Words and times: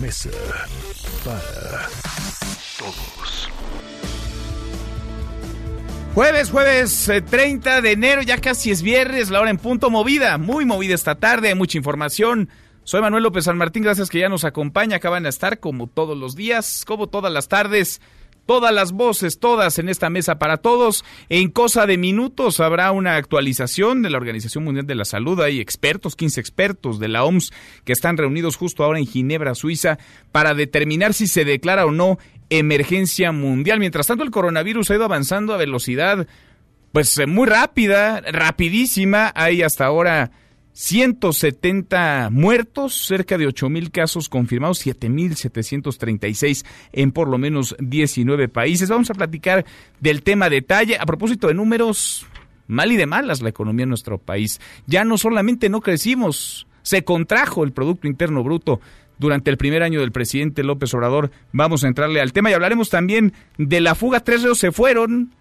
Mesa 0.00 0.30
para 1.24 1.88
Todos. 2.78 3.50
Jueves, 6.14 6.50
jueves 6.50 7.08
eh, 7.08 7.20
30 7.20 7.82
de 7.82 7.92
enero, 7.92 8.22
ya 8.22 8.38
casi 8.38 8.70
es 8.70 8.80
viernes, 8.80 9.28
la 9.28 9.40
hora 9.40 9.50
en 9.50 9.58
punto 9.58 9.90
movida, 9.90 10.38
muy 10.38 10.64
movida 10.64 10.94
esta 10.94 11.16
tarde, 11.16 11.48
hay 11.48 11.54
mucha 11.54 11.76
información. 11.76 12.48
Soy 12.82 13.02
Manuel 13.02 13.24
López 13.24 13.44
San 13.44 13.58
Martín, 13.58 13.82
gracias 13.82 14.08
que 14.08 14.20
ya 14.20 14.30
nos 14.30 14.44
acompaña, 14.44 14.96
acaban 14.96 15.24
de 15.24 15.28
estar 15.28 15.60
como 15.60 15.86
todos 15.86 16.16
los 16.16 16.34
días, 16.34 16.84
como 16.86 17.08
todas 17.08 17.32
las 17.32 17.48
tardes, 17.48 18.00
todas 18.46 18.74
las 18.74 18.92
voces, 18.92 19.38
todas 19.38 19.78
en 19.78 19.88
esta 19.88 20.10
mesa 20.10 20.38
para 20.38 20.58
todos. 20.58 21.04
En 21.28 21.50
cosa 21.50 21.86
de 21.86 21.98
minutos 21.98 22.60
habrá 22.60 22.90
una 22.92 23.16
actualización 23.16 24.02
de 24.02 24.10
la 24.10 24.18
Organización 24.18 24.64
Mundial 24.64 24.86
de 24.86 24.94
la 24.94 25.04
Salud, 25.04 25.40
hay 25.40 25.60
expertos, 25.60 26.16
15 26.16 26.40
expertos 26.40 26.98
de 26.98 27.08
la 27.08 27.24
OMS 27.24 27.52
que 27.84 27.92
están 27.92 28.16
reunidos 28.16 28.56
justo 28.56 28.84
ahora 28.84 28.98
en 28.98 29.06
Ginebra, 29.06 29.54
Suiza, 29.54 29.98
para 30.32 30.54
determinar 30.54 31.14
si 31.14 31.26
se 31.26 31.44
declara 31.44 31.86
o 31.86 31.92
no 31.92 32.18
emergencia 32.50 33.32
mundial. 33.32 33.78
Mientras 33.78 34.06
tanto, 34.06 34.24
el 34.24 34.30
coronavirus 34.30 34.90
ha 34.90 34.96
ido 34.96 35.04
avanzando 35.04 35.54
a 35.54 35.56
velocidad, 35.56 36.26
pues 36.92 37.20
muy 37.26 37.46
rápida, 37.46 38.20
rapidísima. 38.20 39.32
Hay 39.34 39.62
hasta 39.62 39.86
ahora 39.86 40.32
170 40.72 42.28
muertos, 42.30 43.06
cerca 43.06 43.36
de 43.36 43.46
8.000 43.48 43.90
casos 43.90 44.28
confirmados, 44.28 44.84
7.736 44.86 46.64
en 46.92 47.12
por 47.12 47.28
lo 47.28 47.38
menos 47.38 47.76
19 47.78 48.48
países. 48.48 48.88
Vamos 48.88 49.10
a 49.10 49.14
platicar 49.14 49.64
del 50.00 50.22
tema 50.22 50.48
detalle. 50.48 50.96
A 50.98 51.06
propósito 51.06 51.48
de 51.48 51.54
números, 51.54 52.26
mal 52.66 52.92
y 52.92 52.96
de 52.96 53.06
malas 53.06 53.42
la 53.42 53.50
economía 53.50 53.82
en 53.84 53.90
nuestro 53.90 54.18
país. 54.18 54.60
Ya 54.86 55.04
no 55.04 55.18
solamente 55.18 55.68
no 55.68 55.80
crecimos, 55.80 56.66
se 56.82 57.04
contrajo 57.04 57.64
el 57.64 57.72
Producto 57.72 58.06
Interno 58.06 58.42
Bruto 58.42 58.80
durante 59.18 59.50
el 59.50 59.58
primer 59.58 59.82
año 59.82 60.00
del 60.00 60.12
presidente 60.12 60.64
López 60.64 60.94
Obrador. 60.94 61.30
Vamos 61.52 61.84
a 61.84 61.88
entrarle 61.88 62.20
al 62.20 62.32
tema 62.32 62.50
y 62.50 62.54
hablaremos 62.54 62.88
también 62.88 63.34
de 63.58 63.80
la 63.80 63.94
fuga. 63.94 64.20
Tres 64.20 64.42
reos 64.42 64.58
se 64.58 64.72
fueron 64.72 65.34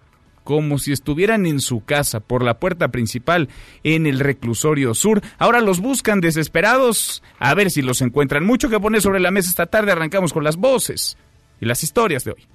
como 0.49 0.79
si 0.79 0.91
estuvieran 0.91 1.45
en 1.45 1.59
su 1.59 1.85
casa 1.85 2.21
por 2.21 2.43
la 2.43 2.59
puerta 2.59 2.87
principal 2.87 3.49
en 3.83 4.07
el 4.07 4.19
reclusorio 4.19 4.95
sur. 4.95 5.21
Ahora 5.37 5.61
los 5.61 5.79
buscan 5.79 6.21
desesperados 6.21 7.21
a 7.37 7.53
ver 7.53 7.69
si 7.69 7.83
los 7.83 8.01
encuentran. 8.01 8.43
Mucho 8.47 8.67
que 8.67 8.79
poner 8.79 8.99
sobre 8.99 9.19
la 9.19 9.29
mesa 9.29 9.51
esta 9.51 9.67
tarde. 9.67 9.91
Arrancamos 9.91 10.33
con 10.33 10.43
las 10.43 10.55
voces 10.57 11.19
y 11.61 11.67
las 11.67 11.83
historias 11.83 12.23
de 12.23 12.31
hoy. 12.31 12.47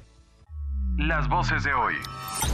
Las 0.99 1.29
voces 1.29 1.63
de 1.63 1.73
hoy. 1.73 1.95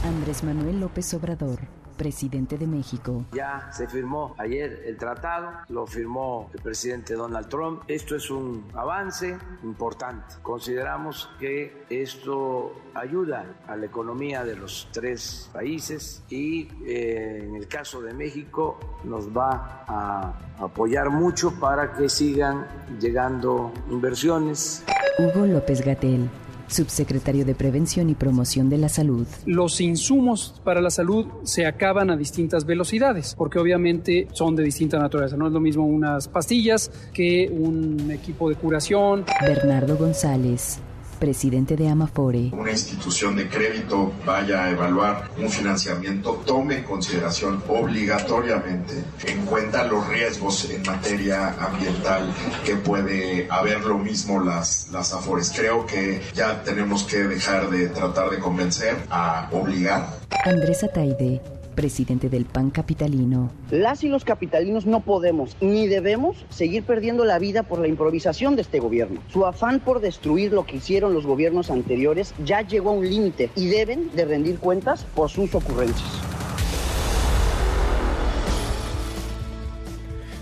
Andrés 0.03 0.43
Manuel 0.43 0.79
López 0.79 1.11
Obrador, 1.15 1.57
presidente 2.01 2.57
de 2.57 2.65
México. 2.65 3.23
Ya 3.31 3.69
se 3.71 3.87
firmó 3.87 4.33
ayer 4.39 4.81
el 4.87 4.97
tratado, 4.97 5.51
lo 5.69 5.85
firmó 5.85 6.49
el 6.51 6.59
presidente 6.59 7.13
Donald 7.13 7.47
Trump. 7.47 7.83
Esto 7.87 8.15
es 8.15 8.31
un 8.31 8.65
avance 8.73 9.37
importante. 9.61 10.33
Consideramos 10.41 11.29
que 11.39 11.85
esto 11.91 12.73
ayuda 12.95 13.45
a 13.67 13.75
la 13.75 13.85
economía 13.85 14.43
de 14.43 14.55
los 14.55 14.89
tres 14.91 15.51
países 15.53 16.23
y 16.27 16.69
eh, 16.87 17.43
en 17.43 17.55
el 17.55 17.67
caso 17.67 18.01
de 18.01 18.15
México 18.15 18.79
nos 19.03 19.29
va 19.29 19.85
a 19.87 20.33
apoyar 20.57 21.11
mucho 21.11 21.51
para 21.59 21.93
que 21.93 22.09
sigan 22.09 22.65
llegando 22.99 23.71
inversiones. 23.91 24.83
Hugo 25.19 25.45
López 25.45 25.85
Gatel, 25.85 26.27
subsecretario 26.71 27.45
de 27.45 27.55
Prevención 27.55 28.09
y 28.09 28.15
Promoción 28.15 28.69
de 28.69 28.77
la 28.77 28.89
Salud. 28.89 29.27
los 29.45 29.81
insumos 29.81 30.61
para 30.63 30.81
la 30.81 30.89
salud 30.89 31.25
se 31.43 31.65
acaban 31.65 32.09
a 32.09 32.17
distintas 32.17 32.65
velocidades, 32.65 33.35
porque 33.37 33.59
obviamente 33.59 34.27
son 34.33 34.55
de 34.55 34.63
distinta 34.63 34.97
naturaleza. 34.99 35.37
No 35.37 35.47
es 35.47 35.53
lo 35.53 35.59
mismo 35.59 35.85
unas 35.85 36.27
pastillas 36.27 36.91
que 37.13 37.49
un 37.51 38.09
equipo 38.11 38.49
de 38.49 38.55
curación. 38.55 39.25
Bernardo 39.41 39.97
González, 39.97 40.79
presidente 41.21 41.77
de 41.77 41.87
Amafore. 41.87 42.49
una 42.51 42.71
institución 42.71 43.35
de 43.35 43.47
crédito 43.47 44.11
vaya 44.25 44.65
a 44.65 44.71
evaluar 44.71 45.29
un 45.37 45.49
financiamiento, 45.49 46.41
tome 46.47 46.79
en 46.79 46.83
consideración 46.83 47.63
obligatoriamente 47.69 49.03
en 49.27 49.45
cuenta 49.45 49.85
los 49.85 50.07
riesgos 50.07 50.67
en 50.69 50.81
materia 50.81 51.55
ambiental 51.59 52.33
que 52.65 52.75
puede 52.75 53.47
haber 53.51 53.81
lo 53.81 53.99
mismo 53.99 54.43
las, 54.43 54.89
las 54.91 55.13
AFORES. 55.13 55.53
Creo 55.55 55.85
que 55.85 56.21
ya 56.33 56.63
tenemos 56.63 57.03
que 57.03 57.17
dejar 57.17 57.69
de 57.69 57.89
tratar 57.89 58.31
de 58.31 58.39
convencer 58.39 58.97
a 59.11 59.47
obligar. 59.51 60.19
Andrés 60.43 60.83
Ataide, 60.83 61.39
presidente 61.81 62.29
del 62.29 62.45
PAN 62.45 62.69
Capitalino. 62.69 63.51
Las 63.71 64.03
y 64.03 64.07
los 64.07 64.23
capitalinos 64.23 64.85
no 64.85 64.99
podemos 64.99 65.57
ni 65.61 65.87
debemos 65.87 66.45
seguir 66.51 66.83
perdiendo 66.83 67.25
la 67.25 67.39
vida 67.39 67.63
por 67.63 67.79
la 67.79 67.87
improvisación 67.87 68.55
de 68.55 68.61
este 68.61 68.79
gobierno. 68.79 69.19
Su 69.33 69.47
afán 69.47 69.79
por 69.79 69.99
destruir 69.99 70.53
lo 70.53 70.63
que 70.63 70.75
hicieron 70.75 71.15
los 71.15 71.25
gobiernos 71.25 71.71
anteriores 71.71 72.35
ya 72.45 72.61
llegó 72.61 72.91
a 72.91 72.93
un 72.93 73.09
límite 73.09 73.49
y 73.55 73.65
deben 73.65 74.11
de 74.15 74.25
rendir 74.25 74.59
cuentas 74.59 75.05
por 75.15 75.31
sus 75.31 75.55
ocurrencias. 75.55 76.07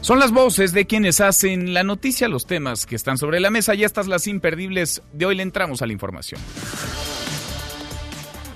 Son 0.02 0.20
las 0.20 0.32
voces 0.32 0.74
de 0.74 0.86
quienes 0.86 1.22
hacen 1.22 1.74
la 1.74 1.84
noticia, 1.84 2.28
los 2.28 2.48
temas 2.48 2.86
que 2.86 2.98
están 2.98 3.18
sobre 3.18 3.40
la 3.40 3.50
mesa 3.50 3.76
y 3.76 3.86
estas 3.86 4.08
las 4.08 4.28
imperdibles 4.28 5.04
de 5.14 5.26
hoy 5.26 5.36
le 5.36 5.44
entramos 5.44 5.82
a 5.82 5.86
la 5.86 5.94
información. 5.94 6.42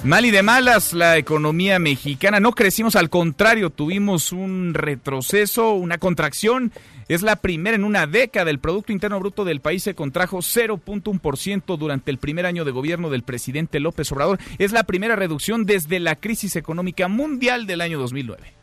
Mal 0.06 0.26
y 0.26 0.32
de 0.32 0.44
malas 0.44 0.92
la 0.92 1.18
economía 1.18 1.80
mexicana. 1.80 2.42
No 2.42 2.52
crecimos, 2.52 2.98
al 2.98 3.10
contrario, 3.10 3.70
tuvimos 3.70 4.34
un 4.34 4.74
retroceso, 4.74 5.76
una 5.76 5.98
contracción. 5.98 6.74
Es 7.08 7.22
la 7.22 7.38
primera 7.38 7.78
en 7.78 7.86
una 7.86 8.06
década. 8.06 8.52
El 8.52 8.60
Producto 8.60 8.92
Interno 8.92 9.18
Bruto 9.22 9.46
del 9.46 9.62
país 9.62 9.82
se 9.82 9.96
contrajo 9.96 10.40
0.1% 10.40 11.78
durante 11.78 12.12
el 12.12 12.18
primer 12.18 12.46
año 12.46 12.66
de 12.66 12.72
gobierno 12.72 13.10
del 13.10 13.24
presidente 13.24 13.80
López 13.80 14.12
Obrador. 14.12 14.40
Es 14.58 14.74
la 14.74 14.84
primera 14.84 15.16
reducción 15.16 15.66
desde 15.66 16.02
la 16.02 16.18
crisis 16.18 16.58
económica 16.58 17.08
mundial 17.08 17.66
del 17.66 17.80
año 17.80 17.98
2009. 17.98 18.63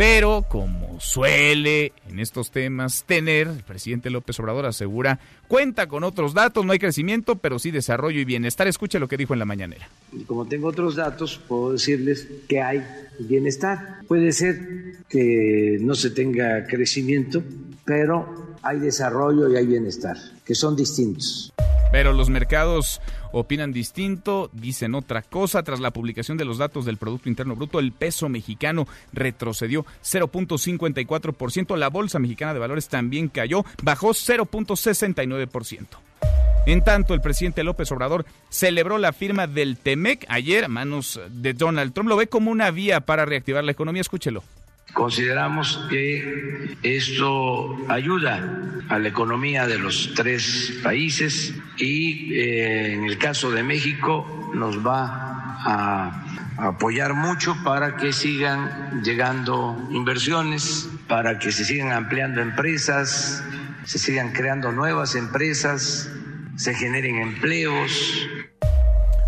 Pero, 0.00 0.46
como 0.48 0.98
suele 0.98 1.92
en 2.08 2.20
estos 2.20 2.50
temas 2.50 3.04
tener, 3.04 3.48
el 3.48 3.62
presidente 3.62 4.08
López 4.08 4.40
Obrador 4.40 4.64
asegura, 4.64 5.20
cuenta 5.46 5.88
con 5.88 6.04
otros 6.04 6.32
datos, 6.32 6.64
no 6.64 6.72
hay 6.72 6.78
crecimiento, 6.78 7.36
pero 7.36 7.58
sí 7.58 7.70
desarrollo 7.70 8.18
y 8.18 8.24
bienestar. 8.24 8.66
Escuche 8.66 8.98
lo 8.98 9.08
que 9.08 9.18
dijo 9.18 9.34
en 9.34 9.40
la 9.40 9.44
mañanera. 9.44 9.90
Y 10.14 10.24
como 10.24 10.46
tengo 10.46 10.68
otros 10.68 10.96
datos, 10.96 11.38
puedo 11.46 11.72
decirles 11.72 12.26
que 12.48 12.62
hay 12.62 12.82
bienestar. 13.18 13.98
Puede 14.08 14.32
ser 14.32 15.02
que 15.06 15.76
no 15.82 15.94
se 15.94 16.08
tenga 16.08 16.66
crecimiento, 16.66 17.42
pero 17.84 18.56
hay 18.62 18.78
desarrollo 18.78 19.52
y 19.52 19.56
hay 19.56 19.66
bienestar, 19.66 20.16
que 20.46 20.54
son 20.54 20.76
distintos. 20.76 21.52
Pero 21.92 22.14
los 22.14 22.30
mercados 22.30 23.02
opinan 23.32 23.72
distinto, 23.72 24.50
dicen 24.52 24.94
otra 24.94 25.22
cosa. 25.22 25.62
Tras 25.62 25.80
la 25.80 25.90
publicación 25.92 26.36
de 26.36 26.44
los 26.44 26.58
datos 26.58 26.84
del 26.84 26.96
Producto 26.96 27.28
Interno 27.28 27.56
Bruto, 27.56 27.78
el 27.78 27.92
peso 27.92 28.28
mexicano 28.28 28.86
retrocedió 29.12 29.84
0.54%. 30.02 31.76
La 31.76 31.88
Bolsa 31.88 32.18
Mexicana 32.18 32.54
de 32.54 32.60
Valores 32.60 32.88
también 32.88 33.28
cayó, 33.28 33.64
bajó 33.82 34.10
0.69%. 34.10 35.86
En 36.66 36.84
tanto, 36.84 37.14
el 37.14 37.20
presidente 37.20 37.64
López 37.64 37.90
Obrador 37.90 38.26
celebró 38.50 38.98
la 38.98 39.12
firma 39.12 39.46
del 39.46 39.78
TEMEC 39.78 40.26
ayer 40.28 40.64
a 40.64 40.68
manos 40.68 41.18
de 41.30 41.54
Donald 41.54 41.94
Trump. 41.94 42.08
Lo 42.08 42.16
ve 42.16 42.26
como 42.26 42.50
una 42.50 42.70
vía 42.70 43.00
para 43.00 43.24
reactivar 43.24 43.64
la 43.64 43.72
economía. 43.72 44.02
Escúchelo. 44.02 44.42
Consideramos 44.92 45.86
que 45.88 46.76
esto 46.82 47.76
ayuda 47.88 48.84
a 48.88 48.98
la 48.98 49.08
economía 49.08 49.66
de 49.66 49.78
los 49.78 50.12
tres 50.14 50.80
países 50.82 51.54
y 51.76 52.34
eh, 52.34 52.94
en 52.94 53.04
el 53.04 53.18
caso 53.18 53.50
de 53.50 53.62
México 53.62 54.50
nos 54.54 54.84
va 54.84 55.56
a 55.64 56.66
apoyar 56.68 57.14
mucho 57.14 57.56
para 57.64 57.96
que 57.96 58.12
sigan 58.12 59.02
llegando 59.02 59.76
inversiones, 59.90 60.88
para 61.06 61.38
que 61.38 61.52
se 61.52 61.64
sigan 61.64 61.92
ampliando 61.92 62.40
empresas, 62.40 63.42
se 63.84 63.98
sigan 63.98 64.32
creando 64.32 64.72
nuevas 64.72 65.14
empresas, 65.14 66.10
se 66.56 66.74
generen 66.74 67.16
empleos. 67.16 68.28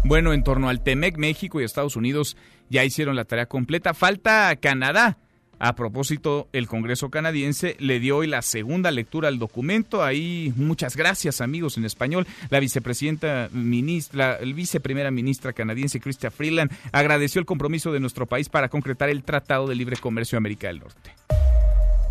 Bueno, 0.05 0.32
en 0.32 0.43
torno 0.43 0.69
al 0.69 0.82
TEMEC, 0.82 1.17
México 1.17 1.61
y 1.61 1.64
Estados 1.64 1.97
Unidos 1.97 2.37
ya 2.69 2.85
hicieron 2.85 3.17
la 3.17 3.25
tarea 3.25 3.47
completa. 3.47 3.94
Falta 3.94 4.55
Canadá. 4.56 5.19
A 5.64 5.76
propósito, 5.76 6.49
el 6.53 6.67
Congreso 6.67 7.09
canadiense 7.09 7.76
le 7.79 8.00
dio 8.00 8.17
hoy 8.17 8.26
la 8.26 8.43
segunda 8.43 8.91
lectura 8.91 9.29
al 9.29 9.38
documento. 9.38 10.03
Ahí 10.03 10.53
muchas 10.56 10.97
gracias, 10.97 11.41
amigos, 11.41 11.79
en 11.79 11.85
español. 11.85 12.26
La 12.50 12.59
vicepresidenta 12.59 13.49
ministra, 13.53 14.38
el 14.41 14.55
viceprimera 14.55 15.12
ministra 15.12 15.53
canadiense 15.53 16.00
Chrystia 16.00 16.32
Freeland 16.32 16.73
agradeció 16.91 17.38
el 17.38 17.47
compromiso 17.47 17.93
de 17.93 18.00
nuestro 18.00 18.26
país 18.26 18.49
para 18.49 18.69
concretar 18.69 19.09
el 19.09 19.23
Tratado 19.23 19.69
de 19.69 19.76
Libre 19.76 19.97
Comercio 19.99 20.35
de 20.35 20.38
América 20.38 20.67
del 20.67 20.81
Norte. 20.81 21.12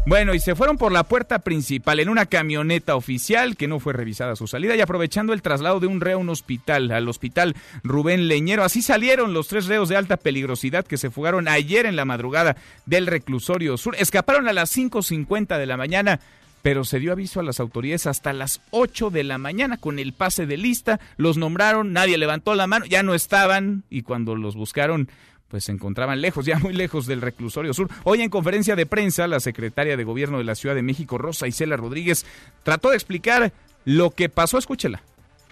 Bueno, 0.04 0.34
y 0.34 0.40
se 0.40 0.56
fueron 0.56 0.80
por 0.80 0.92
la 0.92 1.04
puerta 1.04 1.40
principal 1.40 2.00
en 2.00 2.10
una 2.10 2.26
camioneta 2.26 2.96
oficial 2.96 3.56
que 3.56 3.68
no 3.68 3.80
fue 3.80 3.94
revisada 3.94 4.36
su 4.36 4.48
salida 4.48 4.76
y 4.76 4.82
aprovechando 4.82 5.32
el 5.32 5.44
traslado 5.44 5.80
de 5.80 5.86
un 5.86 6.02
reo 6.02 6.18
a 6.18 6.22
un 6.22 6.30
hospital, 6.30 6.92
al 6.92 7.08
hospital 7.08 7.56
Rubén 7.84 8.28
Leñero. 8.28 8.64
Así 8.64 8.82
salieron 8.82 9.36
los 9.36 9.48
tres 9.48 9.68
reos 9.68 9.90
de 9.90 9.98
alta 9.98 10.18
peligrosidad 10.18 10.86
que 10.86 10.98
se 10.98 11.12
fugaron 11.12 11.48
ayer 11.48 11.86
en 11.86 11.96
la 11.96 12.06
madrugada 12.06 12.58
del 12.88 13.06
reclusorio 13.06 13.78
sur. 13.78 13.96
Escaparon 13.96 14.48
a 14.48 14.54
las 14.54 14.76
5.50 14.76 15.60
de 15.60 15.66
la 15.68 15.78
mañana 15.78 16.20
pero 16.62 16.84
se 16.84 17.00
dio 17.00 17.12
aviso 17.12 17.40
a 17.40 17.44
las 17.44 17.60
autoridades 17.60 18.08
hasta 18.08 18.34
las 18.34 18.62
8 18.72 19.10
de 19.10 19.24
la 19.24 19.38
mañana 19.38 19.78
con 19.78 20.00
el 20.00 20.14
pase 20.14 20.46
de 20.46 20.58
lista, 20.58 21.00
los 21.18 21.38
nombraron, 21.38 21.92
nadie 21.92 22.18
levantó 22.18 22.56
la 22.56 22.68
mano, 22.68 22.86
ya 22.86 23.04
no 23.04 23.14
estaban 23.14 23.84
y 23.90 24.04
cuando 24.04 24.36
los 24.36 24.56
buscaron 24.56 25.10
pues 25.52 25.66
se 25.66 25.72
encontraban 25.74 26.22
lejos, 26.22 26.46
ya 26.48 26.58
muy 26.58 26.74
lejos 26.74 27.06
del 27.06 27.22
reclusorio 27.22 27.74
sur. 27.74 27.90
Hoy 28.04 28.22
en 28.22 28.30
conferencia 28.30 28.76
de 28.76 28.88
prensa, 28.88 29.28
la 29.28 29.40
secretaria 29.40 29.98
de 29.98 30.04
Gobierno 30.04 30.40
de 30.40 30.46
la 30.46 30.56
Ciudad 30.56 30.74
de 30.74 30.82
México, 30.82 31.18
Rosa 31.18 31.48
Isela 31.48 31.78
Rodríguez, 31.78 32.26
trató 32.64 32.90
de 32.90 32.96
explicar 32.96 33.54
lo 33.86 34.12
que 34.12 34.30
pasó. 34.30 34.58
Escúchela. 34.58 35.04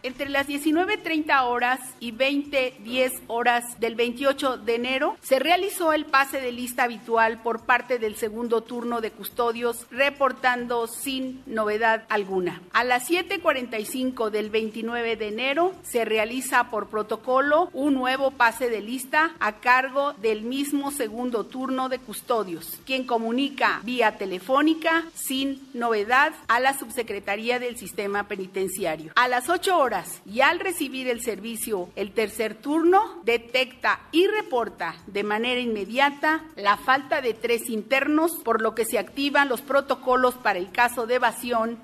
Entre 0.01 0.29
las 0.29 0.47
19.30 0.47 1.43
horas 1.43 1.79
y 1.99 2.13
20.10 2.13 3.21
horas 3.27 3.79
del 3.81 3.95
28 3.95 4.57
de 4.57 4.75
enero 4.75 5.17
se 5.21 5.39
realizó 5.39 5.91
el 5.91 6.05
pase 6.05 6.39
de 6.39 6.53
lista 6.53 6.83
habitual 6.83 7.41
por 7.41 7.65
parte 7.65 7.99
del 7.99 8.15
segundo 8.15 8.61
turno 8.61 9.01
de 9.01 9.11
custodios, 9.11 9.87
reportando 9.91 10.87
sin 10.87 11.43
novedad 11.45 12.05
alguna. 12.07 12.61
A 12.71 12.85
las 12.85 13.09
7.45 13.09 14.29
del 14.29 14.49
29 14.49 15.17
de 15.17 15.27
enero 15.27 15.73
se 15.83 16.05
realiza 16.05 16.69
por 16.69 16.87
protocolo 16.87 17.69
un 17.73 17.93
nuevo 17.93 18.31
pase 18.31 18.69
de 18.69 18.79
lista 18.79 19.31
a 19.39 19.57
cargo 19.57 20.13
del 20.13 20.43
mismo 20.43 20.91
segundo 20.91 21.45
turno 21.45 21.89
de 21.89 21.99
custodios, 21.99 22.79
quien 22.85 23.05
comunica 23.05 23.81
vía 23.83 24.17
telefónica 24.17 25.03
sin 25.13 25.67
novedad 25.73 26.31
a 26.47 26.61
la 26.61 26.77
subsecretaría 26.77 27.59
del 27.59 27.75
sistema 27.75 28.29
penitenciario. 28.29 29.11
A 29.15 29.27
las 29.27 29.49
8 29.49 29.77
horas 29.77 29.88
y 30.25 30.41
al 30.41 30.59
recibir 30.59 31.07
el 31.07 31.21
servicio 31.21 31.89
el 31.95 32.11
tercer 32.11 32.55
turno, 32.55 33.21
detecta 33.23 34.01
y 34.11 34.27
reporta 34.27 34.95
de 35.07 35.23
manera 35.23 35.59
inmediata 35.59 36.43
la 36.55 36.77
falta 36.77 37.21
de 37.21 37.33
tres 37.33 37.69
internos, 37.69 38.33
por 38.43 38.61
lo 38.61 38.75
que 38.75 38.85
se 38.85 38.99
activan 38.99 39.49
los 39.49 39.61
protocolos 39.61 40.35
para 40.35 40.59
el 40.59 40.71
caso 40.71 41.07
de 41.07 41.15
evasión. 41.15 41.79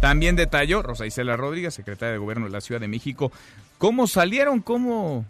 También 0.00 0.36
detalló 0.36 0.82
Rosa 0.82 1.06
Isela 1.06 1.36
Rodríguez, 1.36 1.74
secretaria 1.74 2.12
de 2.12 2.18
Gobierno 2.18 2.46
de 2.46 2.52
la 2.52 2.60
Ciudad 2.60 2.80
de 2.80 2.88
México, 2.88 3.30
cómo 3.78 4.06
salieron, 4.06 4.60
cómo 4.60 5.26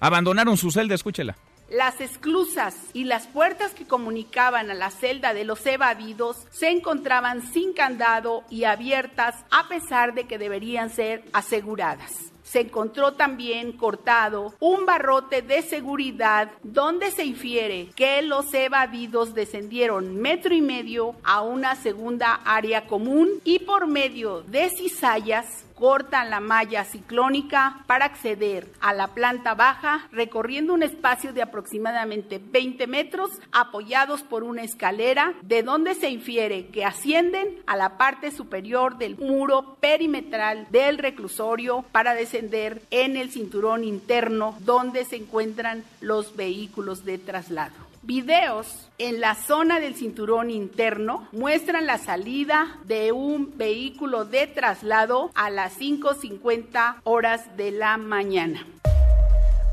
abandonaron 0.00 0.56
su 0.56 0.70
celda. 0.70 0.94
Escúchela. 0.94 1.36
Las 1.70 2.00
esclusas 2.02 2.76
y 2.92 3.04
las 3.04 3.26
puertas 3.26 3.72
que 3.72 3.86
comunicaban 3.86 4.70
a 4.70 4.74
la 4.74 4.90
celda 4.90 5.32
de 5.32 5.44
los 5.44 5.64
evadidos 5.64 6.46
se 6.50 6.68
encontraban 6.68 7.42
sin 7.52 7.72
candado 7.72 8.44
y 8.50 8.64
abiertas 8.64 9.34
a 9.50 9.66
pesar 9.68 10.12
de 10.12 10.24
que 10.24 10.36
deberían 10.38 10.90
ser 10.90 11.24
aseguradas. 11.32 12.34
Se 12.42 12.60
encontró 12.60 13.14
también 13.14 13.72
cortado 13.72 14.54
un 14.60 14.84
barrote 14.84 15.40
de 15.40 15.62
seguridad 15.62 16.52
donde 16.62 17.10
se 17.10 17.24
infiere 17.24 17.88
que 17.96 18.20
los 18.20 18.52
evadidos 18.52 19.34
descendieron 19.34 20.16
metro 20.16 20.54
y 20.54 20.60
medio 20.60 21.16
a 21.24 21.40
una 21.40 21.74
segunda 21.76 22.34
área 22.44 22.86
común 22.86 23.30
y 23.42 23.60
por 23.60 23.86
medio 23.86 24.42
de 24.42 24.68
cizallas 24.68 25.63
cortan 25.74 26.30
la 26.30 26.40
malla 26.40 26.84
ciclónica 26.84 27.84
para 27.86 28.04
acceder 28.04 28.70
a 28.80 28.92
la 28.92 29.08
planta 29.08 29.54
baja, 29.54 30.08
recorriendo 30.12 30.72
un 30.72 30.82
espacio 30.82 31.32
de 31.32 31.42
aproximadamente 31.42 32.40
20 32.42 32.86
metros, 32.86 33.30
apoyados 33.52 34.22
por 34.22 34.44
una 34.44 34.62
escalera, 34.62 35.34
de 35.42 35.62
donde 35.62 35.94
se 35.94 36.10
infiere 36.10 36.68
que 36.68 36.84
ascienden 36.84 37.62
a 37.66 37.76
la 37.76 37.96
parte 37.98 38.30
superior 38.30 38.98
del 38.98 39.18
muro 39.18 39.76
perimetral 39.80 40.66
del 40.70 40.98
reclusorio 40.98 41.84
para 41.92 42.14
descender 42.14 42.82
en 42.90 43.16
el 43.16 43.30
cinturón 43.30 43.84
interno 43.84 44.56
donde 44.60 45.04
se 45.04 45.16
encuentran 45.16 45.84
los 46.00 46.36
vehículos 46.36 47.04
de 47.04 47.18
traslado. 47.18 47.93
Videos 48.06 48.90
en 48.98 49.22
la 49.22 49.34
zona 49.34 49.80
del 49.80 49.94
cinturón 49.94 50.50
interno 50.50 51.26
muestran 51.32 51.86
la 51.86 51.96
salida 51.96 52.76
de 52.84 53.12
un 53.12 53.56
vehículo 53.56 54.26
de 54.26 54.46
traslado 54.46 55.30
a 55.34 55.48
las 55.48 55.80
5.50 55.80 56.96
horas 57.04 57.56
de 57.56 57.70
la 57.70 57.96
mañana. 57.96 58.66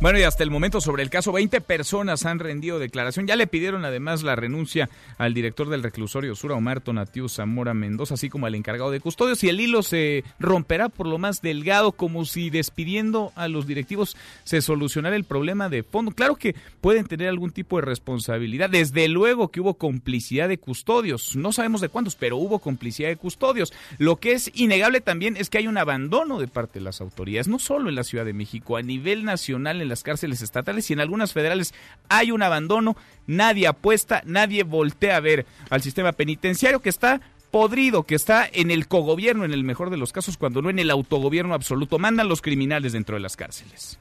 Bueno, 0.02 0.18
y 0.18 0.24
hasta 0.24 0.42
el 0.44 0.50
momento 0.50 0.82
sobre 0.82 1.04
el 1.04 1.12
caso, 1.12 1.32
20 1.32 1.62
personas 1.62 2.26
han 2.26 2.40
rendido 2.40 2.80
declaración. 2.80 3.28
Ya 3.28 3.36
le 3.36 3.46
pidieron 3.46 3.86
además 3.86 4.24
la 4.24 4.36
renuncia 4.36 4.90
al 5.20 5.36
director 5.36 5.70
del 5.70 5.84
reclusorio 5.84 6.34
Sur, 6.34 6.54
Omar 6.54 6.82
Tonatiu 6.82 7.30
Zamora 7.30 7.76
Mendoza, 7.76 8.16
así 8.16 8.28
como 8.28 8.48
al 8.48 8.56
encargado 8.56 8.90
de 8.90 9.00
custodios. 9.00 9.44
Y 9.44 9.50
el 9.50 9.60
hilo 9.60 9.84
se 9.84 10.24
romperá 10.40 10.90
por 10.90 11.06
lo 11.06 11.20
más 11.20 11.44
delgado, 11.44 11.92
como 11.92 12.26
si 12.26 12.50
despidiendo 12.50 13.32
a 13.36 13.48
los 13.48 13.68
directivos 13.68 14.18
se 14.44 14.64
solucionara 14.64 15.16
el 15.16 15.24
problema 15.24 15.70
de 15.70 15.84
fondo. 15.84 16.10
Claro 16.10 16.36
que 16.36 16.56
pueden 16.82 17.06
tener 17.06 17.28
algún 17.28 17.52
tipo 17.52 17.76
de 17.76 17.86
responsabilidad. 17.86 18.72
Desde 18.72 19.08
luego 19.08 19.50
que 19.50 19.62
hubo 19.62 19.76
complicidad 19.76 20.50
de 20.50 20.58
custodios. 20.58 21.36
No 21.36 21.52
sabemos 21.52 21.80
de 21.80 21.90
cuántos, 21.90 22.16
pero 22.16 22.38
hubo 22.38 22.58
complicidad 22.58 23.10
de 23.10 23.18
custodios. 23.18 23.72
Lo 24.00 24.16
que 24.16 24.32
es 24.32 24.50
innegable 24.56 25.00
también 25.00 25.38
es 25.38 25.52
que 25.52 25.60
hay 25.60 25.68
un 25.68 25.78
abandono 25.78 26.40
de 26.40 26.48
parte 26.48 26.80
de 26.80 26.86
las 26.86 27.02
autoridades, 27.02 27.48
no 27.48 27.60
solo 27.60 27.88
en 27.88 27.94
la 27.94 28.04
Ciudad 28.04 28.26
de 28.26 28.34
México, 28.34 28.78
a 28.78 28.82
nivel 28.82 29.26
nacional 29.26 29.80
en 29.80 29.91
las 29.92 30.02
cárceles 30.02 30.42
estatales 30.42 30.90
y 30.90 30.94
en 30.94 31.02
algunas 31.02 31.34
federales 31.34 31.74
hay 32.10 32.32
un 32.32 32.42
abandono, 32.42 32.96
nadie 33.28 33.68
apuesta, 33.68 34.24
nadie 34.26 34.64
voltea 34.64 35.18
a 35.18 35.20
ver 35.20 35.46
al 35.70 35.84
sistema 35.84 36.14
penitenciario 36.14 36.80
que 36.80 36.90
está 36.90 37.22
podrido, 37.52 38.04
que 38.04 38.16
está 38.16 38.48
en 38.52 38.72
el 38.72 38.88
cogobierno 38.88 39.46
en 39.46 39.54
el 39.54 39.64
mejor 39.64 39.90
de 39.90 39.98
los 39.98 40.14
casos, 40.14 40.38
cuando 40.38 40.62
no 40.62 40.70
en 40.70 40.80
el 40.80 40.90
autogobierno 40.90 41.54
absoluto. 41.54 42.00
Mandan 42.00 42.30
los 42.30 42.42
criminales 42.42 42.94
dentro 42.94 43.16
de 43.16 43.22
las 43.22 43.36
cárceles. 43.36 44.00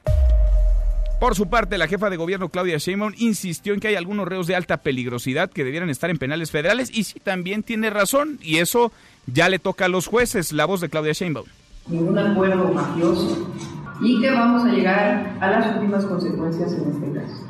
Por 1.19 1.35
su 1.35 1.49
parte, 1.49 1.77
la 1.77 1.87
jefa 1.87 2.09
de 2.09 2.17
gobierno 2.17 2.49
Claudia 2.49 2.77
Sheinbaum 2.79 3.13
insistió 3.17 3.75
en 3.75 3.79
que 3.79 3.89
hay 3.89 3.95
algunos 3.95 4.27
reos 4.27 4.47
de 4.47 4.55
alta 4.55 4.77
peligrosidad 4.77 5.51
que 5.51 5.63
debieran 5.63 5.91
estar 5.91 6.09
en 6.09 6.17
penales 6.17 6.49
federales 6.49 6.89
y 6.91 7.03
sí 7.03 7.19
también 7.19 7.61
tiene 7.61 7.91
razón 7.91 8.39
y 8.41 8.57
eso 8.57 8.91
ya 9.27 9.47
le 9.47 9.59
toca 9.59 9.85
a 9.85 9.89
los 9.89 10.07
jueces. 10.07 10.51
La 10.51 10.65
voz 10.65 10.81
de 10.81 10.89
Claudia 10.89 11.13
Sheinbaum. 11.13 11.45
Ningún 11.87 12.17
acuerdo 12.17 12.73
mafioso 12.73 13.53
y 14.01 14.19
que 14.19 14.31
vamos 14.31 14.65
a 14.65 14.69
llegar 14.69 15.37
a 15.39 15.51
las 15.51 15.75
últimas 15.75 16.05
consecuencias 16.05 16.73
en 16.73 16.91
este 16.91 17.11
caso. 17.11 17.43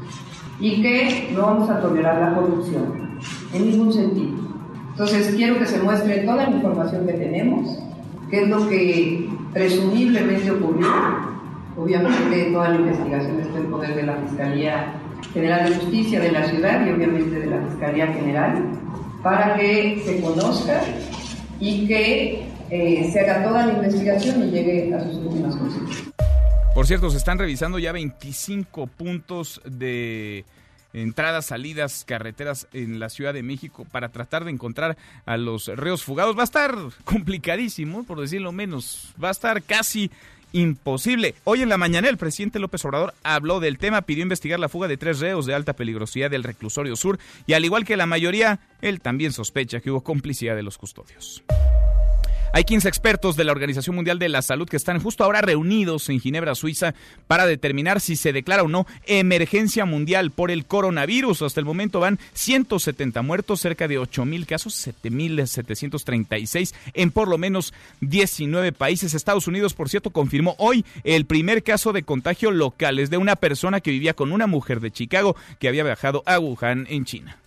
Y 0.59 0.81
que 0.81 1.29
no 1.33 1.41
vamos 1.41 1.69
a 1.69 1.79
tolerar 1.81 2.19
la 2.21 2.35
corrupción 2.35 3.19
en 3.53 3.71
ningún 3.71 3.93
sentido. 3.93 4.33
Entonces 4.91 5.33
quiero 5.35 5.57
que 5.57 5.65
se 5.65 5.81
muestre 5.81 6.19
toda 6.19 6.47
la 6.47 6.49
información 6.49 7.07
que 7.07 7.13
tenemos, 7.13 7.79
qué 8.29 8.43
es 8.43 8.49
lo 8.49 8.67
que 8.67 9.29
presumiblemente 9.53 10.51
ocurrió. 10.51 10.87
Obviamente 11.77 12.51
toda 12.51 12.69
la 12.69 12.75
investigación 12.75 13.39
está 13.39 13.57
en 13.57 13.71
poder 13.71 13.95
de 13.95 14.03
la 14.03 14.15
Fiscalía 14.17 14.93
General 15.33 15.69
de 15.69 15.75
Justicia 15.75 16.19
de 16.19 16.31
la 16.31 16.43
ciudad 16.43 16.85
y 16.85 16.91
obviamente 16.91 17.39
de 17.39 17.45
la 17.45 17.61
Fiscalía 17.67 18.07
General, 18.07 18.61
para 19.23 19.55
que 19.55 20.01
se 20.05 20.21
conozca 20.21 20.81
y 21.59 21.87
que 21.87 22.43
eh, 22.69 23.09
se 23.11 23.19
haga 23.21 23.43
toda 23.43 23.65
la 23.65 23.73
investigación 23.73 24.43
y 24.43 24.51
llegue 24.51 24.93
a 24.93 24.99
sus 24.99 25.15
últimas 25.17 25.55
consecuencias. 25.55 26.10
Por 26.73 26.87
cierto, 26.87 27.09
se 27.09 27.17
están 27.17 27.37
revisando 27.37 27.79
ya 27.79 27.91
25 27.91 28.87
puntos 28.87 29.61
de 29.65 30.45
entradas, 30.93 31.47
salidas, 31.47 32.05
carreteras 32.05 32.67
en 32.71 32.99
la 32.99 33.09
Ciudad 33.09 33.33
de 33.33 33.43
México 33.43 33.85
para 33.91 34.09
tratar 34.09 34.45
de 34.45 34.51
encontrar 34.51 34.97
a 35.25 35.35
los 35.35 35.67
reos 35.67 36.03
fugados. 36.03 36.37
Va 36.37 36.41
a 36.41 36.45
estar 36.45 36.73
complicadísimo, 37.03 38.03
por 38.03 38.21
decirlo 38.21 38.53
menos. 38.53 39.13
Va 39.21 39.27
a 39.27 39.31
estar 39.31 39.61
casi 39.63 40.11
imposible. 40.53 41.35
Hoy 41.43 41.61
en 41.61 41.69
la 41.69 41.77
mañana 41.77 42.09
el 42.09 42.17
presidente 42.17 42.59
López 42.59 42.83
Obrador 42.85 43.13
habló 43.23 43.59
del 43.59 43.77
tema, 43.77 44.01
pidió 44.01 44.23
investigar 44.23 44.59
la 44.59 44.69
fuga 44.69 44.87
de 44.87 44.97
tres 44.97 45.19
reos 45.19 45.45
de 45.45 45.53
alta 45.53 45.73
peligrosidad 45.73 46.31
del 46.31 46.43
reclusorio 46.43 46.95
sur 46.95 47.19
y 47.47 47.53
al 47.53 47.65
igual 47.65 47.85
que 47.85 47.97
la 47.97 48.05
mayoría, 48.05 48.59
él 48.81 49.01
también 49.01 49.33
sospecha 49.33 49.81
que 49.81 49.91
hubo 49.91 50.01
complicidad 50.01 50.55
de 50.55 50.63
los 50.63 50.77
custodios. 50.77 51.43
Hay 52.53 52.65
15 52.65 52.89
expertos 52.89 53.37
de 53.37 53.45
la 53.45 53.53
Organización 53.53 53.95
Mundial 53.95 54.19
de 54.19 54.27
la 54.27 54.41
Salud 54.41 54.67
que 54.67 54.75
están 54.75 54.99
justo 54.99 55.23
ahora 55.23 55.39
reunidos 55.39 56.09
en 56.09 56.19
Ginebra, 56.19 56.53
Suiza, 56.53 56.93
para 57.27 57.45
determinar 57.45 58.01
si 58.01 58.17
se 58.17 58.33
declara 58.33 58.63
o 58.63 58.67
no 58.67 58.85
emergencia 59.05 59.85
mundial 59.85 60.31
por 60.31 60.51
el 60.51 60.65
coronavirus. 60.65 61.43
Hasta 61.43 61.61
el 61.61 61.65
momento 61.65 62.01
van 62.01 62.19
170 62.33 63.21
muertos, 63.21 63.61
cerca 63.61 63.87
de 63.87 63.97
8.000 63.97 64.45
casos, 64.45 64.85
7.736 64.85 66.73
en 66.93 67.11
por 67.11 67.29
lo 67.29 67.37
menos 67.37 67.73
19 68.01 68.73
países. 68.73 69.13
Estados 69.13 69.47
Unidos, 69.47 69.73
por 69.73 69.87
cierto, 69.87 70.09
confirmó 70.09 70.55
hoy 70.57 70.83
el 71.05 71.25
primer 71.25 71.63
caso 71.63 71.93
de 71.93 72.03
contagio 72.03 72.51
local. 72.51 72.99
Es 72.99 73.09
de 73.09 73.15
una 73.15 73.37
persona 73.37 73.79
que 73.79 73.91
vivía 73.91 74.13
con 74.13 74.33
una 74.33 74.47
mujer 74.47 74.81
de 74.81 74.91
Chicago 74.91 75.37
que 75.57 75.69
había 75.69 75.85
viajado 75.85 76.21
a 76.25 76.37
Wuhan, 76.37 76.85
en 76.89 77.05
China. 77.05 77.37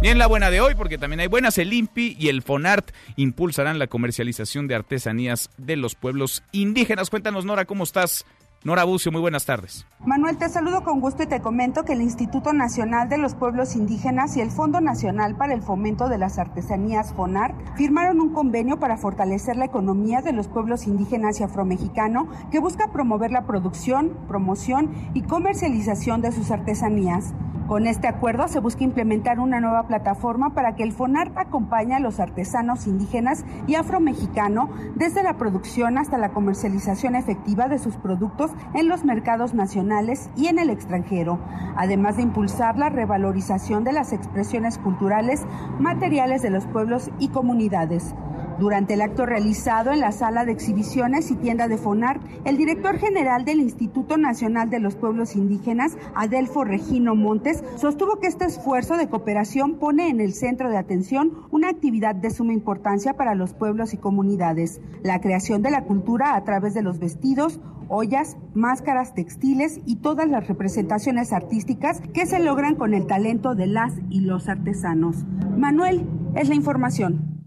Y 0.00 0.06
en 0.06 0.18
la 0.18 0.28
buena 0.28 0.48
de 0.50 0.60
hoy, 0.60 0.76
porque 0.76 0.96
también 0.96 1.18
hay 1.18 1.26
buenas, 1.26 1.58
el 1.58 1.72
INPI 1.72 2.16
y 2.20 2.28
el 2.28 2.42
FONART 2.42 2.92
impulsarán 3.16 3.80
la 3.80 3.88
comercialización 3.88 4.68
de 4.68 4.76
artesanías 4.76 5.50
de 5.56 5.76
los 5.76 5.96
pueblos 5.96 6.44
indígenas. 6.52 7.10
Cuéntanos, 7.10 7.44
Nora, 7.44 7.64
¿cómo 7.64 7.82
estás? 7.82 8.24
Nora 8.68 8.84
Bucio, 8.84 9.10
muy 9.10 9.22
buenas 9.22 9.46
tardes. 9.46 9.86
Manuel, 10.04 10.36
te 10.36 10.46
saludo 10.50 10.84
con 10.84 11.00
gusto 11.00 11.22
y 11.22 11.26
te 11.26 11.40
comento 11.40 11.86
que 11.86 11.94
el 11.94 12.02
Instituto 12.02 12.52
Nacional 12.52 13.08
de 13.08 13.16
los 13.16 13.34
Pueblos 13.34 13.74
Indígenas 13.74 14.36
y 14.36 14.42
el 14.42 14.50
Fondo 14.50 14.82
Nacional 14.82 15.36
para 15.36 15.54
el 15.54 15.62
Fomento 15.62 16.10
de 16.10 16.18
las 16.18 16.38
Artesanías 16.38 17.14
FONAR 17.14 17.54
firmaron 17.76 18.20
un 18.20 18.34
convenio 18.34 18.78
para 18.78 18.98
fortalecer 18.98 19.56
la 19.56 19.64
economía 19.64 20.20
de 20.20 20.34
los 20.34 20.48
pueblos 20.48 20.86
indígenas 20.86 21.40
y 21.40 21.44
afromexicano 21.44 22.28
que 22.50 22.58
busca 22.58 22.92
promover 22.92 23.30
la 23.30 23.46
producción, 23.46 24.18
promoción 24.28 24.90
y 25.14 25.22
comercialización 25.22 26.20
de 26.20 26.32
sus 26.32 26.50
artesanías. 26.50 27.32
Con 27.68 27.86
este 27.86 28.08
acuerdo 28.08 28.48
se 28.48 28.60
busca 28.60 28.82
implementar 28.82 29.38
una 29.40 29.60
nueva 29.60 29.86
plataforma 29.86 30.54
para 30.54 30.74
que 30.74 30.82
el 30.82 30.92
FONAR 30.92 31.32
acompañe 31.36 31.94
a 31.94 32.00
los 32.00 32.18
artesanos 32.18 32.86
indígenas 32.86 33.44
y 33.66 33.74
afromexicano 33.74 34.70
desde 34.94 35.22
la 35.22 35.36
producción 35.36 35.98
hasta 35.98 36.16
la 36.16 36.30
comercialización 36.30 37.14
efectiva 37.14 37.68
de 37.68 37.78
sus 37.78 37.96
productos 37.96 38.52
en 38.74 38.88
los 38.88 39.04
mercados 39.04 39.54
nacionales 39.54 40.30
y 40.36 40.46
en 40.46 40.58
el 40.58 40.70
extranjero, 40.70 41.38
además 41.76 42.16
de 42.16 42.22
impulsar 42.22 42.78
la 42.78 42.88
revalorización 42.88 43.84
de 43.84 43.92
las 43.92 44.12
expresiones 44.12 44.78
culturales 44.78 45.44
materiales 45.78 46.42
de 46.42 46.50
los 46.50 46.66
pueblos 46.66 47.10
y 47.18 47.28
comunidades. 47.28 48.14
Durante 48.58 48.94
el 48.94 49.02
acto 49.02 49.24
realizado 49.24 49.92
en 49.92 50.00
la 50.00 50.10
sala 50.10 50.44
de 50.44 50.50
exhibiciones 50.50 51.30
y 51.30 51.36
tienda 51.36 51.68
de 51.68 51.78
FONAR, 51.78 52.18
el 52.44 52.56
director 52.56 52.98
general 52.98 53.44
del 53.44 53.60
Instituto 53.60 54.16
Nacional 54.16 54.68
de 54.68 54.80
los 54.80 54.96
Pueblos 54.96 55.36
Indígenas, 55.36 55.96
Adelfo 56.16 56.64
Regino 56.64 57.14
Montes, 57.14 57.62
sostuvo 57.76 58.18
que 58.18 58.26
este 58.26 58.46
esfuerzo 58.46 58.96
de 58.96 59.08
cooperación 59.08 59.74
pone 59.74 60.08
en 60.08 60.20
el 60.20 60.32
centro 60.32 60.70
de 60.70 60.76
atención 60.76 61.46
una 61.52 61.68
actividad 61.68 62.16
de 62.16 62.30
suma 62.30 62.52
importancia 62.52 63.14
para 63.14 63.36
los 63.36 63.54
pueblos 63.54 63.94
y 63.94 63.98
comunidades, 63.98 64.80
la 65.04 65.20
creación 65.20 65.62
de 65.62 65.70
la 65.70 65.84
cultura 65.84 66.34
a 66.34 66.42
través 66.42 66.74
de 66.74 66.82
los 66.82 66.98
vestidos, 66.98 67.60
ollas, 67.88 68.36
máscaras 68.54 69.14
textiles 69.14 69.80
y 69.86 69.96
todas 69.96 70.28
las 70.28 70.48
representaciones 70.48 71.32
artísticas 71.32 72.00
que 72.12 72.26
se 72.26 72.40
logran 72.40 72.74
con 72.74 72.92
el 72.92 73.06
talento 73.06 73.54
de 73.54 73.68
las 73.68 73.94
y 74.10 74.22
los 74.22 74.48
artesanos. 74.48 75.24
Manuel, 75.56 76.06
es 76.34 76.48
la 76.48 76.56
información. 76.56 77.38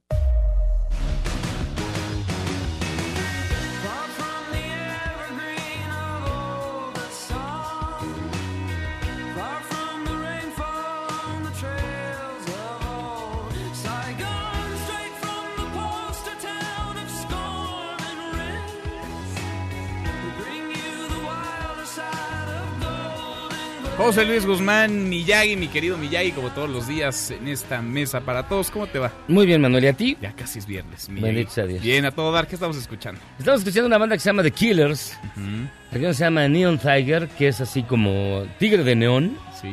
José 24.02 24.26
Luis 24.26 24.48
Guzmán 24.48 25.10
Miyagi, 25.10 25.56
mi 25.56 25.68
querido 25.68 25.96
Miyagi, 25.96 26.32
como 26.32 26.50
todos 26.50 26.68
los 26.68 26.88
días 26.88 27.30
en 27.30 27.48
esta 27.48 27.84
mesa 27.84 28.22
para 28.22 28.48
todos. 28.48 28.72
¿Cómo 28.72 28.88
te 28.88 28.98
va? 28.98 29.14
Muy 29.28 29.46
bien, 29.46 29.62
Manuel, 29.62 29.84
¿y 29.84 29.88
a 29.88 29.94
ti? 29.94 30.18
Ya 30.20 30.34
casi 30.34 30.58
es 30.58 30.66
viernes. 30.66 31.08
Bendito 31.08 31.52
sea 31.52 31.68
Dios. 31.68 31.84
Bien, 31.84 32.04
a 32.06 32.12
todo 32.12 32.32
dar. 32.32 32.48
¿Qué 32.48 32.56
estamos 32.56 32.76
escuchando? 32.78 33.22
Estamos 33.38 33.62
escuchando 33.62 33.86
una 33.86 34.00
banda 34.00 34.16
que 34.16 34.22
se 34.22 34.30
llama 34.30 34.42
The 34.42 34.52
Killers. 34.52 35.16
La 35.36 35.92
canción 35.92 36.16
se 36.16 36.24
llama 36.24 36.48
Neon 36.48 36.80
Tiger, 36.80 37.28
que 37.30 37.50
es 37.50 37.62
así 37.62 37.84
como 37.84 38.44
tigre 38.58 38.84
de 38.84 38.96
neón. 38.96 39.38
Sí. 39.62 39.70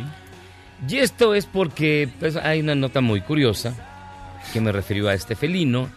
Y 0.86 0.98
esto 0.98 1.34
es 1.34 1.46
porque 1.46 2.10
pues, 2.20 2.36
hay 2.36 2.60
una 2.60 2.74
nota 2.74 3.00
muy 3.00 3.22
curiosa 3.22 3.74
que 4.52 4.60
me 4.60 4.72
refirió 4.72 5.08
a 5.08 5.14
este 5.14 5.36
felino, 5.36 5.88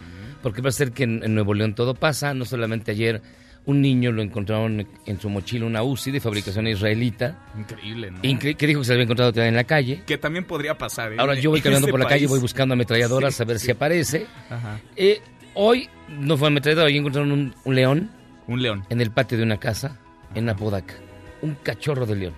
porque 0.42 0.62
va 0.62 0.70
a 0.70 0.72
ser 0.72 0.92
que 0.92 1.04
en, 1.04 1.22
en 1.22 1.34
Nuevo 1.34 1.52
León 1.52 1.74
todo 1.74 1.94
pasa, 1.94 2.32
no 2.32 2.46
solamente 2.46 2.92
ayer 2.92 3.20
un 3.64 3.80
niño 3.80 4.10
lo 4.12 4.22
encontraron 4.22 4.86
en 5.06 5.20
su 5.20 5.28
mochila 5.30 5.66
una 5.66 5.82
UCI 5.82 6.10
de 6.10 6.20
fabricación 6.20 6.66
israelita. 6.66 7.38
Increíble, 7.56 8.10
¿no? 8.10 8.20
Incre- 8.22 8.56
que 8.56 8.66
dijo 8.66 8.80
que 8.80 8.86
se 8.86 8.92
había 8.92 9.04
encontrado 9.04 9.40
en 9.40 9.54
la 9.54 9.64
calle. 9.64 10.02
Que 10.06 10.18
también 10.18 10.44
podría 10.44 10.76
pasar. 10.76 11.12
¿eh? 11.12 11.16
Ahora 11.18 11.34
yo 11.34 11.50
voy 11.50 11.60
caminando 11.62 11.88
por 11.88 12.00
la 12.00 12.06
calle, 12.06 12.20
país. 12.22 12.30
voy 12.30 12.40
buscando 12.40 12.72
ametralladoras 12.74 13.34
Sí, 13.36 13.42
a 13.42 13.46
ver 13.46 13.58
sí. 13.60 13.66
si 13.66 13.72
aparece. 13.72 14.26
Ajá. 14.50 14.80
Eh, 14.96 15.20
hoy 15.54 15.88
no 16.08 16.36
fue 16.36 16.48
ametralladora, 16.48 16.86
hoy 16.86 16.96
encontraron 16.98 17.30
un, 17.32 17.54
un 17.64 17.74
león. 17.74 18.10
Un 18.48 18.60
león. 18.62 18.84
En 18.90 19.00
el 19.00 19.10
patio 19.12 19.38
de 19.38 19.44
una 19.44 19.58
casa 19.58 19.96
en 20.34 20.48
Apodaca. 20.48 20.94
Un 21.42 21.54
cachorro 21.54 22.04
de 22.06 22.16
león. 22.16 22.34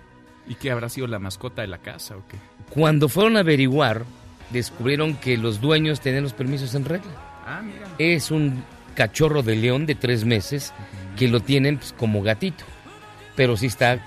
¿Y 0.47 0.57
qué 0.57 0.71
habrá 0.71 0.90
sido 0.90 1.07
la 1.07 1.19
mascota 1.19 1.62
de 1.62 1.69
la 1.69 1.78
casa 1.78 2.16
o 2.16 2.28
qué? 2.28 2.37
Cuando 2.69 3.09
fueron 3.09 3.38
a 3.38 3.40
averiguar, 3.40 4.04
descubrieron 4.50 5.14
que 5.16 5.38
los 5.38 5.61
dueños 5.62 6.00
tenían 6.00 6.23
los 6.25 6.35
permisos 6.35 6.75
en 6.75 6.85
regla. 6.85 7.11
Ah, 7.47 7.62
mira. 7.64 7.87
Es 7.99 8.31
un 8.31 8.62
cachorro 8.95 9.43
de 9.43 9.57
león 9.57 9.87
de 9.87 9.95
tres 9.95 10.25
meses 10.25 10.73
que 11.16 11.28
lo 11.28 11.40
tienen 11.40 11.78
pues, 11.78 11.92
como 11.92 12.23
gatito, 12.23 12.64
pero 13.37 13.56
sí 13.56 13.66
está 13.66 13.99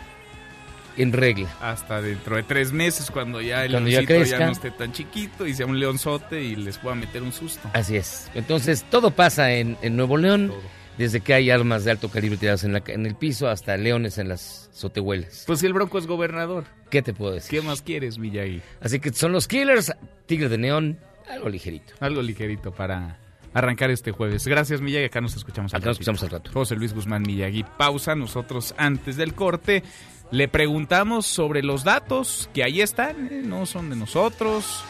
en 0.97 1.13
regla. 1.13 1.47
Hasta 1.61 2.01
dentro 2.01 2.35
de 2.35 2.43
tres 2.43 2.71
meses, 2.71 3.11
cuando 3.11 3.39
ya 3.41 3.63
el 3.65 3.71
Cuando 3.71 3.89
ya 3.89 4.03
crezca. 4.05 4.45
no 4.47 4.51
esté 4.51 4.71
tan 4.71 4.91
chiquito 4.93 5.45
y 5.45 5.53
sea 5.53 5.65
un 5.67 5.79
leonzote 5.79 6.41
y 6.43 6.55
les 6.55 6.77
pueda 6.79 6.95
meter 6.95 7.21
un 7.21 7.31
susto. 7.31 7.69
Así 7.73 7.97
es. 7.97 8.29
Entonces, 8.33 8.83
todo 8.89 9.11
pasa 9.11 9.51
en, 9.53 9.77
en 9.83 9.95
Nuevo 9.95 10.17
León, 10.17 10.51
desde 10.97 11.21
que 11.21 11.35
hay 11.35 11.51
armas 11.51 11.83
de 11.85 11.91
alto 11.91 12.09
calibre 12.09 12.37
tiradas 12.37 12.63
en, 12.63 12.73
la- 12.73 12.81
en 12.87 13.05
el 13.05 13.13
piso 13.13 13.47
hasta 13.47 13.77
leones 13.77 14.17
en 14.17 14.27
las 14.29 14.69
sotehuelas. 14.73 15.43
Pues 15.45 15.59
si 15.59 15.67
el 15.67 15.73
Bronco 15.73 15.99
es 15.99 16.07
gobernador. 16.07 16.63
¿Qué 16.89 17.03
te 17.03 17.13
puedo 17.13 17.33
decir? 17.33 17.51
¿Qué 17.59 17.61
más 17.65 17.83
quieres, 17.83 18.17
Miyagi? 18.17 18.61
Así 18.81 18.99
que 18.99 19.13
son 19.13 19.31
los 19.33 19.47
Killers, 19.47 19.93
Tigre 20.25 20.49
de 20.49 20.57
Neón, 20.57 20.97
algo 21.29 21.49
ligerito. 21.49 21.93
Algo 21.99 22.23
ligerito 22.23 22.71
para 22.71 23.19
arrancar 23.53 23.89
este 23.91 24.11
jueves. 24.11 24.45
Gracias, 24.47 24.81
Miyagi. 24.81 25.05
Acá 25.05 25.21
nos 25.21 25.35
escuchamos 25.35 25.73
al 25.73 25.79
Acá 25.81 25.87
nos 25.89 25.95
escuchamos 25.95 26.23
al 26.23 26.29
rato. 26.29 26.51
José 26.53 26.75
Luis 26.75 26.93
Guzmán 26.93 27.23
Miyagi. 27.23 27.63
Pausa. 27.77 28.15
Nosotros, 28.15 28.73
antes 28.77 29.17
del 29.17 29.33
corte, 29.33 29.83
le 30.31 30.47
preguntamos 30.47 31.25
sobre 31.25 31.63
los 31.63 31.83
datos 31.83 32.49
que 32.53 32.63
ahí 32.63 32.81
están. 32.81 33.27
eh, 33.31 33.41
No 33.45 33.65
son 33.65 33.89
de 33.89 33.95
nosotros. 33.95 34.83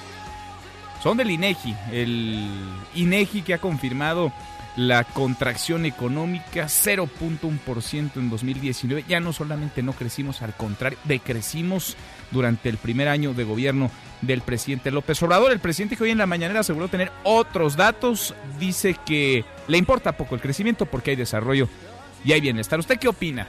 Son 1.03 1.15
del 1.17 1.29
INEGI. 1.31 1.75
El 1.91 2.47
INEGI 2.95 3.43
que 3.43 3.53
ha 3.53 3.59
confirmado 3.59 4.33
la 4.77 5.03
contracción 5.03 5.85
económica 5.85 6.65
0.1% 6.65 8.11
en 8.15 8.29
2019. 8.29 9.05
Ya 9.07 9.19
no 9.19 9.33
solamente 9.33 9.81
no 9.81 9.93
crecimos, 9.93 10.43
al 10.43 10.53
contrario, 10.53 10.99
decrecimos 11.03 11.97
durante 12.31 12.69
el 12.69 12.77
primer 12.77 13.07
año 13.07 13.33
de 13.33 13.43
gobierno 13.43 13.89
del 14.21 14.41
presidente 14.41 14.91
López 14.91 15.21
Obrador. 15.23 15.51
El 15.51 15.59
presidente 15.59 15.97
que 15.97 16.03
hoy 16.03 16.11
en 16.11 16.19
la 16.19 16.27
mañanera 16.27 16.59
aseguró 16.59 16.87
tener 16.87 17.11
otros 17.23 17.75
datos, 17.75 18.35
dice 18.59 18.95
que 19.03 19.43
le 19.67 19.77
importa 19.79 20.15
poco 20.15 20.35
el 20.35 20.41
crecimiento 20.41 20.85
porque 20.85 21.11
hay 21.11 21.15
desarrollo 21.15 21.67
y 22.23 22.33
hay 22.33 22.41
bienestar. 22.41 22.79
¿Usted 22.79 22.99
qué 22.99 23.07
opina? 23.07 23.47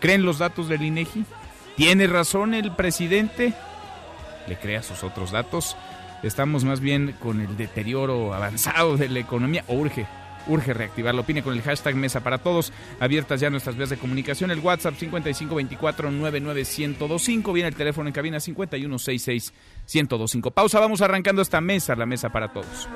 ¿Creen 0.00 0.24
los 0.24 0.38
datos 0.38 0.68
del 0.68 0.82
INEGI? 0.82 1.24
¿Tiene 1.76 2.08
razón 2.08 2.54
el 2.54 2.74
presidente? 2.74 3.54
¿Le 4.48 4.58
crea 4.58 4.82
sus 4.82 5.04
otros 5.04 5.30
datos? 5.30 5.76
Estamos 6.24 6.64
más 6.64 6.80
bien 6.80 7.14
con 7.20 7.40
el 7.40 7.56
deterioro 7.56 8.34
avanzado 8.34 8.96
de 8.96 9.08
la 9.08 9.20
economía. 9.20 9.64
O 9.68 9.74
urge, 9.74 10.06
urge 10.46 10.74
reactivarlo. 10.74 11.22
Opine 11.22 11.42
con 11.42 11.54
el 11.54 11.62
hashtag 11.62 11.94
Mesa 11.94 12.20
para 12.20 12.36
Todos. 12.38 12.72
Abiertas 13.00 13.40
ya 13.40 13.48
nuestras 13.50 13.76
vías 13.76 13.90
de 13.90 13.96
comunicación. 13.96 14.50
El 14.50 14.60
WhatsApp 14.60 14.94
5524-99125. 14.94 17.52
Viene 17.52 17.68
el 17.68 17.74
teléfono 17.74 18.08
en 18.08 18.14
cabina 18.14 18.38
5166-1025. 18.38 20.52
Pausa, 20.52 20.80
vamos 20.80 21.02
arrancando 21.02 21.42
esta 21.42 21.60
mesa, 21.60 21.94
la 21.96 22.06
Mesa 22.06 22.30
para 22.30 22.52
Todos. 22.52 22.88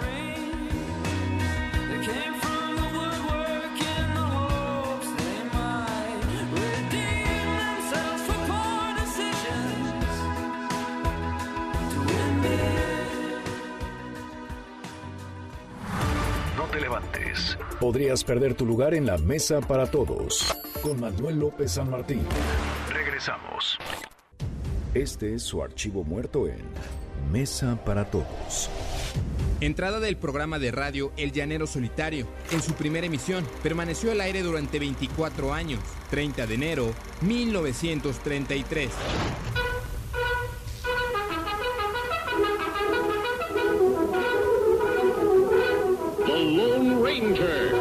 Podrías 17.81 18.25
perder 18.25 18.55
tu 18.55 18.67
lugar 18.67 18.95
en 18.95 19.07
la 19.07 19.19
mesa 19.19 19.61
para 19.61 19.87
todos. 19.87 20.55
Con 20.83 21.01
Manuel 21.01 21.39
López 21.39 21.73
San 21.73 21.91
Martín. 21.91 22.21
Regresamos. 22.93 23.79
Este 24.95 25.35
es 25.35 25.43
su 25.43 25.63
archivo 25.63 26.05
muerto 26.05 26.49
en 26.49 26.59
Mesa 27.31 27.79
para 27.85 28.07
Todos. 28.07 28.71
Entrada 29.61 30.01
del 30.01 30.17
programa 30.17 30.59
de 30.59 30.71
radio 30.71 31.13
El 31.17 31.33
Llanero 31.33 31.67
Solitario. 31.67 32.27
En 32.51 32.63
su 32.63 32.73
primera 32.75 33.07
emisión, 33.07 33.47
permaneció 33.63 34.13
al 34.13 34.21
aire 34.21 34.43
durante 34.43 34.79
24 34.79 35.53
años, 35.53 35.81
30 36.11 36.47
de 36.47 36.55
enero 36.55 36.95
1933. 37.23 38.91
Ranger. 46.95 47.76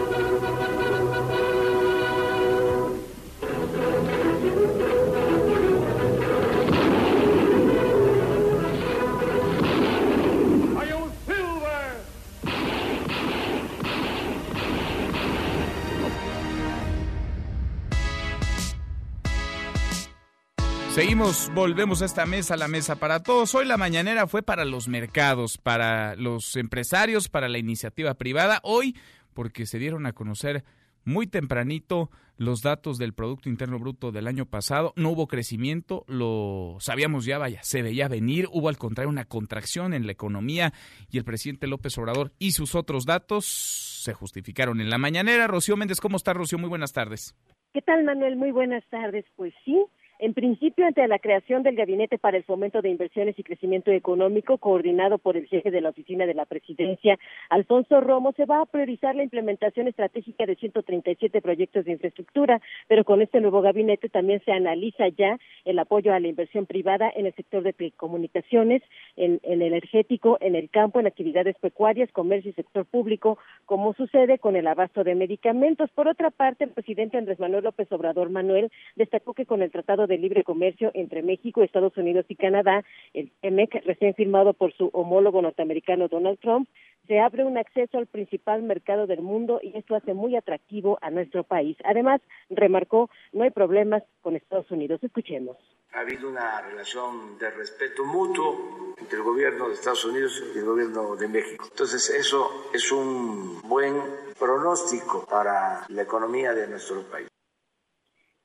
Seguimos, 20.96 21.52
volvemos 21.54 22.02
a 22.02 22.06
esta 22.06 22.26
mesa, 22.26 22.56
la 22.56 22.70
mesa 22.70 22.96
para 22.96 23.22
todos. 23.22 23.54
Hoy 23.54 23.66
la 23.66 23.76
mañanera 23.76 24.28
fue 24.28 24.44
para 24.44 24.64
los 24.64 24.88
mercados, 24.88 25.58
para 25.58 26.16
los 26.16 26.56
empresarios, 26.56 27.28
para 27.28 27.50
la 27.50 27.58
iniciativa 27.58 28.14
privada. 28.14 28.62
Hoy, 28.64 28.96
porque 29.34 29.66
se 29.66 29.78
dieron 29.78 30.06
a 30.06 30.14
conocer 30.14 30.64
muy 31.04 31.28
tempranito 31.28 32.10
los 32.38 32.62
datos 32.62 32.98
del 32.98 33.14
Producto 33.14 33.50
Interno 33.50 33.78
Bruto 33.78 34.14
del 34.14 34.26
año 34.26 34.46
pasado. 34.46 34.94
No 34.96 35.10
hubo 35.10 35.28
crecimiento, 35.28 36.06
lo 36.08 36.78
sabíamos 36.80 37.26
ya, 37.26 37.40
vaya, 37.40 37.60
se 37.62 37.82
veía 37.82 38.08
venir. 38.08 38.48
Hubo 38.54 38.70
al 38.70 38.78
contrario 38.78 39.10
una 39.10 39.26
contracción 39.26 39.94
en 39.94 40.06
la 40.06 40.14
economía 40.14 40.72
y 41.12 41.18
el 41.18 41.26
presidente 41.26 41.68
López 41.68 41.98
Obrador 41.98 42.32
y 42.40 42.52
sus 42.52 42.74
otros 42.74 43.06
datos 43.06 43.46
se 43.46 44.14
justificaron 44.14 44.80
en 44.80 44.90
la 44.90 44.98
mañanera. 44.98 45.48
Rocío 45.48 45.76
Méndez, 45.76 46.00
¿cómo 46.00 46.16
está 46.16 46.32
Rocío? 46.32 46.58
Muy 46.58 46.70
buenas 46.70 46.94
tardes. 46.94 47.36
¿Qué 47.74 47.82
tal, 47.82 48.06
Manuel? 48.06 48.38
Muy 48.38 48.52
buenas 48.52 48.86
tardes. 48.90 49.26
Pues 49.36 49.54
sí, 49.66 49.78
en 50.20 50.34
principio, 50.34 50.86
ante 50.86 51.06
la 51.08 51.20
creación 51.20 51.64
del 51.64 51.76
Gabinete 51.76 52.18
para 52.18 52.38
el 52.38 52.44
Fomento 52.44 52.82
de 52.82 52.90
Inversiones 52.90 53.38
y 53.38 53.44
Crecimiento 53.44 53.92
Económico, 53.92 54.58
coordinado 54.58 55.18
por 55.18 55.36
el 55.36 55.48
jefe 55.48 55.72
de 55.72 55.82
la 55.82 55.90
Oficina 55.90 56.26
de 56.26 56.34
la 56.34 56.46
Presidencia, 56.46 57.18
Alfonso 57.50 58.00
Romo, 58.00 58.32
se 58.34 58.46
va 58.46 58.62
a 58.62 58.66
priorizar 58.66 59.16
la 59.16 59.24
implementación 59.24 59.88
estratégica 59.88 60.46
de 60.46 60.56
137 60.56 61.42
proyectos 61.42 61.86
de 61.86 61.92
infraestructura, 61.92 62.62
pero 62.88 63.04
con 63.04 63.22
este 63.22 63.42
nuevo 63.42 63.62
gabinete 63.62 64.10
también 64.10 64.42
se 64.46 64.52
analiza 64.52 65.08
ya 65.10 65.38
el 65.66 65.80
apoyo 65.80 66.14
a 66.14 66.20
la 66.20 66.28
inversión 66.28 66.66
privada 66.66 67.12
en 67.14 67.26
el 67.26 67.34
sector 67.34 67.64
de 67.64 67.74
telecomunicaciones, 67.74 68.82
en, 69.18 69.40
en 69.44 69.62
energético, 69.62 70.38
en 70.40 70.56
el 70.56 70.70
campo, 70.70 71.00
en 71.00 71.08
actividades 71.08 71.58
pecuarias, 71.60 72.12
comercio 72.12 72.52
y 72.52 72.54
sector 72.54 72.86
público, 72.86 73.38
como 73.66 73.94
sucede 73.94 74.40
con 74.40 74.56
el 74.56 74.68
abasto 74.68 75.04
de 75.04 75.16
medicamentos. 75.16 75.90
Por 75.92 76.08
otra 76.08 76.32
parte, 76.32 76.64
el 76.64 76.72
presidente 76.72 77.18
Andrés 77.18 77.40
Manuel 77.40 77.66
López 77.66 77.92
Obrador 77.92 78.30
Manuel 78.30 78.72
destacó 78.96 79.34
que 79.34 79.46
con 79.46 79.62
el 79.62 79.72
Tratado 79.72 80.08
de 80.08 80.15
Libre 80.18 80.44
Comercio 80.44 80.92
entre 80.94 81.22
México, 81.22 81.64
Estados 81.64 81.96
Unidos 81.98 82.26
y 82.30 82.36
Canadá, 82.36 82.84
el 83.14 83.32
TEMEC, 83.42 83.84
recién 83.86 84.14
firmado 84.14 84.54
por 84.54 84.74
su 84.74 84.90
homólogo 84.94 85.42
norteamericano 85.42 86.08
Donald 86.08 86.40
Trump, 86.40 86.68
se 87.08 87.20
abre 87.20 87.46
un 87.46 87.58
acceso 87.58 87.98
al 87.98 88.08
principal 88.08 88.64
mercado 88.64 89.08
del 89.08 89.22
mundo 89.22 89.60
y 89.62 89.78
esto 89.78 89.96
hace 89.96 90.14
muy 90.14 90.36
atractivo 90.36 90.98
a 91.02 91.10
nuestro 91.10 91.44
país. 91.44 91.78
Además, 91.84 92.22
remarcó, 92.50 93.10
no 93.32 93.44
hay 93.44 93.52
problemas 93.52 94.04
con 94.22 94.36
Estados 94.36 94.70
Unidos. 94.72 95.04
Escuchemos. 95.04 95.58
Ha 95.94 96.00
habido 96.00 96.30
una 96.30 96.62
relación 96.62 97.38
de 97.38 97.50
respeto 97.52 98.04
mutuo 98.06 98.94
entre 98.98 99.18
el 99.18 99.24
gobierno 99.24 99.70
de 99.70 99.76
Estados 99.76 100.04
Unidos 100.06 100.44
y 100.54 100.58
el 100.58 100.66
gobierno 100.66 101.16
de 101.16 101.28
México. 101.28 101.66
Entonces, 101.72 102.10
eso 102.10 102.70
es 102.74 102.92
un 102.92 103.62
buen 103.62 103.96
pronóstico 104.38 105.26
para 105.30 105.86
la 105.88 106.02
economía 106.02 106.54
de 106.54 106.68
nuestro 106.68 107.02
país. 107.04 107.28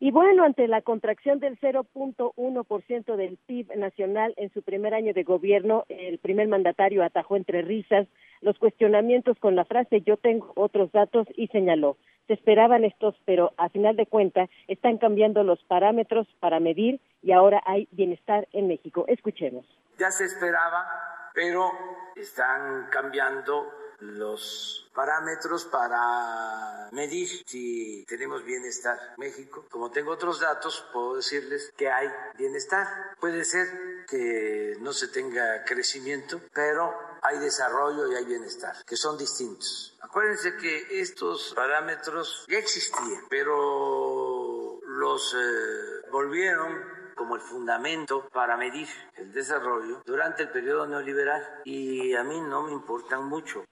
Y 0.02 0.12
bueno, 0.12 0.44
ante 0.44 0.66
la 0.66 0.80
contracción 0.80 1.40
del 1.40 1.60
0.1% 1.60 3.16
del 3.16 3.36
PIB 3.46 3.76
nacional 3.76 4.32
en 4.38 4.50
su 4.52 4.62
primer 4.62 4.94
año 4.94 5.12
de 5.12 5.24
gobierno, 5.24 5.84
el 5.90 6.18
primer 6.18 6.48
mandatario 6.48 7.04
atajó 7.04 7.36
entre 7.36 7.60
risas 7.60 8.08
los 8.40 8.58
cuestionamientos 8.58 9.38
con 9.38 9.54
la 9.54 9.66
frase 9.66 10.00
yo 10.00 10.16
tengo 10.16 10.52
otros 10.56 10.90
datos 10.92 11.26
y 11.36 11.48
señaló, 11.48 11.98
se 12.26 12.32
esperaban 12.32 12.84
estos, 12.84 13.14
pero 13.26 13.52
a 13.58 13.68
final 13.68 13.96
de 13.96 14.06
cuentas 14.06 14.48
están 14.68 14.96
cambiando 14.96 15.44
los 15.44 15.62
parámetros 15.64 16.26
para 16.40 16.60
medir 16.60 17.00
y 17.22 17.32
ahora 17.32 17.62
hay 17.66 17.86
bienestar 17.90 18.48
en 18.52 18.68
México. 18.68 19.04
Escuchemos. 19.06 19.66
Ya 19.98 20.10
se 20.10 20.24
esperaba, 20.24 20.86
pero 21.34 21.70
están 22.16 22.86
cambiando 22.90 23.66
los 24.00 24.90
parámetros 24.94 25.64
para 25.66 26.88
medir 26.92 27.28
si 27.46 28.04
tenemos 28.06 28.44
bienestar. 28.44 28.98
México, 29.16 29.66
como 29.70 29.90
tengo 29.90 30.12
otros 30.12 30.40
datos, 30.40 30.86
puedo 30.92 31.16
decirles 31.16 31.72
que 31.76 31.90
hay 31.90 32.08
bienestar. 32.36 32.86
Puede 33.20 33.44
ser 33.44 34.04
que 34.08 34.76
no 34.80 34.92
se 34.92 35.08
tenga 35.08 35.64
crecimiento, 35.64 36.40
pero 36.52 36.94
hay 37.22 37.38
desarrollo 37.38 38.10
y 38.10 38.16
hay 38.16 38.24
bienestar, 38.24 38.74
que 38.84 38.96
son 38.96 39.16
distintos. 39.18 39.96
Acuérdense 40.00 40.56
que 40.56 41.00
estos 41.00 41.52
parámetros 41.54 42.44
ya 42.48 42.58
existían, 42.58 43.24
pero 43.28 44.80
los 44.84 45.34
eh, 45.34 46.08
volvieron 46.10 47.00
como 47.14 47.36
el 47.36 47.42
fundamento 47.42 48.28
para 48.32 48.56
medir 48.56 48.88
el 49.16 49.30
desarrollo 49.32 50.02
durante 50.06 50.44
el 50.44 50.50
periodo 50.50 50.86
neoliberal 50.86 51.60
y 51.64 52.14
a 52.14 52.24
mí 52.24 52.40
no 52.40 52.62
me 52.62 52.72
importan 52.72 53.24
mucho 53.24 53.64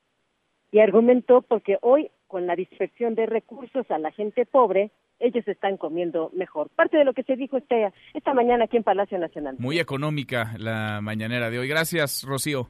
y 0.71 0.81
argumentó 0.81 1.43
porque 1.43 1.79
hoy 1.81 2.11
con 2.27 2.47
la 2.47 2.55
dispersión 2.55 3.15
de 3.15 3.27
recursos 3.27 3.91
a 3.91 3.99
la 3.99 4.11
gente 4.13 4.45
pobre, 4.47 4.91
ellos 5.19 5.47
están 5.49 5.77
comiendo 5.77 6.31
mejor. 6.35 6.69
Parte 6.77 6.97
de 6.99 7.05
lo 7.05 7.15
que 7.15 7.23
se 7.23 7.37
dijo 7.37 7.57
este, 7.57 7.91
esta 8.15 8.35
mañana 8.35 8.65
aquí 8.65 8.77
en 8.77 8.85
Palacio 8.85 9.19
Nacional. 9.19 9.57
Muy 9.59 9.79
económica 9.79 10.55
la 10.59 11.01
mañanera 11.01 11.51
de 11.51 11.59
hoy. 11.59 11.69
Gracias, 11.69 12.25
Rocío. 12.25 12.69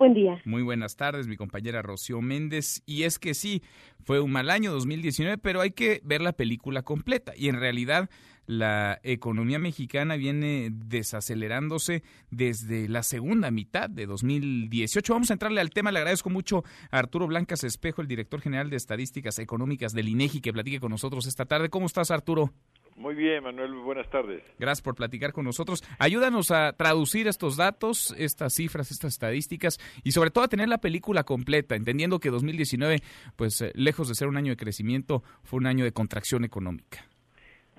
Buen 0.00 0.14
día. 0.14 0.40
Muy 0.46 0.62
buenas 0.62 0.96
tardes, 0.96 1.28
mi 1.28 1.36
compañera 1.36 1.82
Rocío 1.82 2.22
Méndez. 2.22 2.82
Y 2.86 3.02
es 3.02 3.18
que 3.18 3.34
sí, 3.34 3.62
fue 4.02 4.18
un 4.18 4.32
mal 4.32 4.48
año 4.48 4.72
2019, 4.72 5.36
pero 5.36 5.60
hay 5.60 5.72
que 5.72 6.00
ver 6.04 6.22
la 6.22 6.32
película 6.32 6.80
completa. 6.80 7.34
Y 7.36 7.50
en 7.50 7.60
realidad 7.60 8.08
la 8.46 8.98
economía 9.02 9.58
mexicana 9.58 10.16
viene 10.16 10.70
desacelerándose 10.72 12.02
desde 12.30 12.88
la 12.88 13.02
segunda 13.02 13.50
mitad 13.50 13.90
de 13.90 14.06
2018. 14.06 15.12
Vamos 15.12 15.28
a 15.28 15.34
entrarle 15.34 15.60
al 15.60 15.68
tema. 15.68 15.92
Le 15.92 15.98
agradezco 15.98 16.30
mucho 16.30 16.64
a 16.90 16.98
Arturo 16.98 17.26
Blancas 17.26 17.62
Espejo, 17.62 18.00
el 18.00 18.08
director 18.08 18.40
general 18.40 18.70
de 18.70 18.76
Estadísticas 18.76 19.38
Económicas 19.38 19.92
del 19.92 20.08
INEGI, 20.08 20.40
que 20.40 20.54
platique 20.54 20.80
con 20.80 20.92
nosotros 20.92 21.26
esta 21.26 21.44
tarde. 21.44 21.68
¿Cómo 21.68 21.84
estás, 21.84 22.10
Arturo? 22.10 22.54
Muy 23.00 23.14
bien, 23.14 23.42
Manuel, 23.42 23.72
buenas 23.76 24.10
tardes. 24.10 24.42
Gracias 24.58 24.82
por 24.82 24.94
platicar 24.94 25.32
con 25.32 25.46
nosotros. 25.46 25.82
Ayúdanos 25.98 26.50
a 26.50 26.74
traducir 26.74 27.28
estos 27.28 27.56
datos, 27.56 28.14
estas 28.18 28.52
cifras, 28.54 28.90
estas 28.90 29.14
estadísticas 29.14 29.78
y 30.04 30.10
sobre 30.10 30.28
todo 30.30 30.44
a 30.44 30.48
tener 30.48 30.68
la 30.68 30.82
película 30.82 31.24
completa, 31.24 31.76
entendiendo 31.76 32.18
que 32.18 32.28
2019, 32.28 32.98
pues 33.36 33.62
eh, 33.62 33.72
lejos 33.74 34.06
de 34.08 34.14
ser 34.14 34.28
un 34.28 34.36
año 34.36 34.50
de 34.50 34.58
crecimiento, 34.58 35.22
fue 35.44 35.60
un 35.60 35.66
año 35.66 35.82
de 35.82 35.92
contracción 35.92 36.44
económica. 36.44 36.98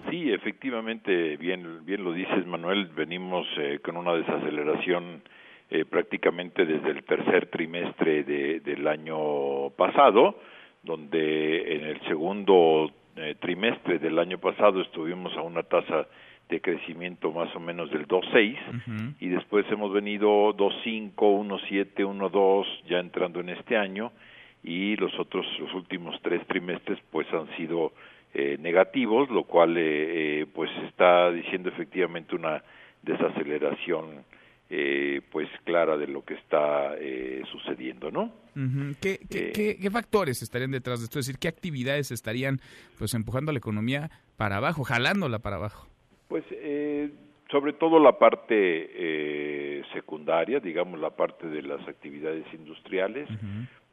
Sí, 0.10 0.31
efectivamente, 0.31 1.38
bien, 1.38 1.86
bien 1.86 2.03
lo 2.03 2.13
dices, 2.13 2.47
Manuel, 2.47 2.88
venimos 2.88 3.45
eh, 3.60 3.77
con 3.84 3.97
una 3.97 4.15
desaceleración 4.15 5.21
eh, 5.69 5.86
prácticamente 5.86 6.65
desde 6.65 6.89
el 6.89 7.03
tercer 7.03 7.45
trimestre 7.51 8.23
de, 8.23 8.60
del 8.62 8.88
año 8.88 9.69
pasado, 9.77 10.39
donde 10.81 11.75
en 11.75 11.84
el 11.84 12.01
segundo 12.07 12.89
eh, 13.15 13.36
trimestre 13.39 14.00
del 14.00 14.19
año 14.19 14.38
pasado 14.38 14.82
estuvimos 14.82 15.36
a 15.38 15.41
una 15.41 15.63
tasa 15.63 16.08
de 16.50 16.62
crecimiento 16.62 17.32
más 17.32 17.56
o 17.56 17.60
menos 17.60 17.89
del 17.91 18.08
2.6 18.08 19.15
y 19.19 19.30
después 19.30 19.65
hemos 19.71 19.93
venido 19.93 20.54
2.5, 20.56 21.13
1.7, 21.15 21.93
1.2 21.95 22.65
ya 22.89 23.00
entrando 23.00 23.39
en 23.39 23.50
este 23.50 23.78
año 23.78 24.12
y 24.63 24.95
los 24.97 25.17
otros 25.17 25.45
los 25.60 25.74
últimos 25.74 26.19
tres 26.21 26.45
trimestres 26.47 27.00
pues 27.10 27.26
han 27.34 27.47
sido 27.56 27.93
eh, 28.34 28.58
negativos, 28.60 29.30
lo 29.30 29.43
cual 29.43 29.78
eh, 29.78 29.82
eh, 30.41 30.45
pues 30.54 30.69
está 30.88 31.32
diciendo 31.32 31.67
efectivamente 31.69 32.36
una 32.36 32.63
desaceleración 33.02 34.24
eh, 34.73 35.19
pues 35.34 35.49
clara 35.65 35.97
de 35.97 36.07
lo 36.07 36.23
que 36.23 36.36
está 36.36 36.95
eh, 36.97 37.41
sucediendo, 37.51 38.10
¿no? 38.10 38.31
¿Qué, 39.01 39.19
qué, 39.29 39.51
qué, 39.51 39.77
qué, 39.77 39.91
factores 39.91 40.41
estarían 40.41 40.71
detrás 40.71 40.99
de 40.99 41.05
esto? 41.05 41.19
Es 41.19 41.27
decir, 41.27 41.39
¿qué 41.39 41.49
actividades 41.49 42.12
estarían 42.12 42.62
pues 42.97 43.13
empujando 43.13 43.49
a 43.49 43.53
la 43.53 43.60
economía 43.60 44.10
para 44.38 44.57
abajo, 44.57 44.86
jalándola 44.86 45.39
para 45.39 45.57
abajo? 45.57 45.88
Pues 46.29 46.45
eh, 46.51 47.10
sobre 47.51 47.73
todo 47.73 47.99
la 47.99 48.17
parte 48.17 48.55
eh, 48.55 49.84
secundaria, 49.93 50.62
digamos 50.62 51.01
la 51.01 51.10
parte 51.10 51.47
de 51.47 51.63
las 51.63 51.86
actividades 51.86 52.45
industriales, 52.53 53.27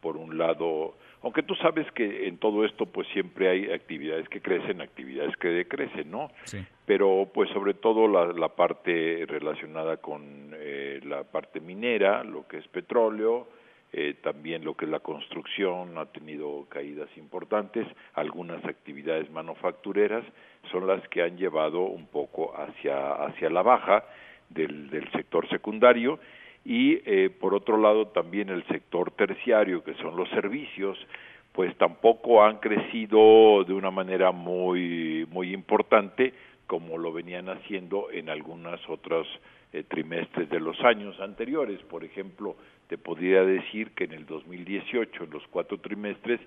por 0.01 0.17
un 0.17 0.39
lado, 0.39 0.95
aunque 1.23 1.43
tú 1.43 1.55
sabes 1.57 1.91
que 1.93 2.29
en 2.29 2.39
todo 2.39 2.65
esto 2.65 2.87
pues 2.87 3.09
siempre 3.09 3.49
hay 3.49 3.71
actividades 3.73 4.29
que 4.29 4.41
crecen, 4.41 4.81
actividades 4.81 5.37
que 5.37 5.49
decrecen, 5.49 6.11
¿no? 6.11 6.31
Sí. 6.45 6.65
Pero 6.87 7.29
pues 7.33 7.51
sobre 7.51 7.75
todo 7.75 8.07
la, 8.09 8.33
la 8.33 8.49
parte 8.51 9.25
relacionada 9.27 9.97
con 9.99 10.53
eh, 10.55 11.01
la 11.05 11.25
parte 11.25 11.61
minera, 11.61 12.23
lo 12.25 12.47
que 12.47 12.59
es 12.59 12.69
petróleo, 12.69 13.49
eh, 13.91 14.17
también 14.23 14.65
lo 14.65 14.75
que 14.75 14.85
es 14.85 14.91
la 14.91 15.01
construcción 15.01 15.97
ha 15.97 16.07
tenido 16.07 16.67
caídas 16.69 17.09
importantes, 17.17 17.87
algunas 18.15 18.63
actividades 18.67 19.31
manufactureras 19.31 20.25
son 20.71 20.87
las 20.87 21.07
que 21.09 21.23
han 21.23 21.39
llevado 21.39 21.81
un 21.81 22.07
poco 22.07 22.55
hacia, 22.55 23.13
hacia 23.15 23.49
la 23.49 23.63
baja 23.63 24.05
del, 24.51 24.91
del 24.91 25.11
sector 25.13 25.49
secundario 25.49 26.19
y 26.69 27.01
eh, 27.07 27.31
por 27.31 27.55
otro 27.55 27.79
lado 27.79 28.09
también 28.09 28.51
el 28.51 28.63
sector 28.67 29.11
terciario 29.13 29.83
que 29.83 29.95
son 29.95 30.17
los 30.17 30.29
servicios 30.29 30.99
pues 31.53 31.75
tampoco 31.79 32.45
han 32.45 32.59
crecido 32.59 33.65
de 33.65 33.73
una 33.73 33.91
manera 33.91 34.33
muy 34.33 35.27
muy 35.31 35.55
importante 35.55 36.35
como 36.67 36.99
lo 36.99 37.11
venían 37.11 37.49
haciendo 37.49 38.11
en 38.13 38.29
algunas 38.29 38.87
otras 38.87 39.27
eh, 39.73 39.83
trimestres 39.83 40.51
de 40.51 40.61
los 40.61 40.79
años 40.85 41.19
anteriores. 41.21 41.81
Por 41.85 42.05
ejemplo 42.05 42.55
te 42.87 42.99
podría 42.99 43.43
decir 43.45 43.93
que 43.93 44.05
en 44.05 44.13
el 44.13 44.27
2018 44.27 45.25
en 45.25 45.31
los 45.31 45.47
cuatro 45.49 45.79
trimestres 45.79 46.39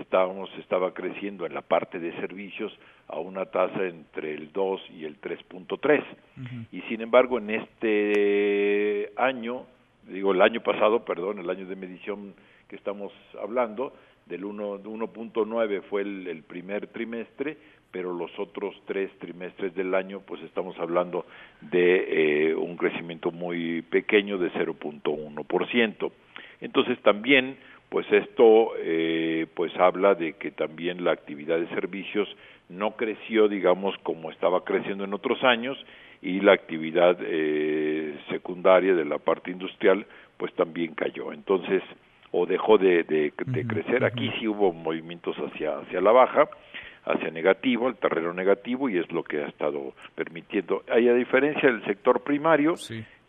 estábamos 0.00 0.50
estaba 0.58 0.92
creciendo 0.92 1.46
en 1.46 1.54
la 1.54 1.62
parte 1.62 1.98
de 1.98 2.12
servicios 2.20 2.72
a 3.08 3.18
una 3.18 3.46
tasa 3.46 3.84
entre 3.84 4.34
el 4.34 4.52
2 4.52 4.80
y 4.98 5.04
el 5.04 5.20
3.3 5.20 6.02
y 6.72 6.80
sin 6.82 7.00
embargo 7.00 7.38
en 7.38 7.50
este 7.50 9.12
año 9.16 9.66
digo 10.08 10.32
el 10.32 10.42
año 10.42 10.62
pasado 10.62 11.04
perdón 11.04 11.38
el 11.38 11.48
año 11.48 11.66
de 11.66 11.76
medición 11.76 12.34
que 12.68 12.76
estamos 12.76 13.12
hablando 13.40 13.92
del 14.26 14.44
1.9 14.44 15.82
fue 15.82 16.02
el, 16.02 16.26
el 16.26 16.42
primer 16.42 16.88
trimestre 16.88 17.58
pero 17.94 18.12
los 18.12 18.36
otros 18.40 18.74
tres 18.86 19.08
trimestres 19.20 19.72
del 19.76 19.94
año 19.94 20.20
pues 20.26 20.42
estamos 20.42 20.76
hablando 20.80 21.26
de 21.60 22.48
eh, 22.48 22.54
un 22.56 22.76
crecimiento 22.76 23.30
muy 23.30 23.82
pequeño 23.82 24.36
de 24.36 24.50
0.1%. 24.50 26.10
Entonces 26.60 26.98
también 27.02 27.56
pues 27.88 28.10
esto 28.12 28.72
eh, 28.78 29.46
pues 29.54 29.74
habla 29.76 30.14
de 30.14 30.34
que 30.34 30.50
también 30.50 31.04
la 31.04 31.12
actividad 31.12 31.58
de 31.58 31.68
servicios 31.68 32.28
no 32.68 32.96
creció 32.96 33.48
digamos 33.48 33.94
como 34.02 34.30
estaba 34.30 34.64
creciendo 34.64 35.04
en 35.04 35.14
otros 35.14 35.42
años 35.44 35.78
y 36.22 36.40
la 36.40 36.52
actividad 36.52 37.18
eh, 37.20 38.18
secundaria 38.30 38.94
de 38.94 39.04
la 39.04 39.18
parte 39.18 39.50
industrial 39.50 40.06
pues 40.36 40.52
también 40.54 40.94
cayó. 40.94 41.32
Entonces 41.32 41.82
o 42.32 42.46
dejó 42.46 42.78
de, 42.78 43.04
de, 43.04 43.32
de 43.46 43.66
crecer. 43.66 44.04
aquí 44.04 44.30
sí 44.40 44.48
hubo 44.48 44.72
movimientos 44.72 45.36
hacia 45.36 45.78
hacia 45.78 46.00
la 46.00 46.10
baja 46.10 46.48
hacia 47.06 47.30
negativo, 47.30 47.88
el 47.88 47.96
terreno 47.96 48.32
negativo, 48.32 48.88
y 48.88 48.98
es 48.98 49.10
lo 49.12 49.22
que 49.24 49.42
ha 49.42 49.48
estado 49.48 49.92
permitiendo. 50.14 50.82
Hay 50.90 51.08
a 51.08 51.14
diferencia 51.14 51.70
del 51.70 51.84
sector 51.84 52.22
primario, 52.22 52.74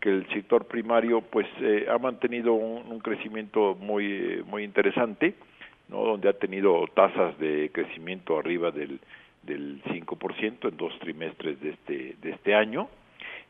que 0.05 0.11
el 0.11 0.27
sector 0.27 0.65
primario 0.67 1.21
pues 1.21 1.47
eh, 1.61 1.87
ha 1.89 1.97
mantenido 1.97 2.53
un, 2.53 2.99
crecimiento 2.99 3.73
muy, 3.73 4.43
muy 4.45 4.63
interesante, 4.63 5.33
¿no? 5.89 6.03
donde 6.03 6.29
ha 6.29 6.33
tenido 6.33 6.85
tasas 6.93 7.35
de 7.39 7.71
crecimiento 7.73 8.37
arriba 8.37 8.69
del, 8.69 8.99
del 9.41 9.81
5% 9.85 10.69
en 10.69 10.77
dos 10.77 10.93
trimestres 10.99 11.59
de 11.59 11.69
este, 11.71 12.15
de 12.21 12.29
este 12.29 12.53
año. 12.53 12.87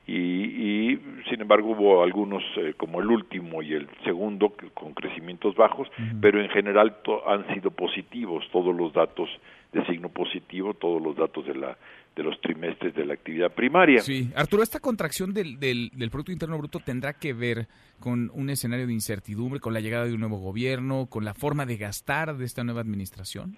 Y, 0.07 0.13
y, 0.13 1.01
sin 1.29 1.41
embargo 1.41 1.71
hubo 1.71 2.03
algunos 2.03 2.41
eh, 2.55 2.73
como 2.77 3.01
el 3.01 3.07
último 3.07 3.61
y 3.61 3.73
el 3.73 3.89
segundo 4.05 4.53
con 4.73 4.93
crecimientos 4.93 5.55
bajos, 5.55 5.89
pero 6.21 6.39
en 6.39 6.47
general 6.51 6.95
han 7.27 7.53
sido 7.53 7.71
positivos 7.71 8.47
todos 8.53 8.73
los 8.73 8.93
datos 8.93 9.29
de 9.73 9.85
signo 9.87 10.07
positivo 10.07 10.73
todos 10.73 11.01
los 11.01 11.17
datos 11.17 11.45
de 11.45 11.55
la 11.55 11.75
de 12.15 12.23
los 12.23 12.39
trimestres 12.39 12.95
de 12.95 13.05
la 13.05 13.13
actividad 13.13 13.51
primaria. 13.51 13.99
Sí, 13.99 14.31
Arturo, 14.35 14.63
esta 14.63 14.79
contracción 14.79 15.33
del, 15.33 15.59
del, 15.59 15.89
del, 15.93 16.09
Producto 16.09 16.31
Interno 16.31 16.57
Bruto 16.57 16.79
tendrá 16.79 17.13
que 17.13 17.33
ver 17.33 17.67
con 17.99 18.31
un 18.33 18.49
escenario 18.49 18.87
de 18.87 18.93
incertidumbre, 18.93 19.59
con 19.59 19.73
la 19.73 19.81
llegada 19.81 20.05
de 20.05 20.13
un 20.13 20.21
nuevo 20.21 20.37
gobierno, 20.37 21.07
con 21.09 21.25
la 21.25 21.33
forma 21.33 21.65
de 21.65 21.77
gastar 21.77 22.35
de 22.35 22.45
esta 22.45 22.63
nueva 22.63 22.81
administración. 22.81 23.57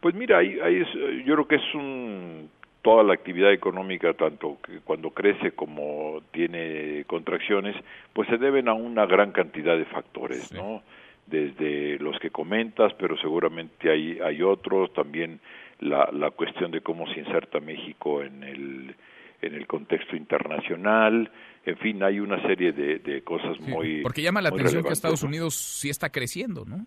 Pues 0.00 0.14
mira, 0.14 0.38
ahí, 0.38 0.58
ahí 0.60 0.76
es, 0.76 0.88
yo 1.26 1.34
creo 1.34 1.48
que 1.48 1.56
es 1.56 1.74
un 1.74 2.50
toda 2.80 3.02
la 3.02 3.12
actividad 3.12 3.52
económica, 3.52 4.14
tanto 4.14 4.58
que 4.64 4.78
cuando 4.78 5.10
crece 5.10 5.52
como 5.52 6.22
tiene 6.30 7.04
contracciones, 7.06 7.76
pues 8.14 8.28
se 8.28 8.38
deben 8.38 8.68
a 8.68 8.72
una 8.72 9.04
gran 9.04 9.32
cantidad 9.32 9.76
de 9.76 9.84
factores, 9.84 10.52
¿no? 10.52 10.82
desde 11.30 11.98
los 11.98 12.18
que 12.18 12.30
comentas, 12.30 12.92
pero 12.94 13.16
seguramente 13.18 13.90
hay, 13.90 14.18
hay 14.20 14.42
otros, 14.42 14.92
también 14.94 15.40
la, 15.80 16.08
la 16.12 16.30
cuestión 16.30 16.70
de 16.70 16.80
cómo 16.80 17.06
se 17.12 17.20
inserta 17.20 17.60
México 17.60 18.22
en 18.22 18.42
el, 18.42 18.94
en 19.42 19.54
el 19.54 19.66
contexto 19.66 20.16
internacional, 20.16 21.30
en 21.64 21.76
fin, 21.78 22.02
hay 22.02 22.20
una 22.20 22.40
serie 22.42 22.72
de, 22.72 22.98
de 22.98 23.22
cosas 23.22 23.60
muy... 23.60 24.02
Porque 24.02 24.22
llama 24.22 24.40
la 24.40 24.48
atención 24.48 24.82
que 24.82 24.92
Estados 24.92 25.22
Unidos 25.22 25.54
sí 25.54 25.90
está 25.90 26.10
creciendo, 26.10 26.64
¿no? 26.64 26.86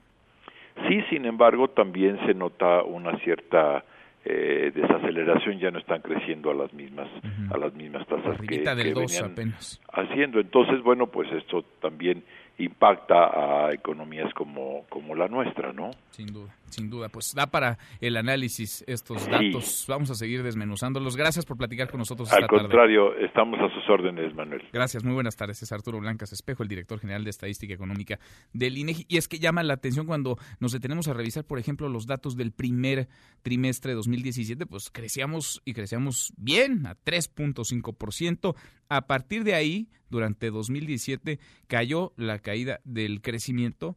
Sí, 0.87 1.01
sin 1.09 1.25
embargo, 1.25 1.69
también 1.69 2.17
se 2.25 2.33
nota 2.33 2.81
una 2.83 3.17
cierta 3.19 3.83
eh, 4.23 4.71
desaceleración, 4.73 5.59
ya 5.59 5.71
no 5.71 5.79
están 5.79 6.01
creciendo 6.01 6.51
a 6.51 6.53
las 6.53 6.71
mismas 6.73 7.09
a 7.51 7.57
las 7.57 7.73
mismas 7.73 8.07
tasas 8.07 8.39
que, 8.41 8.59
del 8.59 8.93
que 8.93 8.99
venían 8.99 9.31
apenas. 9.31 9.81
haciendo. 9.91 10.39
Entonces, 10.39 10.81
bueno, 10.81 11.07
pues 11.07 11.31
esto 11.31 11.63
también 11.81 12.23
impacta 12.57 13.67
a 13.67 13.73
economías 13.73 14.33
como, 14.33 14.85
como 14.89 15.15
la 15.15 15.27
nuestra, 15.27 15.73
¿no? 15.73 15.91
Sin 16.11 16.27
duda, 16.27 16.55
sin 16.71 16.89
duda. 16.89 17.09
Pues 17.09 17.33
da 17.35 17.47
para 17.47 17.77
el 17.99 18.17
análisis 18.17 18.83
estos 18.87 19.27
datos. 19.27 19.85
Vamos 19.87 20.09
a 20.11 20.15
seguir 20.15 20.43
desmenuzándolos. 20.43 21.15
Gracias 21.15 21.45
por 21.45 21.57
platicar 21.57 21.89
con 21.89 21.99
nosotros 21.99 22.29
esta 22.29 22.41
Al 22.41 22.47
contrario, 22.47 23.15
estamos 23.15 23.59
a 23.59 23.73
sus 23.73 23.89
órdenes, 23.89 24.33
Manuel. 24.35 24.63
Gracias, 24.71 25.03
muy 25.03 25.13
buenas 25.13 25.35
tardes. 25.35 25.61
Es 25.61 25.71
Arturo 25.71 25.99
Blancas 25.99 26.31
Espejo, 26.33 26.63
el 26.63 26.69
director 26.69 26.99
general 26.99 27.23
de 27.23 27.29
Estadística 27.29 27.73
Económica 27.73 28.19
del 28.53 28.77
INEGI. 28.77 29.05
Y 29.07 29.17
es 29.17 29.27
que 29.27 29.39
llama 29.39 29.63
la 29.63 29.73
atención 29.73 30.05
cuando 30.05 30.37
nos 30.59 30.71
detenemos 30.71 31.07
a 31.07 31.13
revisar, 31.13 31.45
por 31.45 31.59
ejemplo, 31.59 31.89
los 31.89 32.07
datos 32.07 32.37
del 32.37 32.51
primer 32.51 33.07
trimestre 33.41 33.91
de 33.91 33.95
2017, 33.95 34.65
pues 34.65 34.89
crecíamos 34.89 35.61
y 35.65 35.73
crecíamos 35.73 36.33
bien, 36.37 36.85
a 36.85 36.95
3.5%. 36.95 38.55
A 38.89 39.07
partir 39.07 39.43
de 39.43 39.53
ahí, 39.53 39.87
durante 40.09 40.51
2017, 40.51 41.39
cayó 41.67 42.13
la 42.17 42.39
caída 42.39 42.79
del 42.83 43.21
crecimiento 43.21 43.95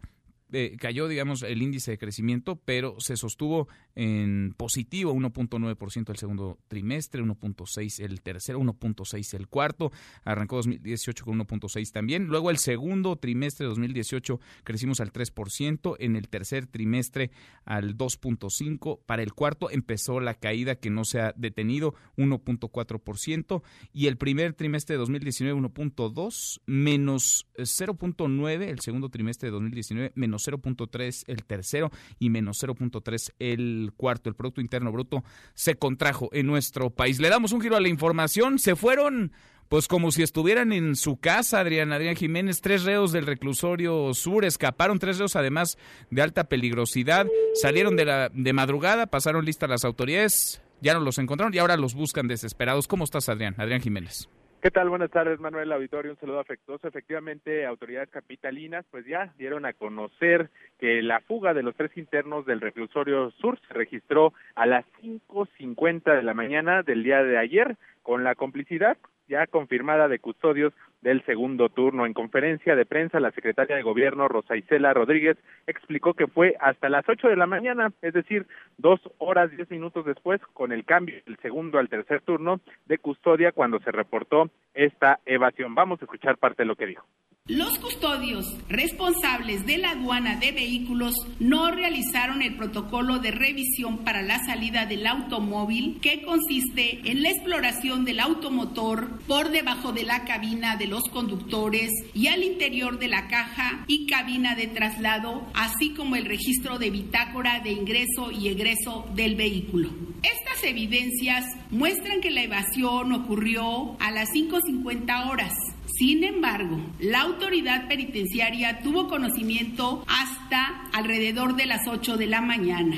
eh, 0.55 0.77
cayó, 0.79 1.09
digamos, 1.09 1.43
el 1.43 1.61
índice 1.63 1.91
de 1.91 1.99
crecimiento, 1.99 2.57
pero 2.65 3.01
se 3.01 3.17
sostuvo 3.17 3.69
en 3.95 4.55
positivo, 4.57 5.13
1.9% 5.15 6.11
el 6.11 6.17
segundo 6.17 6.59
trimestre, 6.69 7.23
1.6 7.23 8.03
el 8.03 8.23
tercero, 8.23 8.61
1.6 8.61 9.35
el 9.35 9.49
cuarto, 9.49 9.93
arrancó 10.25 10.57
2018 10.57 11.25
con 11.25 11.39
1.6 11.39 11.93
también, 11.93 12.27
luego 12.27 12.51
el 12.51 12.59
segundo 12.59 13.17
trimestre 13.17 13.65
de 13.65 13.69
2018 13.71 14.41
crecimos 14.65 15.01
al 15.01 15.13
3%, 15.13 15.97
en 15.99 16.17
el 16.17 16.29
tercer 16.29 16.67
trimestre 16.67 17.31
al 17.65 17.97
2.5, 17.97 19.01
para 19.07 19.23
el 19.23 19.33
cuarto 19.33 19.71
empezó 19.71 20.21
la 20.21 20.35
caída 20.35 20.77
que 20.77 20.91
no 20.91 21.05
se 21.05 21.21
ha 21.21 21.33
detenido, 21.37 21.95
1.4%, 22.17 23.63
y 23.93 24.07
el 24.07 24.17
primer 24.17 24.55
trimestre 24.55 24.95
de 24.95 24.99
2019 24.99 25.61
1.2, 25.61 26.61
menos 26.67 27.47
0.9 27.57 28.69
el 28.69 28.81
segundo 28.81 29.09
trimestre 29.09 29.49
de 29.49 29.53
2019, 29.53 30.13
menos 30.15 30.47
0.3 30.47 31.25
el 31.27 31.45
tercero 31.45 31.91
y 32.19 32.31
menos 32.31 32.63
0.3 32.63 33.33
el 33.39 33.84
cuarto. 33.93 34.29
El 34.29 34.35
Producto 34.35 34.61
Interno 34.61 34.93
Bruto 34.93 35.25
se 35.55 35.77
contrajo 35.77 36.29
en 36.33 36.47
nuestro 36.47 36.91
país. 36.91 37.21
Le 37.21 37.29
damos 37.29 37.53
un 37.53 37.61
giro 37.61 37.77
a 37.77 37.81
la 37.81 37.89
información. 37.89 38.59
Se 38.59 38.77
fueron 38.77 39.33
pues 39.69 39.89
como 39.89 40.13
si 40.13 40.23
estuvieran 40.23 40.73
en 40.73 40.95
su 40.95 41.17
casa, 41.17 41.61
Adrián, 41.61 41.93
Adrián 41.93 42.17
Jiménez, 42.17 42.61
tres 42.61 42.85
reos 42.85 43.13
del 43.13 43.27
reclusorio 43.27 44.13
sur 44.15 44.45
escaparon, 44.45 44.99
tres 44.99 45.19
reos 45.19 45.37
además 45.37 45.79
de 46.11 46.23
alta 46.23 46.45
peligrosidad, 46.45 47.27
salieron 47.55 47.97
de, 47.97 48.05
la, 48.05 48.29
de 48.33 48.53
madrugada, 48.53 49.07
pasaron 49.07 49.45
listas 49.45 49.71
las 49.71 49.85
autoridades, 49.85 50.63
ya 50.81 50.95
no 50.95 51.01
los 51.01 51.19
encontraron 51.19 51.55
y 51.55 51.59
ahora 51.59 51.77
los 51.77 51.95
buscan 51.95 52.29
desesperados. 52.29 52.87
¿Cómo 52.87 53.05
estás, 53.05 53.29
Adrián? 53.29 53.55
Adrián 53.59 53.81
Jiménez. 53.81 54.29
¿Qué 54.65 54.71
tal? 54.71 54.89
Buenas 54.89 55.11
tardes, 55.11 55.39
Manuel 55.41 55.71
Auditorio. 55.73 56.13
Un 56.13 56.19
saludo 56.19 56.41
afectuoso. 56.41 56.89
Efectivamente, 56.89 57.67
autoridades 57.67 58.09
capitalinas 58.09 58.87
pues 58.91 59.05
ya 59.05 59.31
dieron 59.37 59.67
a 59.67 59.75
conocer 59.75 60.49
que 60.79 61.03
la 61.03 61.21
fuga 61.21 61.53
de 61.53 61.63
los 61.63 61.77
tres 61.77 61.95
internos 61.99 62.47
del 62.47 62.63
reclusorio 62.63 63.31
sur 63.33 63.61
se 63.69 63.75
registró 63.75 64.33
a 64.55 64.65
las 64.65 64.87
5.50 65.03 66.17
de 66.17 66.23
la 66.23 66.33
mañana 66.33 66.83
del 66.83 67.03
día 67.03 67.23
de 67.23 67.37
ayer 67.37 67.77
con 68.03 68.25
la 68.25 68.37
complicidad 68.37 68.97
ya 69.29 69.47
confirmada 69.47 70.09
de 70.09 70.19
custodios 70.19 70.73
del 71.03 71.25
segundo 71.25 71.69
turno. 71.69 72.07
En 72.07 72.15
conferencia 72.15 72.77
de 72.77 72.87
prensa, 72.87 73.21
la 73.21 73.31
secretaria 73.31 73.77
de 73.77 73.83
Gobierno, 73.83 74.29
Rosa 74.29 74.57
Isela 74.57 74.95
Rodríguez, 74.95 75.37
explicó 75.67 76.15
que 76.15 76.27
fue 76.27 76.57
hasta 76.61 76.89
las 76.89 77.09
ocho 77.09 77.29
de 77.29 77.37
la 77.37 77.47
mañana, 77.47 77.93
es 78.03 78.15
decir, 78.15 78.47
dos 78.79 79.01
horas 79.19 79.51
diez 79.51 79.71
minutos 79.71 80.05
después, 80.05 80.41
con 80.53 80.73
el 80.73 80.85
cambio 80.85 81.17
del 81.27 81.37
segundo 81.39 81.79
al 81.79 81.89
tercer 81.89 82.23
turno 82.23 82.61
de 82.87 82.99
custodia 82.99 83.53
cuando 83.53 83.81
se 83.81 83.93
reportó 83.93 84.51
esta 84.73 85.21
evasión. 85.27 85.75
Vamos 85.75 86.01
a 86.01 86.05
escuchar 86.05 86.39
parte 86.39 86.63
de 86.63 86.67
lo 86.67 86.77
que 86.77 86.87
dijo. 86.87 87.07
Los 87.47 87.79
custodios 87.79 88.57
responsables 88.71 89.67
de 89.67 89.77
la 89.77 89.91
aduana 89.91 90.37
de 90.37 90.51
vehículos 90.53 91.15
no 91.39 91.71
realizaron 91.71 92.41
el 92.41 92.57
protocolo 92.57 93.19
de 93.19 93.33
revisión 93.33 93.99
para 93.99 94.23
la 94.23 94.43
salida 94.47 94.87
del 94.87 95.07
automóvil 95.07 95.99
que 96.01 96.23
consiste 96.23 97.03
en 97.05 97.23
la 97.23 97.29
exploración 97.29 98.07
del 98.07 98.21
automotor 98.21 99.21
por 99.29 99.51
debajo 99.51 99.93
de 99.93 100.05
la 100.05 100.25
cabina 100.25 100.77
de 100.77 100.87
los 100.87 101.03
conductores 101.11 101.91
y 102.15 102.29
al 102.29 102.43
interior 102.43 102.99
de 102.99 103.09
la 103.09 103.29
caja 103.29 103.85
y 103.89 104.07
cabina 104.07 104.55
de 104.55 104.69
traslado, 104.69 105.47
así 105.53 105.91
como 105.93 106.17
el 106.17 106.25
registro 106.25 106.79
de 106.79 106.89
bitácora 106.89 107.61
de 107.61 107.73
ingreso 107.73 108.31
y 108.33 108.49
egreso 108.49 109.05
del 109.15 109.37
vehículo. 109.37 109.91
Estas 110.23 110.65
evidencias 110.65 111.45
muestran 111.71 112.23
que 112.23 112.31
la 112.31 112.45
evasión 112.45 113.13
ocurrió 113.13 113.99
a 114.01 114.11
las 114.11 114.31
5.50 114.31 115.29
horas 115.31 115.53
sin 115.87 116.25
embargo, 116.25 116.77
la 117.01 117.23
autoridad 117.23 117.89
penitenciaria 117.89 118.81
tuvo 118.83 119.09
conocimiento 119.09 120.05
hasta 120.09 120.91
alrededor 120.93 121.55
de 121.55 121.67
las 121.67 121.87
8 121.87 122.17
de 122.17 122.27
la 122.27 122.41
mañana. 122.41 122.97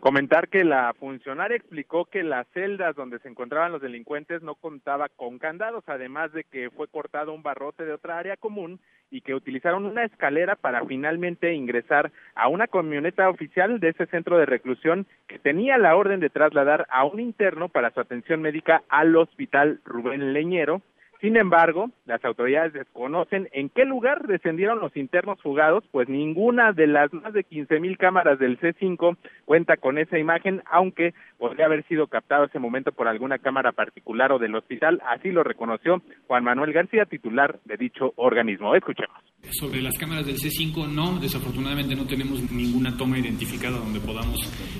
Comentar 0.00 0.48
que 0.48 0.64
la 0.64 0.94
funcionaria 0.98 1.58
explicó 1.58 2.06
que 2.06 2.22
las 2.22 2.46
celdas 2.54 2.96
donde 2.96 3.18
se 3.18 3.28
encontraban 3.28 3.72
los 3.72 3.82
delincuentes 3.82 4.42
no 4.42 4.54
contaba 4.54 5.10
con 5.10 5.38
candados, 5.38 5.84
además 5.88 6.32
de 6.32 6.44
que 6.44 6.70
fue 6.70 6.88
cortado 6.88 7.34
un 7.34 7.42
barrote 7.42 7.84
de 7.84 7.92
otra 7.92 8.18
área 8.18 8.38
común 8.38 8.80
y 9.10 9.20
que 9.20 9.34
utilizaron 9.34 9.84
una 9.84 10.04
escalera 10.04 10.56
para 10.56 10.86
finalmente 10.86 11.52
ingresar 11.52 12.12
a 12.34 12.48
una 12.48 12.66
camioneta 12.66 13.28
oficial 13.28 13.78
de 13.78 13.90
ese 13.90 14.06
centro 14.06 14.38
de 14.38 14.46
reclusión 14.46 15.06
que 15.26 15.38
tenía 15.38 15.76
la 15.76 15.94
orden 15.94 16.20
de 16.20 16.30
trasladar 16.30 16.86
a 16.90 17.04
un 17.04 17.20
interno 17.20 17.68
para 17.68 17.90
su 17.90 18.00
atención 18.00 18.40
médica 18.40 18.82
al 18.88 19.14
hospital 19.16 19.80
Rubén 19.84 20.32
Leñero 20.32 20.80
sin 21.20 21.36
embargo, 21.36 21.90
las 22.06 22.24
autoridades 22.24 22.72
desconocen 22.72 23.48
en 23.52 23.68
qué 23.68 23.84
lugar 23.84 24.26
descendieron 24.26 24.80
los 24.80 24.96
internos 24.96 25.40
fugados, 25.42 25.84
pues 25.90 26.08
ninguna 26.08 26.72
de 26.72 26.86
las 26.86 27.12
más 27.12 27.32
de 27.32 27.44
15 27.44 27.78
mil 27.78 27.98
cámaras 27.98 28.38
del 28.38 28.58
C5 28.58 29.16
cuenta 29.44 29.76
con 29.76 29.98
esa 29.98 30.18
imagen, 30.18 30.62
aunque 30.70 31.12
podría 31.38 31.66
haber 31.66 31.84
sido 31.88 32.06
captado 32.06 32.44
ese 32.44 32.58
momento 32.58 32.92
por 32.92 33.08
alguna 33.08 33.38
cámara 33.38 33.72
particular 33.72 34.32
o 34.32 34.38
del 34.38 34.54
hospital. 34.54 35.02
Así 35.06 35.30
lo 35.30 35.42
reconoció 35.42 36.02
Juan 36.26 36.44
Manuel 36.44 36.72
García, 36.72 37.04
titular 37.04 37.58
de 37.64 37.76
dicho 37.76 38.12
organismo. 38.16 38.74
Escuchemos. 38.74 39.16
Sobre 39.50 39.80
las 39.80 39.98
cámaras 39.98 40.26
del 40.26 40.36
C5, 40.36 40.88
no, 40.88 41.18
desafortunadamente 41.18 41.96
no 41.96 42.06
tenemos 42.06 42.50
ninguna 42.52 42.96
toma 42.96 43.18
identificada 43.18 43.78
donde 43.78 43.98
podamos 43.98 44.38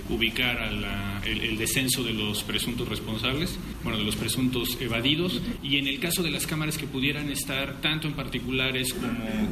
ubicar 0.09 0.57
el, 1.25 1.59
descenso 1.59 2.05
de 2.05 2.13
los 2.13 2.43
presuntos 2.45 2.89
responsables, 2.89 3.59
bueno, 3.83 3.99
de 3.99 4.05
los 4.05 4.17
presuntos 4.17 4.81
evadidos. 4.81 5.43
Y 5.63 5.79
en 5.79 5.87
el 5.87 5.99
caso 5.99 6.23
de 6.23 6.30
las 6.31 6.47
cámaras 6.47 6.79
que 6.79 6.87
pudieran 6.87 7.31
estar 7.31 7.81
tanto 7.81 8.09
en 8.09 8.15
particulares 8.15 8.95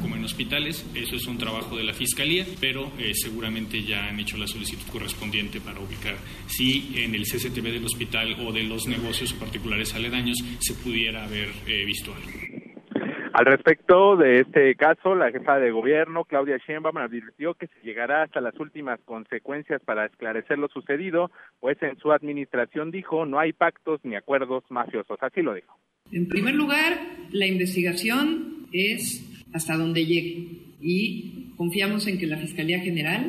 como, 0.01 0.17
en 0.17 0.25
hospitales, 0.25 0.85
eso 0.95 1.17
es 1.17 1.27
un 1.27 1.39
trabajo 1.39 1.77
de 1.77 1.85
la 1.85 1.95
Fiscalía, 1.95 2.47
pero 2.61 2.93
eh, 2.99 3.13
seguramente 3.15 3.83
ya 3.83 4.07
han 4.09 4.19
hecho 4.21 4.37
la 4.37 4.47
solicitud 4.47 4.87
correspondiente 4.91 5.61
para 5.61 5.81
ubicar 5.81 6.17
si 6.47 6.93
en 6.95 7.15
el 7.15 7.25
CCTV 7.25 7.73
del 7.73 7.85
hospital 7.85 8.37
o 8.41 8.53
de 8.53 8.63
los 8.63 8.87
negocios 8.87 9.33
particulares 9.33 9.95
aledaños 9.95 10.39
se 10.61 10.75
pudiera 10.75 11.25
haber 11.25 11.51
eh, 11.67 11.85
visto 11.85 12.15
algo. 12.15 12.58
Al 13.39 13.47
respecto 13.47 14.17
de 14.17 14.41
este 14.41 14.75
caso, 14.75 15.15
la 15.15 15.31
jefa 15.31 15.61
de 15.61 15.71
gobierno, 15.71 16.25
Claudia 16.25 16.59
Sheinbaum, 16.59 16.97
advirtió 16.97 17.55
que 17.55 17.69
se 17.69 17.81
llegará 17.85 18.25
hasta 18.25 18.41
las 18.41 18.59
últimas 18.59 18.99
consecuencias 19.05 19.81
para 19.85 20.07
esclarecer 20.07 20.59
lo 20.59 20.67
sucedido, 20.67 21.31
pues 21.61 21.81
en 21.81 21.97
su 21.99 22.11
administración 22.11 22.91
dijo 22.91 23.27
no 23.27 23.39
hay 23.39 23.53
pactos 23.53 24.01
ni 24.03 24.17
acuerdos 24.17 24.65
mafiosos. 24.71 25.19
Así 25.21 25.43
lo 25.43 25.55
dijo. 25.55 25.79
En 26.11 26.27
primer 26.27 26.57
lugar, 26.57 26.99
la 27.31 27.47
investigación 27.47 28.67
es 28.73 29.47
hasta 29.55 29.77
donde 29.77 30.05
llegue 30.05 30.75
y 30.81 31.55
confiamos 31.57 32.09
en 32.09 32.19
que 32.19 32.27
la 32.27 32.39
Fiscalía 32.39 32.81
General 32.81 33.23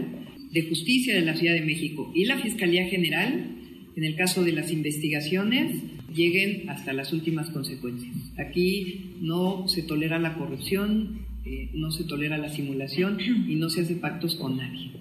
de 0.51 0.69
Justicia 0.69 1.13
de 1.13 1.21
la 1.21 1.35
Ciudad 1.35 1.53
de 1.53 1.61
México 1.61 2.11
y 2.15 2.25
la 2.25 2.37
Fiscalía 2.37 2.85
General, 2.85 3.58
en 3.99 4.05
el 4.05 4.15
caso 4.15 4.45
de 4.45 4.53
las 4.53 4.71
investigaciones, 4.71 5.83
lleguen 6.07 6.69
hasta 6.69 6.93
las 6.93 7.11
últimas 7.11 7.49
consecuencias. 7.49 8.15
Aquí 8.39 9.17
no 9.19 9.67
se 9.67 9.83
tolera 9.83 10.17
la 10.19 10.35
corrupción, 10.35 11.25
eh, 11.45 11.69
no 11.73 11.91
se 11.91 12.05
tolera 12.05 12.37
la 12.37 12.47
simulación 12.47 13.19
y 13.19 13.57
no 13.57 13.69
se 13.69 13.81
hace 13.81 13.97
pactos 13.97 14.37
con 14.37 14.55
nadie. 14.55 14.93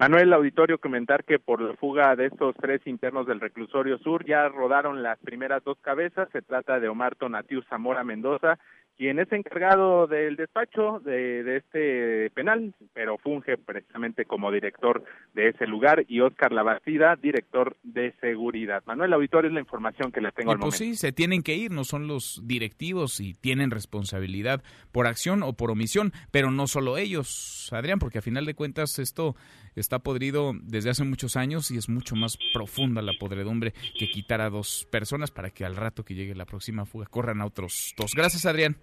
Manuel 0.00 0.32
Auditorio 0.32 0.78
comentar 0.78 1.22
que 1.22 1.38
por 1.38 1.62
la 1.62 1.74
fuga 1.76 2.16
de 2.16 2.26
estos 2.26 2.56
tres 2.60 2.84
internos 2.86 3.24
del 3.24 3.40
reclusorio 3.40 3.98
sur 3.98 4.26
ya 4.26 4.48
rodaron 4.48 5.04
las 5.04 5.20
primeras 5.20 5.62
dos 5.62 5.78
cabezas. 5.80 6.28
Se 6.32 6.42
trata 6.42 6.80
de 6.80 6.88
Omar 6.88 7.14
Tonatiu 7.14 7.62
Zamora 7.70 8.02
Mendoza 8.02 8.58
quien 8.96 9.18
es 9.18 9.30
encargado 9.30 10.06
del 10.06 10.36
despacho 10.36 11.00
de, 11.04 11.56
este 11.56 12.30
penal, 12.30 12.74
pero 12.94 13.18
funge 13.18 13.58
precisamente 13.58 14.24
como 14.24 14.50
director 14.50 15.04
de 15.34 15.48
ese 15.48 15.66
lugar, 15.66 16.04
y 16.08 16.20
Oscar 16.20 16.52
Labastida, 16.52 17.16
director 17.16 17.76
de 17.82 18.12
seguridad. 18.20 18.82
Manuel 18.86 19.12
Auditorio 19.12 19.48
es 19.48 19.54
la 19.54 19.60
información 19.60 20.12
que 20.12 20.20
le 20.20 20.32
tengo 20.32 20.52
al 20.52 20.58
pues 20.58 20.80
momento. 20.80 20.96
sí, 20.96 21.00
se 21.00 21.12
tienen 21.12 21.42
que 21.42 21.54
ir, 21.54 21.70
no 21.70 21.84
son 21.84 22.06
los 22.06 22.40
directivos 22.44 23.20
y 23.20 23.34
tienen 23.34 23.70
responsabilidad 23.70 24.62
por 24.92 25.06
acción 25.06 25.42
o 25.42 25.52
por 25.52 25.70
omisión, 25.70 26.12
pero 26.30 26.50
no 26.50 26.66
solo 26.66 26.96
ellos, 26.96 27.68
Adrián, 27.72 27.98
porque 27.98 28.18
a 28.18 28.22
final 28.22 28.46
de 28.46 28.54
cuentas 28.54 28.98
esto 28.98 29.36
está 29.76 29.98
podrido 29.98 30.52
desde 30.62 30.90
hace 30.90 31.04
muchos 31.04 31.36
años 31.36 31.70
y 31.70 31.76
es 31.76 31.88
mucho 31.88 32.16
más 32.16 32.38
profunda 32.52 33.02
la 33.02 33.12
podredumbre 33.18 33.72
que 33.98 34.08
quitar 34.08 34.40
a 34.40 34.50
dos 34.50 34.86
personas 34.90 35.30
para 35.30 35.50
que 35.50 35.64
al 35.64 35.76
rato 35.76 36.04
que 36.04 36.14
llegue 36.14 36.34
la 36.34 36.46
próxima 36.46 36.84
fuga 36.86 37.06
corran 37.06 37.40
a 37.40 37.46
otros 37.46 37.94
dos. 37.96 38.12
Gracias, 38.14 38.46
Adrián. 38.46 38.76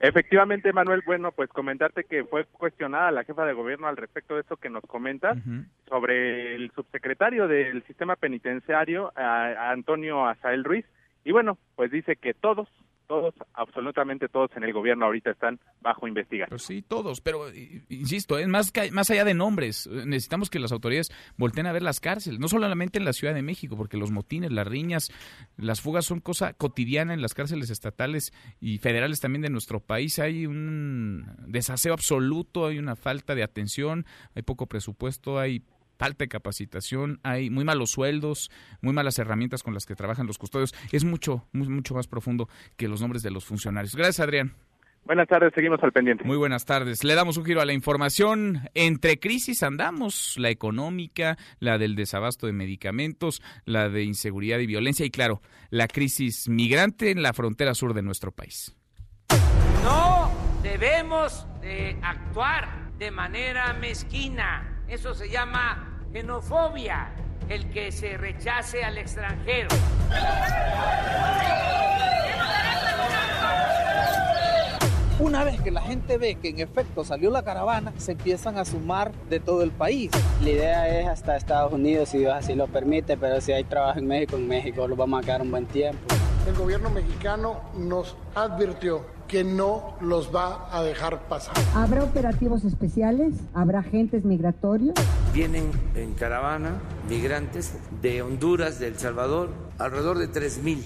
Efectivamente, 0.00 0.72
Manuel, 0.72 1.02
bueno, 1.04 1.32
pues 1.32 1.50
comentarte 1.50 2.04
que 2.04 2.22
fue 2.24 2.44
cuestionada 2.44 3.10
la 3.10 3.24
jefa 3.24 3.44
de 3.44 3.52
gobierno 3.52 3.88
al 3.88 3.96
respecto 3.96 4.36
de 4.36 4.42
eso 4.42 4.56
que 4.56 4.70
nos 4.70 4.84
comentas 4.84 5.36
sobre 5.88 6.54
el 6.54 6.70
subsecretario 6.70 7.48
del 7.48 7.82
sistema 7.84 8.14
penitenciario, 8.14 9.12
Antonio 9.16 10.24
Azael 10.24 10.62
Ruiz, 10.62 10.84
y 11.24 11.32
bueno, 11.32 11.58
pues 11.74 11.90
dice 11.90 12.14
que 12.14 12.32
todos, 12.32 12.68
todos, 13.08 13.34
absolutamente 13.54 14.28
todos 14.28 14.50
en 14.56 14.62
el 14.62 14.72
gobierno 14.72 15.06
ahorita 15.06 15.30
están 15.30 15.58
bajo 15.80 16.06
investigación. 16.06 16.50
Pues 16.50 16.62
sí, 16.62 16.82
todos, 16.82 17.20
pero 17.20 17.46
insisto, 17.88 18.38
es 18.38 18.46
más, 18.46 18.72
más 18.92 19.10
allá 19.10 19.24
de 19.24 19.34
nombres, 19.34 19.88
necesitamos 19.88 20.50
que 20.50 20.60
las 20.60 20.70
autoridades 20.70 21.10
volteen 21.36 21.66
a 21.66 21.72
ver 21.72 21.82
las 21.82 21.98
cárceles, 21.98 22.38
no 22.38 22.48
solamente 22.48 22.98
en 22.98 23.04
la 23.04 23.12
Ciudad 23.12 23.34
de 23.34 23.42
México, 23.42 23.76
porque 23.76 23.96
los 23.96 24.12
motines, 24.12 24.52
las 24.52 24.66
riñas, 24.66 25.10
las 25.56 25.80
fugas 25.80 26.04
son 26.04 26.20
cosa 26.20 26.52
cotidiana 26.52 27.14
en 27.14 27.22
las 27.22 27.34
cárceles 27.34 27.70
estatales 27.70 28.32
y 28.60 28.78
federales 28.78 29.20
también 29.20 29.42
de 29.42 29.50
nuestro 29.50 29.80
país. 29.80 30.18
Hay 30.18 30.46
un 30.46 31.26
desaseo 31.46 31.94
absoluto, 31.94 32.66
hay 32.66 32.78
una 32.78 32.94
falta 32.94 33.34
de 33.34 33.42
atención, 33.42 34.04
hay 34.34 34.42
poco 34.42 34.66
presupuesto, 34.66 35.38
hay 35.38 35.62
falta 35.98 36.24
de 36.24 36.28
capacitación, 36.28 37.20
hay 37.22 37.50
muy 37.50 37.64
malos 37.64 37.90
sueldos, 37.90 38.50
muy 38.80 38.94
malas 38.94 39.18
herramientas 39.18 39.62
con 39.62 39.74
las 39.74 39.84
que 39.84 39.96
trabajan 39.96 40.26
los 40.26 40.38
custodios. 40.38 40.74
Es 40.92 41.04
mucho, 41.04 41.46
mucho 41.52 41.94
más 41.94 42.06
profundo 42.06 42.48
que 42.76 42.88
los 42.88 43.00
nombres 43.00 43.22
de 43.22 43.30
los 43.30 43.44
funcionarios. 43.44 43.94
Gracias, 43.94 44.20
Adrián. 44.20 44.54
Buenas 45.04 45.28
tardes, 45.28 45.52
seguimos 45.54 45.82
al 45.82 45.92
pendiente. 45.92 46.24
Muy 46.24 46.36
buenas 46.36 46.66
tardes. 46.66 47.02
Le 47.02 47.14
damos 47.14 47.38
un 47.38 47.44
giro 47.44 47.62
a 47.62 47.64
la 47.64 47.72
información. 47.72 48.68
Entre 48.74 49.18
crisis 49.18 49.62
andamos, 49.62 50.34
la 50.38 50.50
económica, 50.50 51.38
la 51.60 51.78
del 51.78 51.96
desabasto 51.96 52.46
de 52.46 52.52
medicamentos, 52.52 53.42
la 53.64 53.88
de 53.88 54.02
inseguridad 54.02 54.58
y 54.58 54.66
violencia 54.66 55.06
y 55.06 55.10
claro, 55.10 55.40
la 55.70 55.88
crisis 55.88 56.48
migrante 56.48 57.10
en 57.10 57.22
la 57.22 57.32
frontera 57.32 57.74
sur 57.74 57.94
de 57.94 58.02
nuestro 58.02 58.32
país. 58.32 58.76
No 59.82 60.30
debemos 60.62 61.46
de 61.62 61.96
actuar 62.02 62.92
de 62.98 63.10
manera 63.10 63.72
mezquina 63.72 64.77
eso 64.88 65.14
se 65.14 65.28
llama 65.28 66.00
xenofobia, 66.12 67.10
el 67.48 67.70
que 67.70 67.92
se 67.92 68.16
rechace 68.16 68.82
al 68.84 68.98
extranjero. 68.98 69.68
Una 75.20 75.42
vez 75.44 75.60
que 75.60 75.70
la 75.70 75.82
gente 75.82 76.16
ve 76.16 76.36
que 76.36 76.48
en 76.48 76.60
efecto 76.60 77.04
salió 77.04 77.30
la 77.30 77.42
caravana, 77.42 77.92
se 77.98 78.12
empiezan 78.12 78.56
a 78.56 78.64
sumar 78.64 79.12
de 79.28 79.40
todo 79.40 79.62
el 79.62 79.72
país. 79.72 80.10
La 80.42 80.50
idea 80.50 81.00
es 81.00 81.08
hasta 81.08 81.36
Estados 81.36 81.72
Unidos, 81.72 82.10
si 82.10 82.18
Dios 82.18 82.32
así 82.34 82.54
lo 82.54 82.68
permite, 82.68 83.16
pero 83.16 83.40
si 83.40 83.52
hay 83.52 83.64
trabajo 83.64 83.98
en 83.98 84.06
México, 84.06 84.36
en 84.36 84.46
México 84.46 84.86
lo 84.86 84.96
vamos 84.96 85.20
a 85.20 85.26
quedar 85.26 85.42
un 85.42 85.50
buen 85.50 85.66
tiempo. 85.66 86.14
El 86.46 86.54
gobierno 86.54 86.88
mexicano 86.88 87.60
nos 87.74 88.16
advirtió 88.34 89.04
que 89.28 89.44
no 89.44 89.94
los 90.00 90.34
va 90.34 90.68
a 90.72 90.82
dejar 90.82 91.28
pasar. 91.28 91.54
¿Habrá 91.74 92.02
operativos 92.02 92.64
especiales? 92.64 93.34
¿Habrá 93.54 93.80
agentes 93.80 94.24
migratorios? 94.24 94.94
Vienen 95.34 95.70
en 95.94 96.14
caravana 96.14 96.80
migrantes 97.08 97.74
de 98.00 98.22
Honduras, 98.22 98.78
de 98.80 98.88
El 98.88 98.98
Salvador, 98.98 99.50
alrededor 99.78 100.18
de 100.18 100.28
3.000. 100.30 100.84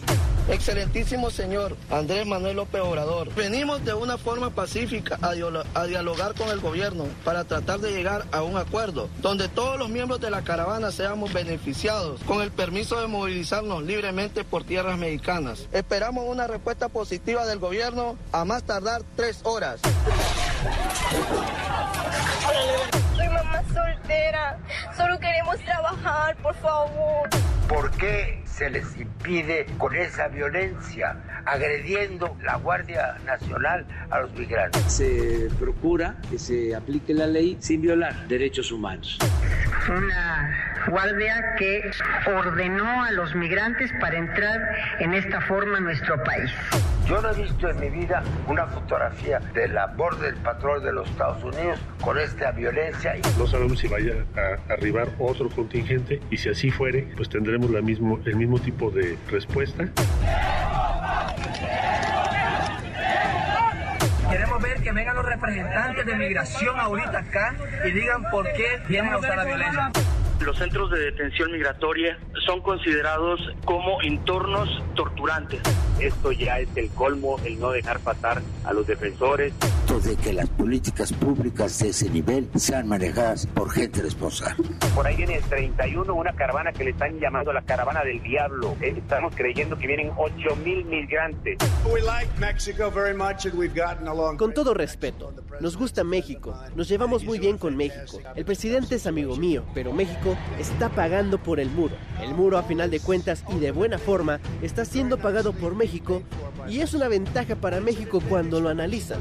Excelentísimo 0.48 1.30
señor 1.30 1.76
Andrés 1.88 2.26
Manuel 2.26 2.56
López 2.56 2.80
Obrador, 2.80 3.32
venimos 3.34 3.84
de 3.84 3.94
una 3.94 4.18
forma 4.18 4.50
pacífica 4.50 5.18
a, 5.22 5.34
dialogar 5.86 6.34
con 6.34 6.48
el 6.48 6.60
gobierno 6.60 7.04
para 7.24 7.44
tratar 7.44 7.78
de 7.78 7.92
llegar 7.92 8.26
a 8.32 8.42
un 8.42 8.56
acuerdo 8.56 9.08
donde 9.20 9.48
todos 9.48 9.78
los 9.78 9.88
miembros 9.88 10.20
de 10.20 10.30
la 10.30 10.42
caravana 10.42 10.90
seamos 10.90 11.32
beneficiados 11.32 12.20
con 12.24 12.42
el 12.42 12.50
permiso 12.50 13.00
de 13.00 13.06
movilizarnos 13.06 13.84
libremente 13.84 14.42
por 14.42 14.64
tierras 14.64 14.98
mexicanas. 14.98 15.68
Esperamos 15.72 16.24
una 16.26 16.46
respuesta 16.48 16.88
positiva 16.88 17.46
del 17.46 17.60
gobierno 17.60 18.16
a 18.32 18.44
más 18.44 18.64
tardar 18.64 19.02
tres 19.16 19.40
horas. 19.44 19.80
Mamá 23.44 23.62
soltera, 23.72 24.58
solo 24.96 25.18
queremos 25.18 25.58
trabajar, 25.60 26.36
por 26.36 26.54
favor. 26.56 27.28
¿Por 27.68 27.90
qué 27.92 28.42
se 28.44 28.70
les 28.70 28.96
impide 28.96 29.66
con 29.78 29.94
esa 29.96 30.28
violencia, 30.28 31.16
agrediendo 31.46 32.36
la 32.42 32.56
Guardia 32.56 33.16
Nacional 33.24 33.86
a 34.10 34.20
los 34.20 34.32
migrantes? 34.34 34.82
Se 34.92 35.48
procura 35.58 36.16
que 36.30 36.38
se 36.38 36.74
aplique 36.74 37.14
la 37.14 37.26
ley 37.26 37.56
sin 37.60 37.80
violar 37.80 38.28
derechos 38.28 38.70
humanos. 38.70 39.18
Una 39.88 40.84
guardia 40.88 41.54
que 41.58 41.90
ordenó 42.26 43.02
a 43.02 43.10
los 43.12 43.34
migrantes 43.34 43.90
para 44.00 44.18
entrar 44.18 44.60
en 45.00 45.14
esta 45.14 45.40
forma 45.40 45.78
a 45.78 45.80
nuestro 45.80 46.22
país. 46.22 46.50
Yo 47.06 47.20
no 47.20 47.30
he 47.30 47.42
visto 47.42 47.68
en 47.68 47.80
mi 47.80 47.90
vida 47.90 48.22
una 48.46 48.66
fotografía 48.66 49.40
de 49.54 49.68
la 49.68 49.86
Border 49.86 50.34
Patrol 50.36 50.82
de 50.82 50.92
los 50.92 51.08
Estados 51.10 51.42
Unidos 51.42 51.80
con 52.00 52.18
esta 52.18 52.52
violencia. 52.52 53.16
No 53.38 53.46
sabemos 53.46 53.78
si 53.78 53.88
vaya 53.88 54.24
a 54.36 54.72
arribar 54.72 55.08
otro 55.18 55.48
contingente 55.48 56.20
y 56.30 56.36
si 56.36 56.48
así 56.48 56.70
fuere, 56.70 57.08
pues 57.16 57.28
tendremos 57.28 57.70
el 57.70 57.82
mismo 58.36 58.58
tipo 58.60 58.90
de 58.90 59.16
respuesta. 59.30 59.88
Queremos 64.30 64.62
ver 64.62 64.82
que 64.82 64.92
vengan 64.92 65.16
los 65.16 65.26
representantes 65.26 66.06
de 66.06 66.14
migración 66.16 66.78
ahorita 66.78 67.18
acá 67.18 67.54
y 67.84 67.90
digan 67.90 68.22
por 68.30 68.44
qué 68.52 68.80
vienen 68.88 69.12
a 69.12 69.18
usar 69.18 69.36
la 69.36 69.44
violencia. 69.44 69.92
Los 70.44 70.58
centros 70.58 70.90
de 70.90 70.98
detención 70.98 71.52
migratoria 71.52 72.18
son 72.44 72.62
considerados 72.62 73.40
como 73.64 74.02
entornos 74.02 74.82
torturantes. 74.96 75.60
Esto 76.00 76.32
ya 76.32 76.58
es 76.58 76.68
el 76.74 76.90
colmo, 76.90 77.38
el 77.44 77.60
no 77.60 77.70
dejar 77.70 78.00
pasar 78.00 78.42
a 78.64 78.72
los 78.72 78.86
defensores. 78.86 79.52
De 80.02 80.16
que 80.16 80.32
las 80.32 80.48
políticas 80.48 81.12
públicas 81.12 81.78
de 81.78 81.90
ese 81.90 82.10
nivel 82.10 82.48
sean 82.56 82.88
manejadas 82.88 83.46
por 83.46 83.70
gente 83.70 84.02
responsable. 84.02 84.66
Por 84.96 85.06
ahí 85.06 85.16
viene 85.16 85.36
el 85.36 85.44
31, 85.44 86.12
una 86.12 86.32
caravana 86.32 86.72
que 86.72 86.84
le 86.84 86.90
están 86.90 87.20
llamando 87.20 87.52
la 87.52 87.62
caravana 87.62 88.02
del 88.02 88.20
diablo. 88.22 88.74
Eh, 88.80 88.94
estamos 88.96 89.32
creyendo 89.36 89.76
que 89.78 89.86
vienen 89.86 90.10
8 90.16 90.56
mil 90.64 90.84
migrantes. 90.86 91.58
Con 94.38 94.54
todo 94.54 94.74
respeto, 94.74 95.34
nos 95.60 95.76
gusta 95.76 96.02
México, 96.02 96.58
nos 96.74 96.88
llevamos 96.88 97.22
muy 97.24 97.38
bien 97.38 97.58
con 97.58 97.76
México. 97.76 98.18
El 98.34 98.44
presidente 98.44 98.96
es 98.96 99.06
amigo 99.06 99.36
mío, 99.36 99.64
pero 99.74 99.92
México 99.92 100.31
está 100.58 100.88
pagando 100.88 101.38
por 101.38 101.60
el 101.60 101.70
muro. 101.70 101.96
El 102.20 102.34
muro 102.34 102.58
a 102.58 102.62
final 102.62 102.90
de 102.90 103.00
cuentas 103.00 103.44
y 103.54 103.58
de 103.58 103.70
buena 103.70 103.98
forma 103.98 104.40
está 104.62 104.84
siendo 104.84 105.18
pagado 105.18 105.52
por 105.52 105.74
México 105.74 106.22
y 106.68 106.80
es 106.80 106.94
una 106.94 107.08
ventaja 107.08 107.56
para 107.56 107.80
México 107.80 108.22
cuando 108.28 108.60
lo 108.60 108.68
analizan. 108.68 109.20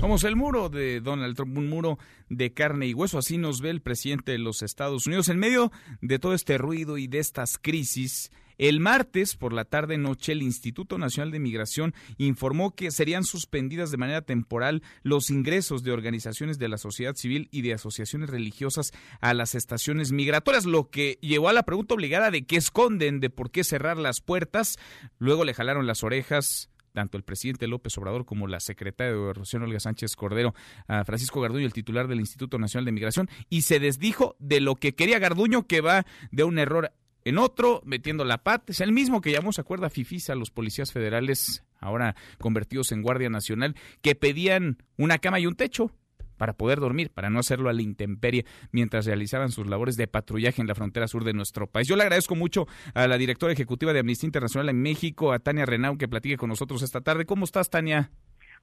Vamos, 0.00 0.22
el 0.22 0.36
muro 0.36 0.68
de 0.68 1.00
Donald 1.00 1.34
Trump, 1.34 1.58
un 1.58 1.68
muro 1.68 1.98
de 2.28 2.52
carne 2.52 2.86
y 2.86 2.94
hueso, 2.94 3.18
así 3.18 3.36
nos 3.36 3.60
ve 3.60 3.70
el 3.70 3.82
presidente 3.82 4.30
de 4.30 4.38
los 4.38 4.62
Estados 4.62 5.08
Unidos 5.08 5.28
en 5.28 5.38
medio 5.38 5.72
de 6.00 6.20
todo 6.20 6.34
este 6.34 6.56
ruido 6.56 6.98
y 6.98 7.08
de 7.08 7.18
estas 7.18 7.58
crisis. 7.58 8.30
El 8.58 8.80
martes 8.80 9.36
por 9.36 9.52
la 9.52 9.64
tarde 9.64 9.98
noche 9.98 10.32
el 10.32 10.42
Instituto 10.42 10.98
Nacional 10.98 11.30
de 11.30 11.38
Migración 11.38 11.94
informó 12.16 12.74
que 12.74 12.90
serían 12.90 13.22
suspendidas 13.22 13.92
de 13.92 13.96
manera 13.98 14.22
temporal 14.22 14.82
los 15.02 15.30
ingresos 15.30 15.84
de 15.84 15.92
organizaciones 15.92 16.58
de 16.58 16.68
la 16.68 16.76
sociedad 16.76 17.14
civil 17.14 17.48
y 17.52 17.62
de 17.62 17.74
asociaciones 17.74 18.30
religiosas 18.30 18.92
a 19.20 19.32
las 19.32 19.54
estaciones 19.54 20.10
migratorias, 20.10 20.66
lo 20.66 20.90
que 20.90 21.18
llevó 21.22 21.48
a 21.48 21.52
la 21.52 21.62
pregunta 21.62 21.94
obligada 21.94 22.32
de 22.32 22.46
qué 22.46 22.56
esconden, 22.56 23.20
de 23.20 23.30
por 23.30 23.52
qué 23.52 23.62
cerrar 23.62 23.96
las 23.96 24.20
puertas. 24.20 24.76
Luego 25.18 25.44
le 25.44 25.54
jalaron 25.54 25.86
las 25.86 26.02
orejas 26.02 26.68
tanto 26.92 27.16
el 27.16 27.22
presidente 27.22 27.68
López 27.68 27.96
Obrador 27.96 28.24
como 28.24 28.48
la 28.48 28.58
secretaria 28.58 29.12
de 29.12 29.18
Gobernación 29.18 29.62
Olga 29.62 29.78
Sánchez 29.78 30.16
Cordero 30.16 30.52
a 30.88 31.04
Francisco 31.04 31.40
Garduño, 31.40 31.64
el 31.64 31.72
titular 31.72 32.08
del 32.08 32.18
Instituto 32.18 32.58
Nacional 32.58 32.86
de 32.86 32.92
Migración, 32.92 33.28
y 33.48 33.62
se 33.62 33.78
desdijo 33.78 34.34
de 34.40 34.58
lo 34.58 34.74
que 34.74 34.96
quería 34.96 35.20
Garduño, 35.20 35.68
que 35.68 35.80
va 35.80 36.06
de 36.32 36.42
un 36.42 36.58
error 36.58 36.92
en 37.28 37.38
otro, 37.38 37.82
metiendo 37.84 38.24
la 38.24 38.38
pata. 38.38 38.72
Es 38.72 38.80
el 38.80 38.92
mismo 38.92 39.20
que 39.20 39.32
llamó, 39.32 39.52
se 39.52 39.60
acuerda, 39.60 39.90
Fifis 39.90 40.30
a 40.30 40.34
los 40.34 40.50
policías 40.50 40.92
federales, 40.92 41.64
ahora 41.80 42.14
convertidos 42.38 42.92
en 42.92 43.02
Guardia 43.02 43.30
Nacional, 43.30 43.74
que 44.02 44.14
pedían 44.14 44.78
una 44.96 45.18
cama 45.18 45.40
y 45.40 45.46
un 45.46 45.54
techo 45.54 45.92
para 46.38 46.54
poder 46.54 46.78
dormir, 46.78 47.10
para 47.10 47.28
no 47.28 47.40
hacerlo 47.40 47.68
a 47.68 47.72
la 47.72 47.82
intemperie 47.82 48.46
mientras 48.72 49.04
realizaban 49.04 49.50
sus 49.50 49.66
labores 49.66 49.96
de 49.96 50.06
patrullaje 50.06 50.62
en 50.62 50.68
la 50.68 50.74
frontera 50.74 51.08
sur 51.08 51.24
de 51.24 51.34
nuestro 51.34 51.66
país. 51.66 51.88
Yo 51.88 51.96
le 51.96 52.04
agradezco 52.04 52.34
mucho 52.34 52.66
a 52.94 53.06
la 53.06 53.18
directora 53.18 53.52
ejecutiva 53.52 53.92
de 53.92 54.00
Amnistía 54.00 54.28
Internacional 54.28 54.68
en 54.70 54.80
México, 54.80 55.32
a 55.32 55.40
Tania 55.40 55.66
Renau, 55.66 55.98
que 55.98 56.08
platique 56.08 56.36
con 56.36 56.48
nosotros 56.48 56.82
esta 56.82 57.00
tarde. 57.00 57.26
¿Cómo 57.26 57.44
estás, 57.44 57.68
Tania? 57.68 58.10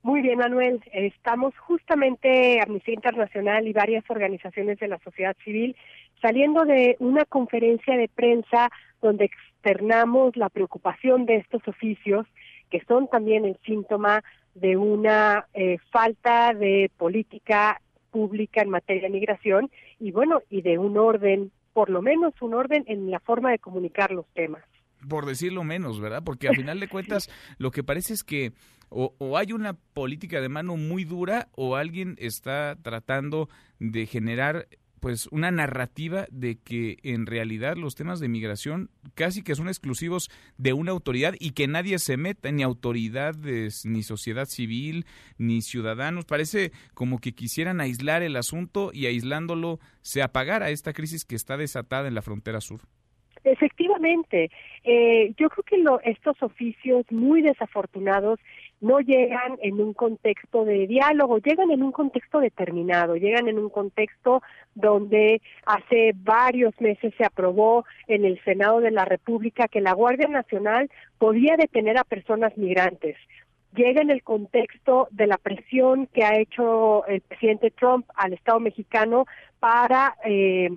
Muy 0.01 0.21
bien, 0.21 0.37
Manuel. 0.37 0.81
Estamos 0.93 1.57
justamente, 1.57 2.61
Amnistía 2.61 2.93
Internacional 2.93 3.67
y 3.67 3.73
varias 3.73 4.03
organizaciones 4.09 4.77
de 4.79 4.87
la 4.87 4.99
sociedad 4.99 5.35
civil, 5.43 5.75
saliendo 6.21 6.65
de 6.65 6.95
una 6.99 7.25
conferencia 7.25 7.95
de 7.95 8.07
prensa 8.07 8.69
donde 9.01 9.25
externamos 9.25 10.35
la 10.35 10.49
preocupación 10.49 11.25
de 11.25 11.37
estos 11.37 11.67
oficios, 11.67 12.25
que 12.69 12.83
son 12.87 13.07
también 13.07 13.45
el 13.45 13.57
síntoma 13.65 14.23
de 14.55 14.77
una 14.77 15.47
eh, 15.53 15.77
falta 15.91 16.53
de 16.53 16.89
política 16.97 17.81
pública 18.11 18.61
en 18.61 18.69
materia 18.69 19.03
de 19.03 19.09
migración 19.09 19.69
y 19.99 20.11
bueno, 20.11 20.41
y 20.49 20.61
de 20.61 20.77
un 20.77 20.97
orden, 20.97 21.51
por 21.73 21.89
lo 21.89 22.01
menos 22.01 22.33
un 22.41 22.53
orden 22.53 22.85
en 22.87 23.11
la 23.11 23.19
forma 23.19 23.51
de 23.51 23.59
comunicar 23.59 24.11
los 24.11 24.25
temas. 24.33 24.63
Por 25.09 25.25
decirlo 25.25 25.63
menos, 25.63 25.99
¿verdad? 25.99 26.23
Porque 26.23 26.47
al 26.47 26.55
final 26.55 26.79
de 26.79 26.87
cuentas 26.87 27.29
lo 27.57 27.71
que 27.71 27.83
parece 27.83 28.13
es 28.13 28.23
que 28.23 28.53
o, 28.89 29.13
o, 29.17 29.37
hay 29.37 29.51
una 29.51 29.73
política 29.73 30.39
de 30.39 30.47
mano 30.47 30.77
muy 30.77 31.03
dura 31.03 31.49
o 31.53 31.75
alguien 31.75 32.15
está 32.19 32.77
tratando 32.81 33.49
de 33.79 34.05
generar 34.05 34.67
pues 35.05 35.27
una 35.27 35.51
narrativa 35.51 36.25
de 36.31 36.57
que 36.57 36.97
en 37.03 37.27
realidad 37.27 37.77
los 37.77 37.93
temas 37.93 38.19
de 38.19 38.27
migración 38.27 38.89
casi 39.13 39.43
que 39.43 39.53
son 39.53 39.67
exclusivos 39.67 40.31
de 40.57 40.73
una 40.73 40.93
autoridad 40.93 41.35
y 41.39 41.51
que 41.51 41.67
nadie 41.67 41.99
se 41.99 42.17
meta, 42.17 42.51
ni 42.51 42.63
autoridades, 42.63 43.85
ni 43.85 44.01
sociedad 44.01 44.45
civil, 44.45 45.05
ni 45.37 45.61
ciudadanos. 45.61 46.25
Parece 46.25 46.71
como 46.95 47.19
que 47.19 47.33
quisieran 47.33 47.81
aislar 47.81 48.23
el 48.23 48.35
asunto 48.35 48.89
y 48.91 49.05
aislándolo 49.05 49.77
se 50.01 50.23
apagara 50.23 50.71
esta 50.71 50.91
crisis 50.91 51.23
que 51.23 51.35
está 51.35 51.55
desatada 51.55 52.07
en 52.07 52.15
la 52.15 52.23
frontera 52.23 52.59
sur. 52.59 52.81
Efectivamente, 53.43 54.49
eh, 54.83 55.35
yo 55.37 55.49
creo 55.49 55.63
que 55.63 55.77
lo, 55.77 56.01
estos 56.01 56.41
oficios 56.41 57.05
muy 57.11 57.43
desafortunados 57.43 58.39
no 58.81 58.99
llegan 58.99 59.57
en 59.61 59.79
un 59.79 59.93
contexto 59.93 60.65
de 60.65 60.87
diálogo, 60.87 61.39
llegan 61.39 61.71
en 61.71 61.81
un 61.81 61.91
contexto 61.91 62.39
determinado, 62.39 63.15
llegan 63.15 63.47
en 63.47 63.57
un 63.57 63.69
contexto 63.69 64.41
donde 64.73 65.41
hace 65.65 66.11
varios 66.15 66.79
meses 66.79 67.13
se 67.17 67.25
aprobó 67.25 67.85
en 68.07 68.25
el 68.25 68.41
Senado 68.43 68.81
de 68.81 68.91
la 68.91 69.05
República 69.05 69.67
que 69.67 69.81
la 69.81 69.93
Guardia 69.93 70.27
Nacional 70.27 70.89
podía 71.17 71.55
detener 71.57 71.97
a 71.97 72.03
personas 72.03 72.55
migrantes. 72.57 73.15
Llega 73.75 74.01
en 74.01 74.09
el 74.09 74.23
contexto 74.23 75.07
de 75.11 75.27
la 75.27 75.37
presión 75.37 76.07
que 76.07 76.23
ha 76.23 76.39
hecho 76.39 77.05
el 77.07 77.21
presidente 77.21 77.71
Trump 77.71 78.05
al 78.15 78.33
Estado 78.33 78.59
mexicano 78.59 79.25
para 79.59 80.15
eh, 80.23 80.69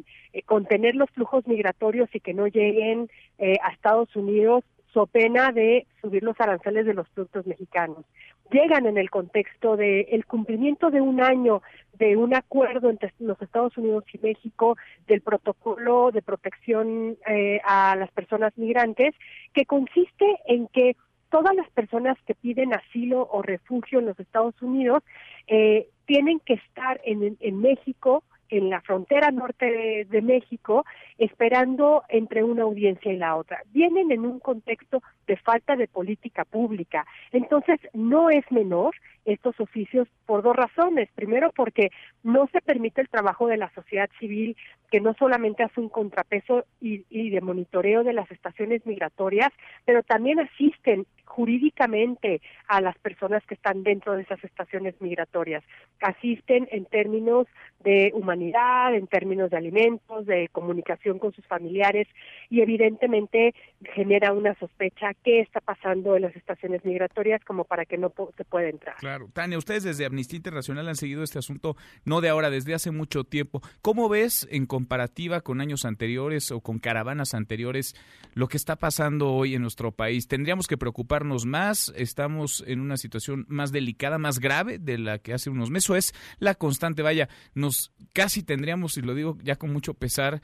contener 0.47 0.97
los 0.97 1.11
flujos 1.11 1.47
migratorios 1.47 2.09
y 2.13 2.21
que 2.21 2.35
no 2.35 2.47
lleguen 2.47 3.09
eh, 3.39 3.57
a 3.63 3.71
Estados 3.73 4.15
Unidos 4.17 4.65
pena 5.07 5.53
de 5.53 5.87
subir 6.01 6.23
los 6.23 6.41
aranceles 6.41 6.87
de 6.87 6.95
los 6.95 7.09
productos 7.11 7.47
mexicanos. 7.47 8.05
Llegan 8.51 8.87
en 8.87 8.97
el 8.97 9.11
contexto 9.11 9.77
de 9.77 10.03
el 10.11 10.25
cumplimiento 10.27 10.91
de 10.91 11.01
un 11.01 11.21
año 11.21 11.63
de 11.95 12.17
un 12.17 12.35
acuerdo 12.35 12.89
entre 12.91 13.13
los 13.19 13.41
Estados 13.43 13.77
Unidos 13.77 14.05
y 14.13 14.19
México 14.19 14.77
del 15.07 15.21
protocolo 15.21 16.11
de 16.13 16.23
protección 16.23 17.17
eh, 17.27 17.61
a 17.65 17.97
las 17.97 18.11
personas 18.13 18.57
migrantes, 18.57 19.15
que 19.53 19.67
consiste 19.67 20.39
en 20.47 20.69
que 20.69 20.97
todas 21.31 21.55
las 21.55 21.69
personas 21.71 22.17
que 22.27 22.35
piden 22.35 22.73
asilo 22.73 23.29
o 23.31 23.43
refugio 23.43 23.99
en 23.99 24.07
los 24.07 24.19
Estados 24.19 24.61
Unidos 24.63 25.03
eh, 25.47 25.89
tienen 26.07 26.41
que 26.41 26.55
estar 26.55 27.01
en, 27.05 27.37
en 27.41 27.61
México 27.61 28.23
en 28.51 28.71
la 28.71 28.81
frontera 28.81 29.31
norte 29.31 30.07
de, 30.09 30.23
México 30.23 30.85
esperando 31.17 32.03
entre 32.09 32.43
una 32.45 32.65
audiencia 32.65 33.13
y 33.13 33.17
la 33.17 33.37
otra. 33.37 33.63
Vienen 33.73 34.11
en 34.11 34.27
un 34.27 34.41
contexto 34.41 35.03
de 35.27 35.37
falta 35.37 35.77
de 35.77 35.89
política 35.89 36.45
pública. 36.45 37.07
Entonces, 37.33 37.79
no 37.93 38.31
es 38.31 38.45
menor 38.51 38.95
estos 39.25 39.59
oficios 39.61 40.09
por 40.27 40.43
dos 40.43 40.57
razones. 40.57 41.09
Primero, 41.15 41.53
porque 41.55 41.91
no 42.23 42.49
se 42.53 42.61
permite 42.61 43.01
el 43.01 43.09
trabajo 43.09 43.47
de 43.47 43.57
la 43.57 43.71
sociedad 43.75 44.09
civil, 44.19 44.57
que 44.91 45.01
no 45.01 45.15
solamente 45.15 45.63
hace 45.63 45.81
un 45.81 45.89
contrapeso 45.89 46.65
y, 46.81 47.05
y 47.11 47.31
de 47.31 47.41
monitoreo 47.41 48.05
de 48.05 48.13
las 48.13 48.31
estaciones 48.31 48.85
migratorias, 48.87 49.53
pero 49.85 50.03
también 50.03 50.41
asisten 50.41 51.07
jurídicamente 51.29 52.41
a 52.67 52.81
las 52.81 52.99
personas 52.99 53.45
que 53.47 53.55
están 53.55 53.83
dentro 53.83 54.17
de 54.17 54.23
esas 54.23 54.43
estaciones 54.43 54.95
migratorias. 55.01 55.63
Asisten 56.01 56.69
en 56.73 56.87
términos 56.87 57.47
de 57.85 58.11
humanidad, 58.15 58.95
en 58.95 59.07
términos 59.07 59.51
de 59.51 59.57
alimentos, 59.57 60.27
de 60.27 60.49
comunicación 60.51 61.19
con 61.19 61.33
sus 61.33 61.47
familiares 61.47 62.09
y 62.51 62.61
evidentemente 62.61 63.55
genera 63.95 64.33
una 64.33 64.55
sospecha 64.59 65.13
qué 65.23 65.41
está 65.41 65.61
pasando 65.61 66.17
en 66.17 66.23
las 66.23 66.35
estaciones 66.35 66.85
migratorias 66.85 67.45
como 67.45 67.65
para 67.65 67.85
que 67.85 67.99
no 67.99 68.13
se 68.37 68.45
pueda 68.45 68.69
entrar. 68.69 68.97
Claro. 68.97 69.29
Tania, 69.33 69.59
ustedes 69.59 69.85
desde 69.85 70.07
Amnistía 70.07 70.39
Internacional 70.39 70.89
han 70.89 70.97
seguido 70.97 71.23
este 71.23 71.39
asunto 71.39 71.77
no 72.05 72.21
de 72.21 72.31
ahora, 72.31 72.51
desde 72.51 72.75
hace 72.75 72.91
mucho 72.91 73.25
tiempo. 73.25 73.61
¿Cómo 73.83 74.09
ves 74.09 74.49
en 74.51 74.67
comparativa 74.79 75.41
con 75.41 75.61
años 75.61 75.85
anteriores 75.85 76.53
o 76.53 76.61
con 76.61 76.79
caravanas 76.79 77.35
anteriores 77.35 77.97
lo 78.35 78.47
que 78.47 78.57
está 78.57 78.77
pasando 78.77 79.33
hoy 79.33 79.57
en 79.57 79.63
nuestro 79.63 79.91
país? 79.91 80.29
¿Tendríamos 80.29 80.69
que 80.69 80.79
preocuparnos 80.79 81.47
más? 81.47 81.93
¿Estamos 81.97 82.63
en 82.65 82.79
una 82.79 82.97
situación 82.97 83.45
más 83.49 83.73
delicada, 83.73 84.19
más 84.19 84.39
grave 84.39 84.79
de 84.79 84.97
la 84.99 85.19
que 85.19 85.35
hace 85.35 85.51
unos 85.51 85.71
meses? 85.71 85.87
Eso 85.89 85.97
es 85.97 86.15
la 86.39 86.55
constante, 86.55 87.03
vaya, 87.03 87.29
nos 87.55 87.93
casi 88.13 88.45
tendríamos, 88.45 88.97
y 88.99 89.03
lo 89.03 89.15
digo 89.15 89.37
ya 89.43 89.57
con 89.57 89.73
mucho 89.73 89.95
pesar, 89.95 90.43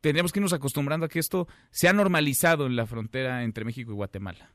tendríamos 0.00 0.32
que 0.32 0.38
irnos 0.38 0.52
acostumbrando 0.52 1.06
a 1.06 1.08
que 1.08 1.18
esto 1.18 1.48
se 1.70 1.88
ha 1.88 1.92
normalizado 1.92 2.66
en 2.66 2.76
la 2.76 2.86
frontera 2.86 3.42
entre 3.42 3.64
México 3.64 3.90
y 3.90 3.94
Guatemala. 3.94 4.50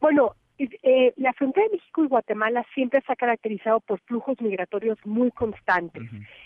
Bueno, 0.00 0.34
eh, 0.82 1.12
la 1.16 1.32
frontera 1.32 1.66
de 1.66 1.76
México 1.76 2.04
y 2.04 2.08
Guatemala 2.08 2.64
siempre 2.74 3.00
se 3.06 3.12
ha 3.12 3.16
caracterizado 3.16 3.80
por 3.80 4.00
flujos 4.00 4.40
migratorios 4.40 4.98
muy 5.04 5.30
constantes 5.30 6.02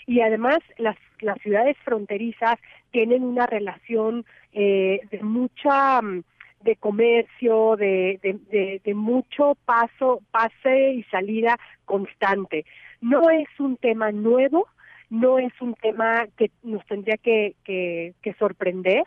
y 0.06 0.20
además 0.20 0.58
las, 0.78 0.96
las 1.20 1.38
ciudades 1.40 1.76
fronterizas 1.84 2.58
tienen 2.90 3.22
una 3.22 3.46
relación 3.46 4.24
eh, 4.52 5.00
de 5.10 5.22
mucha 5.22 6.00
mm, 6.00 6.22
de 6.62 6.76
comercio, 6.76 7.76
de, 7.76 8.18
de, 8.22 8.80
de, 8.82 8.94
mucho 8.94 9.56
paso, 9.64 10.20
pase 10.32 10.94
y 10.94 11.02
salida 11.04 11.58
constante. 11.84 12.64
No 13.00 13.30
es 13.30 13.48
un 13.58 13.76
tema 13.76 14.10
nuevo, 14.10 14.66
no 15.08 15.38
es 15.38 15.52
un 15.60 15.74
tema 15.74 16.26
que 16.36 16.50
nos 16.64 16.84
tendría 16.86 17.18
que, 17.18 17.54
que, 17.62 18.14
que 18.20 18.34
sorprender, 18.34 19.04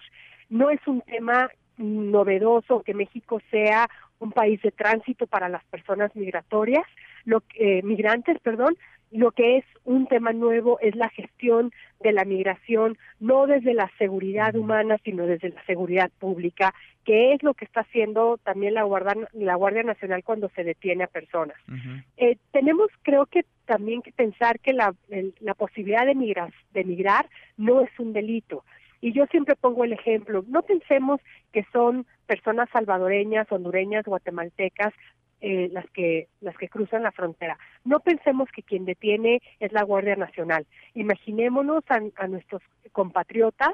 no 0.49 0.69
es 0.69 0.79
un 0.87 1.01
tema 1.01 1.49
novedoso 1.77 2.83
que 2.83 2.93
México 2.93 3.41
sea 3.51 3.89
un 4.19 4.31
país 4.31 4.61
de 4.61 4.71
tránsito 4.71 5.27
para 5.27 5.49
las 5.49 5.63
personas 5.65 6.15
migratorias, 6.15 6.85
lo, 7.25 7.43
eh, 7.55 7.81
migrantes, 7.83 8.39
perdón, 8.39 8.75
lo 9.11 9.31
que 9.31 9.57
es 9.57 9.65
un 9.85 10.07
tema 10.07 10.33
nuevo 10.33 10.79
es 10.81 10.95
la 10.95 11.09
gestión 11.09 11.71
de 11.99 12.11
la 12.11 12.25
migración, 12.25 12.97
no 13.19 13.47
desde 13.47 13.73
la 13.73 13.91
seguridad 13.97 14.55
humana, 14.55 14.97
sino 15.03 15.25
desde 15.25 15.49
la 15.49 15.63
seguridad 15.65 16.11
pública, 16.19 16.73
que 17.05 17.33
es 17.33 17.41
lo 17.41 17.55
que 17.55 17.65
está 17.65 17.81
haciendo 17.81 18.37
también 18.43 18.75
la 18.75 18.83
Guardia, 18.83 19.27
la 19.33 19.55
Guardia 19.55 19.83
Nacional 19.83 20.23
cuando 20.23 20.49
se 20.49 20.63
detiene 20.63 21.05
a 21.05 21.07
personas. 21.07 21.57
eh, 22.17 22.37
tenemos, 22.51 22.89
creo 23.01 23.25
que 23.25 23.45
también 23.65 24.01
que 24.01 24.11
pensar 24.11 24.59
que 24.59 24.73
la, 24.73 24.93
la 25.39 25.53
posibilidad 25.55 26.05
de, 26.05 26.15
migrar, 26.15 26.53
de 26.73 26.83
migrar 26.83 27.27
no 27.57 27.81
es 27.81 27.89
un 27.99 28.13
delito. 28.13 28.63
Y 29.01 29.13
yo 29.13 29.25
siempre 29.27 29.55
pongo 29.55 29.83
el 29.83 29.93
ejemplo, 29.93 30.43
no 30.47 30.61
pensemos 30.63 31.21
que 31.53 31.65
son 31.71 32.05
personas 32.27 32.69
salvadoreñas, 32.71 33.51
hondureñas, 33.51 34.05
guatemaltecas, 34.05 34.93
eh, 35.41 35.69
las 35.71 35.89
que 35.91 36.27
las 36.41 36.57
que 36.57 36.67
cruzan 36.67 37.03
la 37.03 37.13
frontera. 37.13 37.57
No 37.85 38.01
pensemos 38.01 38.49
que 38.53 38.61
quien 38.61 38.83
detiene 38.83 39.41
es 39.61 39.71
la 39.71 39.83
Guardia 39.83 40.17
Nacional. 40.17 40.67
Imaginémonos 40.95 41.85
a, 41.87 42.27
nuestros 42.27 42.61
compatriotas 42.91 43.73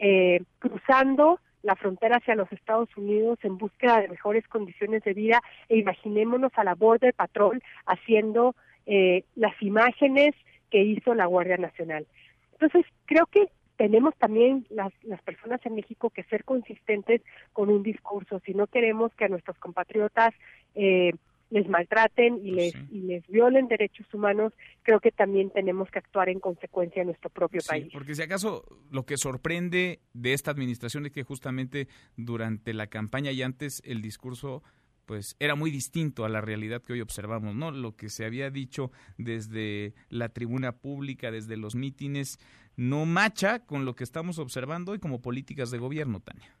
eh, 0.00 0.42
cruzando 0.58 1.38
la 1.62 1.76
frontera 1.76 2.16
hacia 2.16 2.34
los 2.34 2.50
Estados 2.52 2.88
Unidos 2.96 3.38
en 3.42 3.58
búsqueda 3.58 4.00
de 4.00 4.08
mejores 4.08 4.46
condiciones 4.48 5.04
de 5.04 5.14
vida 5.14 5.40
e 5.68 5.78
imaginémonos 5.78 6.50
a 6.56 6.64
la 6.64 6.74
Border 6.74 7.14
Patrol 7.14 7.62
haciendo 7.86 8.56
eh, 8.86 9.24
las 9.36 9.54
imágenes 9.62 10.34
que 10.70 10.82
hizo 10.82 11.14
la 11.14 11.26
Guardia 11.26 11.56
Nacional. 11.56 12.06
Entonces, 12.52 12.84
creo 13.06 13.26
que 13.26 13.46
tenemos 13.76 14.14
también 14.16 14.66
las, 14.70 14.92
las 15.02 15.20
personas 15.22 15.60
en 15.64 15.74
México 15.74 16.10
que 16.10 16.24
ser 16.24 16.44
consistentes 16.44 17.22
con 17.52 17.70
un 17.70 17.82
discurso. 17.82 18.40
Si 18.44 18.54
no 18.54 18.66
queremos 18.66 19.12
que 19.14 19.24
a 19.24 19.28
nuestros 19.28 19.58
compatriotas 19.58 20.32
eh, 20.74 21.12
les 21.50 21.68
maltraten 21.68 22.44
y 22.44 22.52
les, 22.52 22.74
y 22.90 23.00
les 23.02 23.26
violen 23.28 23.68
derechos 23.68 24.12
humanos, 24.12 24.52
creo 24.82 25.00
que 25.00 25.12
también 25.12 25.50
tenemos 25.50 25.90
que 25.90 25.98
actuar 25.98 26.28
en 26.28 26.40
consecuencia 26.40 27.02
en 27.02 27.08
nuestro 27.08 27.30
propio 27.30 27.60
sí, 27.60 27.68
país. 27.68 27.92
Porque 27.92 28.14
si 28.14 28.22
acaso 28.22 28.64
lo 28.90 29.04
que 29.04 29.16
sorprende 29.16 30.00
de 30.14 30.32
esta 30.32 30.50
administración 30.50 31.06
es 31.06 31.12
que 31.12 31.22
justamente 31.22 31.88
durante 32.16 32.74
la 32.74 32.86
campaña 32.88 33.30
y 33.30 33.42
antes 33.42 33.82
el 33.84 34.02
discurso 34.02 34.62
pues 35.06 35.36
era 35.38 35.54
muy 35.54 35.70
distinto 35.70 36.24
a 36.24 36.28
la 36.28 36.40
realidad 36.40 36.82
que 36.82 36.94
hoy 36.94 37.00
observamos, 37.00 37.54
¿no? 37.54 37.70
Lo 37.70 37.96
que 37.96 38.08
se 38.08 38.24
había 38.24 38.50
dicho 38.50 38.90
desde 39.18 39.94
la 40.08 40.28
tribuna 40.28 40.72
pública, 40.72 41.30
desde 41.30 41.56
los 41.56 41.74
mítines, 41.74 42.38
no 42.76 43.06
macha 43.06 43.60
con 43.60 43.84
lo 43.84 43.94
que 43.94 44.04
estamos 44.04 44.38
observando 44.38 44.92
hoy 44.92 44.98
como 44.98 45.20
políticas 45.20 45.70
de 45.70 45.78
gobierno, 45.78 46.20
Tania. 46.20 46.54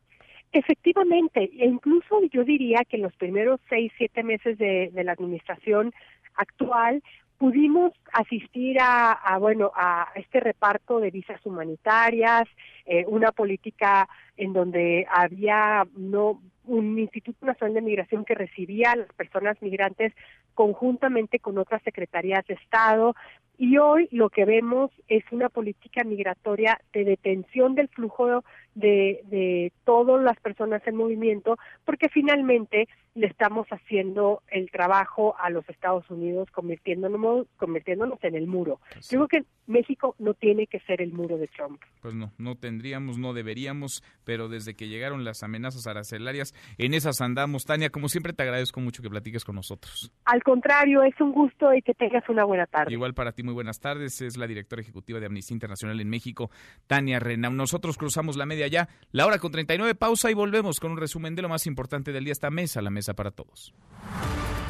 Efectivamente, 0.52 1.50
e 1.58 1.66
incluso 1.66 2.20
yo 2.32 2.44
diría 2.44 2.84
que 2.88 2.96
en 2.96 3.02
los 3.02 3.16
primeros 3.16 3.60
seis, 3.68 3.90
siete 3.98 4.22
meses 4.22 4.56
de, 4.56 4.90
de 4.92 5.04
la 5.04 5.12
administración 5.12 5.92
actual 6.36 7.02
pudimos 7.38 7.92
asistir 8.12 8.78
a, 8.80 9.12
a, 9.12 9.38
bueno 9.38 9.72
a 9.74 10.08
este 10.14 10.40
reparto 10.40 11.00
de 11.00 11.10
visas 11.10 11.44
humanitarias, 11.44 12.44
eh, 12.86 13.04
una 13.08 13.32
política 13.32 14.08
en 14.36 14.52
donde 14.52 15.06
había 15.10 15.84
no 15.96 16.40
un 16.66 16.98
Instituto 16.98 17.44
Nacional 17.46 17.74
de 17.74 17.82
Migración 17.82 18.24
que 18.24 18.34
recibía 18.34 18.92
a 18.92 18.96
las 18.96 19.12
personas 19.14 19.60
migrantes 19.60 20.12
conjuntamente 20.54 21.38
con 21.40 21.58
otras 21.58 21.82
secretarías 21.82 22.46
de 22.46 22.54
Estado 22.54 23.14
y 23.58 23.78
hoy 23.78 24.08
lo 24.10 24.30
que 24.30 24.44
vemos 24.44 24.90
es 25.08 25.24
una 25.30 25.48
política 25.48 26.04
migratoria 26.04 26.80
de 26.92 27.04
detención 27.04 27.74
del 27.74 27.88
flujo 27.88 28.42
de, 28.74 29.20
de 29.24 29.72
todas 29.84 30.22
las 30.22 30.38
personas 30.40 30.82
en 30.86 30.96
movimiento, 30.96 31.56
porque 31.84 32.08
finalmente 32.08 32.88
le 33.14 33.28
estamos 33.28 33.66
haciendo 33.68 34.42
el 34.48 34.70
trabajo 34.70 35.36
a 35.38 35.48
los 35.50 35.68
Estados 35.68 36.08
Unidos 36.10 36.50
convirtiéndonos, 36.50 37.46
convirtiéndonos 37.56 38.18
en 38.24 38.34
el 38.34 38.46
muro. 38.48 38.80
Pues 38.92 39.08
Yo 39.08 39.24
creo 39.26 39.42
que 39.42 39.48
México 39.66 40.16
no 40.18 40.34
tiene 40.34 40.66
que 40.66 40.80
ser 40.80 41.00
el 41.00 41.12
muro 41.12 41.38
de 41.38 41.46
Trump. 41.46 41.80
Pues 42.02 42.14
no, 42.14 42.32
no 42.38 42.56
tendríamos, 42.56 43.16
no 43.16 43.32
deberíamos, 43.32 44.02
pero 44.24 44.48
desde 44.48 44.74
que 44.74 44.88
llegaron 44.88 45.24
las 45.24 45.44
amenazas 45.44 45.86
arancelarias, 45.86 46.54
en 46.76 46.92
esas 46.92 47.20
andamos. 47.20 47.64
Tania, 47.64 47.90
como 47.90 48.08
siempre 48.08 48.32
te 48.32 48.42
agradezco 48.42 48.80
mucho 48.80 49.00
que 49.00 49.08
platiques 49.08 49.44
con 49.44 49.54
nosotros. 49.54 50.12
Al 50.24 50.42
contrario, 50.42 51.04
es 51.04 51.18
un 51.20 51.32
gusto 51.32 51.72
y 51.72 51.82
que 51.82 51.94
tengas 51.94 52.28
una 52.28 52.44
buena 52.44 52.66
tarde. 52.66 52.92
Igual 52.92 53.14
para 53.14 53.30
ti, 53.30 53.43
muy 53.44 53.54
buenas 53.54 53.80
tardes. 53.80 54.20
Es 54.20 54.36
la 54.36 54.46
directora 54.46 54.82
ejecutiva 54.82 55.20
de 55.20 55.26
Amnistía 55.26 55.54
Internacional 55.54 56.00
en 56.00 56.08
México, 56.08 56.50
Tania 56.86 57.20
Renam. 57.20 57.56
Nosotros 57.56 57.96
cruzamos 57.96 58.36
la 58.36 58.46
media 58.46 58.66
ya, 58.66 58.88
la 59.12 59.26
hora 59.26 59.38
con 59.38 59.52
39, 59.52 59.94
pausa 59.94 60.30
y 60.30 60.34
volvemos 60.34 60.80
con 60.80 60.92
un 60.92 60.98
resumen 60.98 61.34
de 61.34 61.42
lo 61.42 61.48
más 61.48 61.66
importante 61.66 62.12
del 62.12 62.24
día. 62.24 62.32
Esta 62.32 62.50
mesa, 62.50 62.82
la 62.82 62.90
mesa 62.90 63.14
para 63.14 63.30
todos. 63.30 63.74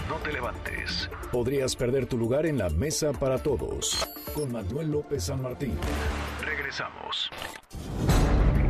No 0.09 0.17
te 0.17 0.33
levantes. 0.33 1.09
Podrías 1.33 1.77
perder 1.77 2.07
tu 2.07 2.19
lugar 2.19 2.47
en 2.47 2.59
la 2.59 2.69
mesa 2.69 3.13
para 3.13 3.39
todos. 3.39 4.07
Con 4.35 4.53
Manuel 4.53 4.91
López 4.91 5.25
San 5.25 5.41
Martín. 5.41 5.79
Regresamos. 6.43 7.31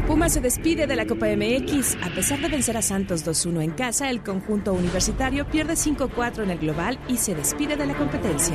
Puma 0.07 0.29
se 0.29 0.43
despide 0.43 0.87
de 0.87 0.97
la 0.97 1.07
Copa 1.07 1.27
MX. 1.35 1.97
A 2.03 2.15
pesar 2.15 2.39
de 2.41 2.49
vencer 2.49 2.77
a 2.77 2.83
Santos 2.83 3.27
2-1 3.27 3.63
en 3.63 3.71
casa, 3.71 4.11
el 4.11 4.23
conjunto 4.23 4.75
universitario 4.75 5.47
pierde 5.47 5.75
5-4 5.75 6.43
en 6.43 6.51
el 6.51 6.59
global 6.59 6.99
y 7.09 7.17
se 7.17 7.35
despide 7.35 7.77
de 7.77 7.87
la 7.87 7.95
competencia. 7.95 8.55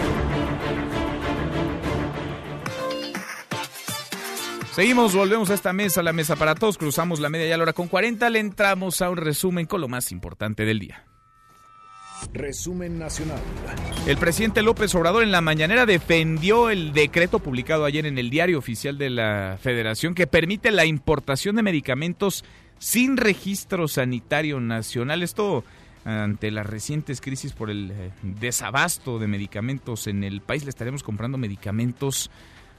Seguimos, 4.79 5.13
volvemos 5.13 5.49
a 5.49 5.55
esta 5.55 5.73
mesa, 5.73 6.01
la 6.01 6.13
mesa 6.13 6.37
para 6.37 6.55
todos, 6.55 6.77
cruzamos 6.77 7.19
la 7.19 7.27
media 7.27 7.49
ya 7.49 7.57
la 7.57 7.63
hora 7.63 7.73
con 7.73 7.89
40, 7.89 8.29
le 8.29 8.39
entramos 8.39 9.01
a 9.01 9.09
un 9.09 9.17
resumen 9.17 9.65
con 9.65 9.81
lo 9.81 9.89
más 9.89 10.09
importante 10.13 10.63
del 10.63 10.79
día. 10.79 11.03
Resumen 12.31 12.97
nacional. 12.97 13.41
El 14.07 14.15
presidente 14.15 14.61
López 14.61 14.95
Obrador 14.95 15.23
en 15.23 15.33
la 15.33 15.41
mañanera 15.41 15.85
defendió 15.85 16.69
el 16.69 16.93
decreto 16.93 17.39
publicado 17.39 17.83
ayer 17.83 18.05
en 18.05 18.17
el 18.17 18.29
diario 18.29 18.57
oficial 18.57 18.97
de 18.97 19.09
la 19.09 19.57
Federación 19.61 20.15
que 20.15 20.27
permite 20.27 20.71
la 20.71 20.85
importación 20.85 21.57
de 21.57 21.63
medicamentos 21.63 22.45
sin 22.77 23.17
registro 23.17 23.89
sanitario 23.89 24.61
nacional. 24.61 25.23
Esto 25.23 25.65
ante 26.05 26.51
las 26.51 26.65
recientes 26.65 27.19
crisis 27.19 27.51
por 27.51 27.69
el 27.69 27.91
eh, 27.91 28.11
desabasto 28.21 29.19
de 29.19 29.27
medicamentos 29.27 30.07
en 30.07 30.23
el 30.23 30.39
país. 30.39 30.63
Le 30.63 30.69
estaremos 30.69 31.03
comprando 31.03 31.37
medicamentos 31.37 32.31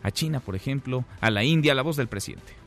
a 0.03 0.11
China, 0.11 0.41
por 0.41 0.57
ejemplo, 0.57 1.05
a 1.21 1.31
la 1.31 1.45
India, 1.45 1.75
la 1.75 1.83
voz 1.83 1.97
del 1.97 2.09
presidente. 2.09 2.60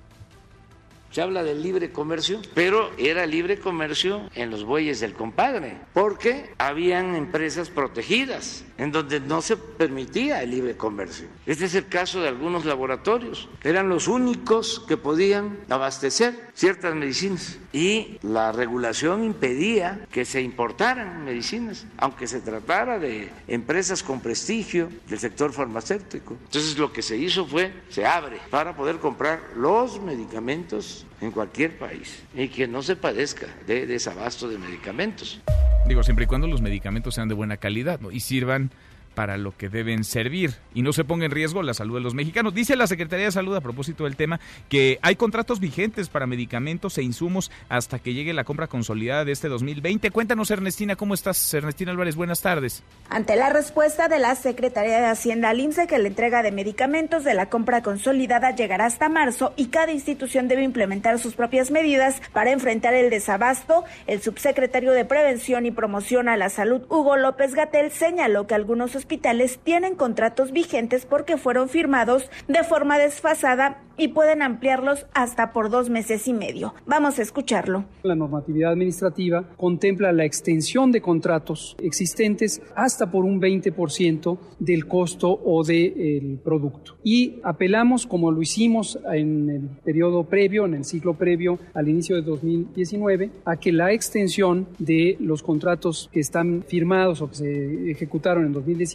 Se 1.14 1.22
habla 1.22 1.44
del 1.44 1.62
libre 1.62 1.92
comercio, 1.92 2.42
pero 2.56 2.90
era 2.98 3.28
libre 3.28 3.60
comercio 3.60 4.32
en 4.34 4.50
los 4.50 4.64
bueyes 4.64 5.00
del 5.00 5.14
compadre, 5.14 5.78
porque 5.94 6.50
habían 6.58 7.14
empresas 7.14 7.70
protegidas 7.70 8.66
en 8.80 8.92
donde 8.92 9.20
no 9.20 9.44
se 9.44 9.56
permitía 9.56 10.42
el 10.42 10.50
libre 10.50 10.76
comercio. 10.76 11.28
Este 11.46 11.66
es 11.66 11.76
el 11.76 11.88
caso 11.88 12.20
de 12.20 12.30
algunos 12.30 12.66
laboratorios. 12.66 13.48
Eran 13.64 13.90
los 13.90 14.08
únicos 14.08 14.84
que 14.88 14.98
podían 14.98 15.60
abastecer 15.70 16.34
ciertas 16.56 16.96
medicinas 16.96 17.60
y 17.72 18.18
la 18.24 18.52
regulación 18.52 19.24
impedía 19.24 20.08
que 20.12 20.26
se 20.26 20.42
importaran 20.42 21.24
medicinas, 21.26 21.86
aunque 21.98 22.26
se 22.26 22.42
tratara 22.42 22.98
de 22.98 23.30
empresas 23.48 24.02
con 24.02 24.20
prestigio 24.20 24.90
del 25.08 25.20
sector 25.20 25.54
farmacéutico. 25.54 26.36
Entonces 26.46 26.78
lo 26.78 26.92
que 26.92 27.04
se 27.04 27.18
hizo 27.18 27.46
fue, 27.46 27.72
se 27.90 28.06
abre 28.06 28.40
para 28.50 28.76
poder 28.76 28.98
comprar 28.98 29.52
los 29.56 30.02
medicamentos 30.02 31.03
en 31.22 31.32
cualquier 31.32 31.78
país 31.78 32.24
y 32.36 32.48
que 32.50 32.68
no 32.68 32.82
se 32.82 32.96
padezca 32.96 33.48
de 33.68 33.86
desabasto 33.86 34.48
de 34.48 34.58
medicamentos. 34.58 35.42
Digo, 35.88 36.04
siempre 36.04 36.26
y 36.26 36.28
cuando 36.28 36.48
los 36.48 36.62
medicamentos 36.62 37.16
sean 37.16 37.28
de 37.28 37.34
buena 37.34 37.58
calidad 37.58 38.00
y 38.12 38.20
sirvan 38.20 38.72
para 39.16 39.38
lo 39.38 39.56
que 39.58 39.70
deben 39.70 40.04
servir 40.04 40.56
y 40.74 40.82
no 40.82 40.94
se 40.94 41.04
ponga 41.04 41.26
en 41.26 41.32
riesgo 41.32 41.64
la 41.64 41.74
salud 41.74 41.96
de 41.96 42.02
los 42.02 42.14
mexicanos. 42.14 42.54
Dice 42.54 42.76
la 42.76 42.88
Secretaría 42.88 43.26
de 43.26 43.32
Salud 43.32 43.56
a 43.56 43.62
propósito 43.62 44.04
del 44.04 44.16
tema 44.16 44.40
que 44.70 45.00
hay 45.02 45.16
contratos 45.16 45.60
vigentes 45.60 46.10
para 46.10 46.28
medicamentos 46.28 46.98
e 46.98 47.04
insumos 47.04 47.52
hasta 47.70 48.00
que 48.00 48.14
llegue 48.14 48.34
la 48.34 48.44
compra 48.44 48.68
consolidada 48.68 49.26
de 49.26 49.32
este 49.32 49.48
2020. 49.48 50.12
Cuéntanos, 50.12 50.52
Ernestina, 50.52 50.96
¿cómo 50.96 51.14
estás? 51.14 51.54
Ernestina 51.54 51.92
Álvarez, 51.92 52.16
buenas 52.16 52.42
tardes. 52.42 52.84
Ante 53.10 53.36
la 53.36 53.50
respuesta 53.50 54.08
de 54.08 54.20
la 54.20 54.36
Secretaría 54.36 55.00
de 55.00 55.08
Hacienda 55.08 55.50
al 55.50 55.64
que 55.88 55.98
la 55.98 56.08
entrega 56.08 56.44
de 56.44 56.52
medicamentos 56.52 57.24
de 57.24 57.34
la 57.34 57.50
compra 57.50 57.82
consolidada 57.82 58.52
llegará 58.52 58.86
hasta 58.86 59.10
marzo 59.10 59.54
y 59.56 59.68
cada 59.68 59.92
institución 59.92 60.48
debe 60.48 60.64
implementar 60.64 61.20
sus 61.20 61.36
propias 61.36 61.72
medidas 61.72 62.22
para 62.34 62.52
enfrentar 62.52 62.94
el 62.94 63.10
desabasto, 63.10 63.86
el 64.08 64.22
subsecretario 64.22 64.92
de 64.92 65.06
Prevención 65.06 65.66
y 65.66 65.72
Promoción 65.72 66.28
a 66.28 66.38
la 66.38 66.50
Salud, 66.50 66.84
Hugo 66.90 67.16
López 67.16 67.56
Gatel, 67.56 67.92
señaló 67.92 68.46
que 68.46 68.56
algunos 68.56 68.96
hospitales 69.04 69.60
tienen 69.62 69.96
contratos 69.96 70.54
vigentes 70.54 71.06
porque 71.06 71.36
fueron 71.36 71.68
firmados 71.68 72.30
de 72.48 72.64
forma 72.64 72.98
desfasada 72.98 73.82
y 73.98 74.08
pueden 74.08 74.42
ampliarlos 74.42 75.06
hasta 75.14 75.52
por 75.52 75.70
dos 75.70 75.90
meses 75.90 76.28
y 76.28 76.34
medio. 76.34 76.74
Vamos 76.88 77.20
a 77.20 77.22
escucharlo. 77.22 77.86
La 78.04 78.16
normatividad 78.16 78.72
administrativa 78.72 79.44
contempla 79.58 80.12
la 80.12 80.26
extensión 80.26 80.92
de 80.92 81.02
contratos 81.02 81.76
existentes 81.80 82.62
hasta 82.76 83.12
por 83.12 83.26
un 83.26 83.40
20% 83.42 84.38
del 84.60 84.88
costo 84.88 85.40
o 85.44 85.64
del 85.64 86.40
producto. 86.44 86.96
Y 87.04 87.40
apelamos, 87.44 88.08
como 88.08 88.32
lo 88.32 88.42
hicimos 88.42 88.98
en 89.14 89.50
el 89.50 89.62
periodo 89.84 90.24
previo, 90.24 90.66
en 90.66 90.76
el 90.76 90.86
ciclo 90.86 91.14
previo 91.16 91.60
al 91.74 91.90
inicio 91.90 92.16
de 92.16 92.24
2019, 92.24 93.32
a 93.46 93.58
que 93.58 93.72
la 93.72 93.92
extensión 93.92 94.68
de 94.80 95.18
los 95.20 95.44
contratos 95.44 96.10
que 96.12 96.20
están 96.20 96.64
firmados 96.68 97.22
o 97.22 97.30
que 97.30 97.36
se 97.36 97.92
ejecutaron 97.92 98.46
en 98.46 98.54
2019 98.54 98.93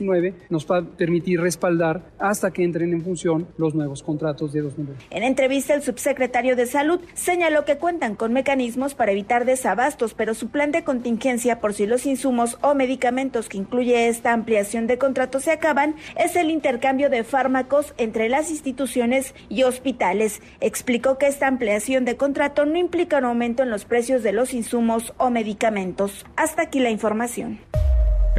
nos 0.48 0.66
va 0.66 0.78
a 0.78 0.82
permitir 0.82 1.40
respaldar 1.40 2.10
hasta 2.18 2.50
que 2.50 2.64
entren 2.64 2.92
en 2.92 3.02
función 3.02 3.48
los 3.56 3.74
nuevos 3.74 4.02
contratos 4.02 4.52
de 4.52 4.62
2020. 4.62 5.04
En 5.10 5.22
entrevista, 5.22 5.74
el 5.74 5.82
subsecretario 5.82 6.56
de 6.56 6.66
Salud 6.66 7.00
señaló 7.14 7.64
que 7.64 7.78
cuentan 7.78 8.14
con 8.14 8.32
mecanismos 8.32 8.94
para 8.94 9.12
evitar 9.12 9.44
desabastos, 9.44 10.14
pero 10.14 10.34
su 10.34 10.48
plan 10.48 10.72
de 10.72 10.84
contingencia 10.84 11.60
por 11.60 11.74
si 11.74 11.86
los 11.86 12.06
insumos 12.06 12.58
o 12.62 12.74
medicamentos 12.74 13.48
que 13.48 13.58
incluye 13.58 14.08
esta 14.08 14.32
ampliación 14.32 14.86
de 14.86 14.98
contratos 14.98 15.44
se 15.44 15.52
acaban 15.52 15.96
es 16.16 16.36
el 16.36 16.50
intercambio 16.50 17.10
de 17.10 17.24
fármacos 17.24 17.94
entre 17.96 18.28
las 18.28 18.50
instituciones 18.50 19.34
y 19.48 19.62
hospitales. 19.64 20.40
Explicó 20.60 21.18
que 21.18 21.26
esta 21.26 21.46
ampliación 21.46 22.04
de 22.04 22.16
contrato 22.16 22.66
no 22.66 22.78
implica 22.78 23.18
un 23.18 23.24
aumento 23.24 23.62
en 23.62 23.70
los 23.70 23.84
precios 23.84 24.22
de 24.22 24.32
los 24.32 24.54
insumos 24.54 25.12
o 25.16 25.30
medicamentos. 25.30 26.26
Hasta 26.36 26.62
aquí 26.62 26.80
la 26.80 26.90
información. 26.90 27.58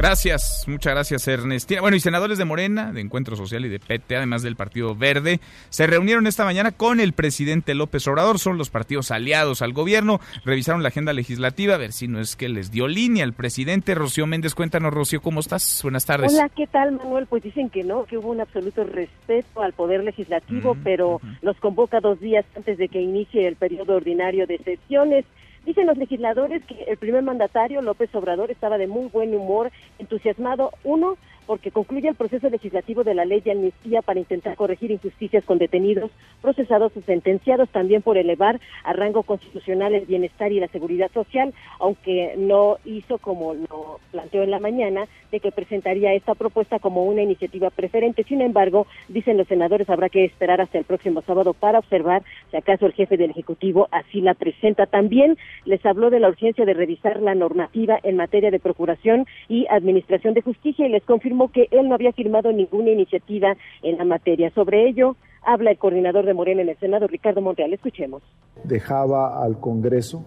Gracias, 0.00 0.64
muchas 0.66 0.94
gracias 0.94 1.28
Ernestina. 1.28 1.82
Bueno, 1.82 1.94
y 1.94 2.00
senadores 2.00 2.38
de 2.38 2.46
Morena, 2.46 2.90
de 2.90 3.02
Encuentro 3.02 3.36
Social 3.36 3.66
y 3.66 3.68
de 3.68 3.78
PT, 3.78 4.16
además 4.16 4.42
del 4.42 4.56
Partido 4.56 4.94
Verde, 4.94 5.40
se 5.68 5.86
reunieron 5.86 6.26
esta 6.26 6.46
mañana 6.46 6.72
con 6.72 7.00
el 7.00 7.12
presidente 7.12 7.74
López 7.74 8.08
Obrador. 8.08 8.38
Son 8.38 8.56
los 8.56 8.70
partidos 8.70 9.10
aliados 9.10 9.60
al 9.60 9.74
gobierno. 9.74 10.18
Revisaron 10.42 10.82
la 10.82 10.88
agenda 10.88 11.12
legislativa, 11.12 11.74
a 11.74 11.76
ver 11.76 11.92
si 11.92 12.08
no 12.08 12.18
es 12.18 12.34
que 12.34 12.48
les 12.48 12.70
dio 12.70 12.88
línea 12.88 13.24
el 13.24 13.34
presidente. 13.34 13.94
Rocío 13.94 14.26
Méndez, 14.26 14.54
cuéntanos, 14.54 14.94
Rocío, 14.94 15.20
¿cómo 15.20 15.40
estás? 15.40 15.80
Buenas 15.82 16.06
tardes. 16.06 16.32
Hola, 16.32 16.48
¿qué 16.48 16.66
tal, 16.66 16.92
Manuel? 16.92 17.26
Pues 17.26 17.42
dicen 17.42 17.68
que 17.68 17.84
no, 17.84 18.04
que 18.04 18.16
hubo 18.16 18.30
un 18.30 18.40
absoluto 18.40 18.84
respeto 18.84 19.60
al 19.60 19.74
poder 19.74 20.02
legislativo, 20.02 20.78
pero 20.82 21.20
los 21.42 21.58
convoca 21.58 22.00
dos 22.00 22.18
días 22.20 22.46
antes 22.56 22.78
de 22.78 22.88
que 22.88 23.02
inicie 23.02 23.46
el 23.46 23.56
periodo 23.56 23.96
ordinario 23.96 24.46
de 24.46 24.56
sesiones. 24.60 25.26
Dicen 25.64 25.86
los 25.86 25.98
legisladores 25.98 26.64
que 26.64 26.84
el 26.84 26.96
primer 26.96 27.22
mandatario, 27.22 27.82
López 27.82 28.14
Obrador, 28.14 28.50
estaba 28.50 28.78
de 28.78 28.86
muy 28.86 29.08
buen 29.08 29.34
humor, 29.34 29.70
entusiasmado, 29.98 30.72
uno, 30.84 31.16
porque 31.50 31.72
concluye 31.72 32.08
el 32.08 32.14
proceso 32.14 32.48
legislativo 32.48 33.02
de 33.02 33.12
la 33.12 33.24
ley 33.24 33.40
de 33.40 33.50
amnistía 33.50 34.02
para 34.02 34.20
intentar 34.20 34.54
corregir 34.54 34.92
injusticias 34.92 35.44
con 35.44 35.58
detenidos, 35.58 36.08
procesados 36.40 36.96
o 36.96 37.00
sentenciados, 37.00 37.68
también 37.70 38.02
por 38.02 38.16
elevar 38.16 38.60
a 38.84 38.92
rango 38.92 39.24
constitucional 39.24 39.92
el 39.92 40.06
bienestar 40.06 40.52
y 40.52 40.60
la 40.60 40.68
seguridad 40.68 41.10
social, 41.12 41.52
aunque 41.80 42.34
no 42.38 42.76
hizo 42.84 43.18
como 43.18 43.54
lo 43.54 43.98
planteó 44.12 44.44
en 44.44 44.52
la 44.52 44.60
mañana, 44.60 45.08
de 45.32 45.40
que 45.40 45.50
presentaría 45.50 46.14
esta 46.14 46.36
propuesta 46.36 46.78
como 46.78 47.04
una 47.04 47.22
iniciativa 47.22 47.70
preferente. 47.70 48.22
Sin 48.22 48.42
embargo, 48.42 48.86
dicen 49.08 49.36
los 49.36 49.48
senadores, 49.48 49.90
habrá 49.90 50.08
que 50.08 50.24
esperar 50.24 50.60
hasta 50.60 50.78
el 50.78 50.84
próximo 50.84 51.20
sábado 51.22 51.52
para 51.52 51.80
observar 51.80 52.22
si 52.52 52.58
acaso 52.58 52.86
el 52.86 52.92
jefe 52.92 53.16
del 53.16 53.30
Ejecutivo 53.30 53.88
así 53.90 54.20
la 54.20 54.34
presenta. 54.34 54.86
También 54.86 55.36
les 55.64 55.84
habló 55.84 56.10
de 56.10 56.20
la 56.20 56.28
urgencia 56.28 56.64
de 56.64 56.74
revisar 56.74 57.20
la 57.20 57.34
normativa 57.34 57.98
en 58.04 58.16
materia 58.16 58.52
de 58.52 58.60
procuración 58.60 59.26
y 59.48 59.66
administración 59.68 60.34
de 60.34 60.42
justicia 60.42 60.86
y 60.86 60.90
les 60.90 61.02
confirmó 61.02 61.39
que 61.48 61.68
él 61.70 61.88
no 61.88 61.94
había 61.94 62.12
firmado 62.12 62.52
ninguna 62.52 62.90
iniciativa 62.90 63.56
en 63.82 63.98
la 63.98 64.04
materia. 64.04 64.50
Sobre 64.50 64.88
ello, 64.88 65.16
habla 65.42 65.70
el 65.70 65.78
coordinador 65.78 66.26
de 66.26 66.34
Morena 66.34 66.62
en 66.62 66.68
el 66.68 66.78
Senado, 66.78 67.06
Ricardo 67.06 67.40
Monreal. 67.40 67.72
Escuchemos. 67.72 68.22
Dejaba 68.64 69.42
al 69.42 69.58
Congreso, 69.58 70.24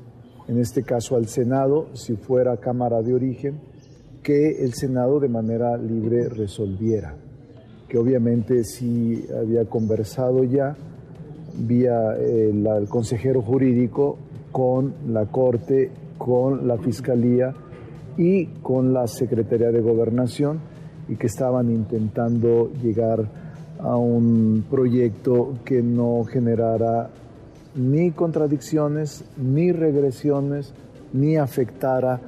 en 0.47 0.59
este 0.59 0.84
caso 0.84 1.16
al 1.16 1.28
Senado, 1.28 1.88
si 1.93 2.16
fuera 2.16 2.57
Cámara 2.57 3.01
de 3.01 3.14
Origen, 3.14 3.59
que 4.22 4.64
el 4.64 4.74
Senado 4.74 5.20
de 5.20 5.30
manera 5.30 5.78
libre 5.78 6.30
resolviera, 6.30 7.16
que 7.88 7.97
obviamente 7.97 8.64
sí 8.64 9.26
había 9.38 9.66
conversado 9.66 10.43
ya 10.43 10.76
vía 11.55 12.16
el, 12.18 12.66
el 12.66 12.88
consejero 12.88 13.41
jurídico 13.41 14.18
con 14.51 14.93
la 15.07 15.26
Corte, 15.26 15.91
con 16.18 16.68
la 16.68 16.78
Fiscalía 16.78 17.53
y 18.18 18.45
con 18.61 18.93
la 18.93 19.07
Secretaría 19.07 19.72
de 19.72 19.82
Gobernación 19.82 20.72
y 21.08 21.16
que 21.16 21.28
estaban 21.28 21.70
intentando 21.70 22.72
llegar 22.82 23.26
a 23.80 23.97
un 23.97 24.66
proyecto 24.70 25.56
que 25.66 25.82
no 25.82 26.24
generara 26.24 27.10
ni 27.76 28.12
contradicciones, 28.12 29.26
ni 29.38 29.72
regresiones, 29.72 30.74
ni 31.12 31.38
afectara 31.38 32.22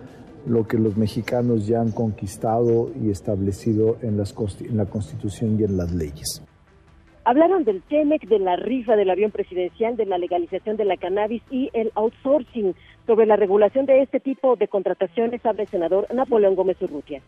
lo 0.48 0.68
que 0.68 0.78
los 0.78 0.98
mexicanos 0.98 1.68
ya 1.68 1.82
han 1.82 1.92
conquistado 1.92 2.92
y 3.02 3.10
establecido 3.10 3.98
en, 4.02 4.18
las, 4.18 4.36
en 4.62 4.78
la 4.78 4.86
Constitución 4.86 5.60
y 5.60 5.64
en 5.64 5.78
las 5.78 5.92
leyes. 5.92 6.44
Hablaron 7.24 7.64
del 7.64 7.82
TEMEC, 7.82 8.28
de 8.28 8.38
la 8.38 8.56
rifa 8.56 8.96
del 8.96 9.10
avión 9.10 9.32
presidencial, 9.32 9.98
de 9.98 10.06
la 10.06 10.20
legalización 10.20 10.78
de 10.78 10.86
la 10.86 10.96
cannabis 10.96 11.42
y 11.50 11.72
el 11.74 11.92
outsourcing. 11.96 12.76
Sobre 13.08 13.26
la 13.26 13.36
regulación 13.36 13.88
de 13.88 14.04
este 14.04 14.20
tipo 14.20 14.56
de 14.56 14.68
contrataciones, 14.68 15.44
habla 15.44 15.64
el 15.64 15.70
senador 15.70 16.08
Napoleón 16.14 16.56
Gómez 16.56 16.80
Urrutia. 16.82 17.22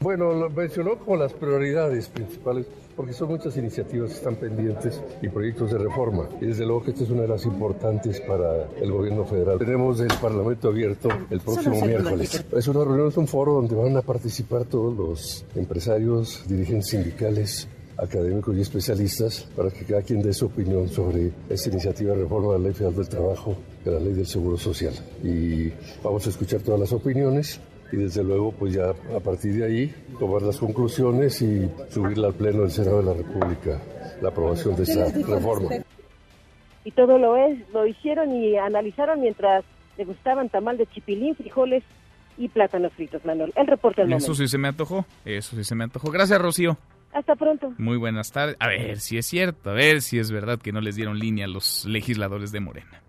Bueno, 0.00 0.32
lo 0.32 0.48
mencionó 0.48 0.96
como 0.96 1.16
las 1.16 1.32
prioridades 1.32 2.08
principales, 2.08 2.66
porque 2.94 3.12
son 3.12 3.30
muchas 3.30 3.56
iniciativas 3.56 4.10
que 4.10 4.16
están 4.16 4.36
pendientes 4.36 5.02
y 5.20 5.28
proyectos 5.28 5.72
de 5.72 5.78
reforma. 5.78 6.28
Y 6.40 6.46
desde 6.46 6.64
luego 6.64 6.84
que 6.84 6.92
esta 6.92 7.02
es 7.02 7.10
una 7.10 7.22
de 7.22 7.28
las 7.28 7.44
importantes 7.46 8.20
para 8.20 8.68
el 8.80 8.92
gobierno 8.92 9.24
federal. 9.24 9.58
Tenemos 9.58 9.98
el 10.00 10.12
Parlamento 10.20 10.68
abierto 10.68 11.08
el 11.30 11.40
próximo 11.40 11.80
miércoles. 11.84 12.44
Es 12.52 12.68
una 12.68 12.84
reunión, 12.84 13.08
es 13.08 13.16
un 13.16 13.26
foro 13.26 13.54
donde 13.54 13.74
van 13.74 13.96
a 13.96 14.02
participar 14.02 14.66
todos 14.66 14.96
los 14.96 15.44
empresarios, 15.56 16.44
dirigentes 16.46 16.90
sindicales, 16.90 17.68
académicos 17.96 18.56
y 18.56 18.60
especialistas 18.60 19.48
para 19.56 19.70
que 19.70 19.84
cada 19.84 20.02
quien 20.02 20.22
dé 20.22 20.32
su 20.32 20.46
opinión 20.46 20.88
sobre 20.88 21.32
esta 21.48 21.70
iniciativa 21.70 22.14
de 22.14 22.22
reforma 22.22 22.52
de 22.52 22.58
la 22.60 22.64
Ley 22.66 22.72
Federal 22.72 22.94
del 22.94 23.08
Trabajo, 23.08 23.56
de 23.84 23.90
la 23.90 23.98
Ley 23.98 24.12
del 24.12 24.26
Seguro 24.26 24.56
Social. 24.56 24.94
Y 25.24 25.72
vamos 26.04 26.24
a 26.24 26.30
escuchar 26.30 26.60
todas 26.60 26.78
las 26.78 26.92
opiniones 26.92 27.60
y 27.92 27.96
desde 27.96 28.22
luego 28.22 28.52
pues 28.52 28.74
ya 28.74 28.90
a 28.90 29.20
partir 29.20 29.54
de 29.54 29.64
ahí 29.64 29.94
tomar 30.18 30.42
las 30.42 30.58
conclusiones 30.58 31.40
y 31.42 31.68
subirla 31.90 32.28
al 32.28 32.34
Pleno 32.34 32.62
del 32.62 32.70
Senado 32.70 32.98
de 32.98 33.04
la 33.04 33.14
República, 33.14 33.80
la 34.20 34.28
aprobación 34.28 34.76
de 34.76 34.82
esta 34.82 35.06
reforma. 35.06 35.70
Y 36.84 36.90
todo 36.92 37.18
lo 37.18 37.36
es, 37.36 37.58
lo 37.72 37.86
hicieron 37.86 38.34
y 38.34 38.56
analizaron 38.56 39.20
mientras 39.20 39.64
le 39.96 40.04
gustaban 40.04 40.48
tamal 40.48 40.78
de 40.78 40.86
chipilín, 40.86 41.34
frijoles 41.34 41.82
y 42.38 42.48
plátanos 42.48 42.92
fritos, 42.92 43.24
Manuel. 43.24 43.52
El 43.56 43.66
reporte 43.66 44.02
del 44.02 44.12
Eso 44.12 44.34
sí 44.34 44.46
se 44.48 44.58
me 44.58 44.68
antojó, 44.68 45.04
eso 45.24 45.56
sí 45.56 45.64
se 45.64 45.74
me 45.74 45.84
antojó. 45.84 46.10
Gracias, 46.10 46.40
Rocío. 46.40 46.78
Hasta 47.12 47.34
pronto. 47.36 47.72
Muy 47.78 47.96
buenas 47.96 48.30
tardes. 48.30 48.56
A 48.60 48.68
ver 48.68 48.98
si 49.00 49.18
es 49.18 49.26
cierto, 49.26 49.70
a 49.70 49.72
ver 49.72 50.02
si 50.02 50.18
es 50.18 50.30
verdad 50.30 50.58
que 50.58 50.72
no 50.72 50.80
les 50.80 50.94
dieron 50.94 51.18
línea 51.18 51.46
a 51.46 51.48
los 51.48 51.84
legisladores 51.86 52.52
de 52.52 52.60
Morena. 52.60 53.02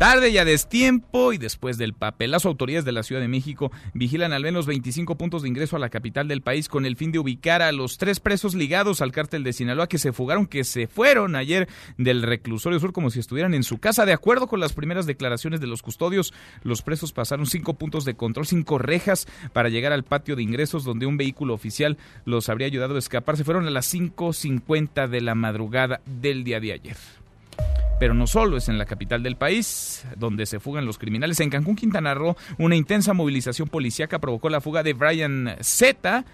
Tarde 0.00 0.30
y 0.30 0.38
a 0.38 0.46
destiempo 0.46 1.34
y 1.34 1.36
después 1.36 1.76
del 1.76 1.92
papelazo, 1.92 2.48
autoridades 2.48 2.86
de 2.86 2.92
la 2.92 3.02
Ciudad 3.02 3.20
de 3.20 3.28
México 3.28 3.70
vigilan 3.92 4.32
al 4.32 4.42
menos 4.42 4.64
25 4.64 5.16
puntos 5.16 5.42
de 5.42 5.48
ingreso 5.48 5.76
a 5.76 5.78
la 5.78 5.90
capital 5.90 6.26
del 6.26 6.40
país 6.40 6.70
con 6.70 6.86
el 6.86 6.96
fin 6.96 7.12
de 7.12 7.18
ubicar 7.18 7.60
a 7.60 7.70
los 7.70 7.98
tres 7.98 8.18
presos 8.18 8.54
ligados 8.54 9.02
al 9.02 9.12
cártel 9.12 9.44
de 9.44 9.52
Sinaloa 9.52 9.90
que 9.90 9.98
se 9.98 10.14
fugaron, 10.14 10.46
que 10.46 10.64
se 10.64 10.86
fueron 10.86 11.36
ayer 11.36 11.68
del 11.98 12.22
reclusorio 12.22 12.80
sur 12.80 12.94
como 12.94 13.10
si 13.10 13.20
estuvieran 13.20 13.52
en 13.52 13.62
su 13.62 13.76
casa. 13.76 14.06
De 14.06 14.14
acuerdo 14.14 14.46
con 14.46 14.58
las 14.58 14.72
primeras 14.72 15.04
declaraciones 15.04 15.60
de 15.60 15.66
los 15.66 15.82
custodios, 15.82 16.32
los 16.62 16.80
presos 16.80 17.12
pasaron 17.12 17.44
cinco 17.44 17.74
puntos 17.74 18.06
de 18.06 18.14
control, 18.14 18.46
cinco 18.46 18.78
rejas 18.78 19.28
para 19.52 19.68
llegar 19.68 19.92
al 19.92 20.04
patio 20.04 20.34
de 20.34 20.42
ingresos 20.42 20.82
donde 20.82 21.04
un 21.04 21.18
vehículo 21.18 21.52
oficial 21.52 21.98
los 22.24 22.48
habría 22.48 22.68
ayudado 22.68 22.96
a 22.96 23.00
escapar. 23.00 23.36
Se 23.36 23.44
fueron 23.44 23.66
a 23.66 23.70
las 23.70 23.92
5.50 23.92 25.08
de 25.08 25.20
la 25.20 25.34
madrugada 25.34 26.00
del 26.06 26.42
día 26.42 26.58
de 26.58 26.72
ayer. 26.72 26.96
Pero 28.00 28.14
no 28.14 28.26
solo 28.26 28.56
es 28.56 28.68
en 28.68 28.78
la 28.78 28.86
capital 28.86 29.22
del 29.22 29.36
país 29.36 30.04
donde 30.16 30.46
se 30.46 30.58
fugan 30.58 30.86
los 30.86 30.98
criminales. 30.98 31.38
En 31.38 31.50
Cancún, 31.50 31.76
Quintana 31.76 32.14
Roo, 32.14 32.34
una 32.58 32.74
intensa 32.74 33.12
movilización 33.12 33.68
policíaca 33.68 34.18
provocó 34.18 34.50
la 34.50 34.60
fuga 34.60 34.82
de 34.82 34.94
Brian 34.94 35.54
Z 35.60 36.24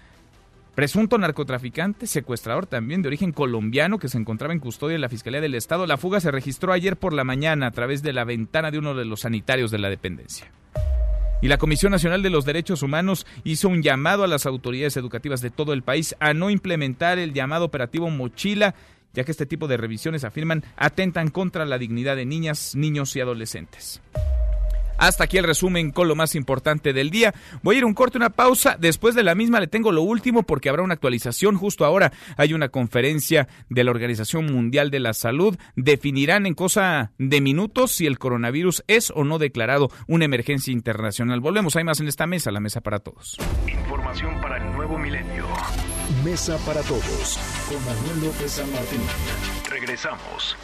presunto 0.77 1.17
narcotraficante, 1.17 2.05
secuestrador 2.05 2.67
también 2.67 3.01
de 3.01 3.07
origen 3.07 3.31
colombiano 3.31 3.97
que 3.97 4.09
se 4.09 4.17
encontraba 4.19 4.53
en 4.53 4.59
custodia 4.59 4.93
en 4.93 5.01
la 5.01 5.09
Fiscalía 5.09 5.41
del 5.41 5.55
Estado. 5.55 5.87
La 5.87 5.97
fuga 5.97 6.19
se 6.19 6.29
registró 6.29 6.71
ayer 6.71 6.97
por 6.97 7.13
la 7.13 7.23
mañana 7.23 7.65
a 7.65 7.71
través 7.71 8.03
de 8.03 8.13
la 8.13 8.25
ventana 8.25 8.69
de 8.69 8.77
uno 8.77 8.93
de 8.93 9.03
los 9.03 9.21
sanitarios 9.21 9.71
de 9.71 9.79
la 9.79 9.89
dependencia. 9.89 10.51
Y 11.41 11.47
la 11.47 11.57
Comisión 11.57 11.91
Nacional 11.91 12.21
de 12.21 12.29
los 12.29 12.45
Derechos 12.45 12.83
Humanos 12.83 13.25
hizo 13.43 13.69
un 13.69 13.81
llamado 13.81 14.23
a 14.23 14.27
las 14.27 14.45
autoridades 14.45 14.97
educativas 14.97 15.41
de 15.41 15.49
todo 15.49 15.73
el 15.73 15.81
país 15.81 16.15
a 16.19 16.33
no 16.33 16.51
implementar 16.51 17.17
el 17.17 17.33
llamado 17.33 17.65
operativo 17.65 18.09
Mochila, 18.11 18.75
ya 19.17 19.23
que 19.23 19.31
este 19.31 19.47
tipo 19.47 19.67
de 19.67 19.77
revisiones 19.77 20.23
afirman 20.23 20.63
atentan 20.75 21.31
contra 21.31 21.65
la 21.65 21.79
dignidad 21.79 22.15
de 22.15 22.27
niñas, 22.27 22.75
niños 22.75 23.15
y 23.15 23.19
adolescentes. 23.19 23.99
Hasta 24.99 25.23
aquí 25.23 25.39
el 25.39 25.43
resumen 25.43 25.91
con 25.91 26.07
lo 26.07 26.15
más 26.15 26.35
importante 26.35 26.93
del 26.93 27.09
día. 27.09 27.33
Voy 27.63 27.75
a 27.75 27.77
ir 27.79 27.85
un 27.85 27.95
corte, 27.95 28.17
una 28.17 28.29
pausa. 28.29 28.77
Después 28.79 29.15
de 29.15 29.23
la 29.23 29.33
misma 29.33 29.59
le 29.59 29.65
tengo 29.65 29.91
lo 29.91 30.03
último 30.03 30.43
porque 30.43 30.69
habrá 30.69 30.83
una 30.83 30.93
actualización. 30.93 31.55
Justo 31.55 31.83
ahora 31.83 32.13
hay 32.35 32.53
una 32.53 32.69
conferencia 32.69 33.47
de 33.69 33.83
la 33.83 33.89
Organización 33.89 34.45
Mundial 34.53 34.91
de 34.91 34.99
la 34.99 35.13
Salud. 35.13 35.57
Definirán 35.75 36.45
en 36.45 36.53
cosa 36.53 37.11
de 37.17 37.41
minutos 37.41 37.91
si 37.91 38.05
el 38.05 38.19
coronavirus 38.19 38.83
es 38.85 39.11
o 39.15 39.23
no 39.23 39.39
declarado 39.39 39.89
una 40.07 40.25
emergencia 40.25 40.71
internacional. 40.71 41.39
Volvemos, 41.39 41.75
hay 41.75 41.83
más 41.83 41.99
en 41.99 42.07
esta 42.07 42.27
mesa, 42.27 42.51
la 42.51 42.59
mesa 42.59 42.81
para 42.81 42.99
todos. 42.99 43.37
Información 43.67 44.39
para 44.41 44.57
el 44.57 44.71
nuevo 44.73 44.99
milenio. 44.99 45.45
Mesa 46.23 46.57
para 46.65 46.81
todos 46.83 47.37
con 47.67 47.83
Manuel 47.85 48.21
López 48.27 48.53
San 48.53 48.71
Martín. 48.71 49.01
Regresamos. 49.69 50.55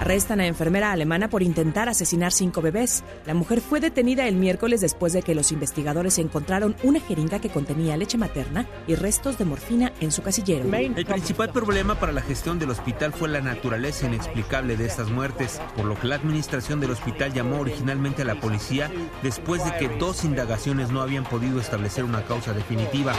Arrestan 0.00 0.40
a 0.40 0.46
enfermera 0.46 0.92
alemana 0.92 1.28
por 1.28 1.42
intentar 1.42 1.88
asesinar 1.88 2.32
cinco 2.32 2.60
bebés. 2.60 3.02
La 3.24 3.34
mujer 3.34 3.60
fue 3.60 3.80
detenida 3.80 4.28
el 4.28 4.36
miércoles 4.36 4.80
después 4.80 5.12
de 5.12 5.22
que 5.22 5.34
los 5.34 5.52
investigadores 5.52 6.18
encontraron 6.18 6.76
una 6.82 7.00
jeringa 7.00 7.40
que 7.40 7.48
contenía 7.48 7.96
leche 7.96 8.18
materna 8.18 8.66
y 8.86 8.94
restos 8.94 9.38
de 9.38 9.46
morfina 9.46 9.92
en 10.00 10.12
su 10.12 10.22
casillero. 10.22 10.64
El 10.74 11.06
principal 11.06 11.50
problema 11.50 11.94
para 11.98 12.12
la 12.12 12.20
gestión 12.20 12.58
del 12.58 12.70
hospital 12.70 13.12
fue 13.12 13.28
la 13.28 13.40
naturaleza 13.40 14.06
inexplicable 14.06 14.76
de 14.76 14.86
estas 14.86 15.10
muertes, 15.10 15.60
por 15.74 15.86
lo 15.86 15.98
que 15.98 16.06
la 16.06 16.16
administración 16.16 16.78
del 16.80 16.90
hospital 16.90 17.32
llamó 17.32 17.60
originalmente 17.60 18.22
a 18.22 18.26
la 18.26 18.40
policía 18.40 18.90
después 19.22 19.64
de 19.64 19.76
que 19.78 19.88
dos 19.98 20.24
indagaciones 20.24 20.90
no 20.90 21.00
habían 21.00 21.24
podido 21.24 21.58
establecer 21.58 22.04
una 22.04 22.22
causa 22.24 22.52
definitiva. 22.52 23.14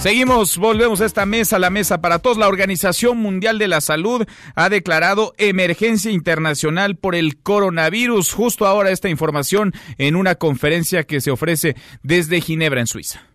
Seguimos, 0.00 0.56
volvemos 0.56 1.02
a 1.02 1.04
esta 1.04 1.26
mesa, 1.26 1.58
la 1.58 1.68
mesa 1.68 2.00
para 2.00 2.20
todos. 2.20 2.38
La 2.38 2.48
Organización 2.48 3.18
Mundial 3.18 3.58
de 3.58 3.68
la 3.68 3.82
Salud 3.82 4.26
ha 4.54 4.70
declarado 4.70 5.34
emergencia 5.36 6.10
internacional 6.10 6.96
por 6.96 7.14
el 7.14 7.36
coronavirus. 7.36 8.32
Justo 8.32 8.66
ahora 8.66 8.92
esta 8.92 9.10
información 9.10 9.74
en 9.98 10.16
una 10.16 10.36
conferencia 10.36 11.04
que 11.04 11.20
se 11.20 11.30
ofrece 11.30 11.76
desde 12.02 12.40
Ginebra, 12.40 12.80
en 12.80 12.86
Suiza. 12.86 13.29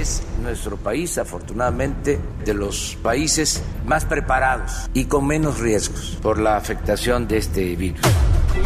Es 0.00 0.22
nuestro 0.42 0.78
país, 0.78 1.18
afortunadamente, 1.18 2.18
de 2.42 2.54
los 2.54 2.96
países 3.02 3.62
más 3.84 4.06
preparados 4.06 4.88
y 4.94 5.04
con 5.04 5.26
menos 5.26 5.60
riesgos 5.60 6.16
por 6.22 6.38
la 6.38 6.56
afectación 6.56 7.28
de 7.28 7.36
este 7.36 7.76
virus. 7.76 8.00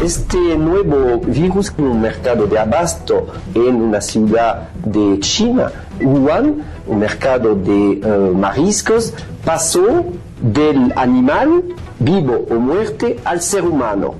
Este 0.01 0.57
nuevo 0.57 1.19
virus 1.19 1.73
en 1.77 1.87
un 1.87 1.99
mercado 1.99 2.47
de 2.47 2.57
abasto 2.57 3.27
en 3.53 3.75
una 3.75 3.99
ciudad 3.99 4.69
de 4.85 5.19
China, 5.19 5.69
Wuhan, 5.99 6.63
un 6.87 6.99
mercado 6.99 7.53
de 7.53 7.99
uh, 8.01 8.33
mariscos, 8.33 9.13
pasó 9.43 10.05
del 10.41 10.93
animal 10.95 11.65
vivo 11.99 12.45
o 12.49 12.55
muerte 12.55 13.19
al 13.25 13.41
ser 13.41 13.65
humano. 13.65 14.15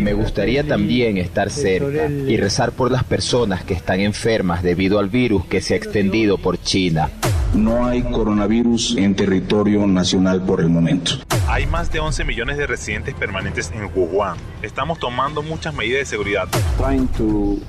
Me 0.00 0.12
gustaría 0.12 0.66
también 0.66 1.18
estar 1.18 1.50
cerca 1.50 2.08
y 2.08 2.36
rezar 2.36 2.72
por 2.72 2.90
las 2.90 3.04
personas 3.04 3.62
que 3.62 3.74
están 3.74 4.00
enfermas 4.00 4.62
debido 4.62 4.98
al 4.98 5.08
virus 5.08 5.44
que 5.46 5.60
se 5.60 5.74
ha 5.74 5.76
extendido 5.76 6.38
por 6.38 6.60
China. 6.60 7.10
No 7.54 7.86
hay 7.86 8.02
coronavirus 8.02 8.96
en 8.96 9.14
territorio 9.14 9.86
nacional 9.86 10.44
por 10.44 10.60
el 10.60 10.68
momento. 10.68 11.12
Hay 11.48 11.66
más 11.66 11.90
de 11.90 12.00
11 12.00 12.24
millones 12.24 12.58
de 12.58 12.66
residentes 12.66 13.14
permanentes 13.14 13.72
en 13.72 13.90
Wuhan. 13.94 14.36
Estamos 14.62 14.98
tomando 14.98 15.42
muchas 15.42 15.74
medidas 15.74 16.00
de 16.00 16.06
seguridad. 16.06 16.48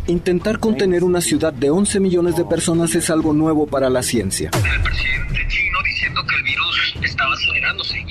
Intentar 0.07 0.60
contener 0.60 1.03
una 1.03 1.22
ciudad 1.22 1.53
de 1.53 1.70
11 1.70 1.99
millones 2.01 2.36
de 2.36 2.43
personas 2.43 2.93
es 2.95 3.10
algo 3.10 3.34
nuevo 3.34 3.68
para 3.68 3.89
la 3.89 4.03
ciencia. 4.03 4.51
El 4.53 4.82
presidente 4.82 5.47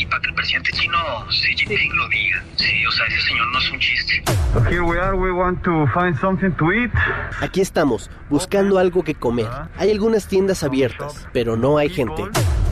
para 0.09 0.21
que 0.23 0.29
el 0.29 0.35
presidente 0.35 0.71
chino 0.73 0.99
Xi 1.29 1.55
Jinping 1.57 1.97
lo 1.97 2.09
diga. 2.09 2.45
Sí, 2.57 2.87
o 2.87 2.91
sea, 2.91 3.07
ese 3.07 3.21
señor 3.23 3.47
no 3.53 3.59
es 3.59 3.71
un 3.71 3.79
chiste. 3.79 4.23
Aquí 7.41 7.61
estamos, 7.61 8.11
buscando 8.29 8.79
algo 8.79 9.05
que 9.05 9.15
comer. 9.15 9.49
Hay 9.77 9.91
algunas 9.91 10.27
tiendas 10.27 10.63
abiertas, 10.63 11.29
pero 11.33 11.57
no 11.57 11.79
hay 11.79 11.89
gente. 11.91 12.25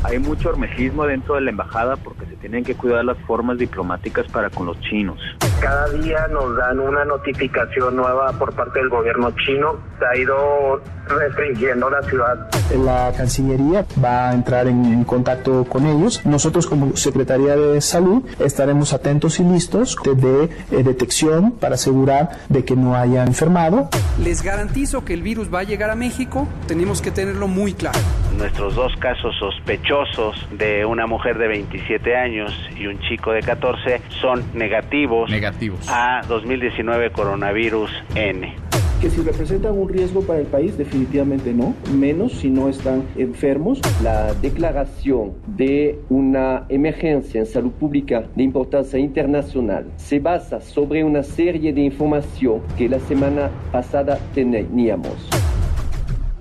Hay 0.02 0.18
mucho 0.18 0.50
hormejismo 0.50 1.04
dentro 1.04 1.34
de 1.34 1.40
la 1.40 1.50
embajada 1.50 1.96
porque 1.96 2.26
se 2.26 2.36
tienen 2.36 2.64
que 2.64 2.74
cuidar 2.74 3.04
las 3.04 3.18
formas 3.26 3.58
diplomáticas 3.58 4.26
para 4.28 4.50
con 4.50 4.66
los 4.66 4.80
chinos. 4.80 5.18
Cada 5.60 5.88
día 5.88 6.26
nos 6.28 6.56
dan 6.56 6.78
una 6.80 7.04
notificación 7.04 7.96
nueva 7.96 8.32
por 8.32 8.54
parte 8.54 8.78
del 8.78 8.88
gobierno 8.88 9.30
chino. 9.44 9.76
Se 9.98 10.04
ha 10.06 10.16
ido 10.16 10.82
restringiendo 11.08 11.88
la 11.88 12.02
ciudad. 12.02 12.50
La 12.84 13.12
Cancillería 13.16 13.84
va 14.02 14.30
a 14.30 14.34
entrar 14.34 14.66
en, 14.66 14.84
en 14.84 15.04
contacto 15.04 15.64
con 15.64 15.86
ellos. 15.86 16.24
Nosotros 16.26 16.66
como 16.66 16.96
Secretaría 16.96 17.56
de 17.56 17.80
Salud 17.80 18.24
estaremos 18.38 18.92
atentos 18.92 19.40
y 19.40 19.44
listos 19.44 19.96
de 20.04 20.44
eh, 20.44 20.82
detección 20.82 21.52
para 21.52 21.76
asegurar 21.76 22.30
de 22.48 22.64
que 22.64 22.76
no 22.76 22.94
haya 22.94 23.24
enfermado. 23.24 23.88
Les 24.22 24.42
garantizo 24.42 25.04
que 25.04 25.14
el 25.14 25.22
virus 25.22 25.52
va 25.52 25.60
a 25.60 25.64
llegar 25.64 25.90
a 25.90 25.94
México. 25.94 26.46
Tenemos 26.66 27.00
que 27.00 27.10
tenerlo 27.10 27.48
muy 27.48 27.72
claro. 27.72 27.98
Nuestros 28.36 28.74
dos 28.74 28.92
casos 28.98 29.34
sospechosos 29.38 30.46
de 30.52 30.84
una 30.84 31.06
mujer 31.06 31.38
de 31.38 31.48
27 31.48 32.16
años 32.16 32.52
y 32.76 32.86
un 32.86 32.98
chico 33.00 33.32
de 33.32 33.40
14 33.40 34.02
son 34.20 34.44
negativos, 34.54 35.30
negativos. 35.30 35.45
A 35.88 36.22
2019 36.28 37.12
coronavirus 37.12 37.90
N 38.14 38.66
que 39.00 39.10
si 39.10 39.20
representan 39.20 39.78
un 39.78 39.88
riesgo 39.88 40.22
para 40.22 40.40
el 40.40 40.46
país, 40.46 40.78
definitivamente 40.78 41.52
no, 41.52 41.74
menos 41.92 42.32
si 42.32 42.48
no 42.48 42.68
están 42.68 43.06
enfermos. 43.16 43.80
La 44.02 44.32
declaración 44.34 45.34
de 45.46 45.98
una 46.08 46.64
emergencia 46.70 47.40
en 47.40 47.46
salud 47.46 47.72
pública 47.72 48.24
de 48.34 48.42
importancia 48.42 48.98
internacional 48.98 49.92
se 49.96 50.18
basa 50.18 50.60
sobre 50.60 51.04
una 51.04 51.22
serie 51.22 51.72
de 51.72 51.82
información 51.82 52.62
que 52.78 52.88
la 52.88 53.00
semana 53.00 53.50
pasada 53.70 54.18
teníamos. 54.34 55.28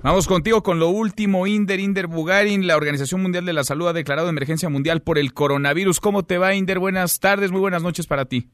Vamos 0.02 0.28
contigo 0.28 0.62
con 0.62 0.78
lo 0.78 0.88
último, 0.88 1.46
Inder, 1.46 1.80
Inder 1.80 2.06
Bugarin. 2.06 2.66
La 2.66 2.76
Organización 2.76 3.22
Mundial 3.22 3.44
de 3.44 3.52
la 3.52 3.64
Salud 3.64 3.88
ha 3.88 3.92
declarado 3.92 4.28
emergencia 4.28 4.68
mundial 4.68 5.02
por 5.02 5.18
el 5.18 5.34
coronavirus. 5.34 6.00
¿Cómo 6.00 6.22
te 6.22 6.38
va, 6.38 6.54
Inder? 6.54 6.78
Buenas 6.78 7.18
tardes, 7.18 7.50
muy 7.50 7.60
buenas 7.60 7.82
noches 7.82 8.06
para 8.06 8.24
ti. 8.24 8.48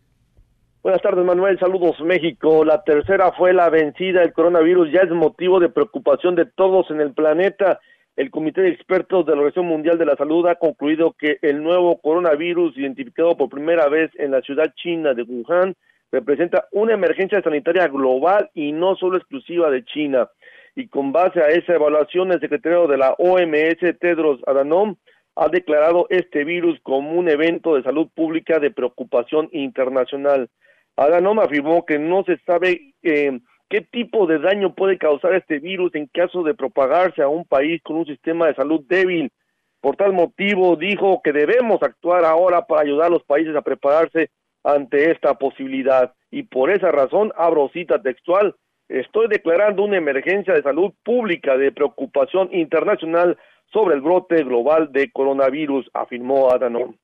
Buenas 0.82 1.00
tardes, 1.00 1.24
Manuel. 1.24 1.60
Saludos, 1.60 2.00
México. 2.00 2.64
La 2.64 2.82
tercera 2.82 3.30
fue 3.30 3.52
la 3.52 3.70
vencida. 3.70 4.20
El 4.24 4.32
coronavirus 4.32 4.90
ya 4.90 5.02
es 5.02 5.10
motivo 5.10 5.60
de 5.60 5.68
preocupación 5.68 6.34
de 6.34 6.44
todos 6.44 6.90
en 6.90 7.00
el 7.00 7.12
planeta. 7.14 7.78
El 8.16 8.32
Comité 8.32 8.62
de 8.62 8.70
Expertos 8.70 9.24
de 9.24 9.30
la 9.30 9.38
Organización 9.38 9.66
Mundial 9.66 9.96
de 9.96 10.06
la 10.06 10.16
Salud 10.16 10.44
ha 10.48 10.56
concluido 10.56 11.14
que 11.16 11.38
el 11.40 11.62
nuevo 11.62 12.00
coronavirus, 12.00 12.76
identificado 12.76 13.36
por 13.36 13.48
primera 13.48 13.88
vez 13.88 14.10
en 14.18 14.32
la 14.32 14.40
ciudad 14.40 14.74
china 14.74 15.14
de 15.14 15.22
Wuhan, 15.22 15.76
representa 16.10 16.66
una 16.72 16.94
emergencia 16.94 17.40
sanitaria 17.42 17.86
global 17.86 18.50
y 18.52 18.72
no 18.72 18.96
solo 18.96 19.18
exclusiva 19.18 19.70
de 19.70 19.84
China. 19.84 20.28
Y 20.74 20.88
con 20.88 21.12
base 21.12 21.40
a 21.40 21.46
esa 21.46 21.74
evaluación, 21.74 22.32
el 22.32 22.40
secretario 22.40 22.88
de 22.88 22.98
la 22.98 23.12
OMS, 23.18 23.98
Tedros 24.00 24.40
Adhanom, 24.48 24.96
ha 25.36 25.48
declarado 25.48 26.08
este 26.10 26.42
virus 26.42 26.80
como 26.82 27.12
un 27.12 27.28
evento 27.28 27.76
de 27.76 27.84
salud 27.84 28.08
pública 28.12 28.58
de 28.58 28.72
preocupación 28.72 29.48
internacional. 29.52 30.50
Adhanom 30.96 31.40
afirmó 31.40 31.84
que 31.86 31.98
no 31.98 32.24
se 32.24 32.38
sabe 32.38 32.94
eh, 33.02 33.38
qué 33.68 33.80
tipo 33.80 34.26
de 34.26 34.38
daño 34.38 34.74
puede 34.74 34.98
causar 34.98 35.34
este 35.34 35.58
virus 35.58 35.94
en 35.94 36.06
caso 36.06 36.42
de 36.42 36.54
propagarse 36.54 37.22
a 37.22 37.28
un 37.28 37.44
país 37.44 37.80
con 37.82 37.96
un 37.96 38.06
sistema 38.06 38.46
de 38.46 38.54
salud 38.54 38.82
débil. 38.88 39.32
Por 39.80 39.96
tal 39.96 40.12
motivo, 40.12 40.76
dijo 40.76 41.22
que 41.24 41.32
debemos 41.32 41.82
actuar 41.82 42.24
ahora 42.24 42.66
para 42.66 42.82
ayudar 42.82 43.06
a 43.06 43.14
los 43.14 43.24
países 43.24 43.56
a 43.56 43.62
prepararse 43.62 44.30
ante 44.62 45.10
esta 45.10 45.34
posibilidad. 45.34 46.12
Y 46.30 46.44
por 46.44 46.70
esa 46.70 46.92
razón, 46.92 47.32
abro 47.36 47.70
cita 47.72 48.00
textual, 48.00 48.54
estoy 48.88 49.28
declarando 49.28 49.82
una 49.82 49.96
emergencia 49.96 50.54
de 50.54 50.62
salud 50.62 50.92
pública 51.02 51.56
de 51.56 51.72
preocupación 51.72 52.50
internacional 52.52 53.38
sobre 53.72 53.94
el 53.94 54.02
brote 54.02 54.44
global 54.44 54.92
de 54.92 55.10
coronavirus, 55.10 55.90
afirmó 55.94 56.50
Adhanom. 56.50 56.94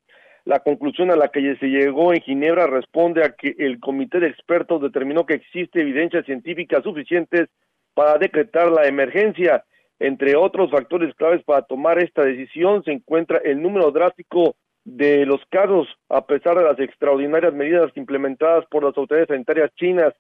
La 0.49 0.61
conclusión 0.61 1.11
a 1.11 1.17
la 1.17 1.29
que 1.29 1.57
se 1.57 1.67
llegó 1.67 2.15
en 2.15 2.23
Ginebra 2.23 2.67
responde 2.67 3.23
a 3.23 3.33
que 3.33 3.55
el 3.59 3.79
comité 3.81 4.19
de 4.19 4.29
expertos 4.29 4.81
determinó 4.81 5.27
que 5.27 5.35
existe 5.35 5.83
evidencia 5.83 6.23
científica 6.23 6.81
suficientes 6.81 7.51
para 7.93 8.17
decretar 8.17 8.73
la 8.73 8.87
emergencia. 8.87 9.63
Entre 9.99 10.37
otros 10.37 10.71
factores 10.71 11.15
claves 11.17 11.45
para 11.45 11.61
tomar 11.67 12.03
esta 12.03 12.25
decisión 12.25 12.83
se 12.83 12.93
encuentra 12.93 13.43
el 13.45 13.61
número 13.61 13.91
drástico 13.91 14.57
de 14.87 15.27
los 15.27 15.43
casos, 15.51 15.87
a 16.09 16.25
pesar 16.25 16.57
de 16.57 16.65
las 16.65 16.81
extraordinarias 16.81 17.53
medidas 17.53 17.93
implementadas 17.95 18.65
por 18.71 18.85
las 18.85 18.97
autoridades 18.97 19.29
sanitarias 19.29 19.71
chinas. 19.75 20.15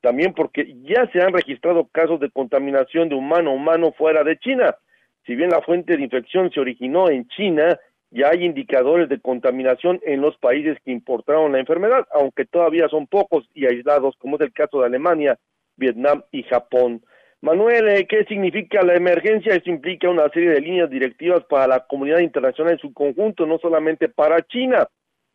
también 0.00 0.32
porque 0.32 0.64
ya 0.84 1.10
se 1.12 1.20
han 1.20 1.34
registrado 1.34 1.88
casos 1.92 2.20
de 2.20 2.30
contaminación 2.30 3.10
de 3.10 3.16
humano 3.16 3.50
a 3.50 3.54
humano 3.54 3.92
fuera 3.92 4.24
de 4.24 4.38
China. 4.38 4.74
Si 5.26 5.34
bien 5.34 5.50
la 5.50 5.60
fuente 5.60 5.94
de 5.94 6.02
infección 6.02 6.50
se 6.50 6.60
originó 6.60 7.10
en 7.10 7.28
China, 7.28 7.78
ya 8.14 8.28
hay 8.30 8.44
indicadores 8.44 9.08
de 9.08 9.20
contaminación 9.20 10.00
en 10.04 10.20
los 10.20 10.38
países 10.38 10.78
que 10.84 10.92
importaron 10.92 11.50
la 11.50 11.58
enfermedad, 11.58 12.06
aunque 12.12 12.44
todavía 12.44 12.88
son 12.88 13.08
pocos 13.08 13.44
y 13.54 13.66
aislados, 13.66 14.14
como 14.18 14.36
es 14.36 14.42
el 14.42 14.52
caso 14.52 14.78
de 14.80 14.86
Alemania, 14.86 15.36
Vietnam 15.76 16.22
y 16.30 16.44
Japón. 16.44 17.02
Manuel, 17.40 17.88
eh, 17.88 18.06
¿qué 18.08 18.24
significa 18.24 18.82
la 18.82 18.94
emergencia? 18.94 19.52
Esto 19.52 19.68
implica 19.68 20.08
una 20.08 20.28
serie 20.28 20.50
de 20.50 20.60
líneas 20.60 20.88
directivas 20.90 21.42
para 21.44 21.66
la 21.66 21.80
comunidad 21.80 22.20
internacional 22.20 22.74
en 22.74 22.78
su 22.78 22.92
conjunto, 22.94 23.46
no 23.46 23.58
solamente 23.58 24.08
para 24.08 24.40
China. 24.42 24.86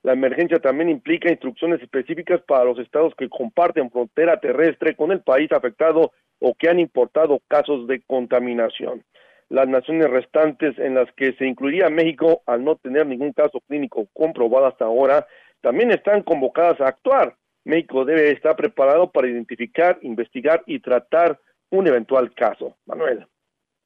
La 0.02 0.14
emergencia 0.14 0.60
también 0.60 0.90
implica 0.90 1.30
instrucciones 1.30 1.82
específicas 1.82 2.40
para 2.48 2.64
los 2.64 2.80
estados 2.80 3.14
que 3.18 3.28
comparten 3.28 3.92
frontera 3.92 4.40
terrestre 4.40 4.96
con 4.96 5.12
el 5.12 5.20
país 5.20 5.52
afectado 5.52 6.14
o 6.40 6.56
que 6.56 6.70
han 6.70 6.80
importado 6.80 7.42
casos 7.50 7.88
de 7.88 8.02
contaminación. 8.08 9.04
Las 9.50 9.68
naciones 9.68 10.10
restantes 10.10 10.78
en 10.78 10.94
las 10.94 11.12
que 11.14 11.34
se 11.34 11.48
incluiría 11.48 11.90
México, 11.90 12.44
al 12.46 12.64
no 12.64 12.76
tener 12.76 13.08
ningún 13.08 13.34
caso 13.34 13.60
clínico 13.68 14.08
comprobado 14.14 14.68
hasta 14.68 14.86
ahora, 14.86 15.28
también 15.62 15.92
están 15.92 16.22
convocadas 16.22 16.80
a 16.80 16.88
actuar. 16.88 17.36
México 17.66 18.06
debe 18.06 18.32
estar 18.32 18.56
preparado 18.56 19.12
para 19.12 19.28
identificar, 19.28 20.00
investigar 20.02 20.64
y 20.66 20.80
tratar 20.80 21.40
un 21.72 21.88
eventual 21.88 22.34
caso. 22.34 22.78
Manuel. 22.86 23.26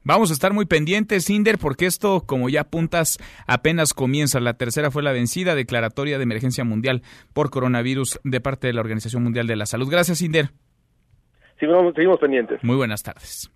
Vamos 0.06 0.32
a 0.32 0.34
estar 0.34 0.52
muy 0.52 0.66
pendientes, 0.66 1.30
Inder, 1.30 1.58
porque 1.58 1.86
esto, 1.86 2.24
como 2.26 2.50
ya 2.50 2.62
apuntas, 2.62 3.18
apenas 3.48 3.94
comienza. 3.94 4.42
La 4.42 4.56
tercera 4.56 4.92
fue 4.92 5.02
la 5.02 5.14
vencida 5.14 5.56
declaratoria 5.56 6.18
de 6.18 6.24
emergencia 6.24 6.66
mundial 6.66 7.04
por 7.34 7.50
coronavirus 7.50 8.20
de 8.26 8.42
parte 8.42 8.68
de 8.68 8.74
la 8.74 8.82
Organización 8.82 9.24
Mundial 9.24 9.48
de 9.48 9.56
la 9.56 9.66
Salud. 9.66 9.90
Gracias, 9.90 10.22
Inder. 10.22 10.50
Seguimos, 11.58 11.94
seguimos 11.96 12.20
pendientes. 12.20 12.62
Muy 12.64 12.76
buenas 12.76 13.02
tardes. 13.02 13.50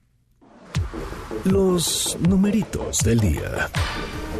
Los 1.51 2.17
numeritos 2.27 2.99
del 2.99 3.19
día. 3.19 3.69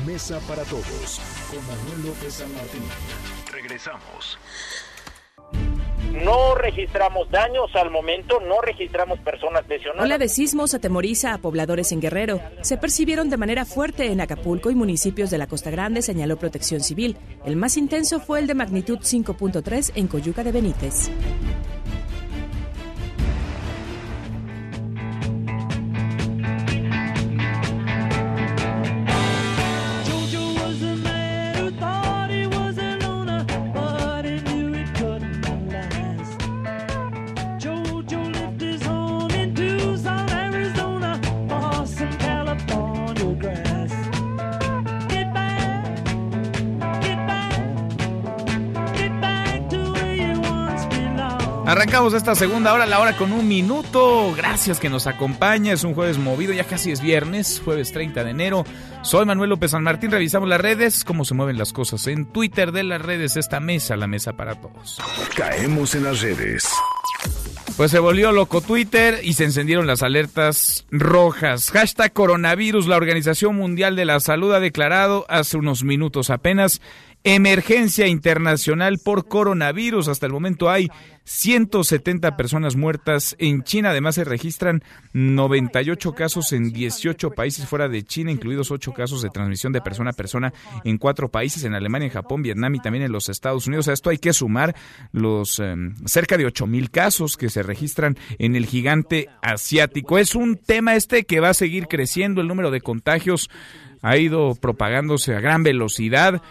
Mesa 0.05 0.39
para 0.47 0.63
todos 0.63 1.21
con 1.49 1.65
Manuel 1.67 2.07
López 2.07 2.33
San 2.33 2.53
Martín. 2.53 2.83
Regresamos. 3.51 4.37
No 6.23 6.53
registramos 6.55 7.29
daños 7.31 7.75
al 7.75 7.89
momento, 7.89 8.39
no 8.39 8.61
registramos 8.61 9.19
personas 9.19 9.67
lesionadas. 9.67 10.05
Ola 10.05 10.17
de 10.19 10.29
sismos 10.29 10.73
atemoriza 10.75 11.33
a 11.33 11.39
pobladores 11.39 11.91
en 11.91 12.01
Guerrero. 12.01 12.39
Se 12.61 12.77
percibieron 12.77 13.29
de 13.31 13.37
manera 13.37 13.65
fuerte 13.65 14.11
en 14.11 14.21
Acapulco 14.21 14.69
y 14.69 14.75
municipios 14.75 15.31
de 15.31 15.39
la 15.39 15.47
Costa 15.47 15.71
Grande, 15.71 16.03
señaló 16.03 16.37
Protección 16.37 16.81
Civil. 16.81 17.17
El 17.45 17.55
más 17.55 17.77
intenso 17.77 18.19
fue 18.19 18.39
el 18.39 18.47
de 18.47 18.53
magnitud 18.53 18.99
5.3 18.99 19.93
en 19.95 20.07
Coyuca 20.07 20.43
de 20.43 20.51
Benítez. 20.51 21.09
Arrancamos 51.73 52.13
esta 52.13 52.35
segunda 52.35 52.71
hora, 52.71 52.85
la 52.85 52.99
hora 52.99 53.17
con 53.17 53.31
un 53.31 53.47
minuto. 53.47 54.31
Gracias 54.37 54.79
que 54.79 54.91
nos 54.91 55.07
acompaña. 55.07 55.73
Es 55.73 55.83
un 55.83 55.95
jueves 55.95 56.19
movido, 56.19 56.53
ya 56.53 56.65
casi 56.65 56.91
es 56.91 57.01
viernes, 57.01 57.59
jueves 57.65 57.91
30 57.91 58.23
de 58.23 58.29
enero. 58.29 58.63
Soy 59.01 59.25
Manuel 59.25 59.49
López 59.49 59.71
San 59.71 59.81
Martín. 59.81 60.11
Revisamos 60.11 60.47
las 60.47 60.61
redes, 60.61 61.03
cómo 61.03 61.25
se 61.25 61.33
mueven 61.33 61.57
las 61.57 61.73
cosas 61.73 62.05
en 62.05 62.27
Twitter 62.27 62.73
de 62.73 62.83
las 62.83 63.01
redes. 63.01 63.37
Esta 63.37 63.59
mesa, 63.59 63.95
la 63.95 64.05
mesa 64.05 64.33
para 64.33 64.53
todos. 64.53 64.99
Caemos 65.35 65.95
en 65.95 66.03
las 66.03 66.21
redes. 66.21 66.69
Pues 67.75 67.89
se 67.89 67.97
volvió 67.97 68.31
loco 68.31 68.61
Twitter 68.61 69.21
y 69.23 69.33
se 69.33 69.45
encendieron 69.45 69.87
las 69.87 70.03
alertas 70.03 70.85
rojas. 70.91 71.71
Hashtag 71.71 72.13
coronavirus. 72.13 72.85
La 72.85 72.97
Organización 72.97 73.55
Mundial 73.55 73.95
de 73.95 74.05
la 74.05 74.19
Salud 74.19 74.53
ha 74.53 74.59
declarado 74.59 75.25
hace 75.27 75.57
unos 75.57 75.83
minutos 75.83 76.29
apenas 76.29 76.81
emergencia 77.23 78.07
internacional 78.07 78.99
por 78.99 79.27
coronavirus. 79.27 80.07
Hasta 80.09 80.25
el 80.25 80.33
momento 80.33 80.69
hay 80.69 80.89
170 81.25 82.35
personas 82.35 82.75
muertas 82.75 83.35
en 83.39 83.63
China. 83.63 83.91
Además 83.91 84.15
se 84.15 84.25
registran 84.25 84.83
98 85.13 86.13
casos 86.13 86.51
en 86.51 86.73
18 86.73 87.31
países 87.31 87.65
fuera 87.65 87.87
de 87.87 88.03
China, 88.03 88.31
incluidos 88.31 88.71
8 88.71 88.91
casos 88.93 89.21
de 89.21 89.29
transmisión 89.29 89.71
de 89.71 89.81
persona 89.81 90.09
a 90.09 90.13
persona 90.13 90.53
en 90.83 90.97
cuatro 90.97 91.29
países, 91.29 91.63
en 91.63 91.73
Alemania, 91.73 92.07
en 92.07 92.13
Japón, 92.13 92.41
Vietnam 92.41 92.75
y 92.75 92.79
también 92.79 93.05
en 93.05 93.11
los 93.11 93.29
Estados 93.29 93.67
Unidos. 93.67 93.87
A 93.87 93.93
esto 93.93 94.09
hay 94.09 94.17
que 94.17 94.33
sumar 94.33 94.75
los 95.11 95.59
em, 95.59 95.95
cerca 96.05 96.37
de 96.37 96.45
8 96.45 96.67
mil 96.67 96.91
casos 96.91 97.37
que 97.37 97.49
se 97.49 97.63
registran 97.63 98.17
en 98.37 98.55
el 98.55 98.65
gigante 98.65 99.29
asiático. 99.41 100.17
Es 100.17 100.35
un 100.35 100.57
tema 100.57 100.95
este 100.95 101.23
que 101.23 101.39
va 101.39 101.49
a 101.49 101.53
seguir 101.53 101.87
creciendo. 101.87 102.41
El 102.41 102.47
número 102.47 102.71
de 102.71 102.81
contagios 102.81 103.49
ha 104.01 104.17
ido 104.17 104.55
propagándose 104.55 105.33
a 105.33 105.39
gran 105.39 105.63
velocidad 105.63 106.41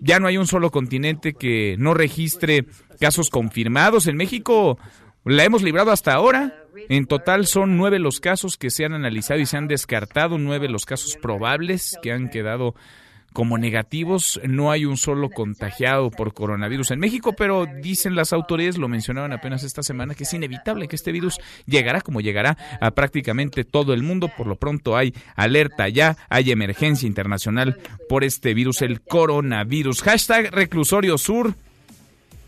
ya 0.00 0.18
no 0.18 0.26
hay 0.26 0.38
un 0.38 0.46
solo 0.46 0.70
continente 0.70 1.34
que 1.34 1.76
no 1.78 1.94
registre 1.94 2.66
casos 2.98 3.30
confirmados. 3.30 4.06
En 4.06 4.16
México 4.16 4.78
la 5.24 5.44
hemos 5.44 5.62
librado 5.62 5.92
hasta 5.92 6.12
ahora. 6.12 6.56
En 6.88 7.06
total 7.06 7.46
son 7.46 7.76
nueve 7.76 7.98
los 7.98 8.20
casos 8.20 8.56
que 8.56 8.70
se 8.70 8.84
han 8.84 8.94
analizado 8.94 9.40
y 9.40 9.46
se 9.46 9.56
han 9.56 9.68
descartado, 9.68 10.38
nueve 10.38 10.68
los 10.68 10.86
casos 10.86 11.16
probables 11.20 11.98
que 12.02 12.12
han 12.12 12.30
quedado 12.30 12.74
como 13.32 13.58
negativos. 13.58 14.40
No 14.44 14.70
hay 14.70 14.84
un 14.84 14.96
solo 14.96 15.30
contagiado 15.30 16.10
por 16.10 16.34
coronavirus 16.34 16.92
en 16.92 17.00
México, 17.00 17.34
pero 17.36 17.66
dicen 17.66 18.14
las 18.14 18.32
autoridades, 18.32 18.78
lo 18.78 18.88
mencionaban 18.88 19.32
apenas 19.32 19.62
esta 19.62 19.82
semana, 19.82 20.14
que 20.14 20.24
es 20.24 20.34
inevitable 20.34 20.88
que 20.88 20.96
este 20.96 21.12
virus 21.12 21.38
llegará 21.66 22.00
como 22.00 22.20
llegará 22.20 22.56
a 22.80 22.90
prácticamente 22.90 23.64
todo 23.64 23.94
el 23.94 24.02
mundo. 24.02 24.30
Por 24.36 24.46
lo 24.46 24.56
pronto 24.56 24.96
hay 24.96 25.14
alerta 25.36 25.88
ya, 25.88 26.16
hay 26.28 26.50
emergencia 26.50 27.06
internacional 27.06 27.78
por 28.08 28.24
este 28.24 28.54
virus, 28.54 28.82
el 28.82 29.00
coronavirus. 29.00 30.02
Hashtag 30.02 30.52
reclusorio 30.52 31.18
sur. 31.18 31.54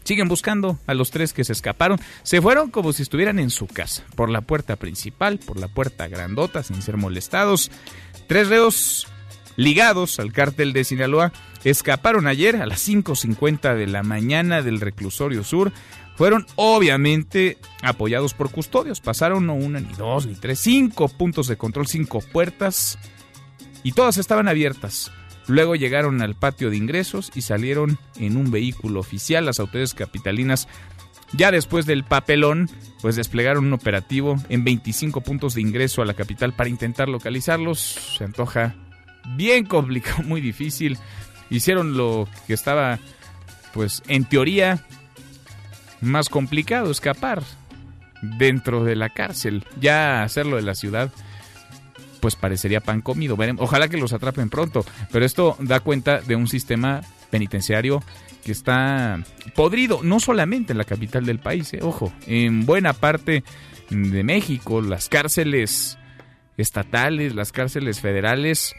Siguen 0.05 0.27
buscando 0.27 0.81
a 0.89 0.95
los 0.95 1.13
tres 1.13 1.33
que 1.33 1.45
se 1.45 1.53
escaparon. 1.53 2.01
Se 2.25 2.43
fueron 2.43 2.73
como 2.73 2.93
si 2.93 3.03
estuvieran 3.03 3.39
en 3.39 3.51
su 3.51 3.69
casa, 3.69 4.03
por 4.17 4.31
la 4.31 4.41
puerta 4.41 4.75
principal, 4.75 5.39
por 5.39 5.61
la 5.61 5.69
puerta 5.69 6.09
grandota, 6.09 6.65
sin 6.65 6.83
ser 6.83 6.97
molestados. 6.97 7.71
Tres 8.27 8.49
reos 8.49 9.07
ligados 9.57 10.19
al 10.19 10.33
cártel 10.33 10.73
de 10.73 10.85
Sinaloa 10.85 11.33
escaparon 11.65 12.27
ayer 12.27 12.57
a 12.57 12.67
las 12.67 12.87
5.50 12.89 13.77
de 13.77 13.87
la 13.87 14.03
mañana 14.03 14.63
del 14.63 14.81
reclusorio 14.81 15.45
sur. 15.45 15.73
Fueron 16.17 16.47
obviamente 16.57 17.59
apoyados 17.83 18.35
por 18.35 18.51
custodios. 18.51 19.01
Pasaron 19.01 19.47
no 19.47 19.55
una, 19.55 19.81
ni 19.81 19.93
dos, 19.95 20.27
ni 20.27 20.35
tres, 20.35 20.61
cinco 20.61 21.09
puntos 21.09 21.49
de 21.49 21.57
control, 21.57 21.87
cinco 21.87 22.21
puertas. 22.21 22.99
Y 23.83 23.93
todas 23.93 24.19
estaban 24.19 24.49
abiertas. 24.49 25.11
Luego 25.49 25.75
llegaron 25.75 26.23
al 26.23 26.35
patio 26.35 26.71
de 26.71 26.77
ingresos 26.77 27.33
y 27.35 27.43
salieron 27.43 27.99
en 28.17 28.37
un 28.37 28.51
vehículo 28.51 29.01
oficial. 29.01 29.47
Las 29.47 29.59
autoridades 29.59 29.95
capitalinas, 29.95 30.69
ya 31.33 31.51
después 31.51 31.87
del 31.87 32.05
papelón, 32.05 32.71
pues 33.01 33.17
desplegaron 33.17 33.67
un 33.67 33.73
operativo 33.73 34.37
en 34.49 34.63
25 34.63 35.23
puntos 35.23 35.55
de 35.55 35.63
ingreso 35.63 36.03
a 36.03 36.07
la 36.07 36.15
capital 36.15 36.53
para 36.53 36.71
intentar 36.71 37.09
localizarlos. 37.09 37.81
Se 38.17 38.25
antoja 38.25 38.77
bien 39.29 39.67
complicado, 39.67 40.23
muy 40.25 40.41
difícil. 40.41 40.99
Hicieron 41.51 41.97
lo 41.97 42.29
que 42.47 42.55
estaba, 42.55 42.99
pues 43.75 44.03
en 44.09 44.25
teoría, 44.25 44.85
más 46.01 46.29
complicado, 46.29 46.91
escapar 46.91 47.43
dentro 48.23 48.85
de 48.85 48.97
la 48.97 49.11
cárcel. 49.11 49.65
Ya 49.81 50.23
hacerlo 50.23 50.57
de 50.57 50.63
la 50.63 50.75
ciudad 50.75 51.11
pues 52.23 52.37
parecería 52.37 52.81
pan 52.81 53.01
comido. 53.01 53.37
Ojalá 53.59 53.89
que 53.89 53.97
los 53.97 54.13
atrapen 54.13 54.49
pronto, 54.49 54.87
pero 55.11 55.27
esto 55.27 55.57
da 55.59 55.81
cuenta 55.81 56.21
de 56.21 56.37
un 56.37 56.47
sistema 56.47 57.01
penitenciario 57.31 58.01
que 58.45 58.53
está 58.53 59.19
podrido, 59.57 60.01
no 60.05 60.21
solamente 60.21 60.73
en 60.73 60.79
la 60.79 60.85
capital 60.85 61.27
del 61.27 61.41
país, 61.41 61.75
eh, 61.75 61.81
ojo, 61.83 62.13
en 62.27 62.65
buena 62.65 62.93
parte 62.93 63.43
de 63.91 64.23
México, 64.23 64.81
las 64.81 65.09
cárceles 65.09 65.99
estatales, 66.57 67.35
las 67.35 67.51
cárceles 67.51 68.01
federales 68.01 68.73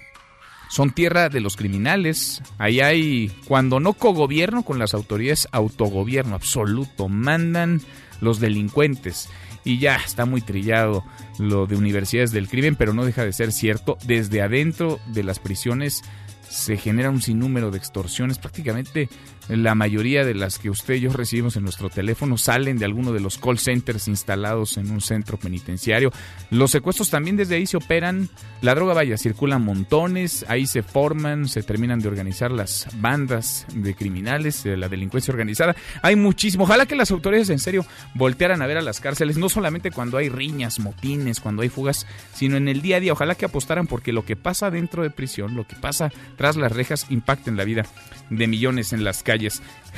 son 0.69 0.91
tierra 0.91 1.29
de 1.29 1.39
los 1.39 1.55
criminales. 1.55 2.41
Ahí 2.57 2.81
hay, 2.81 3.31
cuando 3.47 3.79
no 3.79 3.93
cogobierno 3.93 4.63
con 4.63 4.79
las 4.79 4.93
autoridades, 4.93 5.47
autogobierno 5.51 6.35
absoluto. 6.35 7.09
Mandan 7.09 7.81
los 8.21 8.39
delincuentes 8.39 9.29
y 9.63 9.79
ya 9.79 9.95
está 9.95 10.25
muy 10.25 10.41
trillado 10.41 11.03
lo 11.39 11.65
de 11.65 11.75
universidades 11.75 12.31
del 12.31 12.49
crimen, 12.49 12.75
pero 12.75 12.93
no 12.93 13.05
deja 13.05 13.23
de 13.23 13.33
ser 13.33 13.51
cierto. 13.51 13.97
Desde 14.05 14.41
adentro 14.41 14.99
de 15.07 15.23
las 15.23 15.39
prisiones 15.39 16.03
se 16.49 16.77
genera 16.77 17.09
un 17.09 17.21
sinnúmero 17.21 17.71
de 17.71 17.77
extorsiones. 17.77 18.37
Prácticamente 18.37 19.09
la 19.49 19.75
mayoría 19.75 20.23
de 20.23 20.33
las 20.33 20.59
que 20.59 20.69
usted 20.69 20.95
y 20.95 21.01
yo 21.01 21.11
recibimos 21.11 21.55
en 21.55 21.63
nuestro 21.63 21.89
teléfono 21.89 22.37
salen 22.37 22.77
de 22.77 22.85
alguno 22.85 23.11
de 23.11 23.19
los 23.19 23.37
call 23.37 23.59
centers 23.59 24.07
instalados 24.07 24.77
en 24.77 24.89
un 24.89 25.01
centro 25.01 25.37
penitenciario. 25.37 26.11
Los 26.49 26.71
secuestros 26.71 27.09
también 27.09 27.35
desde 27.35 27.55
ahí 27.55 27.67
se 27.67 27.77
operan. 27.77 28.29
La 28.61 28.75
droga, 28.75 28.93
vaya, 28.93 29.17
circula 29.17 29.57
montones. 29.59 30.45
Ahí 30.47 30.65
se 30.65 30.83
forman, 30.83 31.47
se 31.47 31.63
terminan 31.63 31.99
de 31.99 32.07
organizar 32.07 32.51
las 32.51 32.87
bandas 32.95 33.65
de 33.73 33.95
criminales, 33.95 34.63
de 34.63 34.77
la 34.77 34.87
delincuencia 34.87 35.31
organizada. 35.31 35.75
Hay 36.01 36.15
muchísimo. 36.15 36.63
Ojalá 36.63 36.85
que 36.85 36.95
las 36.95 37.11
autoridades 37.11 37.49
en 37.49 37.59
serio 37.59 37.85
voltearan 38.15 38.61
a 38.61 38.67
ver 38.67 38.77
a 38.77 38.81
las 38.81 39.01
cárceles, 39.01 39.37
no 39.37 39.49
solamente 39.49 39.91
cuando 39.91 40.17
hay 40.17 40.29
riñas, 40.29 40.79
motines, 40.79 41.39
cuando 41.39 41.61
hay 41.61 41.69
fugas, 41.69 42.07
sino 42.33 42.55
en 42.55 42.67
el 42.67 42.81
día 42.81 42.97
a 42.97 42.99
día. 42.99 43.13
Ojalá 43.13 43.35
que 43.35 43.45
apostaran 43.45 43.87
porque 43.87 44.13
lo 44.13 44.25
que 44.25 44.35
pasa 44.35 44.71
dentro 44.71 45.03
de 45.03 45.09
prisión, 45.09 45.55
lo 45.55 45.67
que 45.67 45.75
pasa 45.75 46.11
tras 46.37 46.55
las 46.55 46.71
rejas, 46.71 47.07
impacta 47.09 47.49
en 47.49 47.57
la 47.57 47.65
vida 47.65 47.85
de 48.29 48.47
millones 48.47 48.93
en 48.93 49.03
las 49.03 49.23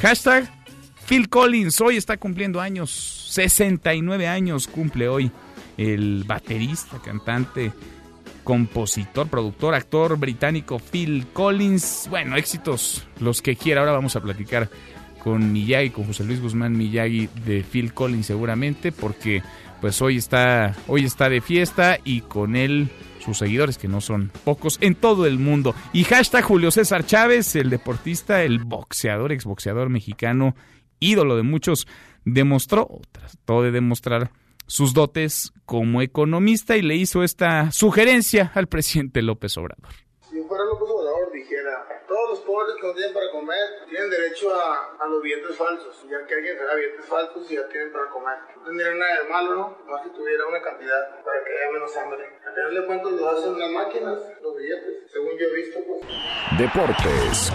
Hashtag 0.02 0.50
Phil 1.06 1.30
Collins, 1.30 1.80
hoy 1.82 1.98
está 1.98 2.18
cumpliendo 2.18 2.60
años, 2.60 2.90
69 3.30 4.28
años 4.28 4.68
cumple 4.68 5.08
hoy 5.08 5.32
el 5.78 6.24
baterista, 6.26 7.00
cantante, 7.00 7.72
compositor, 8.44 9.28
productor, 9.28 9.76
actor 9.76 10.18
británico 10.18 10.80
Phil 10.80 11.28
Collins. 11.34 12.08
Bueno, 12.10 12.38
éxitos 12.38 13.06
los 13.20 13.42
que 13.42 13.56
quiera. 13.56 13.82
Ahora 13.82 13.92
vamos 13.92 14.16
a 14.16 14.22
platicar 14.22 14.70
con 15.20 15.52
Miyagi, 15.52 15.90
con 15.90 16.06
José 16.06 16.24
Luis 16.24 16.40
Guzmán 16.40 16.78
Miyagi 16.78 17.28
de 17.46 17.64
Phil 17.64 17.94
Collins 17.94 18.28
seguramente, 18.28 18.92
porque 18.92 19.44
pues 19.82 20.02
hoy 20.02 20.18
está, 20.18 20.76
hoy 20.88 21.04
está 21.04 21.30
de 21.30 21.42
fiesta 21.42 22.00
y 22.04 22.22
con 22.22 22.56
él 22.56 22.90
sus 23.26 23.40
seguidores, 23.40 23.78
que 23.78 23.88
no 23.88 24.02
son 24.02 24.32
pocos, 24.44 24.78
en 24.82 24.96
todo 24.96 25.26
el 25.26 25.40
mundo. 25.40 25.76
Y 25.94 26.04
hashtag 26.04 26.44
Julio 26.44 26.72
César 26.72 27.06
Chávez, 27.06 27.56
el 27.56 27.70
deportista, 27.70 28.44
el 28.44 28.60
boxeador, 28.60 29.32
exboxeador 29.32 29.90
mexicano, 29.90 30.56
ídolo 31.00 31.36
de 31.36 31.44
muchos, 31.44 31.88
demostró, 32.24 33.02
trató 33.12 33.64
de 33.64 33.72
demostrar 33.72 34.32
sus 34.68 34.94
dotes 34.94 35.54
como 35.66 36.02
economista 36.02 36.78
y 36.78 36.82
le 36.82 36.96
hizo 36.96 37.24
esta 37.24 37.72
sugerencia 37.72 38.52
al 38.56 38.68
presidente 38.68 39.22
López 39.22 39.58
Obrador. 39.58 39.90
Si 40.30 40.40
fuera 40.42 40.64
López 40.66 40.90
Obrador 40.90 41.32
dijera, 41.34 41.85
todos 42.16 42.30
los 42.30 42.40
pobres 42.48 42.76
que 42.80 42.88
no 42.88 42.94
tienen 42.94 43.14
para 43.14 43.30
comer 43.30 43.84
tienen 43.90 44.10
derecho 44.10 44.56
a, 44.56 44.96
a 44.98 45.06
los 45.06 45.22
billetes 45.22 45.58
falsos, 45.58 46.02
ya 46.10 46.26
que 46.26 46.34
alguien 46.34 46.58
da 46.58 46.74
billetes 46.74 47.06
falsos 47.06 47.52
y 47.52 47.56
ya 47.56 47.68
tienen 47.68 47.92
para 47.92 48.10
comer. 48.10 48.38
No 48.56 48.64
tendría 48.64 48.92
nada 48.94 49.22
de 49.22 49.30
malo, 49.30 49.56
¿no? 49.56 49.78
Más 49.86 50.02
si 50.02 50.10
tuviera 50.12 50.48
una 50.48 50.62
cantidad 50.62 51.22
para 51.26 51.44
que 51.44 51.52
haya 51.52 51.72
menos 51.74 51.98
hambre. 51.98 52.24
A 52.50 52.54
tenerle 52.56 52.86
cuántos 52.86 53.12
lo 53.12 53.30
hacen 53.30 53.60
las 53.60 53.70
máquinas, 53.70 54.18
los 54.42 54.56
billetes, 54.56 55.12
según 55.12 55.38
yo 55.38 55.46
he 55.46 55.54
visto, 55.56 55.80
pues. 55.86 56.08
Deportes. 56.58 57.52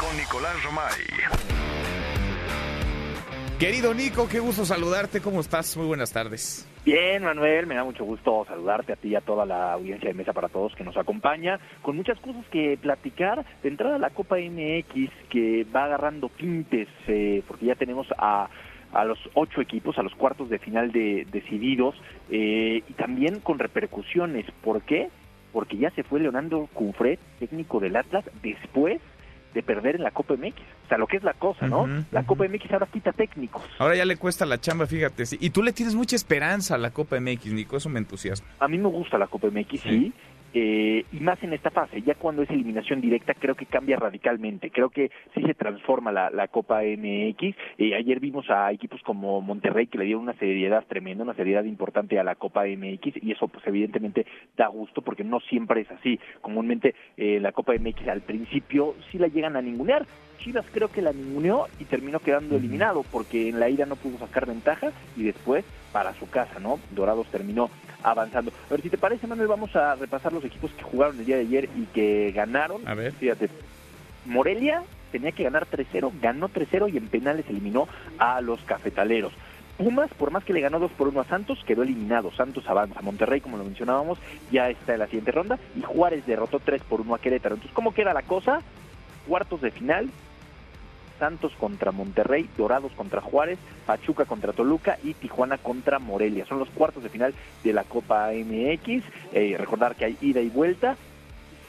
Con 0.00 0.16
Nicolás 0.16 0.64
Romay. 0.64 1.59
Querido 3.60 3.92
Nico, 3.92 4.26
qué 4.26 4.40
gusto 4.40 4.64
saludarte. 4.64 5.20
¿Cómo 5.20 5.38
estás? 5.38 5.76
Muy 5.76 5.86
buenas 5.86 6.10
tardes. 6.10 6.66
Bien, 6.82 7.22
Manuel, 7.22 7.66
me 7.66 7.74
da 7.74 7.84
mucho 7.84 8.06
gusto 8.06 8.46
saludarte 8.48 8.94
a 8.94 8.96
ti 8.96 9.08
y 9.08 9.16
a 9.16 9.20
toda 9.20 9.44
la 9.44 9.74
audiencia 9.74 10.08
de 10.08 10.14
Mesa 10.14 10.32
para 10.32 10.48
Todos 10.48 10.74
que 10.74 10.82
nos 10.82 10.96
acompaña, 10.96 11.60
con 11.82 11.94
muchas 11.94 12.18
cosas 12.20 12.42
que 12.50 12.78
platicar. 12.80 13.44
De 13.62 13.68
entrada 13.68 13.98
la 13.98 14.08
Copa 14.08 14.36
MX 14.36 15.10
que 15.28 15.66
va 15.76 15.84
agarrando 15.84 16.30
tintes, 16.30 16.88
eh, 17.06 17.42
porque 17.46 17.66
ya 17.66 17.74
tenemos 17.74 18.06
a 18.16 18.48
a 18.94 19.04
los 19.04 19.18
ocho 19.34 19.60
equipos, 19.60 19.98
a 19.98 20.02
los 20.02 20.14
cuartos 20.14 20.48
de 20.48 20.58
final 20.58 20.90
de, 20.90 21.26
decididos, 21.30 21.94
eh, 22.30 22.82
y 22.88 22.92
también 22.94 23.40
con 23.40 23.58
repercusiones. 23.58 24.46
¿Por 24.64 24.82
qué? 24.82 25.10
Porque 25.52 25.76
ya 25.76 25.90
se 25.90 26.02
fue 26.02 26.18
Leonardo 26.18 26.66
Cunfred, 26.72 27.18
técnico 27.38 27.78
del 27.78 27.94
Atlas, 27.94 28.24
después 28.42 29.00
de 29.54 29.62
perder 29.62 29.96
en 29.96 30.02
la 30.02 30.10
Copa 30.10 30.34
MX. 30.34 30.60
O 30.84 30.88
sea, 30.88 30.98
lo 30.98 31.06
que 31.06 31.16
es 31.16 31.22
la 31.22 31.34
cosa, 31.34 31.66
¿no? 31.66 31.88
la 32.10 32.24
Copa 32.24 32.46
MX 32.46 32.72
ahora 32.72 32.86
quita 32.86 33.12
técnicos. 33.12 33.62
Ahora 33.78 33.96
ya 33.96 34.04
le 34.04 34.16
cuesta 34.16 34.46
la 34.46 34.60
chamba, 34.60 34.86
fíjate. 34.86 35.26
Sí. 35.26 35.38
Y 35.40 35.50
tú 35.50 35.62
le 35.62 35.72
tienes 35.72 35.94
mucha 35.94 36.16
esperanza 36.16 36.74
a 36.74 36.78
la 36.78 36.90
Copa 36.90 37.18
MX, 37.20 37.52
Nico, 37.52 37.76
eso 37.76 37.88
me 37.88 37.98
entusiasma. 37.98 38.46
A 38.60 38.68
mí 38.68 38.78
me 38.78 38.88
gusta 38.88 39.18
la 39.18 39.26
Copa 39.26 39.48
MX, 39.48 39.80
sí. 39.80 40.12
Eh, 40.52 41.04
y 41.12 41.20
más 41.20 41.42
en 41.42 41.52
esta 41.52 41.70
fase, 41.70 42.02
ya 42.02 42.14
cuando 42.14 42.42
es 42.42 42.50
eliminación 42.50 43.00
directa, 43.00 43.34
creo 43.34 43.54
que 43.54 43.66
cambia 43.66 43.96
radicalmente. 43.96 44.70
Creo 44.70 44.90
que 44.90 45.10
sí 45.34 45.42
se 45.42 45.54
transforma 45.54 46.12
la, 46.12 46.30
la 46.30 46.48
Copa 46.48 46.80
MX. 46.82 47.56
Eh, 47.78 47.94
ayer 47.94 48.20
vimos 48.20 48.50
a 48.50 48.72
equipos 48.72 49.00
como 49.02 49.40
Monterrey 49.40 49.86
que 49.86 49.98
le 49.98 50.04
dieron 50.04 50.24
una 50.24 50.34
seriedad 50.34 50.84
tremenda, 50.86 51.24
una 51.24 51.34
seriedad 51.34 51.64
importante 51.64 52.18
a 52.18 52.24
la 52.24 52.34
Copa 52.34 52.64
MX, 52.64 53.22
y 53.22 53.32
eso, 53.32 53.48
pues, 53.48 53.66
evidentemente 53.66 54.26
da 54.56 54.66
gusto 54.68 55.02
porque 55.02 55.24
no 55.24 55.40
siempre 55.40 55.82
es 55.82 55.90
así. 55.90 56.18
Comúnmente 56.40 56.94
eh, 57.16 57.38
la 57.40 57.52
Copa 57.52 57.72
MX 57.74 58.08
al 58.08 58.22
principio 58.22 58.94
sí 59.10 59.18
la 59.18 59.28
llegan 59.28 59.56
a 59.56 59.62
ningunear. 59.62 60.06
Chivas 60.38 60.64
creo 60.72 60.88
que 60.88 61.02
la 61.02 61.12
ninguneó 61.12 61.66
y 61.78 61.84
terminó 61.84 62.18
quedando 62.18 62.56
eliminado 62.56 63.04
porque 63.12 63.50
en 63.50 63.60
la 63.60 63.68
ida 63.68 63.84
no 63.84 63.96
pudo 63.96 64.16
sacar 64.18 64.46
ventaja 64.46 64.90
y 65.14 65.24
después 65.24 65.66
para 65.92 66.14
su 66.14 66.28
casa, 66.28 66.58
¿no? 66.60 66.78
Dorados 66.90 67.26
terminó 67.28 67.70
avanzando. 68.02 68.52
A 68.68 68.70
ver, 68.70 68.82
si 68.82 68.90
te 68.90 68.98
parece, 68.98 69.26
Manuel, 69.26 69.48
vamos 69.48 69.74
a 69.76 69.94
repasar 69.94 70.32
los 70.32 70.44
equipos 70.44 70.70
que 70.72 70.82
jugaron 70.82 71.18
el 71.18 71.26
día 71.26 71.36
de 71.36 71.42
ayer 71.42 71.68
y 71.76 71.84
que 71.86 72.32
ganaron. 72.32 72.86
A 72.86 72.94
ver. 72.94 73.12
Fíjate, 73.12 73.48
Morelia 74.26 74.82
tenía 75.12 75.32
que 75.32 75.44
ganar 75.44 75.66
3-0, 75.66 76.12
ganó 76.20 76.48
3-0 76.48 76.92
y 76.92 76.96
en 76.96 77.08
penales 77.08 77.46
eliminó 77.48 77.88
a 78.18 78.40
los 78.40 78.60
cafetaleros. 78.62 79.32
Pumas, 79.76 80.10
por 80.12 80.30
más 80.30 80.44
que 80.44 80.52
le 80.52 80.60
ganó 80.60 80.78
2 80.78 80.92
por 80.92 81.08
1 81.08 81.20
a 81.22 81.24
Santos, 81.24 81.64
quedó 81.66 81.82
eliminado. 81.82 82.30
Santos 82.32 82.68
avanza. 82.68 83.00
Monterrey, 83.00 83.40
como 83.40 83.56
lo 83.56 83.64
mencionábamos, 83.64 84.18
ya 84.50 84.68
está 84.68 84.92
en 84.92 84.98
la 84.98 85.06
siguiente 85.06 85.32
ronda. 85.32 85.58
Y 85.74 85.80
Juárez 85.80 86.26
derrotó 86.26 86.60
3 86.60 86.82
por 86.82 87.00
1 87.00 87.14
a 87.14 87.18
Querétaro. 87.18 87.54
Entonces, 87.54 87.74
¿cómo 87.74 87.94
queda 87.94 88.12
la 88.12 88.22
cosa? 88.22 88.60
Cuartos 89.26 89.62
de 89.62 89.70
final, 89.70 90.10
Santos 91.20 91.52
contra 91.60 91.92
Monterrey, 91.92 92.50
Dorados 92.56 92.90
contra 92.96 93.20
Juárez, 93.20 93.58
Pachuca 93.86 94.24
contra 94.24 94.52
Toluca 94.52 94.98
y 95.04 95.14
Tijuana 95.14 95.58
contra 95.58 96.00
Morelia. 96.00 96.46
Son 96.46 96.58
los 96.58 96.68
cuartos 96.70 97.04
de 97.04 97.10
final 97.10 97.32
de 97.62 97.72
la 97.72 97.84
Copa 97.84 98.30
MX. 98.32 99.04
Eh, 99.32 99.54
recordar 99.56 99.94
que 99.94 100.06
hay 100.06 100.16
ida 100.20 100.40
y 100.40 100.48
vuelta 100.48 100.96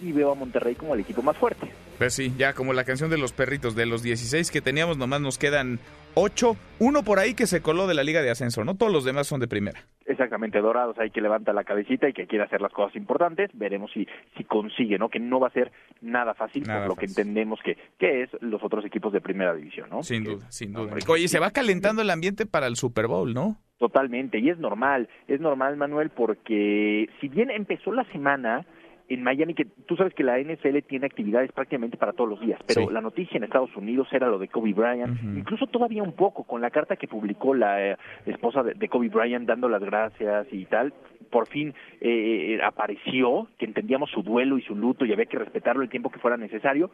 y 0.02 0.12
veo 0.12 0.32
a 0.32 0.36
Monterrey 0.36 0.74
como 0.74 0.96
el 0.96 1.02
equipo 1.02 1.22
más 1.22 1.38
fuerte. 1.38 1.70
Pues 2.00 2.16
sí, 2.16 2.34
ya 2.36 2.54
como 2.54 2.74
la 2.74 2.84
canción 2.84 3.12
de 3.12 3.20
los 3.20 3.32
perritos, 3.32 3.76
de 3.76 3.86
los 3.86 4.02
16 4.02 4.50
que 4.50 4.62
teníamos, 4.62 4.98
nomás 4.98 5.22
nos 5.22 5.38
quedan 5.38 5.80
8, 6.16 6.58
uno 6.80 7.04
por 7.04 7.20
ahí 7.20 7.36
que 7.36 7.46
se 7.46 7.62
coló 7.62 7.86
de 7.86 7.94
la 7.94 8.04
Liga 8.04 8.24
de 8.24 8.32
Ascenso, 8.32 8.64
¿no? 8.64 8.76
Todos 8.76 8.92
los 8.92 9.06
demás 9.06 9.28
son 9.28 9.40
de 9.40 9.48
primera. 9.48 9.86
Exactamente, 10.12 10.60
Dorados 10.60 10.98
hay 11.00 11.10
que 11.10 11.22
levanta 11.22 11.54
la 11.54 11.64
cabecita 11.64 12.10
y 12.10 12.14
que 12.14 12.28
quiere 12.28 12.44
hacer 12.44 12.62
las 12.62 12.74
cosas 12.74 12.96
importantes, 12.96 13.50
veremos 13.54 13.92
si, 13.92 14.08
si 14.38 14.44
consigue, 14.44 14.98
¿no? 14.98 15.10
Que 15.10 15.20
no 15.20 15.40
va 15.40 15.48
a 15.48 15.52
ser 15.52 15.72
nada 16.02 16.34
fácil 16.34 16.64
por 16.64 16.88
lo 16.88 16.96
que 16.96 17.06
entendemos 17.06 17.60
que, 17.64 17.78
que 17.98 18.24
es 18.24 18.30
los 18.42 18.62
otros 18.62 18.84
equipos 18.86 19.14
de 19.14 19.22
primera 19.22 19.56
división, 19.56 19.90
¿no? 19.90 20.04
Sin 20.04 20.24
duda, 20.24 20.52
sin 20.52 20.74
duda. 20.74 20.94
Oye, 21.08 21.28
se 21.28 21.40
va 21.40 21.52
calentando 21.52 22.02
el 22.02 22.10
ambiente 22.10 22.46
para 22.46 22.68
el 22.68 22.76
Super 22.76 23.08
Bowl, 23.08 23.34
¿no? 23.34 23.58
Totalmente, 23.78 24.40
y 24.40 24.50
es 24.50 24.60
normal, 24.60 25.10
es 25.28 25.40
normal, 25.40 25.78
Manuel, 25.78 26.10
porque 26.10 27.10
si 27.20 27.30
bien 27.30 27.50
empezó 27.50 27.92
la 27.92 28.04
semana 28.12 28.66
en 29.14 29.24
Miami, 29.24 29.54
que 29.54 29.66
tú 29.66 29.96
sabes 29.96 30.14
que 30.14 30.24
la 30.24 30.40
NFL 30.40 30.80
tiene 30.88 31.06
actividades 31.06 31.52
prácticamente 31.52 31.98
para 31.98 32.14
todos 32.14 32.30
los 32.30 32.40
días, 32.40 32.60
pero 32.66 32.90
la 32.90 33.02
noticia 33.02 33.38
en 33.38 33.44
Estados 33.44 33.76
Unidos 33.76 34.08
era 34.12 34.28
lo 34.28 34.40
de 34.40 34.48
Kobe 34.48 34.74
Bryant, 34.74 35.22
incluso 35.36 35.68
todavía 35.68 36.04
un 36.04 36.14
poco 36.14 36.44
con 36.44 36.62
la 36.62 36.70
carta 36.70 36.96
que 36.96 37.08
publicó 37.08 37.54
la 37.54 37.92
eh, 37.92 37.98
esposa 38.26 38.64
de, 38.64 38.90
Kobe 38.90 39.10
Bryant 39.10 39.48
dando 39.48 39.68
las 39.70 39.82
gracias 39.82 40.48
y 40.52 40.66
tal, 40.66 40.94
por 41.30 41.48
fin 41.48 41.74
eh, 42.00 42.60
apareció, 42.64 43.48
que 43.58 43.66
entendíamos 43.66 44.10
su 44.12 44.24
duelo 44.24 44.58
y 44.58 44.62
su 44.62 44.76
luto 44.76 45.06
y 45.06 45.14
había 45.14 45.26
que 45.26 45.40
respetarlo 45.40 45.84
el 45.84 45.90
tiempo 45.90 46.10
que 46.10 46.20
fuera 46.20 46.38
necesario, 46.38 46.92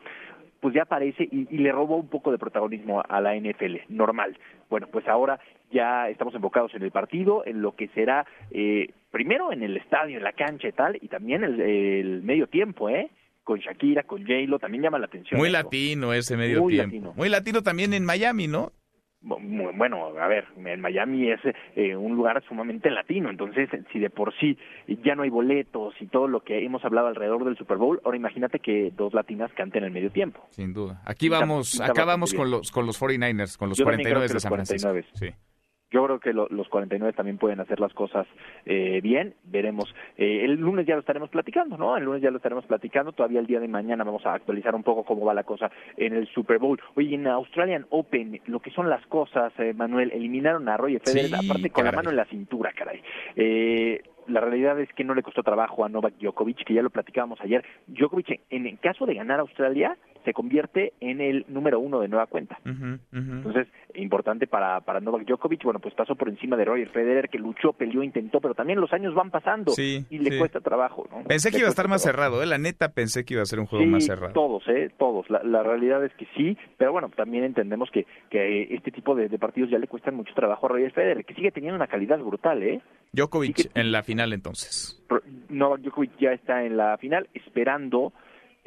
pues 0.60 0.74
ya 0.74 0.84
aparece 0.84 1.24
y, 1.24 1.48
y, 1.54 1.58
le 1.60 1.72
robó 1.72 1.98
un 1.98 2.10
poco 2.10 2.32
de 2.32 2.38
protagonismo 2.38 3.04
a 3.08 3.22
la 3.22 3.36
NFL, 3.36 3.76
normal. 3.90 4.38
Bueno, 4.70 4.88
pues 4.92 5.08
ahora 5.08 5.40
ya 5.72 6.10
estamos 6.10 6.34
enfocados 6.36 6.74
en 6.76 6.84
el 6.84 6.92
partido, 6.92 7.44
en 7.46 7.62
lo 7.62 7.76
que 7.76 7.88
será 7.90 8.26
eh, 8.52 8.90
primero 9.12 9.52
en 9.52 9.64
el 9.64 9.78
estadio, 9.78 10.18
en 10.18 10.24
la 10.24 10.34
cancha 10.34 10.68
y 10.68 10.72
tal, 10.74 10.98
y 11.02 11.08
también 11.08 11.44
el, 11.44 11.60
el 11.62 12.24
medio 12.24 12.48
tiempo, 12.48 12.90
¿eh? 12.90 13.10
Con 13.44 13.60
Shakira, 13.60 14.04
con 14.04 14.22
J-Lo, 14.24 14.60
también 14.60 14.84
llama 14.84 15.00
la 15.00 15.06
atención. 15.06 15.40
Muy 15.40 15.48
eso. 15.50 15.58
latino 15.58 16.14
ese 16.14 16.36
medio 16.36 16.62
Muy 16.62 16.74
tiempo. 16.74 16.96
latino. 16.96 17.14
Muy 17.16 17.30
latino 17.30 17.64
también 17.64 17.94
en 17.94 18.04
Miami, 18.06 18.48
¿no? 18.48 18.72
Bueno, 19.20 20.08
a 20.20 20.28
ver, 20.28 20.46
en 20.58 20.80
Miami 20.80 21.32
es 21.32 21.40
eh, 21.76 21.96
un 21.96 22.16
lugar 22.16 22.42
sumamente 22.48 22.90
latino, 22.92 23.30
entonces 23.30 23.68
si 23.92 24.00
de 24.00 24.10
por 24.10 24.34
sí 24.40 24.58
ya 25.04 25.16
no 25.16 25.24
hay 25.24 25.30
boletos 25.30 25.96
y 26.00 26.06
todo 26.08 26.28
lo 26.28 26.42
que 26.42 26.64
hemos 26.64 26.86
hablado 26.86 27.08
alrededor 27.08 27.44
del 27.44 27.58
Super 27.58 27.78
Bowl, 27.78 28.00
ahora 28.06 28.16
imagínate 28.16 28.60
que 28.60 28.92
dos 28.96 29.14
latinas 29.14 29.52
canten 29.54 29.84
el 29.84 29.92
medio 29.92 30.12
tiempo. 30.12 30.46
Sin 30.52 30.72
duda. 30.72 31.02
Aquí 31.04 31.30
vamos, 31.30 31.82
acá 31.82 32.06
vamos 32.06 32.34
con 32.34 32.52
los 32.52 32.72
con 32.72 32.86
los 32.86 33.02
49ers, 33.02 33.58
con 33.58 33.70
los 33.70 33.78
Yo 33.78 33.86
también 33.86 34.08
49 34.08 34.14
creo 34.14 34.28
que 34.28 34.34
de 34.34 34.40
San 34.40 34.52
Francisco. 34.52 34.90
49. 34.90 35.08
Sí. 35.14 35.47
Yo 35.92 36.04
creo 36.06 36.20
que 36.20 36.34
lo- 36.34 36.48
los 36.50 36.68
49 36.70 37.14
también 37.14 37.38
pueden 37.38 37.60
hacer 37.62 37.80
las 37.80 37.94
cosas 37.94 38.28
eh, 38.66 39.00
bien. 39.02 39.36
Veremos. 39.46 39.94
Eh, 40.18 40.44
el 40.44 40.54
lunes 40.56 40.86
ya 40.86 40.96
lo 40.96 41.00
estaremos 41.00 41.30
platicando, 41.30 41.78
¿no? 41.78 41.96
El 41.96 42.04
lunes 42.04 42.22
ya 42.22 42.30
lo 42.32 42.38
estaremos 42.38 42.66
platicando. 42.66 43.14
Todavía 43.14 43.40
el 43.40 43.48
día 43.48 43.60
de 43.60 43.68
mañana 43.68 44.04
vamos 44.04 44.26
a 44.26 44.34
actualizar 44.34 44.76
un 44.76 44.84
poco 44.84 45.04
cómo 45.06 45.26
va 45.26 45.34
la 45.34 45.44
cosa 45.44 45.72
en 45.96 46.14
el 46.14 46.28
Super 46.28 46.60
Bowl. 46.60 46.80
Oye, 46.96 47.16
en 47.16 47.28
Australian 47.28 47.86
Open, 47.90 48.42
lo 48.48 48.60
que 48.60 48.72
son 48.72 48.90
las 48.90 49.06
cosas, 49.08 49.54
eh, 49.60 49.74
Manuel, 49.74 50.12
eliminaron 50.12 50.68
a 50.68 50.76
Roger 50.78 51.02
Federer, 51.06 51.28
Sí, 51.30 51.46
aparte 51.50 51.70
con 51.70 51.86
la 51.86 51.92
mano 51.94 52.10
en 52.10 52.16
la 52.18 52.26
cintura, 52.26 52.72
caray. 52.76 53.02
Eh, 53.38 54.02
la 54.28 54.42
realidad 54.42 54.78
es 54.82 54.92
que 54.94 55.06
no 55.06 55.14
le 55.16 55.24
costó 55.24 55.42
trabajo 55.42 55.86
a 55.86 55.90
Novak 55.90 56.16
Djokovic, 56.20 56.66
que 56.66 56.74
ya 56.74 56.82
lo 56.82 56.90
platicábamos 56.90 57.40
ayer. 57.40 57.64
Djokovic, 57.88 58.42
en 58.50 58.66
el 58.68 58.78
caso 58.80 59.06
de 59.06 59.14
ganar 59.14 59.40
Australia, 59.40 59.96
se 60.28 60.34
convierte 60.34 60.92
en 61.00 61.22
el 61.22 61.46
número 61.48 61.80
uno 61.80 62.02
de 62.02 62.10
nueva 62.10 62.26
cuenta. 62.26 62.60
Entonces, 62.66 63.68
importante 63.96 64.46
para, 64.46 64.82
para 64.82 65.00
Novak 65.00 65.26
Djokovic, 65.26 65.64
bueno, 65.64 65.80
pues 65.80 65.94
pasó 65.94 66.16
por 66.16 66.28
encima 66.28 66.58
de 66.58 66.66
Roger 66.66 66.90
Federer, 66.90 67.30
que 67.30 67.38
luchó, 67.38 67.72
peleó, 67.72 68.04
intentó, 68.04 68.42
pero 68.42 68.54
también 68.54 68.82
los 68.82 68.92
años 68.92 69.14
van 69.16 69.32
pasando 69.32 69.72
Sí, 69.72 70.06
y 70.10 70.20
le 70.20 70.32
sí. 70.32 70.38
cuesta 70.38 70.60
trabajo, 70.60 71.08
¿no? 71.10 71.24
Pensé 71.24 71.50
que 71.50 71.56
Le 71.58 71.60
iba 71.62 71.68
a 71.68 71.70
estar 71.70 71.88
más 71.88 72.04
trabajo. 72.04 72.30
cerrado, 72.30 72.44
¿eh? 72.44 72.46
La 72.46 72.58
neta 72.58 72.90
pensé 72.90 73.24
que 73.24 73.36
iba 73.36 73.44
a 73.44 73.46
ser 73.46 73.60
un 73.62 73.68
juego 73.68 73.86
Sí, 73.86 73.90
más 73.90 74.06
cerrado. 74.06 74.34
todos, 74.34 74.68
¿eh? 74.68 74.92
Todos. 74.98 75.30
La, 75.30 75.42
la 75.44 75.64
realidad 75.64 76.04
es 76.04 76.12
que 76.16 76.28
sí, 76.36 76.58
pero 76.78 76.92
bueno, 76.92 77.10
también 77.16 77.46
entendemos 77.46 77.90
que, 77.90 78.06
que 78.30 78.64
este 78.76 78.92
tipo 78.92 79.16
de, 79.16 79.30
de 79.30 79.40
partidos 79.40 79.70
ya 79.70 79.80
le 79.80 79.88
cuestan 79.88 80.16
mucho 80.16 80.34
trabajo 80.34 80.66
a 80.66 80.70
Roger 80.70 80.92
Federer, 80.92 81.24
que 81.24 81.34
sigue 81.36 81.52
teniendo 81.52 81.78
una 81.78 81.88
calidad 81.88 82.20
brutal, 82.20 82.62
¿eh? 82.64 82.82
Djokovic 83.14 83.72
en 83.76 83.94
la 83.94 84.04
final 84.04 84.34
entonces. 84.34 85.02
Novak 85.48 85.80
Djokovic 85.82 86.18
ya 86.20 86.34
está 86.34 86.66
en 86.66 86.76
la 86.76 86.98
final 86.98 87.30
esperando 87.34 88.12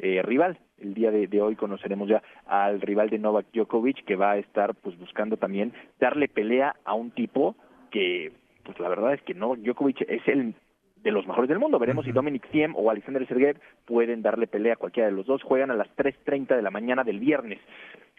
eh, 0.01 0.21
rival. 0.23 0.57
El 0.79 0.93
día 0.93 1.11
de, 1.11 1.27
de 1.27 1.41
hoy 1.41 1.55
conoceremos 1.55 2.09
ya 2.09 2.21
al 2.45 2.81
rival 2.81 3.09
de 3.09 3.19
Novak 3.19 3.45
Djokovic 3.53 4.03
que 4.03 4.15
va 4.15 4.31
a 4.31 4.37
estar 4.37 4.73
pues 4.75 4.97
buscando 4.97 5.37
también 5.37 5.73
darle 5.99 6.27
pelea 6.27 6.75
a 6.85 6.93
un 6.95 7.11
tipo 7.11 7.55
que 7.91 8.31
pues 8.63 8.79
la 8.79 8.89
verdad 8.89 9.13
es 9.13 9.21
que 9.21 9.33
Novak 9.33 9.59
Djokovic 9.59 10.01
es 10.09 10.27
el 10.27 10.55
de 11.03 11.11
los 11.11 11.25
mejores 11.25 11.49
del 11.49 11.57
mundo. 11.59 11.79
Veremos 11.79 12.05
si 12.05 12.11
Dominic 12.11 12.47
Thiem 12.51 12.75
o 12.75 12.89
Alexander 12.91 13.27
Sergeyev 13.27 13.59
pueden 13.85 14.21
darle 14.21 14.45
pelea 14.47 14.73
a 14.73 14.75
cualquiera 14.75 15.09
de 15.09 15.15
los 15.15 15.25
dos. 15.25 15.41
Juegan 15.43 15.71
a 15.71 15.75
las 15.75 15.87
3.30 15.95 16.55
de 16.55 16.61
la 16.61 16.69
mañana 16.69 17.03
del 17.03 17.19
viernes. 17.19 17.59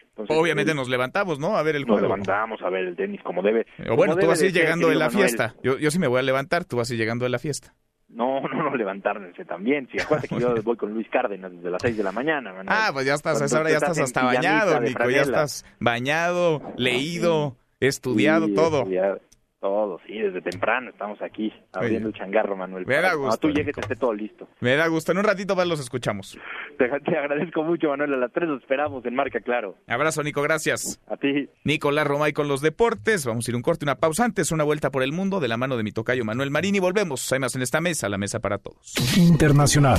Entonces, 0.09 0.37
Obviamente 0.37 0.73
eh, 0.73 0.75
nos 0.75 0.89
levantamos, 0.89 1.39
¿no? 1.39 1.55
A 1.55 1.63
ver 1.63 1.75
el 1.77 1.83
nos 1.83 1.91
juego. 1.99 2.07
levantamos 2.07 2.61
a 2.61 2.69
ver 2.69 2.85
el 2.85 2.95
tenis 2.95 3.21
como 3.23 3.41
debe. 3.41 3.65
O 3.89 3.95
bueno, 3.95 4.13
tú 4.13 4.19
debe 4.19 4.29
vas 4.31 4.41
a 4.41 4.45
ir 4.45 4.51
llegando 4.53 4.89
de 4.89 4.95
la 4.95 5.07
Manuel. 5.07 5.23
fiesta. 5.27 5.55
Yo, 5.63 5.77
yo 5.79 5.89
sí 5.91 5.97
me 5.99 6.07
voy 6.07 6.19
a 6.19 6.23
levantar, 6.23 6.65
tú 6.65 6.75
vas 6.77 6.91
a 6.91 6.93
ir 6.93 6.99
llegando 6.99 7.23
de 7.23 7.29
la 7.29 7.39
fiesta. 7.39 7.73
No, 8.15 8.41
no, 8.47 8.69
no, 8.69 8.75
levantarse 8.75 9.45
también. 9.45 9.87
Si 9.91 9.99
acuérdate 9.99 10.27
que 10.29 10.39
yo 10.39 10.55
voy 10.63 10.77
con 10.77 10.93
Luis 10.93 11.07
Cárdenas 11.09 11.51
desde 11.51 11.69
las 11.69 11.81
6 11.81 11.97
de 11.97 12.03
la 12.03 12.11
mañana. 12.11 12.51
Manuel. 12.53 12.67
Ah, 12.69 12.89
pues 12.93 13.05
ya 13.05 13.15
estás, 13.15 13.41
a 13.41 13.45
esa 13.45 13.59
hora 13.59 13.69
ya 13.71 13.79
tú 13.79 13.85
estás 13.85 13.99
hasta 13.99 14.23
bañado, 14.23 14.79
Nico, 14.79 15.09
ya 15.09 15.21
estás 15.21 15.65
bañado, 15.79 16.61
leído, 16.77 17.55
estudiado, 17.79 18.47
Sí, 18.47 18.53
todo. 18.55 18.79
estudiado, 18.79 19.19
todo, 19.63 19.97
sí, 20.05 20.19
desde 20.19 20.41
temprano 20.41 20.89
estamos 20.89 21.21
aquí 21.21 21.49
abriendo 21.71 22.09
el 22.09 22.13
changarro, 22.13 22.57
Manuel. 22.57 22.85
Me 22.85 22.95
da 22.95 23.13
gusto, 23.13 23.19
Cuando 23.21 23.37
tú 23.37 23.49
llegues 23.51 23.77
esté 23.77 23.95
todo 23.95 24.13
listo. 24.13 24.45
Me 24.59 24.75
da 24.75 24.87
gusto, 24.87 25.13
en 25.13 25.19
un 25.19 25.23
ratito 25.23 25.55
más 25.55 25.65
los 25.65 25.79
escuchamos. 25.79 26.37
Te, 26.77 26.89
te 26.89 27.17
agradezco 27.17 27.63
mucho, 27.63 27.87
Manuel. 27.87 28.13
A 28.13 28.17
las 28.17 28.33
3 28.33 28.49
los 28.49 28.61
esperamos 28.61 29.05
en 29.05 29.15
Marca 29.15 29.39
Claro. 29.39 29.77
Abrazo, 29.87 30.21
Nico, 30.21 30.41
gracias. 30.41 30.99
A 31.07 31.15
ti. 31.15 31.47
Nicolás 31.63 32.05
Romay 32.05 32.33
con 32.33 32.49
los 32.49 32.59
deportes. 32.59 33.25
Vamos 33.25 33.47
a 33.47 33.51
ir 33.51 33.55
un 33.55 33.61
corte, 33.61 33.85
una 33.85 33.95
pausa 33.95 34.25
antes, 34.25 34.51
una 34.51 34.65
vuelta 34.65 34.91
por 34.91 35.01
el 35.01 35.13
mundo 35.13 35.39
de 35.39 35.47
la 35.47 35.55
mano 35.55 35.77
de 35.77 35.83
mi 35.83 35.93
tocayo 35.93 36.25
Manuel 36.25 36.51
Marín 36.51 36.75
y 36.75 36.79
volvemos. 36.79 37.31
Hay 37.31 37.39
más 37.39 37.55
en 37.55 37.61
esta 37.61 37.79
mesa, 37.79 38.09
la 38.09 38.17
mesa 38.17 38.41
para 38.41 38.57
todos. 38.57 38.93
Internacional. 39.17 39.97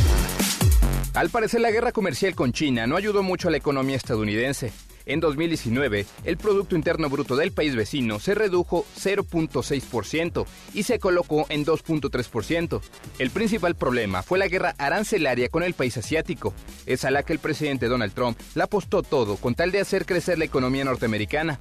Al 1.15 1.31
parecer 1.31 1.63
la 1.63 1.71
guerra 1.71 1.93
comercial 1.93 2.35
con 2.35 2.53
China 2.53 2.87
no 2.87 2.97
ayudó 2.97 3.23
mucho 3.23 3.49
a 3.49 3.51
la 3.51 3.57
economía 3.57 3.97
estadounidense. 3.97 4.73
En 5.07 5.21
2019, 5.21 6.07
el 6.25 6.37
Producto 6.39 6.77
Interno 6.77 7.11
Bruto 7.11 7.37
del 7.37 7.53
país 7.53 7.77
vecino 7.77 8.19
se 8.19 8.35
redujo 8.35 8.87
0.6% 8.97 10.47
y 10.73 10.85
se 10.85 10.99
colocó 10.99 11.45
en 11.51 11.67
2.3%. 11.67 12.81
El 13.19 13.31
principal 13.31 13.75
problema 13.75 14.23
fue 14.23 14.39
la 14.39 14.49
guerra 14.49 14.75
arancelaria 14.79 15.51
con 15.51 15.63
el 15.63 15.75
país 15.75 15.99
asiático. 15.99 16.55
Es 16.87 17.05
a 17.05 17.11
la 17.11 17.23
que 17.23 17.35
el 17.35 17.39
presidente 17.39 17.89
Donald 17.89 18.15
Trump 18.15 18.39
la 18.55 18.65
apostó 18.65 19.03
todo 19.03 19.37
con 19.37 19.55
tal 19.55 19.73
de 19.73 19.81
hacer 19.81 20.07
crecer 20.07 20.39
la 20.39 20.47
economía 20.47 20.85
norteamericana. 20.85 21.59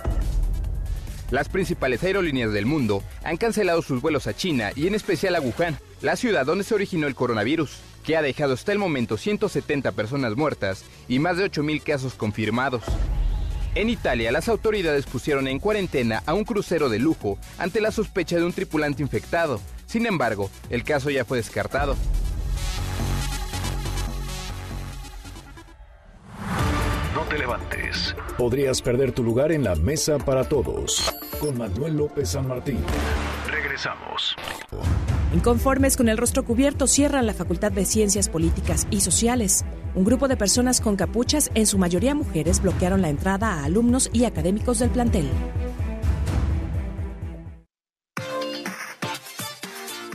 Las 1.30 1.50
principales 1.50 2.04
aerolíneas 2.04 2.54
del 2.54 2.66
mundo 2.66 3.04
han 3.24 3.38
cancelado 3.38 3.82
sus 3.82 4.02
vuelos 4.02 4.28
a 4.28 4.36
China 4.36 4.72
y 4.76 4.88
en 4.88 4.96
especial 4.96 5.36
a 5.36 5.42
Wuhan, 5.42 5.78
la 6.02 6.16
ciudad 6.16 6.46
donde 6.46 6.64
se 6.64 6.76
originó 6.76 7.08
el 7.08 7.16
coronavirus, 7.16 7.78
que 8.06 8.16
ha 8.16 8.22
dejado 8.22 8.54
hasta 8.54 8.72
el 8.72 8.78
momento 8.78 9.18
170 9.18 9.92
personas 9.94 10.36
muertas 10.36 10.86
y 11.08 11.20
más 11.20 11.38
de 11.38 11.50
8.000 11.50 11.82
casos 11.82 12.14
confirmados. 12.14 12.84
En 13.76 13.90
Italia, 13.90 14.32
las 14.32 14.50
autoridades 14.50 15.06
pusieron 15.08 15.48
en 15.48 15.60
cuarentena 15.60 16.22
a 16.28 16.36
un 16.36 16.44
crucero 16.44 16.90
de 16.90 17.00
lujo 17.00 17.40
ante 17.58 17.82
la 17.82 17.92
sospecha 17.92 18.36
de 18.36 18.46
un 18.46 18.54
tripulante 18.54 19.02
infectado. 19.02 19.60
Sin 19.88 20.06
embargo, 20.06 20.52
el 20.70 20.84
caso 20.84 21.10
ya 21.10 21.26
fue 21.26 21.38
descartado. 21.38 21.96
No 27.16 27.22
te 27.28 27.40
levantes. 27.40 28.16
Podrías 28.38 28.82
perder 28.82 29.12
tu 29.12 29.24
lugar 29.24 29.52
en 29.52 29.64
la 29.64 29.76
mesa 29.76 30.20
para 30.20 30.44
todos. 30.44 31.12
Con 31.40 31.58
Manuel 31.58 31.98
López 31.98 32.30
San 32.30 32.48
Martín. 32.48 32.78
Regresamos. 33.48 34.36
Inconformes 35.34 35.98
con 35.98 36.10
el 36.10 36.18
rostro 36.20 36.46
cubierto, 36.46 36.86
cierran 36.86 37.26
la 37.26 37.34
Facultad 37.34 37.72
de 37.72 37.86
Ciencias 37.86 38.30
Políticas 38.30 38.86
y 38.92 39.02
Sociales. 39.02 39.66
Un 39.96 40.06
grupo 40.06 40.28
de 40.28 40.36
personas 40.36 40.82
con 40.82 40.96
capuchas, 40.96 41.52
en 41.54 41.68
su 41.68 41.78
mayoría 41.78 42.16
mujeres, 42.16 42.62
bloquearon 42.62 43.04
la 43.04 43.10
entrada 43.10 43.54
a 43.54 43.64
alumnos 43.64 44.10
y 44.12 44.26
académicos 44.26 44.80
del 44.80 44.90
plantel. 44.90 45.30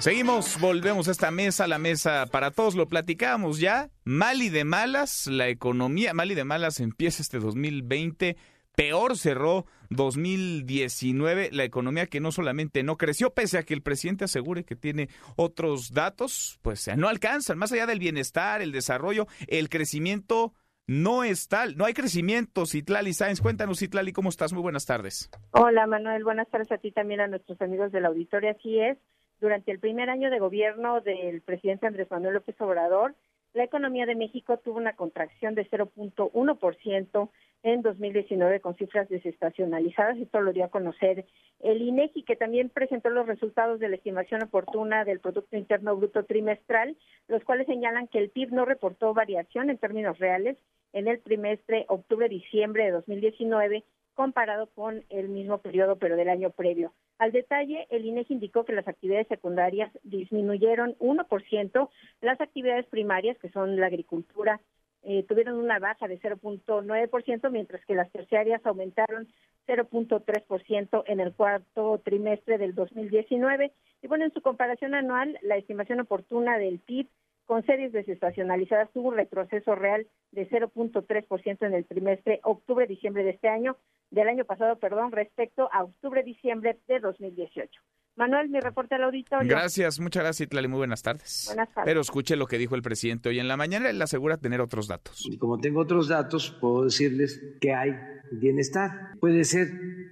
Seguimos, 0.01 0.59
volvemos 0.61 1.07
a 1.07 1.11
esta 1.11 1.31
mesa, 1.31 1.67
la 1.67 1.79
mesa 1.79 2.27
para 2.31 2.51
todos, 2.51 2.75
lo 2.75 2.89
platicamos 2.89 3.59
ya. 3.61 3.91
Mal 4.05 4.43
y 4.43 4.49
de 4.49 4.65
malas, 4.65 5.27
la 5.27 5.49
economía, 5.49 6.15
mal 6.15 6.31
y 6.33 6.35
de 6.35 6.45
malas 6.45 6.81
empieza 6.81 7.23
este 7.23 7.39
2020. 7.39 8.37
Peor 8.79 9.17
cerró 9.17 9.67
2019 9.91 11.49
la 11.51 11.65
economía 11.65 12.07
que 12.07 12.21
no 12.21 12.31
solamente 12.31 12.85
no 12.85 12.97
creció, 12.97 13.35
pese 13.35 13.59
a 13.59 13.65
que 13.65 13.75
el 13.75 13.83
presidente 13.83 14.27
asegure 14.27 14.63
que 14.63 14.77
tiene 14.77 15.09
otros 15.35 15.93
datos, 15.93 16.61
pues 16.63 16.89
no 16.97 17.09
alcanzan. 17.09 17.59
Más 17.59 17.73
allá 17.73 17.87
del 17.87 17.99
bienestar, 17.99 18.63
el 18.63 18.71
desarrollo, 18.71 19.27
el 19.49 19.69
crecimiento 19.69 20.53
no 20.87 21.25
es 21.25 21.49
tal. 21.49 21.77
No 21.77 21.87
hay 21.87 21.93
crecimiento, 21.93 22.67
Citlali 22.67 23.15
Sáenz. 23.15 23.41
Cuéntanos, 23.41 23.81
Citlali, 23.81 24.13
¿cómo 24.13 24.29
estás? 24.29 24.53
Muy 24.53 24.63
buenas 24.63 24.87
tardes. 24.87 25.29
Hola 25.51 25.89
Manuel, 25.89 26.23
buenas 26.23 26.49
tardes 26.49 26.71
a 26.71 26.79
ti 26.79 26.93
también 26.93 27.21
a 27.21 27.27
nuestros 27.27 27.61
amigos 27.61 27.91
del 27.91 28.07
auditorio. 28.07 28.53
Así 28.53 28.79
es, 28.79 28.97
durante 29.41 29.73
el 29.73 29.81
primer 29.81 30.09
año 30.09 30.31
de 30.31 30.39
gobierno 30.39 31.01
del 31.01 31.43
presidente 31.43 31.89
Andrés 31.89 32.09
Manuel 32.13 32.35
López 32.35 32.55
Obrador, 32.61 33.17
la 33.55 33.65
economía 33.65 34.07
de 34.07 34.15
México 34.15 34.59
tuvo 34.59 34.77
una 34.77 34.95
contracción 34.95 35.57
de 35.57 35.69
0.1% 35.69 37.31
en 37.63 37.83
2019 37.83 38.61
con 38.61 38.77
cifras 38.77 39.09
desestacionalizadas. 39.09 40.19
Esto 40.19 40.41
lo 40.41 40.53
dio 40.53 40.65
a 40.65 40.71
conocer 40.71 41.25
el 41.61 41.83
INEGI, 41.83 42.23
que 42.23 42.37
también 42.37 42.71
presentó 42.71 43.11
los 43.11 43.27
resultados 43.27 43.81
de 43.81 43.89
la 43.89 43.97
estimación 43.97 44.43
oportuna 44.43 45.05
del 45.05 45.21
Producto 45.21 45.57
Interno 45.57 45.97
Bruto 45.97 46.25
trimestral, 46.25 46.97
los 47.27 47.43
cuales 47.45 47.67
señalan 47.67 48.09
que 48.09 48.19
el 48.19 48.31
PIB 48.31 48.53
no 48.53 48.65
reportó 48.65 49.13
variación 49.15 49.71
en 49.71 49.79
términos 49.79 50.19
reales 50.19 50.57
en 50.93 51.09
el 51.09 51.21
trimestre 51.21 51.85
octubre-diciembre 51.89 52.85
de 52.85 52.91
2019 52.93 53.85
comparado 54.15 54.67
con 54.75 55.05
el 55.11 55.29
mismo 55.29 55.59
periodo, 55.59 55.97
pero 55.97 56.17
del 56.17 56.29
año 56.29 56.51
previo. 56.51 56.93
Al 57.19 57.31
detalle, 57.31 57.87
el 57.91 58.05
INEGI 58.05 58.35
indicó 58.35 58.65
que 58.65 58.73
las 58.73 58.89
actividades 58.89 59.29
secundarias 59.29 59.93
disminuyeron 60.03 60.97
1%, 60.99 61.89
las 62.21 62.41
actividades 62.41 62.87
primarias, 62.87 63.39
que 63.39 63.49
son 63.51 63.79
la 63.79 63.87
agricultura, 63.87 64.61
eh, 65.03 65.25
tuvieron 65.25 65.57
una 65.57 65.79
baja 65.79 66.09
de 66.09 66.21
0.9%, 66.21 67.51
mientras 67.51 67.85
que 67.85 67.95
las 67.95 68.11
terciarias 68.11 68.65
aumentaron 68.65 69.29
0.3% 69.67 71.05
en 71.07 71.21
el 71.21 71.33
cuarto 71.35 72.01
trimestre 72.05 72.59
del 72.59 72.75
2019. 72.75 73.73
Y 74.03 74.07
bueno, 74.07 74.25
en 74.25 74.33
su 74.33 74.41
comparación 74.41 74.95
anual, 74.95 75.39
la 75.43 75.57
estimación 75.57 76.01
oportuna 76.01 76.59
del 76.59 76.79
PIB 76.81 77.09
con 77.49 77.65
series 77.65 77.93
desestacionalizadas 77.93 78.91
tuvo 78.93 79.09
un 79.09 79.17
retroceso 79.17 79.75
real 79.75 80.07
de 80.33 80.49
0.3% 80.51 81.67
en 81.67 81.75
el 81.75 81.87
trimestre 81.87 82.41
octubre-diciembre 82.43 83.25
de 83.25 83.31
este 83.31 83.49
año, 83.49 83.77
del 84.11 84.29
año 84.29 84.45
pasado, 84.45 84.77
perdón, 84.77 85.13
respecto 85.13 85.69
a 85.73 85.85
octubre-diciembre 85.85 86.79
de 86.87 87.01
2018. 87.01 87.81
Manuel, 88.19 88.49
mi 88.49 88.61
reporte 88.61 88.97
al 88.97 89.05
auditorio. 89.05 89.49
Gracias, 89.49 90.01
muchas 90.01 90.25
gracias, 90.25 90.47
Itlali. 90.47 90.69
Muy 90.69 90.79
buenas 90.79 91.03
tardes. 91.03 91.45
Buenas 91.47 91.73
tardes. 91.73 91.85
Pero 91.87 92.01
escuche 92.01 92.37
lo 92.37 92.47
que 92.47 92.59
dijo 92.59 92.75
el 92.75 92.83
presidente 92.83 93.29
hoy 93.29 93.39
en 93.39 93.49
la 93.49 93.57
mañana. 93.57 93.89
Él 93.89 94.03
asegura 94.03 94.37
tener 94.37 94.61
otros 94.61 94.89
datos. 94.89 95.25
Y 95.25 95.39
como 95.39 95.59
tengo 95.59 95.81
otros 95.81 96.09
datos, 96.09 96.51
puedo 96.61 96.85
decirles 96.85 97.41
que 97.61 97.73
hay 97.73 97.93
bienestar. 98.33 98.91
Puede 99.21 99.45
ser 99.45 99.69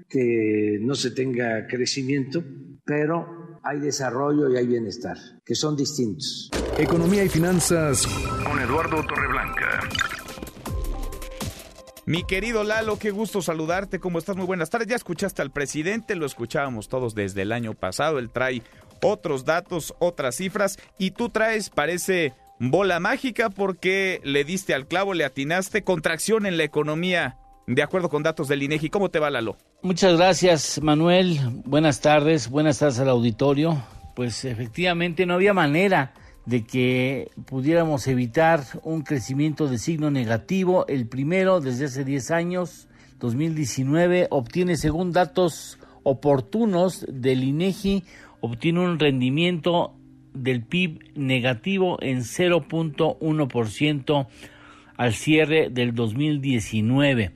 que 0.09 0.79
no 0.81 0.95
se 0.95 1.11
tenga 1.11 1.67
crecimiento, 1.67 2.43
pero 2.85 3.59
hay 3.65 3.81
desarrollo 3.81 4.49
y 4.49 4.57
hay 4.57 4.67
bienestar, 4.67 5.17
que 5.45 5.57
son 5.57 5.77
distintos. 5.77 6.51
Economía 6.79 7.25
y 7.25 7.29
finanzas 7.29 8.07
con 8.45 8.61
Eduardo 8.61 9.03
Torreblanca. 9.05 9.81
Mi 12.09 12.23
querido 12.23 12.63
Lalo, 12.63 13.01
qué 13.01 13.11
gusto 13.11 13.43
saludarte. 13.43 13.99
¿Cómo 13.99 14.21
estás? 14.21 14.37
Muy 14.37 14.47
buenas 14.47 14.71
tardes. 14.71 14.87
Ya 14.87 14.95
escuchaste 14.95 15.43
al 15.43 15.51
presidente, 15.51 16.15
lo 16.15 16.25
escuchábamos 16.25 16.89
todos 16.89 17.17
desde 17.17 17.43
el 17.43 17.51
año 17.51 17.75
pasado. 17.75 18.21
Él 18.21 18.31
trae 18.31 18.63
otros 19.03 19.45
datos, 19.45 19.93
otras 19.99 20.37
cifras 20.37 20.79
y 20.99 21.11
tú 21.11 21.31
traes, 21.31 21.69
parece 21.69 22.33
bola 22.61 23.01
mágica 23.01 23.51
porque 23.51 24.21
le 24.23 24.45
diste 24.45 24.73
al 24.73 24.87
clavo, 24.87 25.15
le 25.15 25.25
atinaste, 25.25 25.83
contracción 25.83 26.47
en 26.47 26.57
la 26.57 26.63
economía, 26.63 27.39
de 27.67 27.83
acuerdo 27.83 28.09
con 28.09 28.23
datos 28.23 28.47
del 28.47 28.63
INEGI. 28.63 28.89
¿Cómo 28.89 29.11
te 29.11 29.19
va, 29.19 29.29
Lalo? 29.29 29.57
Muchas 29.83 30.17
gracias, 30.17 30.81
Manuel. 30.81 31.41
Buenas 31.65 32.01
tardes, 32.01 32.49
buenas 32.49 32.79
tardes 32.79 33.01
al 33.01 33.09
auditorio. 33.09 33.83
Pues 34.15 34.45
efectivamente 34.45 35.27
no 35.27 35.35
había 35.35 35.53
manera 35.53 36.15
de 36.47 36.65
que 36.65 37.31
pudiéramos 37.45 38.07
evitar 38.07 38.63
un 38.85 39.03
crecimiento 39.03 39.69
de 39.69 39.79
signo 39.79 40.11
negativo. 40.11 40.87
El 40.87 41.07
primero 41.07 41.61
desde 41.61 41.87
hace 41.87 42.05
10 42.05 42.31
años, 42.31 42.89
2019, 43.19 44.29
obtiene, 44.31 44.77
según 44.77 45.13
datos 45.13 45.79
oportunos 46.05 47.05
del 47.09 47.43
INEGI, 47.43 48.05
obtiene 48.41 48.81
un 48.81 48.99
rendimiento 48.99 49.95
del 50.35 50.63
PIB 50.63 51.17
negativo 51.17 51.99
en 52.01 52.21
0.1% 52.21 54.27
al 54.97 55.15
cierre 55.15 55.69
del 55.71 55.95
2019. 55.95 57.33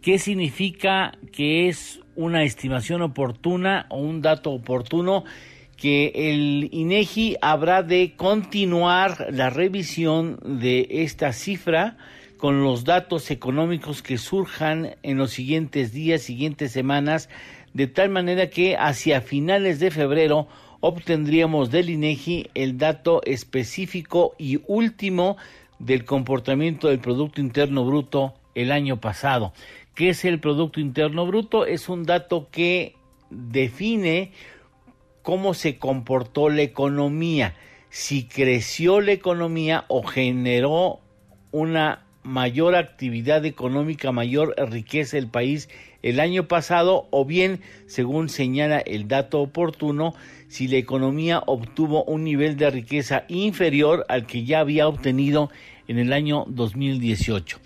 ¿Qué 0.00 0.18
significa 0.18 1.12
que 1.32 1.68
es 1.68 2.00
una 2.16 2.44
estimación 2.44 3.02
oportuna 3.02 3.86
o 3.90 3.98
un 3.98 4.22
dato 4.22 4.52
oportuno? 4.52 5.24
Que 5.84 6.12
el 6.14 6.70
INEGI 6.72 7.36
habrá 7.42 7.82
de 7.82 8.14
continuar 8.16 9.26
la 9.30 9.50
revisión 9.50 10.38
de 10.42 10.88
esta 10.88 11.34
cifra 11.34 11.98
con 12.38 12.62
los 12.62 12.84
datos 12.84 13.30
económicos 13.30 14.02
que 14.02 14.16
surjan 14.16 14.96
en 15.02 15.18
los 15.18 15.32
siguientes 15.32 15.92
días, 15.92 16.22
siguientes 16.22 16.72
semanas, 16.72 17.28
de 17.74 17.86
tal 17.86 18.08
manera 18.08 18.48
que 18.48 18.78
hacia 18.78 19.20
finales 19.20 19.78
de 19.78 19.90
febrero 19.90 20.48
obtendríamos 20.80 21.70
del 21.70 21.90
INEGI 21.90 22.48
el 22.54 22.78
dato 22.78 23.20
específico 23.26 24.34
y 24.38 24.62
último 24.66 25.36
del 25.78 26.06
comportamiento 26.06 26.88
del 26.88 27.00
Producto 27.00 27.42
Interno 27.42 27.84
Bruto 27.84 28.32
el 28.54 28.72
año 28.72 29.02
pasado. 29.02 29.52
¿Qué 29.94 30.08
es 30.08 30.24
el 30.24 30.40
Producto 30.40 30.80
Interno 30.80 31.26
Bruto? 31.26 31.66
Es 31.66 31.90
un 31.90 32.04
dato 32.04 32.48
que 32.50 32.96
define 33.28 34.32
cómo 35.24 35.54
se 35.54 35.78
comportó 35.78 36.50
la 36.50 36.60
economía, 36.60 37.54
si 37.88 38.24
creció 38.24 39.00
la 39.00 39.12
economía 39.12 39.86
o 39.88 40.02
generó 40.02 41.00
una 41.50 42.04
mayor 42.22 42.74
actividad 42.74 43.46
económica, 43.46 44.12
mayor 44.12 44.54
riqueza 44.70 45.16
el 45.16 45.28
país 45.28 45.70
el 46.02 46.20
año 46.20 46.46
pasado 46.46 47.08
o 47.10 47.24
bien, 47.24 47.60
según 47.86 48.28
señala 48.28 48.78
el 48.80 49.08
dato 49.08 49.40
oportuno, 49.40 50.14
si 50.48 50.68
la 50.68 50.76
economía 50.76 51.42
obtuvo 51.46 52.04
un 52.04 52.22
nivel 52.22 52.58
de 52.58 52.68
riqueza 52.70 53.24
inferior 53.28 54.04
al 54.10 54.26
que 54.26 54.44
ya 54.44 54.60
había 54.60 54.86
obtenido 54.86 55.50
en 55.88 55.98
el 55.98 56.12
año 56.12 56.44
2018. 56.48 57.58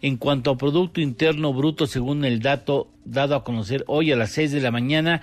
En 0.00 0.16
cuanto 0.16 0.52
a 0.52 0.56
Producto 0.56 1.00
Interno 1.00 1.52
Bruto, 1.52 1.88
según 1.88 2.24
el 2.24 2.38
dato 2.38 2.88
dado 3.04 3.34
a 3.34 3.42
conocer 3.42 3.82
hoy 3.88 4.12
a 4.12 4.16
las 4.16 4.30
6 4.30 4.52
de 4.52 4.60
la 4.60 4.70
mañana, 4.70 5.22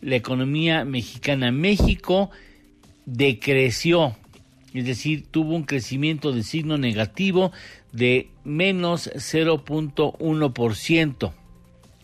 la 0.00 0.16
economía 0.16 0.84
mexicana, 0.84 1.52
México 1.52 2.30
decreció, 3.06 4.16
es 4.74 4.84
decir, 4.84 5.24
tuvo 5.30 5.54
un 5.54 5.62
crecimiento 5.64 6.32
de 6.32 6.42
signo 6.42 6.76
negativo 6.78 7.52
de 7.92 8.28
menos 8.44 9.10
0.1%. 9.14 11.32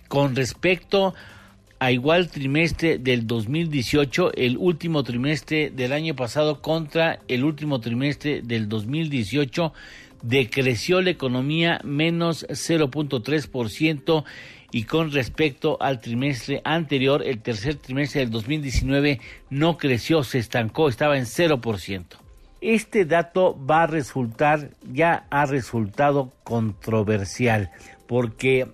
Con 0.09 0.37
respecto 0.37 1.15
a 1.79 1.93
igual 1.93 2.31
trimestre 2.31 2.99
del 2.99 3.27
2018, 3.27 4.33
el 4.35 4.57
último 4.57 5.03
trimestre 5.03 5.69
del 5.71 5.93
año 5.93 6.17
pasado 6.17 6.63
contra 6.63 7.21
el 7.29 7.45
último 7.45 7.81
trimestre 7.81 8.41
del 8.43 8.69
2018, 8.69 9.75
decreció 10.23 11.03
la 11.03 11.11
economía 11.11 11.81
menos 11.85 12.47
0.3% 12.49 14.25
y 14.75 14.83
con 14.83 15.13
respecto 15.13 15.77
al 15.81 16.01
trimestre 16.01 16.61
anterior, 16.65 17.23
el 17.25 17.41
tercer 17.41 17.77
trimestre 17.77 18.23
del 18.23 18.31
2019 18.31 19.21
no 19.49 19.79
creció, 19.79 20.25
se 20.25 20.41
estancó, 20.41 20.89
estaba 20.89 21.17
en 21.17 21.27
0%. 21.27 22.05
Este 22.61 23.05
dato 23.05 23.57
va 23.57 23.85
a 23.85 23.87
resultar, 23.87 24.71
ya 24.83 25.29
ha 25.31 25.47
resultado 25.47 26.33
controversial, 26.43 27.71
porque 28.09 28.67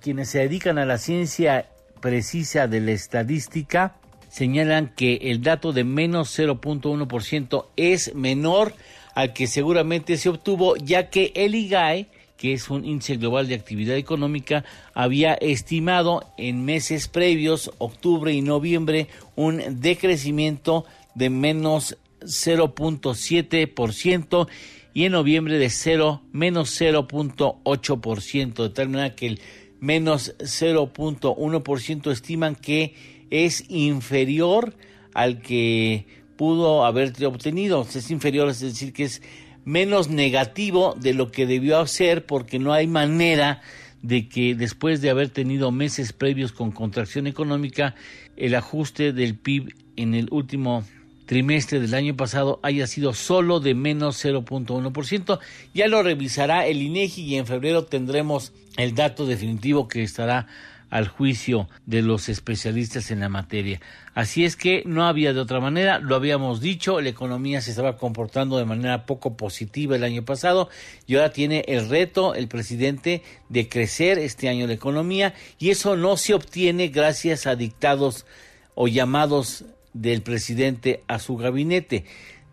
quienes 0.00 0.30
se 0.30 0.38
dedican 0.38 0.78
a 0.78 0.86
la 0.86 0.96
ciencia 0.96 1.66
precisa 2.00 2.66
de 2.66 2.80
la 2.80 2.92
estadística 2.92 3.96
señalan 4.30 4.94
que 4.96 5.16
el 5.16 5.42
dato 5.42 5.74
de 5.74 5.84
menos 5.84 6.34
0.1% 6.38 7.66
es 7.76 8.14
menor 8.14 8.72
al 9.14 9.34
que 9.34 9.46
seguramente 9.46 10.16
se 10.16 10.30
obtuvo, 10.30 10.76
ya 10.76 11.10
que 11.10 11.30
el 11.34 11.54
IGAE, 11.54 12.08
que 12.42 12.52
es 12.54 12.70
un 12.70 12.84
índice 12.84 13.18
global 13.18 13.46
de 13.46 13.54
actividad 13.54 13.96
económica, 13.96 14.64
había 14.94 15.34
estimado 15.34 16.24
en 16.36 16.64
meses 16.64 17.06
previos, 17.06 17.70
octubre 17.78 18.32
y 18.32 18.42
noviembre, 18.42 19.06
un 19.36 19.62
decrecimiento 19.80 20.84
de 21.14 21.30
menos 21.30 21.96
0.7% 22.22 24.48
y 24.92 25.04
en 25.04 25.12
noviembre 25.12 25.56
de 25.56 25.70
0, 25.70 26.22
menos 26.32 26.80
0.8%, 26.80 28.62
de 28.64 28.70
tal 28.70 28.88
manera 28.88 29.14
que 29.14 29.28
el 29.28 29.40
menos 29.78 30.34
0.1% 30.38 32.10
estiman 32.10 32.56
que 32.56 32.96
es 33.30 33.66
inferior 33.68 34.74
al 35.14 35.42
que 35.42 36.06
pudo 36.36 36.84
haber 36.84 37.12
obtenido. 37.24 37.86
Es 37.94 38.10
inferior, 38.10 38.48
es 38.48 38.58
decir, 38.58 38.92
que 38.92 39.04
es 39.04 39.22
menos 39.64 40.08
negativo 40.08 40.94
de 40.98 41.14
lo 41.14 41.30
que 41.30 41.46
debió 41.46 41.86
ser 41.86 42.26
porque 42.26 42.58
no 42.58 42.72
hay 42.72 42.86
manera 42.86 43.62
de 44.02 44.28
que 44.28 44.54
después 44.54 45.00
de 45.00 45.10
haber 45.10 45.28
tenido 45.28 45.70
meses 45.70 46.12
previos 46.12 46.52
con 46.52 46.72
contracción 46.72 47.26
económica, 47.26 47.94
el 48.36 48.54
ajuste 48.54 49.12
del 49.12 49.36
PIB 49.36 49.74
en 49.96 50.14
el 50.14 50.28
último 50.30 50.84
trimestre 51.26 51.80
del 51.80 51.94
año 51.94 52.16
pasado 52.16 52.58
haya 52.62 52.86
sido 52.86 53.14
solo 53.14 53.60
de 53.60 53.74
menos 53.74 54.22
0.1%. 54.24 55.38
Ya 55.72 55.86
lo 55.86 56.02
revisará 56.02 56.66
el 56.66 56.82
INEGI 56.82 57.22
y 57.22 57.36
en 57.36 57.46
febrero 57.46 57.84
tendremos 57.84 58.52
el 58.76 58.94
dato 58.94 59.26
definitivo 59.26 59.88
que 59.88 60.02
estará 60.02 60.48
al 60.92 61.08
juicio 61.08 61.70
de 61.86 62.02
los 62.02 62.28
especialistas 62.28 63.10
en 63.10 63.20
la 63.20 63.30
materia. 63.30 63.80
Así 64.12 64.44
es 64.44 64.56
que 64.56 64.82
no 64.84 65.06
había 65.06 65.32
de 65.32 65.40
otra 65.40 65.58
manera, 65.58 65.98
lo 65.98 66.16
habíamos 66.16 66.60
dicho, 66.60 67.00
la 67.00 67.08
economía 67.08 67.62
se 67.62 67.70
estaba 67.70 67.96
comportando 67.96 68.58
de 68.58 68.66
manera 68.66 69.06
poco 69.06 69.34
positiva 69.34 69.96
el 69.96 70.04
año 70.04 70.22
pasado 70.26 70.68
y 71.06 71.14
ahora 71.14 71.32
tiene 71.32 71.64
el 71.66 71.88
reto 71.88 72.34
el 72.34 72.46
presidente 72.46 73.22
de 73.48 73.70
crecer 73.70 74.18
este 74.18 74.50
año 74.50 74.66
la 74.66 74.74
economía 74.74 75.32
y 75.58 75.70
eso 75.70 75.96
no 75.96 76.18
se 76.18 76.34
obtiene 76.34 76.88
gracias 76.88 77.46
a 77.46 77.56
dictados 77.56 78.26
o 78.74 78.86
llamados 78.86 79.64
del 79.94 80.20
presidente 80.20 81.02
a 81.08 81.18
su 81.18 81.38
gabinete. 81.38 82.04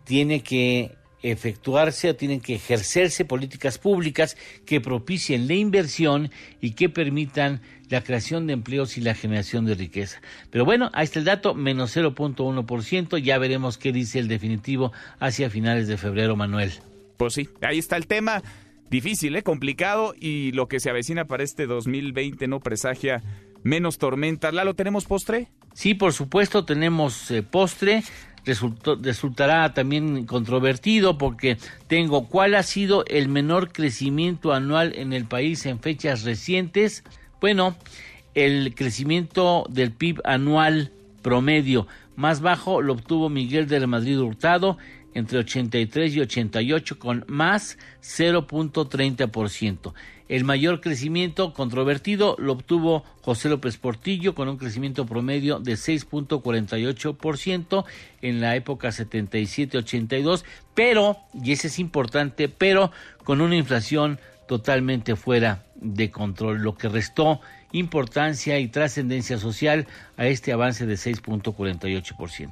Tiene 0.04 0.42
que 0.42 0.96
efectuarse 1.22 2.08
o 2.08 2.16
tienen 2.16 2.40
que 2.40 2.54
ejercerse 2.54 3.26
políticas 3.26 3.76
públicas 3.76 4.38
que 4.64 4.80
propicien 4.80 5.46
la 5.46 5.52
inversión 5.52 6.30
y 6.62 6.70
que 6.70 6.88
permitan 6.88 7.60
la 7.90 8.02
creación 8.02 8.46
de 8.46 8.54
empleos 8.54 8.96
y 8.96 9.00
la 9.00 9.14
generación 9.14 9.66
de 9.66 9.74
riqueza. 9.74 10.20
Pero 10.50 10.64
bueno, 10.64 10.90
ahí 10.94 11.04
está 11.04 11.18
el 11.18 11.24
dato, 11.24 11.54
menos 11.54 11.96
0.1%, 11.96 13.18
ya 13.18 13.38
veremos 13.38 13.76
qué 13.76 13.92
dice 13.92 14.18
el 14.18 14.28
definitivo 14.28 14.92
hacia 15.18 15.50
finales 15.50 15.88
de 15.88 15.98
febrero, 15.98 16.36
Manuel. 16.36 16.72
Pues 17.16 17.34
sí, 17.34 17.48
ahí 17.60 17.78
está 17.78 17.96
el 17.96 18.06
tema. 18.06 18.42
difícil, 18.88 19.36
¿eh? 19.36 19.42
complicado 19.42 20.14
y 20.18 20.50
lo 20.52 20.66
que 20.66 20.80
se 20.80 20.90
avecina 20.90 21.24
para 21.26 21.44
este 21.44 21.66
2020 21.66 22.48
no 22.48 22.60
presagia 22.60 23.22
menos 23.62 23.98
tormentas. 23.98 24.54
¿Lalo, 24.54 24.74
tenemos 24.74 25.04
postre? 25.04 25.48
Sí, 25.74 25.94
por 25.94 26.12
supuesto, 26.12 26.64
tenemos 26.64 27.30
eh, 27.30 27.42
postre. 27.42 28.02
resultará 29.02 29.74
también 29.74 30.26
controvertido 30.26 31.18
porque 31.18 31.58
tengo 31.86 32.26
cuál 32.26 32.54
ha 32.54 32.62
sido 32.62 33.04
el 33.06 33.28
menor 33.28 33.72
crecimiento 33.72 34.52
anual 34.52 34.92
en 34.96 35.12
el 35.12 35.26
país 35.26 35.66
en 35.66 35.78
fechas 35.78 36.24
recientes. 36.24 37.04
Bueno, 37.40 37.74
el 38.34 38.74
crecimiento 38.74 39.64
del 39.70 39.92
PIB 39.92 40.20
anual 40.24 40.92
promedio 41.22 41.86
más 42.16 42.42
bajo 42.42 42.82
lo 42.82 42.92
obtuvo 42.92 43.30
Miguel 43.30 43.66
de 43.66 43.80
la 43.80 43.86
Madrid 43.86 44.20
Hurtado 44.20 44.76
entre 45.14 45.38
83 45.38 46.14
y 46.14 46.20
88 46.20 46.98
con 46.98 47.24
más 47.28 47.78
0.30%. 48.02 49.94
El 50.28 50.44
mayor 50.44 50.80
crecimiento 50.80 51.54
controvertido 51.54 52.36
lo 52.38 52.52
obtuvo 52.52 53.04
José 53.22 53.48
López 53.48 53.78
Portillo 53.78 54.34
con 54.34 54.48
un 54.48 54.58
crecimiento 54.58 55.06
promedio 55.06 55.58
de 55.58 55.72
6.48% 55.72 57.84
en 58.22 58.40
la 58.40 58.54
época 58.54 58.90
77-82, 58.90 60.44
pero, 60.74 61.16
y 61.42 61.52
ese 61.52 61.66
es 61.66 61.80
importante, 61.80 62.48
pero 62.48 62.92
con 63.24 63.40
una 63.40 63.56
inflación 63.56 64.20
totalmente 64.50 65.14
fuera 65.14 65.62
de 65.76 66.10
control, 66.10 66.58
lo 66.58 66.74
que 66.74 66.88
restó 66.88 67.40
importancia 67.70 68.58
y 68.58 68.66
trascendencia 68.66 69.38
social 69.38 69.86
a 70.16 70.26
este 70.26 70.52
avance 70.52 70.86
de 70.86 70.94
6.48%. 70.94 72.50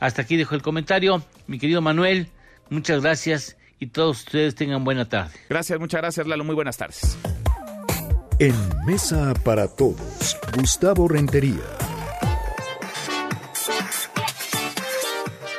Hasta 0.00 0.20
aquí 0.20 0.36
dejo 0.36 0.54
el 0.54 0.60
comentario. 0.60 1.24
Mi 1.46 1.58
querido 1.58 1.80
Manuel, 1.80 2.28
muchas 2.68 3.00
gracias 3.00 3.56
y 3.78 3.86
todos 3.86 4.18
ustedes 4.18 4.54
tengan 4.54 4.84
buena 4.84 5.08
tarde. 5.08 5.32
Gracias, 5.48 5.80
muchas 5.80 6.02
gracias 6.02 6.26
Lalo, 6.26 6.44
muy 6.44 6.54
buenas 6.54 6.76
tardes. 6.76 7.16
En 8.38 8.54
Mesa 8.84 9.32
para 9.42 9.66
Todos, 9.66 10.36
Gustavo 10.54 11.08
Rentería. 11.08 11.89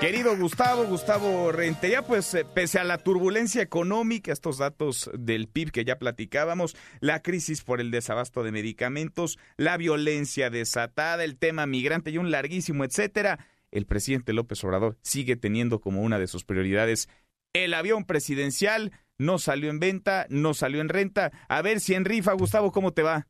Querido 0.02 0.36
Gustavo, 0.36 0.86
Gustavo 0.86 1.52
Rentería, 1.52 2.02
pues 2.02 2.34
eh, 2.34 2.44
pese 2.44 2.80
a 2.80 2.84
la 2.84 2.98
turbulencia 2.98 3.62
económica, 3.62 4.32
estos 4.32 4.58
datos 4.58 5.12
del 5.14 5.48
PIB 5.48 5.70
que 5.70 5.86
ya 5.86 6.00
platicábamos, 6.00 6.76
la 7.02 7.22
crisis 7.22 7.64
por 7.64 7.80
el 7.80 7.92
desabasto 7.92 8.42
de 8.42 8.52
medicamentos, 8.52 9.38
la 9.58 9.78
violencia 9.78 10.50
desatada, 10.50 11.24
el 11.24 11.38
tema 11.38 11.68
migrante 11.68 12.10
y 12.10 12.18
un 12.18 12.32
larguísimo 12.32 12.84
etcétera, 12.84 13.46
el 13.70 13.86
presidente 13.86 14.34
López 14.34 14.64
Obrador 14.64 14.98
sigue 15.04 15.36
teniendo 15.36 15.80
como 15.80 16.02
una 16.02 16.18
de 16.18 16.26
sus 16.26 16.46
prioridades 16.46 17.08
el 17.54 17.76
avión 17.76 18.06
presidencial. 18.06 18.92
No 19.20 19.38
salió 19.38 19.70
en 19.70 19.80
venta, 19.80 20.26
no 20.30 20.56
salió 20.56 20.82
en 20.82 20.90
renta. 20.90 21.32
A 21.48 21.62
ver 21.62 21.80
si 21.80 21.94
en 21.94 22.06
rifa, 22.06 22.34
Gustavo, 22.34 22.72
¿cómo 22.72 22.92
te 22.92 23.04
va? 23.04 23.28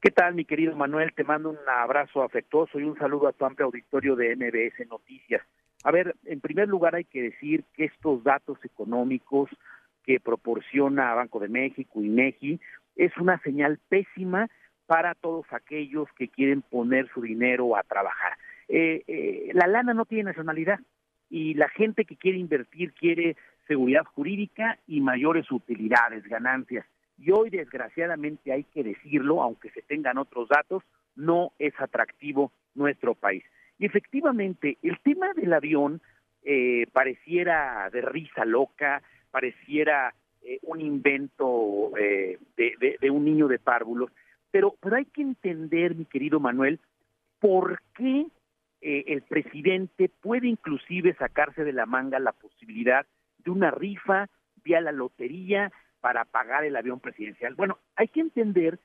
¿Qué 0.00 0.10
tal, 0.10 0.34
mi 0.34 0.46
querido 0.46 0.74
Manuel? 0.74 1.12
Te 1.14 1.24
mando 1.24 1.50
un 1.50 1.58
abrazo 1.68 2.22
afectuoso 2.22 2.80
y 2.80 2.84
un 2.84 2.96
saludo 2.96 3.28
a 3.28 3.32
tu 3.34 3.44
amplio 3.44 3.66
auditorio 3.66 4.16
de 4.16 4.34
MBS 4.34 4.88
Noticias. 4.88 5.42
A 5.86 5.92
ver, 5.92 6.16
en 6.24 6.40
primer 6.40 6.66
lugar 6.66 6.96
hay 6.96 7.04
que 7.04 7.22
decir 7.22 7.62
que 7.72 7.84
estos 7.84 8.24
datos 8.24 8.58
económicos 8.64 9.48
que 10.02 10.18
proporciona 10.18 11.14
Banco 11.14 11.38
de 11.38 11.46
México 11.46 12.02
y 12.02 12.08
MEGI 12.08 12.60
es 12.96 13.16
una 13.18 13.38
señal 13.42 13.78
pésima 13.88 14.48
para 14.86 15.14
todos 15.14 15.46
aquellos 15.52 16.08
que 16.18 16.26
quieren 16.26 16.62
poner 16.62 17.08
su 17.14 17.22
dinero 17.22 17.76
a 17.76 17.84
trabajar. 17.84 18.32
Eh, 18.66 19.04
eh, 19.06 19.50
la 19.52 19.68
lana 19.68 19.94
no 19.94 20.06
tiene 20.06 20.24
nacionalidad 20.24 20.80
y 21.30 21.54
la 21.54 21.68
gente 21.68 22.04
que 22.04 22.16
quiere 22.16 22.38
invertir 22.38 22.92
quiere 22.92 23.36
seguridad 23.68 24.02
jurídica 24.06 24.80
y 24.88 25.00
mayores 25.00 25.52
utilidades, 25.52 26.24
ganancias. 26.24 26.84
Y 27.16 27.30
hoy, 27.30 27.50
desgraciadamente, 27.50 28.50
hay 28.50 28.64
que 28.64 28.82
decirlo, 28.82 29.40
aunque 29.40 29.70
se 29.70 29.82
tengan 29.82 30.18
otros 30.18 30.48
datos, 30.48 30.82
no 31.14 31.52
es 31.60 31.80
atractivo 31.80 32.50
nuestro 32.74 33.14
país. 33.14 33.44
Y 33.78 33.86
efectivamente, 33.86 34.78
el 34.82 34.98
tema 35.00 35.32
del 35.34 35.52
avión 35.52 36.00
eh, 36.42 36.86
pareciera 36.92 37.90
de 37.90 38.00
risa 38.02 38.44
loca, 38.44 39.02
pareciera 39.30 40.14
eh, 40.42 40.58
un 40.62 40.80
invento 40.80 41.92
eh, 41.98 42.38
de, 42.56 43.10
un 43.10 43.24
niño 43.24 43.48
de 43.48 43.58
párvulos, 43.58 44.10
pero, 44.50 44.76
pero 44.80 44.96
hay 44.96 45.06
que 45.06 45.22
entender, 45.22 45.94
mi 45.94 46.04
querido 46.04 46.40
Manuel, 46.40 46.80
por 47.40 47.80
qué 47.94 48.26
el 48.80 49.22
presidente 49.22 50.08
puede 50.08 50.46
inclusive 50.46 51.12
sacarse 51.14 51.64
de 51.64 51.72
la 51.72 51.86
manga 51.86 52.20
la 52.20 52.30
posibilidad 52.30 53.04
de 53.38 53.50
una 53.50 53.72
rifa 53.72 54.28
vía 54.62 54.80
la 54.80 54.92
lotería 54.92 55.72
para 56.00 56.24
pagar 56.24 56.64
el 56.64 56.76
avión 56.76 57.00
presidencial. 57.00 57.54
Bueno, 57.56 57.78
hay 57.96 58.06
que 58.06 58.20
entender 58.20 58.78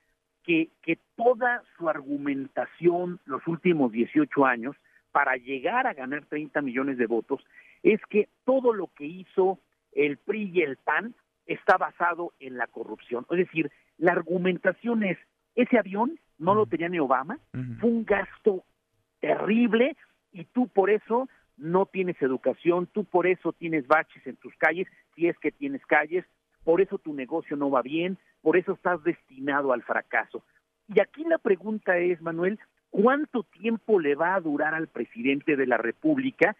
que, 0.43 0.69
que 0.81 0.97
toda 1.15 1.63
su 1.77 1.89
argumentación 1.89 3.19
los 3.25 3.45
últimos 3.47 3.91
18 3.91 4.45
años 4.45 4.75
para 5.11 5.35
llegar 5.35 5.87
a 5.87 5.93
ganar 5.93 6.25
30 6.25 6.61
millones 6.61 6.97
de 6.97 7.05
votos 7.05 7.41
es 7.83 7.99
que 8.09 8.29
todo 8.45 8.73
lo 8.73 8.87
que 8.95 9.05
hizo 9.05 9.59
el 9.91 10.17
PRI 10.17 10.51
y 10.53 10.61
el 10.61 10.77
PAN 10.77 11.13
está 11.45 11.77
basado 11.77 12.33
en 12.39 12.57
la 12.57 12.67
corrupción. 12.67 13.25
Es 13.29 13.37
decir, 13.37 13.71
la 13.97 14.13
argumentación 14.13 15.03
es, 15.03 15.17
ese 15.55 15.77
avión 15.77 16.19
no 16.37 16.55
lo 16.55 16.65
tenía 16.65 16.89
ni 16.89 16.99
Obama, 16.99 17.39
fue 17.79 17.89
un 17.89 18.05
gasto 18.05 18.63
terrible 19.19 19.95
y 20.31 20.45
tú 20.45 20.67
por 20.67 20.89
eso 20.89 21.29
no 21.57 21.85
tienes 21.85 22.19
educación, 22.21 22.87
tú 22.87 23.05
por 23.05 23.27
eso 23.27 23.53
tienes 23.53 23.85
baches 23.87 24.25
en 24.25 24.37
tus 24.37 24.55
calles, 24.55 24.87
si 25.15 25.27
es 25.27 25.37
que 25.37 25.51
tienes 25.51 25.85
calles, 25.85 26.25
por 26.63 26.81
eso 26.81 26.97
tu 26.97 27.13
negocio 27.13 27.55
no 27.55 27.69
va 27.69 27.81
bien, 27.81 28.17
por 28.41 28.57
eso 28.57 28.73
estás 28.73 29.03
destinado 29.03 29.73
al 29.73 29.83
fracaso. 29.83 30.43
Y 30.87 30.99
aquí 30.99 31.23
la 31.23 31.37
pregunta 31.37 31.97
es, 31.97 32.21
Manuel, 32.21 32.59
¿cuánto 32.89 33.43
tiempo 33.43 33.99
le 33.99 34.15
va 34.15 34.35
a 34.35 34.41
durar 34.41 34.73
al 34.73 34.87
presidente 34.87 35.55
de 35.55 35.67
la 35.67 35.77
República 35.77 36.55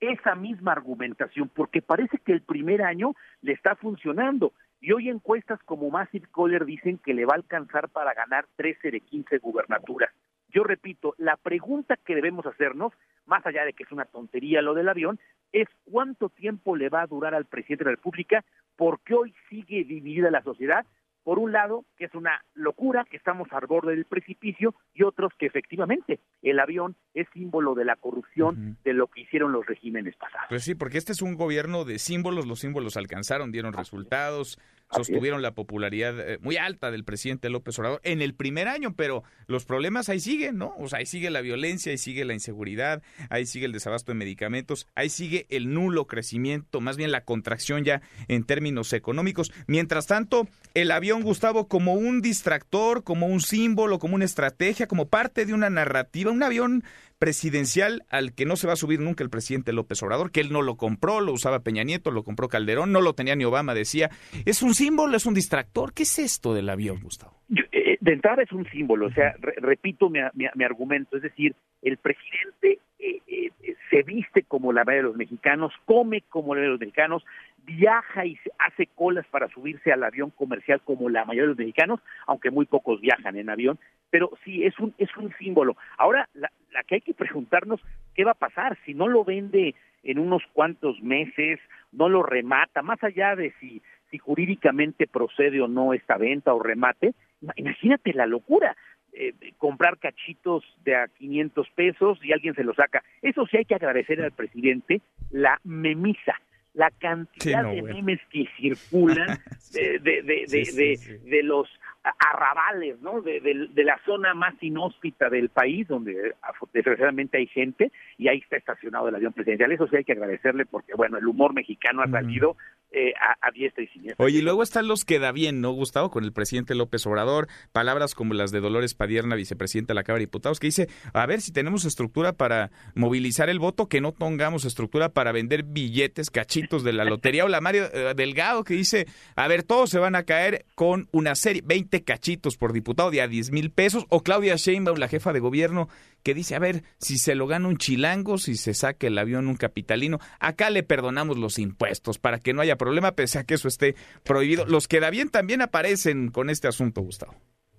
esa 0.00 0.34
misma 0.34 0.72
argumentación? 0.72 1.50
Porque 1.54 1.82
parece 1.82 2.18
que 2.18 2.32
el 2.32 2.42
primer 2.42 2.82
año 2.82 3.14
le 3.42 3.52
está 3.52 3.76
funcionando. 3.76 4.52
Y 4.80 4.92
hoy 4.92 5.08
encuestas 5.08 5.60
como 5.64 5.90
Massive 5.90 6.28
Caller 6.34 6.64
dicen 6.64 6.98
que 6.98 7.14
le 7.14 7.24
va 7.24 7.34
a 7.34 7.36
alcanzar 7.36 7.88
para 7.88 8.14
ganar 8.14 8.46
13 8.56 8.90
de 8.90 9.00
15 9.00 9.38
gubernaturas. 9.38 10.10
Yo 10.48 10.62
repito, 10.62 11.14
la 11.18 11.36
pregunta 11.36 11.96
que 11.96 12.14
debemos 12.14 12.46
hacernos, 12.46 12.92
más 13.26 13.44
allá 13.44 13.64
de 13.64 13.72
que 13.72 13.82
es 13.82 13.92
una 13.92 14.04
tontería 14.04 14.62
lo 14.62 14.74
del 14.74 14.88
avión, 14.88 15.18
es 15.52 15.68
cuánto 15.90 16.28
tiempo 16.28 16.76
le 16.76 16.88
va 16.88 17.02
a 17.02 17.06
durar 17.06 17.34
al 17.34 17.44
presidente 17.44 17.84
de 17.84 17.90
la 17.90 17.96
República, 17.96 18.44
porque 18.76 19.14
hoy 19.14 19.34
sigue 19.48 19.84
dividida 19.84 20.30
la 20.30 20.42
sociedad 20.42 20.86
por 21.24 21.38
un 21.38 21.52
lado, 21.52 21.84
que 21.96 22.04
es 22.04 22.14
una 22.14 22.44
locura, 22.54 23.04
que 23.10 23.16
estamos 23.16 23.48
al 23.50 23.66
borde 23.66 23.96
del 23.96 24.04
precipicio, 24.04 24.74
y 24.94 25.02
otros 25.02 25.32
que 25.38 25.46
efectivamente 25.46 26.20
el 26.42 26.60
avión 26.60 26.94
es 27.14 27.26
símbolo 27.32 27.74
de 27.74 27.84
la 27.84 27.96
corrupción 27.96 28.76
de 28.84 28.92
lo 28.92 29.08
que 29.08 29.22
hicieron 29.22 29.52
los 29.52 29.66
regímenes 29.66 30.14
pasados. 30.16 30.46
Pues 30.48 30.62
sí, 30.62 30.74
porque 30.74 30.98
este 30.98 31.12
es 31.12 31.22
un 31.22 31.34
gobierno 31.34 31.84
de 31.84 31.98
símbolos, 31.98 32.46
los 32.46 32.60
símbolos 32.60 32.96
alcanzaron, 32.96 33.50
dieron 33.50 33.72
resultados, 33.72 34.58
sostuvieron 34.90 35.42
la 35.42 35.54
popularidad 35.54 36.18
eh, 36.20 36.38
muy 36.40 36.56
alta 36.56 36.90
del 36.90 37.04
presidente 37.04 37.50
López 37.50 37.78
Obrador 37.78 38.00
en 38.04 38.22
el 38.22 38.34
primer 38.34 38.68
año, 38.68 38.94
pero 38.94 39.24
los 39.46 39.64
problemas 39.64 40.08
ahí 40.08 40.20
siguen, 40.20 40.58
¿no? 40.58 40.74
O 40.78 40.88
sea, 40.88 41.00
ahí 41.00 41.06
sigue 41.06 41.30
la 41.30 41.40
violencia, 41.40 41.90
ahí 41.92 41.98
sigue 41.98 42.24
la 42.24 42.34
inseguridad, 42.34 43.02
ahí 43.30 43.46
sigue 43.46 43.66
el 43.66 43.72
desabasto 43.72 44.12
de 44.12 44.18
medicamentos, 44.18 44.86
ahí 44.94 45.08
sigue 45.08 45.46
el 45.50 45.72
nulo 45.72 46.06
crecimiento, 46.06 46.80
más 46.80 46.96
bien 46.96 47.10
la 47.10 47.24
contracción 47.24 47.84
ya 47.84 48.02
en 48.28 48.44
términos 48.44 48.92
económicos. 48.92 49.52
Mientras 49.66 50.06
tanto, 50.06 50.48
el 50.74 50.90
avión, 50.90 51.22
Gustavo, 51.22 51.68
como 51.68 51.94
un 51.94 52.22
distractor, 52.22 53.04
como 53.04 53.26
un 53.26 53.40
símbolo, 53.40 53.98
como 53.98 54.14
una 54.14 54.24
estrategia, 54.24 54.86
como 54.86 55.08
parte 55.08 55.46
de 55.46 55.54
una 55.54 55.70
narrativa, 55.70 56.30
un 56.30 56.42
avión 56.42 56.84
presidencial 57.18 58.04
al 58.10 58.34
que 58.34 58.46
no 58.46 58.56
se 58.56 58.66
va 58.66 58.74
a 58.74 58.76
subir 58.76 59.00
nunca 59.00 59.24
el 59.24 59.30
presidente 59.30 59.72
López 59.72 60.02
Obrador, 60.02 60.30
que 60.30 60.40
él 60.40 60.52
no 60.52 60.62
lo 60.62 60.76
compró, 60.76 61.20
lo 61.20 61.32
usaba 61.32 61.60
Peña 61.60 61.84
Nieto, 61.84 62.10
lo 62.10 62.24
compró 62.24 62.48
Calderón, 62.48 62.92
no 62.92 63.00
lo 63.00 63.14
tenía 63.14 63.36
ni 63.36 63.44
Obama, 63.44 63.74
decía. 63.74 64.10
Es 64.44 64.62
un 64.62 64.74
símbolo, 64.74 65.16
es 65.16 65.26
un 65.26 65.34
distractor. 65.34 65.92
¿Qué 65.92 66.04
es 66.04 66.18
esto 66.18 66.54
del 66.54 66.68
avión, 66.68 67.00
Gustavo? 67.00 67.40
Eh, 67.72 67.98
de 68.00 68.12
entrada 68.12 68.42
es 68.42 68.52
un 68.52 68.68
símbolo, 68.70 69.06
o 69.06 69.10
sea, 69.12 69.34
repito 69.38 70.10
mi, 70.10 70.18
argumento, 70.64 71.16
es 71.16 71.22
decir, 71.22 71.54
el 71.82 71.96
presidente 71.98 72.80
eh, 73.04 73.50
eh, 73.62 73.76
se 73.90 74.02
viste 74.02 74.42
como 74.42 74.72
la 74.72 74.84
mayoría 74.84 75.02
de 75.02 75.08
los 75.08 75.16
mexicanos, 75.16 75.72
come 75.84 76.22
como 76.28 76.54
la 76.54 76.60
mayoría 76.60 76.68
de 76.68 76.72
los 76.72 76.80
mexicanos, 76.80 77.24
viaja 77.64 78.26
y 78.26 78.38
hace 78.58 78.86
colas 78.94 79.26
para 79.30 79.48
subirse 79.48 79.92
al 79.92 80.04
avión 80.04 80.30
comercial 80.30 80.80
como 80.82 81.08
la 81.08 81.24
mayoría 81.24 81.42
de 81.42 81.48
los 81.48 81.58
mexicanos, 81.58 82.00
aunque 82.26 82.50
muy 82.50 82.66
pocos 82.66 83.00
viajan 83.00 83.36
en 83.36 83.50
avión, 83.50 83.78
pero 84.10 84.30
sí 84.44 84.64
es 84.64 84.78
un 84.78 84.94
es 84.98 85.14
un 85.16 85.32
símbolo. 85.38 85.76
Ahora 85.98 86.28
la, 86.34 86.50
la 86.72 86.82
que 86.84 86.96
hay 86.96 87.00
que 87.00 87.14
preguntarnos 87.14 87.80
qué 88.14 88.24
va 88.24 88.32
a 88.32 88.34
pasar 88.34 88.78
si 88.84 88.94
no 88.94 89.08
lo 89.08 89.24
vende 89.24 89.74
en 90.02 90.18
unos 90.18 90.42
cuantos 90.52 91.00
meses, 91.02 91.58
no 91.92 92.08
lo 92.08 92.22
remata, 92.22 92.82
más 92.82 93.02
allá 93.02 93.36
de 93.36 93.52
si 93.60 93.82
si 94.10 94.18
jurídicamente 94.18 95.08
procede 95.08 95.60
o 95.60 95.66
no 95.66 95.92
esta 95.92 96.16
venta 96.16 96.54
o 96.54 96.62
remate, 96.62 97.14
imagínate 97.56 98.12
la 98.12 98.26
locura. 98.26 98.76
Eh, 99.16 99.32
comprar 99.58 99.98
cachitos 99.98 100.64
de 100.84 100.96
a 100.96 101.06
500 101.06 101.70
pesos 101.70 102.18
y 102.24 102.32
alguien 102.32 102.54
se 102.54 102.64
lo 102.64 102.74
saca. 102.74 103.04
Eso 103.22 103.46
sí 103.46 103.58
hay 103.58 103.64
que 103.64 103.76
agradecer 103.76 104.20
al 104.20 104.32
presidente 104.32 105.02
la 105.30 105.60
memisa 105.62 106.34
la 106.74 106.90
cantidad 106.90 107.64
de 107.64 107.82
memes 107.82 108.20
que 108.30 108.48
circulan 108.56 109.38
de, 109.72 110.00
de, 110.00 110.22
de, 110.22 111.20
de, 111.24 111.42
los 111.44 111.68
arrabales, 112.02 113.00
¿no? 113.00 113.22
De, 113.22 113.40
la 113.76 113.98
zona 114.04 114.34
más 114.34 114.54
inhóspita 114.60 115.30
del 115.30 115.48
país, 115.48 115.88
donde 115.88 116.34
desgraciadamente 116.72 117.38
hay 117.38 117.46
gente, 117.46 117.92
y 118.18 118.28
ahí 118.28 118.38
está 118.38 118.56
estacionado 118.56 119.08
el 119.08 119.14
avión 119.14 119.32
presidencial. 119.32 119.72
Eso 119.72 119.86
sí 119.86 119.96
hay 119.96 120.04
que 120.04 120.12
agradecerle 120.12 120.66
porque, 120.66 120.94
bueno, 120.94 121.16
el 121.16 121.26
humor 121.26 121.54
mexicano 121.54 122.02
ha 122.02 122.08
salido 122.08 122.56
eh, 122.96 123.12
a, 123.18 123.50
diestra 123.50 123.82
y 123.82 123.88
siniestra. 123.88 124.24
Oye, 124.24 124.38
y 124.38 124.42
luego 124.42 124.62
están 124.62 124.86
los 124.86 125.04
que 125.04 125.18
da 125.18 125.32
bien, 125.32 125.60
¿no, 125.60 125.72
Gustavo? 125.72 126.10
Con 126.10 126.22
el 126.22 126.32
presidente 126.32 126.76
López 126.76 127.04
Obrador, 127.06 127.48
palabras 127.72 128.14
como 128.14 128.34
las 128.34 128.52
de 128.52 128.60
Dolores 128.60 128.94
Padierna, 128.94 129.34
vicepresidenta 129.34 129.92
de 129.92 129.96
la 129.96 130.04
Cámara 130.04 130.20
de 130.20 130.26
Diputados, 130.26 130.60
que 130.60 130.68
dice, 130.68 130.88
a 131.12 131.26
ver, 131.26 131.40
si 131.40 131.50
tenemos 131.50 131.84
estructura 131.84 132.34
para 132.34 132.70
movilizar 132.94 133.48
el 133.48 133.58
voto, 133.58 133.88
que 133.88 134.00
no 134.00 134.12
tengamos 134.12 134.64
estructura 134.64 135.08
para 135.08 135.32
vender 135.32 135.64
billetes, 135.64 136.30
cachitos 136.30 136.84
de 136.84 136.92
la 136.92 137.04
lotería, 137.04 137.44
o 137.44 137.48
la 137.48 137.60
Mario 137.60 137.86
eh, 137.92 138.14
Delgado, 138.14 138.62
que 138.62 138.74
dice, 138.74 139.06
a 139.34 139.48
ver, 139.48 139.64
todos 139.64 139.90
se 139.90 139.98
van 139.98 140.14
a 140.14 140.22
caer 140.22 140.64
con 140.76 141.08
una 141.10 141.34
serie, 141.34 141.62
20 141.64 142.04
cachitos 142.04 142.56
por 142.56 142.72
diputado 142.72 143.10
de 143.10 143.22
a 143.22 143.26
10 143.26 143.50
mil 143.50 143.72
pesos, 143.72 144.06
o 144.08 144.22
Claudia 144.22 144.54
Sheinbaum, 144.54 144.98
la 144.98 145.08
jefa 145.08 145.32
de 145.32 145.40
gobierno, 145.40 145.88
que 146.24 146.34
dice, 146.34 146.56
a 146.56 146.58
ver, 146.58 146.82
si 146.98 147.18
se 147.18 147.34
lo 147.34 147.46
gana 147.46 147.68
un 147.68 147.76
chilango, 147.76 148.38
si 148.38 148.54
se 148.54 148.74
saca 148.74 149.06
el 149.06 149.18
avión 149.18 149.46
un 149.46 149.56
capitalino, 149.56 150.18
acá 150.40 150.70
le 150.70 150.82
perdonamos 150.82 151.36
los 151.38 151.58
impuestos 151.58 152.18
para 152.18 152.38
que 152.38 152.52
no 152.52 152.62
haya 152.62 152.76
problema, 152.76 153.12
pese 153.12 153.38
a 153.38 153.44
que 153.44 153.54
eso 153.54 153.68
esté 153.68 153.94
prohibido. 154.24 154.64
Los 154.66 154.88
que 154.88 155.00
da 155.00 155.10
bien 155.10 155.28
también 155.28 155.60
aparecen 155.60 156.30
con 156.30 156.50
este 156.50 156.66
asunto, 156.66 157.02
Gustavo. 157.02 157.34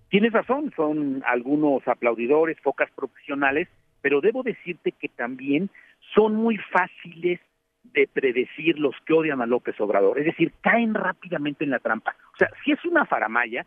Tienes 0.10 0.32
razón, 0.32 0.72
son 0.76 1.24
algunos 1.26 1.86
aplaudidores, 1.88 2.58
focas 2.62 2.90
profesionales, 2.96 3.68
pero 4.02 4.22
debo 4.22 4.44
decirte 4.44 4.92
que 4.92 5.10
también 5.10 5.70
son 6.14 6.36
muy 6.36 6.58
fáciles 6.72 7.40
de 7.94 8.08
predecir 8.12 8.78
los 8.80 8.96
que 9.06 9.14
odian 9.14 9.42
a 9.42 9.46
López 9.46 9.80
Obrador, 9.80 10.20
es 10.20 10.26
decir, 10.26 10.52
caen 10.62 10.94
rápidamente 10.94 11.64
en 11.64 11.72
la 11.72 11.80
trampa. 11.80 12.16
O 12.34 12.38
sea, 12.38 12.50
si 12.64 12.72
es 12.72 12.84
una 12.86 13.06
faramaya, 13.06 13.66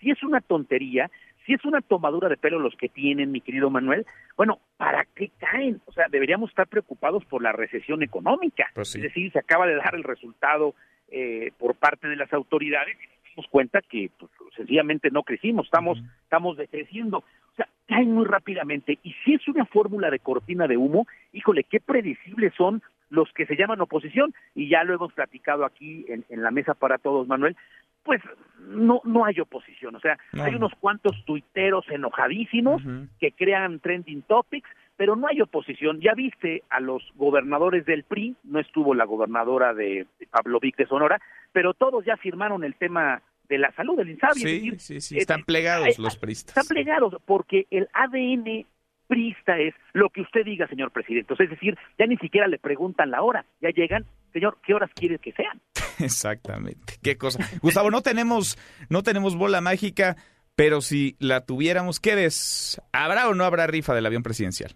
si 0.00 0.10
es 0.10 0.22
una 0.22 0.40
tontería, 0.40 1.10
si 1.48 1.54
es 1.54 1.64
una 1.64 1.80
tomadura 1.80 2.28
de 2.28 2.36
pelo 2.36 2.58
los 2.58 2.76
que 2.76 2.90
tienen, 2.90 3.32
mi 3.32 3.40
querido 3.40 3.70
Manuel, 3.70 4.04
bueno, 4.36 4.58
¿para 4.76 5.06
qué 5.14 5.30
caen? 5.38 5.80
O 5.86 5.92
sea, 5.92 6.06
deberíamos 6.10 6.50
estar 6.50 6.66
preocupados 6.68 7.24
por 7.24 7.42
la 7.42 7.52
recesión 7.52 8.02
económica. 8.02 8.66
Pues 8.74 8.94
es 8.94 9.00
decir, 9.00 9.32
se 9.32 9.38
acaba 9.38 9.66
de 9.66 9.76
dar 9.76 9.94
el 9.94 10.04
resultado 10.04 10.74
eh, 11.10 11.52
por 11.58 11.74
parte 11.74 12.06
de 12.06 12.16
las 12.16 12.30
autoridades 12.34 12.98
y 13.02 13.06
nos 13.06 13.24
dimos 13.30 13.46
cuenta 13.48 13.80
que 13.80 14.10
pues, 14.18 14.30
sencillamente 14.56 15.08
no 15.10 15.22
crecimos, 15.22 15.64
estamos, 15.64 15.98
estamos 16.22 16.58
decreciendo. 16.58 17.20
O 17.20 17.56
sea, 17.56 17.66
caen 17.86 18.12
muy 18.12 18.26
rápidamente. 18.26 18.98
Y 19.02 19.14
si 19.24 19.32
es 19.32 19.48
una 19.48 19.64
fórmula 19.64 20.10
de 20.10 20.18
cortina 20.18 20.66
de 20.66 20.76
humo, 20.76 21.06
híjole, 21.32 21.64
qué 21.64 21.80
predecibles 21.80 22.52
son 22.58 22.82
los 23.08 23.32
que 23.32 23.46
se 23.46 23.56
llaman 23.56 23.80
oposición, 23.80 24.34
y 24.54 24.68
ya 24.68 24.84
lo 24.84 24.92
hemos 24.92 25.14
platicado 25.14 25.64
aquí 25.64 26.04
en, 26.08 26.26
en 26.28 26.42
la 26.42 26.50
mesa 26.50 26.74
para 26.74 26.98
todos, 26.98 27.26
Manuel, 27.26 27.56
pues 28.08 28.22
no 28.68 29.02
no 29.04 29.26
hay 29.26 29.38
oposición, 29.38 29.96
o 29.96 30.00
sea, 30.00 30.18
hay 30.32 30.54
unos 30.54 30.72
cuantos 30.80 31.14
tuiteros 31.26 31.84
enojadísimos 31.90 32.80
que 33.20 33.32
crean 33.32 33.80
trending 33.80 34.22
topics, 34.22 34.68
pero 34.96 35.14
no 35.14 35.26
hay 35.28 35.42
oposición. 35.42 36.00
Ya 36.00 36.14
viste 36.14 36.62
a 36.70 36.80
los 36.80 37.02
gobernadores 37.16 37.84
del 37.84 38.04
PRI, 38.04 38.34
no 38.44 38.60
estuvo 38.60 38.94
la 38.94 39.04
gobernadora 39.04 39.74
de, 39.74 40.06
Pablo 40.30 40.58
Vic 40.58 40.78
de 40.78 40.86
Sonora, 40.86 41.20
pero 41.52 41.74
todos 41.74 42.02
ya 42.06 42.16
firmaron 42.16 42.64
el 42.64 42.76
tema 42.76 43.20
de 43.46 43.58
la 43.58 43.70
salud 43.72 43.98
del 43.98 44.08
INSABI. 44.08 44.40
Sí, 44.40 44.78
sí, 44.78 45.00
sí, 45.02 45.18
están 45.18 45.44
plegados 45.44 45.98
los 45.98 46.16
priistas. 46.16 46.56
Están 46.56 46.74
plegados 46.74 47.14
porque 47.26 47.66
el 47.70 47.90
ADN 47.92 48.64
priista 49.06 49.58
es 49.58 49.74
lo 49.92 50.08
que 50.08 50.22
usted 50.22 50.46
diga, 50.46 50.66
señor 50.66 50.92
presidente. 50.92 51.34
es 51.38 51.50
decir, 51.50 51.76
ya 51.98 52.06
ni 52.06 52.16
siquiera 52.16 52.46
le 52.46 52.58
preguntan 52.58 53.10
la 53.10 53.20
hora, 53.20 53.44
ya 53.60 53.68
llegan, 53.68 54.06
señor, 54.32 54.56
¿qué 54.62 54.72
horas 54.72 54.90
quiere 54.94 55.18
que 55.18 55.32
sean? 55.32 55.60
Exactamente. 56.04 56.94
Qué 57.02 57.16
cosa. 57.16 57.44
Gustavo, 57.62 57.90
no 57.90 58.02
tenemos, 58.02 58.58
no 58.88 59.02
tenemos 59.02 59.36
bola 59.36 59.60
mágica, 59.60 60.16
pero 60.54 60.80
si 60.80 61.16
la 61.20 61.44
tuviéramos, 61.44 62.00
¿qué 62.00 62.14
ves? 62.14 62.80
¿Habrá 62.92 63.28
o 63.28 63.34
no 63.34 63.44
habrá 63.44 63.66
rifa 63.66 63.94
del 63.94 64.06
avión 64.06 64.22
presidencial? 64.22 64.72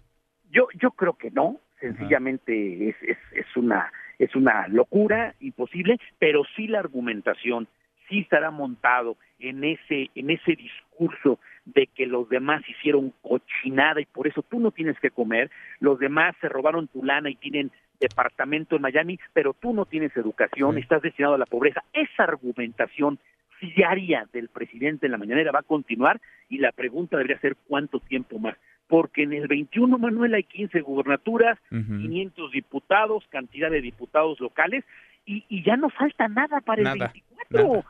Yo, 0.49 0.67
yo 0.79 0.91
creo 0.91 1.17
que 1.17 1.31
no. 1.31 1.59
Sencillamente 1.79 2.89
es, 2.89 2.95
es, 3.01 3.17
es 3.33 3.57
una 3.57 3.91
es 4.17 4.33
una 4.35 4.69
locura 4.69 5.35
imposible, 5.41 5.97
pero 6.17 6.43
sí 6.55 6.67
la 6.67 6.79
argumentación 6.79 7.67
sí 8.07 8.19
estará 8.19 8.51
montado 8.51 9.17
en 9.39 9.65
ese 9.65 10.09
en 10.15 10.29
ese 10.29 10.55
discurso 10.55 11.39
de 11.65 11.87
que 11.87 12.05
los 12.05 12.29
demás 12.29 12.61
hicieron 12.67 13.13
cochinada 13.21 14.01
y 14.01 14.05
por 14.05 14.27
eso 14.27 14.41
tú 14.43 14.59
no 14.59 14.71
tienes 14.71 14.99
que 14.99 15.11
comer, 15.11 15.49
los 15.79 15.99
demás 15.99 16.35
se 16.41 16.49
robaron 16.49 16.87
tu 16.87 17.03
lana 17.03 17.29
y 17.29 17.35
tienen 17.35 17.71
departamento 17.99 18.75
en 18.75 18.81
Miami, 18.81 19.19
pero 19.33 19.53
tú 19.53 19.73
no 19.73 19.85
tienes 19.85 20.15
educación, 20.15 20.77
estás 20.77 21.01
destinado 21.01 21.35
a 21.35 21.37
la 21.37 21.45
pobreza. 21.45 21.83
Esa 21.93 22.23
argumentación 22.23 23.19
diaria 23.61 24.27
del 24.33 24.49
presidente 24.49 25.05
en 25.05 25.13
la 25.13 25.17
mañanera 25.17 25.51
va 25.51 25.59
a 25.59 25.63
continuar 25.63 26.19
y 26.49 26.57
la 26.57 26.71
pregunta 26.71 27.17
debería 27.17 27.39
ser 27.39 27.55
cuánto 27.67 27.99
tiempo 27.99 28.39
más. 28.39 28.57
Porque 28.87 29.23
en 29.23 29.33
el 29.33 29.47
21, 29.47 29.97
Manuel, 29.97 30.33
hay 30.33 30.43
15 30.43 30.81
gubernaturas, 30.81 31.57
500 31.69 32.51
diputados, 32.51 33.23
cantidad 33.29 33.71
de 33.71 33.81
diputados 33.81 34.39
locales 34.41 34.83
y, 35.25 35.45
y 35.47 35.63
ya 35.63 35.77
no 35.77 35.89
falta 35.89 36.27
nada 36.27 36.59
para 36.59 36.81
el 36.81 36.99
24 36.99 37.83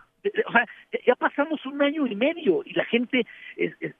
o 0.47 0.51
sea, 0.51 0.65
ya 1.05 1.15
pasamos 1.15 1.65
un 1.65 1.81
año 1.81 2.07
y 2.07 2.15
medio 2.15 2.63
y 2.65 2.73
la 2.73 2.85
gente 2.85 3.25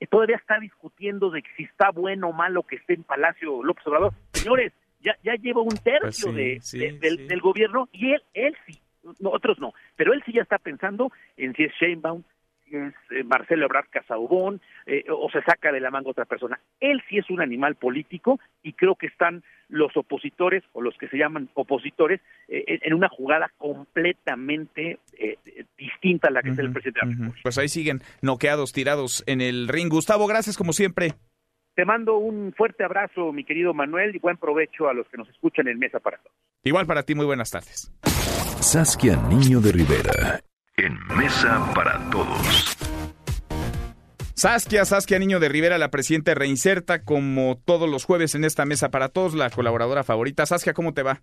todavía 0.10 0.38
está 0.38 0.60
discutiendo 0.60 1.30
de 1.30 1.44
si 1.58 1.64
está 1.64 1.92
bueno 1.92 2.30
o 2.30 2.34
malo 2.34 2.64
que 2.64 2.78
esté 2.78 2.94
en 2.94 3.04
Palacio 3.04 3.64
López 3.64 3.86
Obrador. 3.88 4.14
Señores, 4.32 4.72
ya, 5.04 5.18
ya 5.24 5.36
lleva 5.36 5.62
un 5.62 5.78
tercio 5.78 6.32
pues 6.32 6.72
de, 6.72 6.98
del, 7.00 7.42
gobierno 7.42 7.90
y 7.92 8.14
él, 8.14 8.24
él 8.34 8.56
sí, 8.66 8.80
otros 9.24 9.60
no, 9.60 9.74
pero 9.96 10.14
él 10.14 10.24
sí 10.26 10.34
ya 10.34 10.42
está 10.42 10.58
pensando 10.58 11.12
en 11.38 11.54
si 11.54 11.64
es 11.64 11.74
Sheinbaum, 11.80 12.24
es 12.72 12.94
eh, 13.12 13.24
Marcelo 13.24 13.66
Ebrard 13.66 13.88
Casaubón, 13.90 14.62
eh, 14.86 15.04
o 15.10 15.30
se 15.30 15.42
saca 15.44 15.72
de 15.72 15.80
la 15.80 15.92
manga 15.92 16.10
otra 16.10 16.26
persona. 16.26 16.60
Él 16.80 17.04
sí 17.08 17.18
es 17.18 17.30
un 17.30 17.42
animal 17.42 17.76
político 17.76 18.40
y 18.64 18.74
creo 18.74 18.96
que 18.96 19.08
están 19.08 19.44
los 19.70 19.96
opositores 19.96 20.64
o 20.74 20.82
los 20.82 20.98
que 20.98 21.08
se 21.08 21.18
llaman 21.18 21.50
opositores 21.54 22.22
eh, 22.48 22.80
en 22.82 22.94
una 22.94 23.10
jugada 23.10 23.52
completamente 23.58 25.00
distinta 25.78 26.30
a 26.30 26.32
la 26.32 26.42
que 26.42 26.50
es 26.50 26.60
el 26.60 26.72
presidente 26.72 27.32
Pues 27.44 27.58
ahí 27.58 27.68
siguen 27.68 28.02
noqueados, 28.22 28.74
tirados 28.74 29.24
en 29.28 29.42
el 29.42 29.68
ring. 29.68 29.90
Gustavo, 29.90 30.28
gracias 30.28 30.58
como 30.58 30.74
siempre. 30.74 31.14
Te 31.76 31.86
mando 31.86 32.18
un 32.18 32.54
fuerte 32.54 32.84
abrazo, 32.84 33.34
mi 33.34 33.44
querido 33.44 33.74
Manuel, 33.74 34.16
y 34.16 34.20
buen 34.20 34.38
provecho 34.38 34.90
a 34.90 34.94
los 34.94 35.08
que 35.10 35.18
nos 35.18 35.28
escuchan 35.30 35.68
en 35.68 35.80
Mesa 35.80 36.00
para 36.00 36.18
Todos. 36.18 36.36
Igual 36.64 36.86
para 36.86 37.04
ti, 37.04 37.16
muy 37.16 37.26
buenas 37.26 37.50
tardes. 37.50 37.92
Saskia 38.60 39.18
Niño 39.28 39.60
de 39.60 39.72
Rivera 39.72 40.40
en 40.78 40.98
Mesa 41.18 41.72
para 41.74 42.00
Todos. 42.12 42.78
Saskia, 44.36 44.86
Saskia 44.86 45.20
Niño 45.20 45.40
de 45.40 45.50
Rivera, 45.50 45.78
la 45.78 45.90
presidenta 45.90 46.34
Reinserta, 46.34 47.04
como 47.04 47.58
todos 47.66 47.90
los 47.90 48.06
jueves 48.06 48.36
en 48.36 48.44
esta 48.44 48.66
Mesa 48.66 48.90
para 48.90 49.10
Todos, 49.10 49.34
la 49.34 49.50
colaboradora 49.50 50.04
favorita. 50.04 50.46
Saskia, 50.46 50.74
¿cómo 50.74 50.94
te 50.94 51.04
va? 51.04 51.22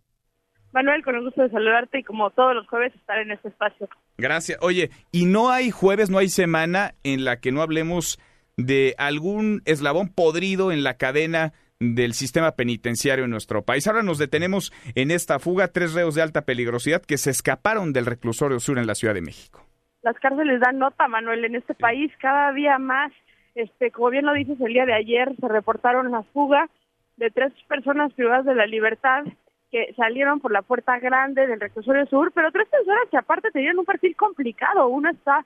Manuel, 0.72 1.02
con 1.02 1.16
el 1.16 1.22
gusto 1.22 1.42
de 1.42 1.50
saludarte 1.50 1.98
y 1.98 2.04
como 2.04 2.30
todos 2.30 2.54
los 2.54 2.66
jueves 2.68 2.94
estar 2.94 3.18
en 3.18 3.32
este 3.32 3.48
espacio. 3.48 3.88
Gracias. 4.18 4.58
Oye, 4.62 4.90
y 5.10 5.26
no 5.26 5.50
hay 5.50 5.70
jueves, 5.70 6.10
no 6.10 6.18
hay 6.18 6.28
semana 6.28 6.94
en 7.02 7.24
la 7.24 7.40
que 7.40 7.50
no 7.50 7.62
hablemos 7.62 8.20
de 8.66 8.94
algún 8.98 9.62
eslabón 9.64 10.08
podrido 10.08 10.72
en 10.72 10.82
la 10.82 10.94
cadena 10.94 11.52
del 11.80 12.12
sistema 12.12 12.52
penitenciario 12.52 13.24
en 13.24 13.30
nuestro 13.30 13.62
país. 13.62 13.86
Ahora 13.86 14.02
nos 14.02 14.18
detenemos 14.18 14.72
en 14.94 15.10
esta 15.10 15.38
fuga, 15.38 15.68
tres 15.68 15.94
reos 15.94 16.14
de 16.14 16.22
alta 16.22 16.42
peligrosidad 16.42 17.02
que 17.02 17.16
se 17.16 17.30
escaparon 17.30 17.92
del 17.92 18.06
reclusorio 18.06 18.60
sur 18.60 18.78
en 18.78 18.86
la 18.86 18.94
Ciudad 18.94 19.14
de 19.14 19.22
México. 19.22 19.64
Las 20.02 20.18
cárceles 20.18 20.60
dan 20.60 20.78
nota, 20.78 21.08
Manuel, 21.08 21.44
en 21.44 21.56
este 21.56 21.74
país 21.74 22.12
cada 22.20 22.52
día 22.52 22.78
más, 22.78 23.12
este, 23.54 23.90
como 23.90 24.10
bien 24.10 24.26
lo 24.26 24.34
dices 24.34 24.60
el 24.60 24.72
día 24.72 24.86
de 24.86 24.94
ayer, 24.94 25.34
se 25.38 25.48
reportaron 25.48 26.10
la 26.10 26.22
fuga 26.22 26.68
de 27.16 27.30
tres 27.30 27.52
personas 27.68 28.12
privadas 28.12 28.44
de 28.44 28.54
la 28.54 28.66
libertad 28.66 29.24
que 29.70 29.94
salieron 29.96 30.40
por 30.40 30.52
la 30.52 30.62
puerta 30.62 30.98
grande 30.98 31.46
del 31.46 31.60
reclusorio 31.60 32.04
sur, 32.06 32.32
pero 32.32 32.50
tres 32.50 32.68
personas 32.68 33.04
que 33.10 33.16
aparte 33.16 33.50
tenían 33.52 33.78
un 33.78 33.84
perfil 33.84 34.16
complicado. 34.16 34.88
Uno 34.88 35.10
está 35.10 35.44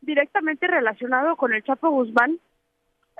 directamente 0.00 0.66
relacionado 0.66 1.36
con 1.36 1.52
el 1.52 1.64
Chapo 1.64 1.90
Guzmán 1.90 2.38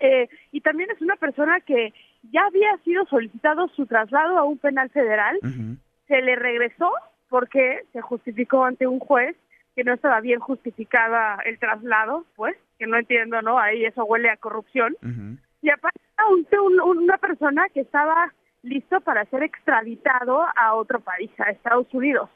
eh, 0.00 0.28
y 0.52 0.60
también 0.60 0.90
es 0.90 1.00
una 1.00 1.16
persona 1.16 1.60
que 1.60 1.92
ya 2.32 2.44
había 2.46 2.76
sido 2.78 3.04
solicitado 3.06 3.68
su 3.68 3.86
traslado 3.86 4.38
a 4.38 4.44
un 4.44 4.58
penal 4.58 4.90
federal, 4.90 5.38
se 6.08 6.22
le 6.22 6.36
regresó 6.36 6.92
porque 7.28 7.84
se 7.92 8.00
justificó 8.00 8.64
ante 8.64 8.86
un 8.86 8.98
juez 8.98 9.36
que 9.74 9.84
no 9.84 9.92
estaba 9.92 10.20
bien 10.20 10.40
justificada 10.40 11.38
el 11.44 11.58
traslado, 11.58 12.24
pues, 12.36 12.56
que 12.78 12.86
no 12.86 12.96
entiendo, 12.96 13.42
¿no? 13.42 13.58
Ahí 13.58 13.84
eso 13.84 14.04
huele 14.04 14.30
a 14.30 14.36
corrupción. 14.36 14.96
Y 15.62 15.70
aparte, 15.70 16.00
un, 16.60 16.80
una 16.80 17.18
persona 17.18 17.68
que 17.72 17.80
estaba 17.80 18.32
listo 18.62 19.00
para 19.00 19.24
ser 19.26 19.42
extraditado 19.42 20.44
a 20.56 20.74
otro 20.74 21.00
país, 21.00 21.30
a 21.38 21.50
Estados 21.50 21.92
Unidos. 21.92 22.30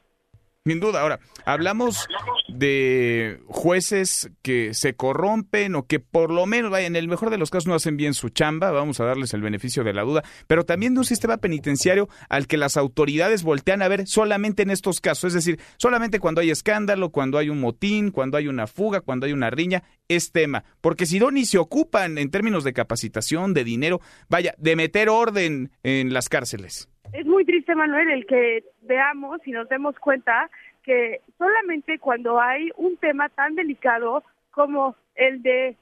Sin 0.69 0.81
duda. 0.81 1.01
Ahora, 1.01 1.19
hablamos 1.47 2.07
de 2.47 3.41
jueces 3.47 4.31
que 4.43 4.75
se 4.75 4.95
corrompen 4.95 5.75
o 5.77 5.87
que 5.87 5.99
por 5.99 6.31
lo 6.31 6.45
menos, 6.45 6.71
vaya, 6.71 6.87
en 6.87 6.95
el 6.95 7.09
mejor 7.09 7.31
de 7.31 7.39
los 7.39 7.49
casos 7.49 7.69
no 7.69 7.75
hacen 7.75 7.97
bien 7.97 8.13
su 8.13 8.29
chamba, 8.29 8.71
vamos 8.71 9.01
a 9.01 9.07
darles 9.07 9.33
el 9.33 9.41
beneficio 9.41 9.83
de 9.83 9.95
la 9.95 10.03
duda, 10.03 10.23
pero 10.47 10.67
también 10.67 10.93
de 10.93 11.01
un 11.01 11.07
sistema 11.07 11.39
penitenciario 11.39 12.11
al 12.29 12.47
que 12.47 12.59
las 12.59 12.77
autoridades 12.77 13.45
voltean 13.45 13.81
a 13.81 13.89
ver 13.89 14.07
solamente 14.07 14.63
en 14.63 14.69
estos 14.69 15.01
casos, 15.01 15.29
es 15.29 15.33
decir, 15.33 15.59
solamente 15.79 16.21
cuando 16.21 16.43
hay 16.43 16.51
escándalo, 16.51 17.13
cuando 17.13 17.39
hay 17.39 17.49
un 17.49 17.61
motín, 17.61 18.11
cuando 18.11 18.37
hay 18.37 18.47
una 18.47 18.67
fuga, 18.67 19.01
cuando 19.01 19.25
hay 19.25 19.33
una 19.33 19.49
riña, 19.49 19.85
es 20.07 20.33
tema, 20.33 20.65
porque 20.83 21.07
si 21.07 21.19
no 21.19 21.31
ni 21.31 21.47
se 21.47 21.57
ocupan 21.57 22.19
en 22.19 22.31
términos 22.31 22.63
de 22.63 22.75
capacitación, 22.75 23.55
de 23.55 23.65
dinero, 23.65 24.03
vaya, 24.29 24.55
de 24.59 24.77
meter 24.77 25.09
orden 25.09 25.73
en 25.83 26.13
las 26.13 26.29
cárceles. 26.29 26.91
Es 27.13 27.27
muy 27.27 27.45
triste, 27.45 27.75
Manuel, 27.75 28.11
el 28.11 28.27
que 28.27 28.65
veamos 28.83 29.41
y 29.47 29.53
nos 29.53 29.69
demos 29.69 29.99
cuenta 29.99 30.51
que 30.83 31.21
solamente 31.39 31.99
cuando 31.99 32.41
hay 32.41 32.71
un 32.77 32.97
tema 32.99 33.29
tan 33.31 33.55
delicado 33.55 34.25
como 34.51 34.95
el 35.15 35.43
de 35.43 35.77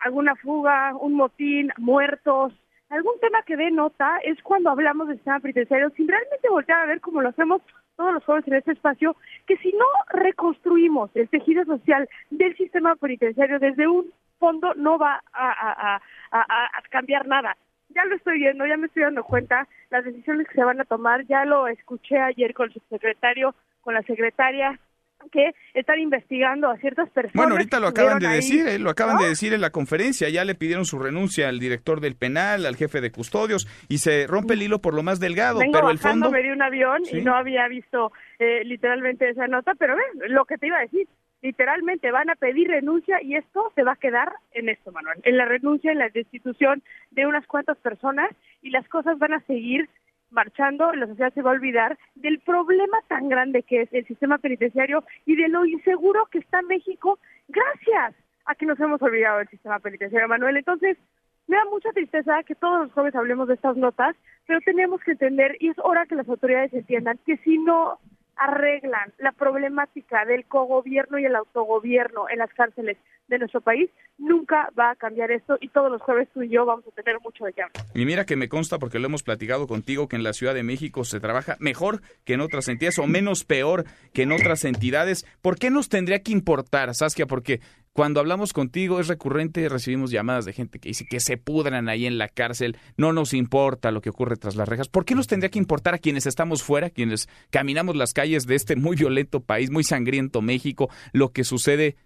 alguna 0.00 0.36
fuga, 0.36 0.94
un 0.94 1.14
motín, 1.14 1.72
muertos, 1.78 2.52
algún 2.90 3.18
tema 3.20 3.42
que 3.42 3.56
dé 3.56 3.70
nota, 3.70 4.18
es 4.24 4.40
cuando 4.42 4.70
hablamos 4.70 5.08
de 5.08 5.14
sistema 5.14 5.40
penitenciario, 5.40 5.90
sin 5.90 6.08
realmente 6.08 6.48
voltear 6.48 6.82
a 6.82 6.86
ver 6.86 7.00
como 7.00 7.22
lo 7.22 7.30
hacemos 7.30 7.62
todos 7.96 8.14
los 8.14 8.24
jóvenes 8.24 8.48
en 8.48 8.54
este 8.54 8.72
espacio, 8.72 9.16
que 9.46 9.56
si 9.58 9.72
no 9.72 9.86
reconstruimos 10.10 11.10
el 11.14 11.28
tejido 11.28 11.64
social 11.64 12.08
del 12.30 12.56
sistema 12.56 12.94
penitenciario 12.96 13.58
desde 13.58 13.88
un 13.88 14.12
fondo, 14.38 14.72
no 14.74 14.98
va 14.98 15.22
a, 15.32 16.00
a 16.30 16.82
cambiar 16.90 17.26
nada 17.26 17.56
ya 17.94 18.04
lo 18.04 18.16
estoy 18.16 18.38
viendo, 18.38 18.66
ya 18.66 18.76
me 18.76 18.86
estoy 18.86 19.02
dando 19.02 19.24
cuenta 19.24 19.66
las 19.90 20.04
decisiones 20.04 20.46
que 20.48 20.54
se 20.54 20.64
van 20.64 20.80
a 20.80 20.84
tomar, 20.84 21.26
ya 21.26 21.44
lo 21.44 21.68
escuché 21.68 22.18
ayer 22.18 22.54
con 22.54 22.66
el 22.68 22.74
subsecretario, 22.74 23.54
con 23.80 23.94
la 23.94 24.02
secretaria 24.02 24.78
que 25.32 25.52
están 25.74 25.98
investigando 25.98 26.70
a 26.70 26.76
ciertas 26.76 27.10
personas. 27.10 27.34
Bueno, 27.34 27.52
ahorita 27.52 27.80
lo 27.80 27.88
acaban 27.88 28.18
de 28.18 28.28
decir, 28.28 28.66
eh, 28.68 28.78
lo 28.78 28.90
acaban 28.90 29.18
de 29.18 29.28
decir 29.28 29.52
en 29.52 29.60
la 29.60 29.70
conferencia, 29.70 30.28
ya 30.28 30.44
le 30.44 30.54
pidieron 30.54 30.84
su 30.84 30.98
renuncia 30.98 31.48
al 31.48 31.58
director 31.58 32.00
del 32.00 32.14
penal, 32.14 32.64
al 32.64 32.76
jefe 32.76 33.00
de 33.00 33.10
custodios, 33.10 33.66
y 33.88 33.98
se 33.98 34.26
rompe 34.26 34.54
el 34.54 34.62
hilo 34.62 34.80
por 34.80 34.94
lo 34.94 35.02
más 35.02 35.18
delgado, 35.18 35.60
pero 35.72 35.90
el 35.90 35.98
fondo... 35.98 36.30
me 36.30 36.42
di 36.42 36.50
un 36.50 36.62
avión 36.62 37.02
y 37.10 37.20
no 37.20 37.34
había 37.34 37.66
visto 37.68 38.12
eh, 38.38 38.62
literalmente 38.64 39.28
esa 39.28 39.48
nota, 39.48 39.74
pero 39.74 39.96
ven, 39.96 40.32
lo 40.32 40.44
que 40.44 40.56
te 40.56 40.68
iba 40.68 40.78
a 40.78 40.82
decir, 40.82 41.08
literalmente 41.42 42.10
van 42.10 42.30
a 42.30 42.34
pedir 42.34 42.68
renuncia 42.68 43.22
y 43.22 43.36
esto 43.36 43.72
se 43.74 43.84
va 43.84 43.92
a 43.92 43.96
quedar 43.96 44.32
en 44.52 44.68
esto, 44.68 44.92
Manuel, 44.92 45.20
en 45.22 45.36
la 45.36 45.44
renuncia, 45.44 45.92
en 45.92 45.98
la 45.98 46.08
destitución 46.08 46.82
de 47.10 47.26
unas 47.26 47.46
cuantas 47.46 47.78
personas 47.78 48.30
y 48.62 48.70
las 48.70 48.88
cosas 48.88 49.18
van 49.18 49.34
a 49.34 49.40
seguir 49.40 49.88
marchando, 50.30 50.92
la 50.92 51.06
sociedad 51.06 51.32
se 51.32 51.42
va 51.42 51.50
a 51.50 51.54
olvidar 51.54 51.98
del 52.14 52.38
problema 52.40 52.98
tan 53.08 53.28
grande 53.28 53.62
que 53.62 53.82
es 53.82 53.92
el 53.92 54.06
sistema 54.06 54.38
penitenciario 54.38 55.04
y 55.24 55.36
de 55.36 55.48
lo 55.48 55.64
inseguro 55.64 56.26
que 56.26 56.38
está 56.38 56.60
México 56.62 57.18
gracias 57.48 58.14
a 58.44 58.54
que 58.54 58.66
nos 58.66 58.78
hemos 58.80 59.00
olvidado 59.02 59.38
del 59.38 59.48
sistema 59.48 59.78
penitenciario, 59.78 60.28
Manuel. 60.28 60.56
Entonces, 60.56 60.96
me 61.46 61.56
da 61.56 61.64
mucha 61.66 61.90
tristeza 61.92 62.42
que 62.42 62.54
todos 62.54 62.84
los 62.84 62.92
jóvenes 62.92 63.14
hablemos 63.14 63.48
de 63.48 63.54
estas 63.54 63.76
notas, 63.76 64.16
pero 64.46 64.60
tenemos 64.60 65.00
que 65.02 65.12
entender, 65.12 65.56
y 65.60 65.68
es 65.68 65.78
hora 65.78 66.06
que 66.06 66.14
las 66.14 66.28
autoridades 66.28 66.72
entiendan, 66.74 67.18
que 67.24 67.38
si 67.38 67.58
no 67.58 67.98
arreglan 68.38 69.12
la 69.18 69.32
problemática 69.32 70.24
del 70.24 70.46
cogobierno 70.46 71.18
y 71.18 71.26
el 71.26 71.36
autogobierno 71.36 72.28
en 72.28 72.38
las 72.38 72.52
cárceles 72.54 72.96
de 73.28 73.38
nuestro 73.38 73.60
país, 73.60 73.90
nunca 74.16 74.70
va 74.78 74.90
a 74.90 74.96
cambiar 74.96 75.30
esto 75.30 75.56
y 75.60 75.68
todos 75.68 75.90
los 75.90 76.02
jueves 76.02 76.28
tú 76.32 76.42
y 76.42 76.48
yo 76.48 76.64
vamos 76.64 76.84
a 76.86 76.90
tener 76.90 77.20
mucho 77.20 77.44
de 77.44 77.52
qué 77.52 77.62
Y 77.94 78.04
mira 78.04 78.24
que 78.24 78.36
me 78.36 78.48
consta, 78.48 78.78
porque 78.78 78.98
lo 78.98 79.06
hemos 79.06 79.22
platicado 79.22 79.66
contigo, 79.66 80.08
que 80.08 80.16
en 80.16 80.22
la 80.22 80.32
Ciudad 80.32 80.54
de 80.54 80.62
México 80.62 81.04
se 81.04 81.20
trabaja 81.20 81.56
mejor 81.60 82.00
que 82.24 82.34
en 82.34 82.40
otras 82.40 82.68
entidades 82.68 82.98
o 82.98 83.06
menos 83.06 83.44
peor 83.44 83.84
que 84.12 84.22
en 84.22 84.32
otras 84.32 84.64
entidades. 84.64 85.26
¿Por 85.42 85.58
qué 85.58 85.70
nos 85.70 85.88
tendría 85.88 86.22
que 86.22 86.32
importar, 86.32 86.94
Saskia? 86.94 87.26
Porque 87.26 87.60
cuando 87.98 88.20
hablamos 88.20 88.52
contigo 88.52 89.00
es 89.00 89.08
recurrente, 89.08 89.68
recibimos 89.68 90.12
llamadas 90.12 90.44
de 90.44 90.52
gente 90.52 90.78
que 90.78 90.90
dice 90.90 91.04
que 91.04 91.18
se 91.18 91.36
pudran 91.36 91.88
ahí 91.88 92.06
en 92.06 92.16
la 92.16 92.28
cárcel, 92.28 92.76
no 92.96 93.12
nos 93.12 93.34
importa 93.34 93.90
lo 93.90 94.00
que 94.00 94.10
ocurre 94.10 94.36
tras 94.36 94.54
las 94.54 94.68
rejas. 94.68 94.88
¿Por 94.88 95.04
qué 95.04 95.16
nos 95.16 95.26
tendría 95.26 95.50
que 95.50 95.58
importar 95.58 95.94
a 95.94 95.98
quienes 95.98 96.24
estamos 96.26 96.62
fuera, 96.62 96.90
quienes 96.90 97.28
caminamos 97.50 97.96
las 97.96 98.12
calles 98.14 98.46
de 98.46 98.54
este 98.54 98.76
muy 98.76 98.94
violento 98.94 99.40
país, 99.40 99.70
muy 99.70 99.82
sangriento 99.82 100.42
México, 100.42 100.88
lo 101.12 101.32
que 101.32 101.42
sucede 101.42 101.96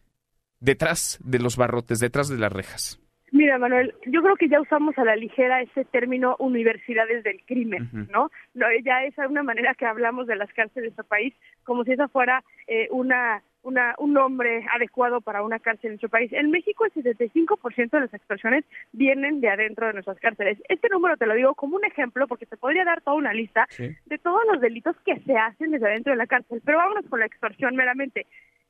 detrás 0.62 1.18
de 1.22 1.38
los 1.38 1.56
barrotes, 1.56 1.98
detrás 1.98 2.28
de 2.28 2.38
las 2.38 2.52
rejas? 2.52 2.98
Mira, 3.32 3.58
Manuel, 3.58 3.94
yo 4.06 4.22
creo 4.22 4.36
que 4.36 4.48
ya 4.48 4.60
usamos 4.60 4.96
a 4.98 5.04
la 5.04 5.16
ligera 5.16 5.62
ese 5.62 5.86
término 5.86 6.36
universidades 6.38 7.24
del 7.24 7.42
crimen, 7.46 7.88
¿no? 8.12 8.30
Ya 8.54 9.04
es 9.04 9.14
una 9.18 9.42
manera 9.42 9.74
que 9.74 9.86
hablamos 9.86 10.26
de 10.26 10.36
las 10.36 10.52
cárceles 10.52 10.94
de 10.94 11.00
este 11.00 11.04
país 11.04 11.34
como 11.64 11.82
si 11.84 11.92
esa 11.92 12.08
fuera 12.08 12.44
eh, 12.66 12.88
una 12.90 13.42
una, 13.62 13.94
un 13.98 14.12
nombre 14.12 14.66
adecuado 14.74 15.20
para 15.20 15.42
una 15.42 15.58
cárcel 15.60 15.86
en 15.86 15.92
nuestro 15.92 16.08
país. 16.08 16.32
En 16.32 16.50
México 16.50 16.84
el 16.84 16.92
75% 16.92 17.90
de 17.90 18.00
las 18.00 18.14
extorsiones 18.14 18.64
vienen 18.92 19.40
de 19.40 19.48
adentro 19.48 19.86
de 19.86 19.92
nuestras 19.94 20.18
cárceles. 20.18 20.58
Este 20.68 20.88
número 20.88 21.16
te 21.16 21.26
lo 21.26 21.34
digo 21.34 21.54
como 21.54 21.76
un 21.76 21.84
ejemplo 21.84 22.26
porque 22.26 22.46
te 22.46 22.56
podría 22.56 22.84
dar 22.84 23.02
toda 23.02 23.16
una 23.16 23.32
lista 23.32 23.66
de 23.78 24.18
todos 24.18 24.42
los 24.50 24.60
delitos 24.60 24.96
que 25.04 25.20
se 25.20 25.36
hacen 25.36 25.70
desde 25.70 25.86
adentro 25.86 26.12
de 26.12 26.18
la 26.18 26.26
cárcel. 26.26 26.60
Pero 26.64 26.78
vámonos 26.78 27.06
con 27.08 27.20
la 27.20 27.26
extorsión 27.26 27.76
meramente. 27.76 28.26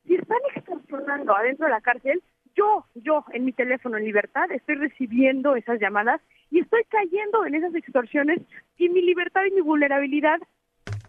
Si 0.07 0.15
están 0.15 0.39
extorsionando 0.55 1.37
adentro 1.37 1.67
de 1.67 1.73
la 1.73 1.81
cárcel, 1.81 2.23
yo, 2.55 2.85
yo 2.95 3.25
en 3.33 3.45
mi 3.45 3.53
teléfono 3.53 3.97
en 3.97 4.05
libertad 4.05 4.51
estoy 4.51 4.75
recibiendo 4.77 5.57
esas 5.57 5.81
llamadas 5.81 6.21
y 6.51 6.61
estoy 6.61 6.83
cayendo 6.89 7.47
en 7.47 7.55
esas 7.55 7.75
extorsiones 7.75 8.41
y 8.77 8.89
mi 8.89 9.03
libertad 9.03 9.45
y 9.47 9.53
mi 9.53 9.61
vulnerabilidad 9.61 10.39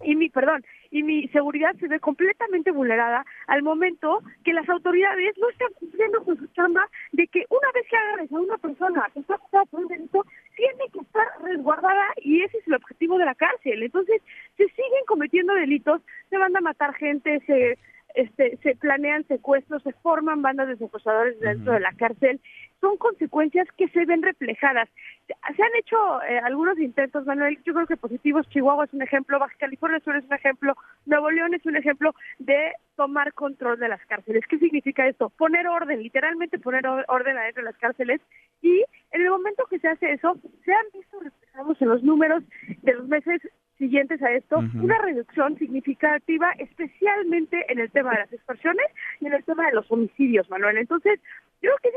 y 0.03 0.15
mi, 0.15 0.29
perdón, 0.29 0.65
y 0.91 1.01
mi 1.03 1.27
seguridad 1.29 1.75
se 1.79 1.87
ve 1.87 1.99
completamente 1.99 2.71
vulnerada 2.71 3.25
al 3.47 3.63
momento 3.63 4.21
que 4.43 4.53
las 4.53 4.67
autoridades 4.69 5.37
no 5.37 5.49
están 5.49 5.69
cumpliendo 5.79 6.23
con 6.23 6.37
su 6.37 6.47
chamba 6.47 6.87
de 7.11 7.27
que 7.27 7.45
una 7.49 7.71
vez 7.73 7.85
que 7.89 7.97
agarres 7.97 8.31
a 8.31 8.39
una 8.39 8.57
persona 8.57 9.09
que 9.13 9.21
está 9.21 9.35
acusada 9.35 9.65
por 9.65 9.81
un 9.81 9.87
delito, 9.87 10.25
tiene 10.55 10.83
que 10.91 10.99
estar 10.99 11.27
resguardada 11.41 12.05
y 12.17 12.41
ese 12.41 12.57
es 12.57 12.67
el 12.67 12.75
objetivo 12.75 13.17
de 13.17 13.25
la 13.25 13.35
cárcel. 13.35 13.81
Entonces, 13.81 14.21
se 14.57 14.67
siguen 14.67 15.05
cometiendo 15.07 15.53
delitos, 15.53 16.01
se 16.29 16.37
van 16.37 16.55
a 16.55 16.61
matar 16.61 16.93
gente, 16.95 17.39
se 17.45 17.77
este, 18.13 18.57
se 18.57 18.75
planean 18.75 19.25
secuestros, 19.27 19.81
se 19.83 19.93
forman 19.93 20.41
bandas 20.41 20.67
de 20.67 20.77
secuestradores 20.77 21.39
dentro 21.39 21.73
de 21.73 21.79
la 21.79 21.93
cárcel. 21.93 22.39
Son 22.79 22.97
consecuencias 22.97 23.67
que 23.77 23.87
se 23.89 24.05
ven 24.05 24.21
reflejadas. 24.21 24.89
Se 25.27 25.63
han 25.63 25.75
hecho 25.79 26.21
eh, 26.23 26.39
algunos 26.39 26.77
intentos, 26.79 27.25
Manuel, 27.25 27.57
yo 27.63 27.73
creo 27.73 27.87
que 27.87 27.97
positivos. 27.97 28.47
Chihuahua 28.49 28.85
es 28.85 28.93
un 28.93 29.01
ejemplo, 29.01 29.39
Baja 29.39 29.55
California 29.57 29.99
Sur 30.01 30.17
es 30.17 30.25
un 30.25 30.33
ejemplo, 30.33 30.75
Nuevo 31.05 31.31
León 31.31 31.53
es 31.53 31.65
un 31.65 31.75
ejemplo 31.75 32.13
de 32.39 32.73
tomar 32.95 33.33
control 33.33 33.79
de 33.79 33.87
las 33.87 34.05
cárceles. 34.05 34.43
¿Qué 34.47 34.59
significa 34.59 35.07
esto? 35.07 35.29
Poner 35.29 35.67
orden, 35.67 36.03
literalmente 36.03 36.59
poner 36.59 36.85
orden 36.85 37.37
adentro 37.37 37.63
de 37.63 37.71
las 37.71 37.79
cárceles. 37.79 38.21
Y 38.61 38.83
en 39.11 39.21
el 39.21 39.29
momento 39.29 39.65
que 39.69 39.79
se 39.79 39.87
hace 39.87 40.11
eso, 40.11 40.37
se 40.65 40.73
han 40.73 40.85
visto 40.93 41.19
reflejados 41.19 41.81
en 41.81 41.89
los 41.89 42.03
números 42.03 42.43
de 42.81 42.93
los 42.93 43.07
meses 43.07 43.41
siguientes 43.77 44.21
a 44.21 44.31
esto, 44.31 44.59
una 44.75 44.97
reducción 44.99 45.57
significativa, 45.57 46.51
especialmente 46.59 47.65
en 47.69 47.79
el 47.79 47.91
tema 47.91 48.11
de 48.11 48.19
las 48.19 48.33
extorsiones 48.33 48.85
y 49.19 49.27
en 49.27 49.33
el 49.33 49.43
tema 49.43 49.65
de 49.67 49.73
los 49.73 49.89
homicidios, 49.91 50.49
Manuel. 50.49 50.77
Entonces, 50.77 51.19
yo 51.61 51.71
creo 51.81 51.93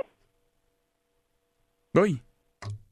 que... 1.92 2.00
Uy, 2.00 2.20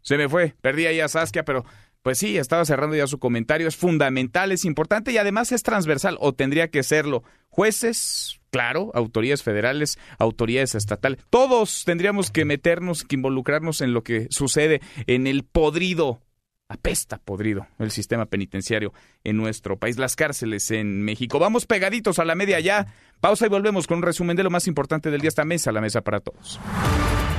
se 0.00 0.16
me 0.16 0.28
fue, 0.28 0.54
perdí 0.60 0.86
ahí 0.86 1.00
a 1.00 1.08
Saskia, 1.08 1.44
pero 1.44 1.64
pues 2.02 2.18
sí, 2.18 2.36
estaba 2.36 2.66
cerrando 2.66 2.94
ya 2.94 3.06
su 3.06 3.18
comentario, 3.18 3.66
es 3.66 3.76
fundamental, 3.76 4.52
es 4.52 4.66
importante 4.66 5.10
y 5.10 5.16
además 5.16 5.52
es 5.52 5.62
transversal, 5.62 6.18
o 6.20 6.34
tendría 6.34 6.68
que 6.68 6.82
serlo. 6.82 7.24
Jueces, 7.48 8.40
claro, 8.50 8.90
autoridades 8.92 9.42
federales, 9.42 9.98
autoridades 10.18 10.74
estatales, 10.74 11.24
todos 11.30 11.84
tendríamos 11.86 12.30
que 12.30 12.44
meternos, 12.44 13.04
que 13.04 13.16
involucrarnos 13.16 13.80
en 13.80 13.94
lo 13.94 14.02
que 14.02 14.26
sucede 14.28 14.82
en 15.06 15.26
el 15.26 15.44
podrido 15.44 16.20
apesta 16.68 17.18
podrido 17.18 17.66
el 17.78 17.90
sistema 17.90 18.26
penitenciario 18.26 18.92
en 19.22 19.36
nuestro 19.36 19.78
país, 19.78 19.98
las 19.98 20.16
cárceles 20.16 20.70
en 20.70 21.02
México. 21.02 21.38
Vamos 21.38 21.66
pegaditos 21.66 22.18
a 22.18 22.24
la 22.24 22.34
media 22.34 22.60
ya. 22.60 22.86
Pausa 23.20 23.46
y 23.46 23.48
volvemos 23.48 23.86
con 23.86 23.98
un 23.98 24.02
resumen 24.02 24.36
de 24.36 24.42
lo 24.42 24.50
más 24.50 24.66
importante 24.66 25.10
del 25.10 25.20
día 25.20 25.28
esta 25.28 25.44
mesa, 25.44 25.72
la 25.72 25.80
mesa 25.80 26.00
para 26.02 26.20
todos. 26.20 26.60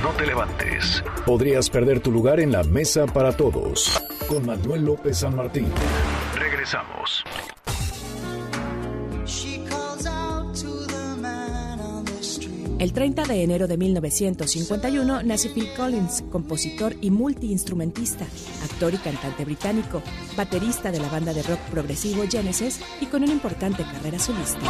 No 0.02 0.10
te 0.12 0.26
levantes. 0.26 1.02
Podrías 1.24 1.70
perder 1.70 2.00
tu 2.00 2.10
lugar 2.12 2.40
en 2.40 2.52
la 2.52 2.62
mesa 2.62 3.06
para 3.06 3.32
todos. 3.32 4.00
Con 4.28 4.46
Manuel 4.46 4.84
López 4.84 5.18
San 5.18 5.34
Martín. 5.36 5.66
Regresamos. 6.34 7.24
El 12.78 12.92
30 12.92 13.24
de 13.24 13.42
enero 13.42 13.66
de 13.66 13.78
1951 13.78 15.22
nace 15.22 15.48
Phil 15.48 15.66
Collins, 15.74 16.22
compositor 16.30 16.94
y 17.00 17.10
multiinstrumentista, 17.10 18.26
actor 18.70 18.92
y 18.92 18.98
cantante 18.98 19.46
británico, 19.46 20.02
baterista 20.36 20.92
de 20.92 21.00
la 21.00 21.08
banda 21.08 21.32
de 21.32 21.42
rock 21.42 21.60
progresivo 21.70 22.24
Genesis 22.28 22.82
y 23.00 23.06
con 23.06 23.22
una 23.22 23.32
importante 23.32 23.82
carrera 23.82 24.18
solista. 24.18 24.60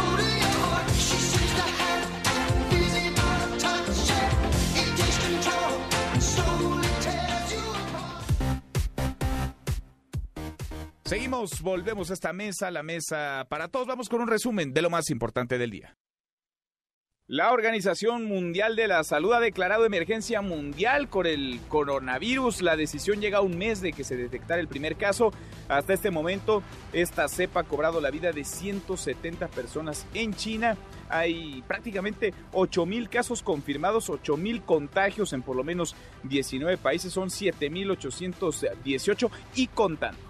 Seguimos, 11.03 11.61
volvemos 11.61 12.09
a 12.09 12.13
esta 12.13 12.31
mesa, 12.31 12.71
la 12.71 12.83
mesa 12.83 13.45
para 13.49 13.67
todos. 13.67 13.85
Vamos 13.85 14.07
con 14.07 14.21
un 14.21 14.29
resumen 14.29 14.73
de 14.73 14.81
lo 14.81 14.89
más 14.89 15.09
importante 15.09 15.57
del 15.57 15.71
día. 15.71 15.97
La 17.29 17.51
Organización 17.51 18.23
Mundial 18.23 18.77
de 18.77 18.87
la 18.87 19.03
Salud 19.03 19.33
ha 19.33 19.41
declarado 19.41 19.85
emergencia 19.85 20.41
mundial 20.41 21.09
con 21.09 21.25
el 21.25 21.59
coronavirus. 21.67 22.61
La 22.61 22.77
decisión 22.77 23.19
llega 23.19 23.39
a 23.39 23.41
un 23.41 23.57
mes 23.57 23.81
de 23.81 23.91
que 23.91 24.05
se 24.05 24.15
detectara 24.15 24.61
el 24.61 24.69
primer 24.69 24.95
caso. 24.95 25.33
Hasta 25.67 25.91
este 25.91 26.09
momento, 26.09 26.63
esta 26.93 27.27
cepa 27.27 27.59
ha 27.59 27.65
cobrado 27.65 27.99
la 27.99 28.11
vida 28.11 28.31
de 28.31 28.45
170 28.45 29.49
personas 29.49 30.07
en 30.13 30.35
China. 30.35 30.77
Hay 31.09 31.65
prácticamente 31.67 32.33
8.000 32.53 33.09
casos 33.09 33.43
confirmados, 33.43 34.09
8.000 34.09 34.63
contagios 34.63 35.33
en 35.33 35.41
por 35.41 35.57
lo 35.57 35.65
menos 35.65 35.97
19 36.23 36.77
países. 36.77 37.11
Son 37.11 37.27
7.818 37.27 39.29
y 39.55 39.67
contando. 39.67 40.26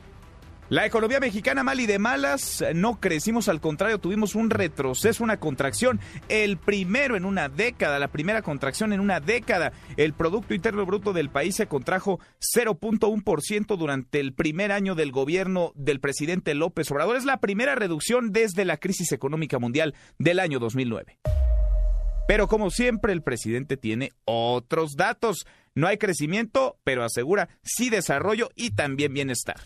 La 0.69 0.85
economía 0.85 1.21
mexicana 1.21 1.63
mal 1.63 1.79
y 1.79 1.85
de 1.85 1.97
malas, 1.97 2.61
no 2.75 2.99
crecimos, 2.99 3.47
al 3.47 3.61
contrario, 3.61 3.99
tuvimos 3.99 4.35
un 4.35 4.49
retroceso, 4.49 5.23
una 5.23 5.39
contracción, 5.39 6.01
el 6.27 6.57
primero 6.57 7.15
en 7.15 7.23
una 7.23 7.47
década, 7.47 7.99
la 7.99 8.09
primera 8.09 8.41
contracción 8.41 8.91
en 8.91 8.99
una 8.99 9.21
década. 9.21 9.71
El 9.95 10.11
Producto 10.11 10.53
Interno 10.53 10.85
Bruto 10.85 11.13
del 11.13 11.29
país 11.29 11.55
se 11.55 11.67
contrajo 11.67 12.19
0.1% 12.41 13.77
durante 13.77 14.19
el 14.19 14.33
primer 14.33 14.73
año 14.73 14.93
del 14.93 15.13
gobierno 15.13 15.71
del 15.73 16.01
presidente 16.01 16.53
López 16.53 16.91
Obrador. 16.91 17.15
Es 17.15 17.23
la 17.23 17.39
primera 17.39 17.75
reducción 17.75 18.33
desde 18.33 18.65
la 18.65 18.75
crisis 18.75 19.13
económica 19.13 19.59
mundial 19.59 19.95
del 20.19 20.41
año 20.41 20.59
2009. 20.59 21.17
Pero 22.27 22.49
como 22.49 22.71
siempre, 22.71 23.13
el 23.13 23.23
presidente 23.23 23.77
tiene 23.77 24.11
otros 24.25 24.97
datos. 24.97 25.45
No 25.75 25.87
hay 25.87 25.97
crecimiento, 25.97 26.77
pero 26.83 27.05
asegura 27.05 27.47
sí 27.63 27.89
desarrollo 27.89 28.49
y 28.53 28.71
también 28.71 29.13
bienestar. 29.13 29.61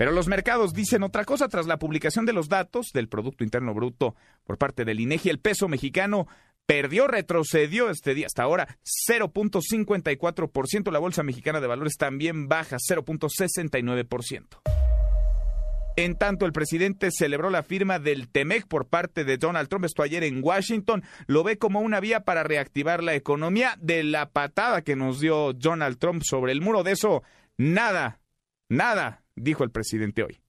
Pero 0.00 0.12
los 0.12 0.28
mercados 0.28 0.72
dicen 0.72 1.02
otra 1.02 1.26
cosa. 1.26 1.46
Tras 1.48 1.66
la 1.66 1.78
publicación 1.78 2.24
de 2.24 2.32
los 2.32 2.48
datos 2.48 2.88
del 2.94 3.10
Producto 3.10 3.44
Interno 3.44 3.74
Bruto 3.74 4.14
por 4.44 4.56
parte 4.56 4.86
del 4.86 4.98
INEGI, 4.98 5.28
el 5.28 5.40
peso 5.40 5.68
mexicano 5.68 6.26
perdió, 6.64 7.06
retrocedió 7.06 7.90
este 7.90 8.14
día 8.14 8.24
hasta 8.24 8.44
ahora 8.44 8.78
0.54%. 9.06 10.90
La 10.90 11.00
Bolsa 11.00 11.22
Mexicana 11.22 11.60
de 11.60 11.66
Valores 11.66 11.98
también 11.98 12.48
baja 12.48 12.78
0.69%. 12.78 14.62
En 15.96 16.16
tanto, 16.16 16.46
el 16.46 16.52
presidente 16.52 17.10
celebró 17.10 17.50
la 17.50 17.62
firma 17.62 17.98
del 17.98 18.30
TEMEC 18.30 18.66
por 18.68 18.88
parte 18.88 19.24
de 19.24 19.36
Donald 19.36 19.68
Trump, 19.68 19.84
esto 19.84 20.02
ayer 20.02 20.24
en 20.24 20.40
Washington, 20.42 21.04
lo 21.26 21.44
ve 21.44 21.58
como 21.58 21.80
una 21.80 22.00
vía 22.00 22.20
para 22.20 22.42
reactivar 22.42 23.02
la 23.02 23.14
economía 23.14 23.76
de 23.78 24.02
la 24.02 24.30
patada 24.30 24.80
que 24.80 24.96
nos 24.96 25.20
dio 25.20 25.52
Donald 25.52 25.98
Trump 25.98 26.22
sobre 26.24 26.52
el 26.52 26.62
muro. 26.62 26.84
De 26.84 26.92
eso, 26.92 27.22
nada, 27.58 28.18
nada 28.70 29.19
dijo 29.36 29.64
el 29.64 29.70
presidente 29.70 30.22
hoy. 30.22 30.40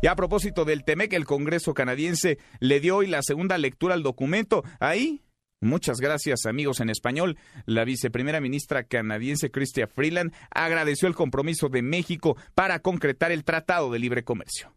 Y 0.00 0.06
a 0.06 0.14
propósito 0.14 0.64
del 0.64 0.84
TEMEC, 0.84 1.12
el 1.14 1.24
Congreso 1.24 1.74
canadiense 1.74 2.38
le 2.60 2.78
dio 2.78 2.96
hoy 2.98 3.08
la 3.08 3.22
segunda 3.22 3.58
lectura 3.58 3.94
al 3.94 4.04
documento. 4.04 4.62
Ahí, 4.78 5.22
muchas 5.60 5.98
gracias 5.98 6.46
amigos 6.46 6.78
en 6.78 6.88
español, 6.88 7.36
la 7.66 7.84
viceprimera 7.84 8.40
ministra 8.40 8.84
canadiense 8.84 9.50
Chrystia 9.50 9.88
Freeland 9.88 10.32
agradeció 10.50 11.08
el 11.08 11.16
compromiso 11.16 11.68
de 11.68 11.82
México 11.82 12.36
para 12.54 12.78
concretar 12.78 13.32
el 13.32 13.44
Tratado 13.44 13.90
de 13.90 13.98
Libre 13.98 14.22
Comercio. 14.22 14.72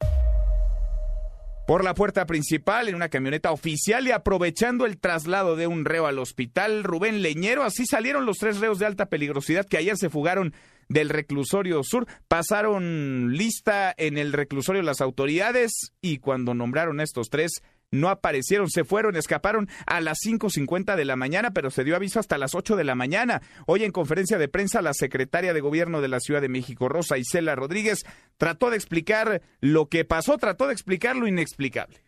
Por 1.67 1.83
la 1.83 1.93
puerta 1.93 2.25
principal, 2.25 2.89
en 2.89 2.95
una 2.95 3.09
camioneta 3.09 3.51
oficial 3.51 4.07
y 4.07 4.11
aprovechando 4.11 4.85
el 4.85 4.97
traslado 4.97 5.55
de 5.55 5.67
un 5.67 5.85
reo 5.85 6.07
al 6.07 6.19
hospital, 6.19 6.83
Rubén 6.83 7.21
Leñero, 7.21 7.63
así 7.63 7.85
salieron 7.85 8.25
los 8.25 8.39
tres 8.39 8.59
reos 8.59 8.79
de 8.79 8.87
alta 8.87 9.05
peligrosidad 9.05 9.65
que 9.65 9.77
ayer 9.77 9.95
se 9.95 10.09
fugaron 10.09 10.53
del 10.91 11.09
reclusorio 11.09 11.83
sur. 11.83 12.05
Pasaron 12.27 13.33
lista 13.33 13.93
en 13.97 14.17
el 14.17 14.33
reclusorio 14.33 14.81
las 14.81 15.01
autoridades 15.01 15.71
y 16.01 16.17
cuando 16.17 16.53
nombraron 16.53 16.99
a 16.99 17.03
estos 17.03 17.29
tres, 17.29 17.61
no 17.91 18.09
aparecieron, 18.09 18.69
se 18.69 18.85
fueron, 18.85 19.15
escaparon 19.15 19.67
a 19.85 19.99
las 19.99 20.19
5.50 20.25 20.95
de 20.95 21.05
la 21.05 21.17
mañana, 21.17 21.51
pero 21.51 21.69
se 21.69 21.83
dio 21.83 21.95
aviso 21.95 22.19
hasta 22.19 22.37
las 22.37 22.55
8 22.55 22.77
de 22.77 22.85
la 22.85 22.95
mañana. 22.95 23.41
Hoy 23.67 23.83
en 23.83 23.91
conferencia 23.91 24.37
de 24.37 24.47
prensa, 24.47 24.81
la 24.81 24.93
secretaria 24.93 25.53
de 25.53 25.59
Gobierno 25.59 26.01
de 26.01 26.07
la 26.07 26.21
Ciudad 26.21 26.41
de 26.41 26.49
México, 26.49 26.87
Rosa 26.87 27.17
Isela 27.17 27.55
Rodríguez, 27.55 28.03
trató 28.37 28.69
de 28.69 28.77
explicar 28.77 29.41
lo 29.59 29.87
que 29.87 30.05
pasó, 30.05 30.37
trató 30.37 30.67
de 30.67 30.73
explicar 30.73 31.17
lo 31.17 31.27
inexplicable. 31.27 32.01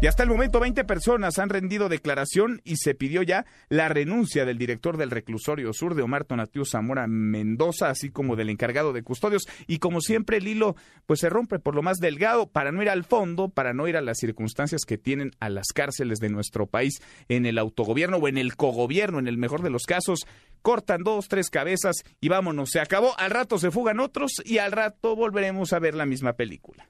Y 0.00 0.06
hasta 0.06 0.22
el 0.22 0.28
momento 0.28 0.60
20 0.60 0.84
personas 0.84 1.40
han 1.40 1.48
rendido 1.48 1.88
declaración 1.88 2.60
y 2.62 2.76
se 2.76 2.94
pidió 2.94 3.24
ya 3.24 3.46
la 3.68 3.88
renuncia 3.88 4.44
del 4.44 4.56
director 4.56 4.96
del 4.96 5.10
reclusorio 5.10 5.72
sur 5.72 5.96
de 5.96 6.02
Omar 6.02 6.24
Tonatiu 6.24 6.64
Zamora 6.64 7.08
Mendoza, 7.08 7.90
así 7.90 8.08
como 8.08 8.36
del 8.36 8.48
encargado 8.48 8.92
de 8.92 9.02
custodios. 9.02 9.48
Y 9.66 9.80
como 9.80 10.00
siempre 10.00 10.36
el 10.36 10.46
hilo 10.46 10.76
pues 11.06 11.18
se 11.18 11.28
rompe 11.28 11.58
por 11.58 11.74
lo 11.74 11.82
más 11.82 11.98
delgado 11.98 12.46
para 12.46 12.70
no 12.70 12.80
ir 12.80 12.90
al 12.90 13.02
fondo, 13.02 13.48
para 13.48 13.74
no 13.74 13.88
ir 13.88 13.96
a 13.96 14.00
las 14.00 14.18
circunstancias 14.18 14.82
que 14.86 14.98
tienen 14.98 15.32
a 15.40 15.48
las 15.48 15.72
cárceles 15.74 16.20
de 16.20 16.28
nuestro 16.28 16.68
país 16.68 17.02
en 17.28 17.44
el 17.44 17.58
autogobierno 17.58 18.18
o 18.18 18.28
en 18.28 18.38
el 18.38 18.54
cogobierno, 18.54 19.18
en 19.18 19.26
el 19.26 19.36
mejor 19.36 19.62
de 19.62 19.70
los 19.70 19.82
casos. 19.82 20.26
Cortan 20.62 21.02
dos, 21.02 21.26
tres 21.26 21.50
cabezas 21.50 22.04
y 22.20 22.28
vámonos, 22.28 22.70
se 22.70 22.78
acabó. 22.78 23.18
Al 23.18 23.32
rato 23.32 23.58
se 23.58 23.72
fugan 23.72 23.98
otros 23.98 24.30
y 24.44 24.58
al 24.58 24.70
rato 24.70 25.16
volveremos 25.16 25.72
a 25.72 25.80
ver 25.80 25.94
la 25.94 26.06
misma 26.06 26.34
película. 26.34 26.88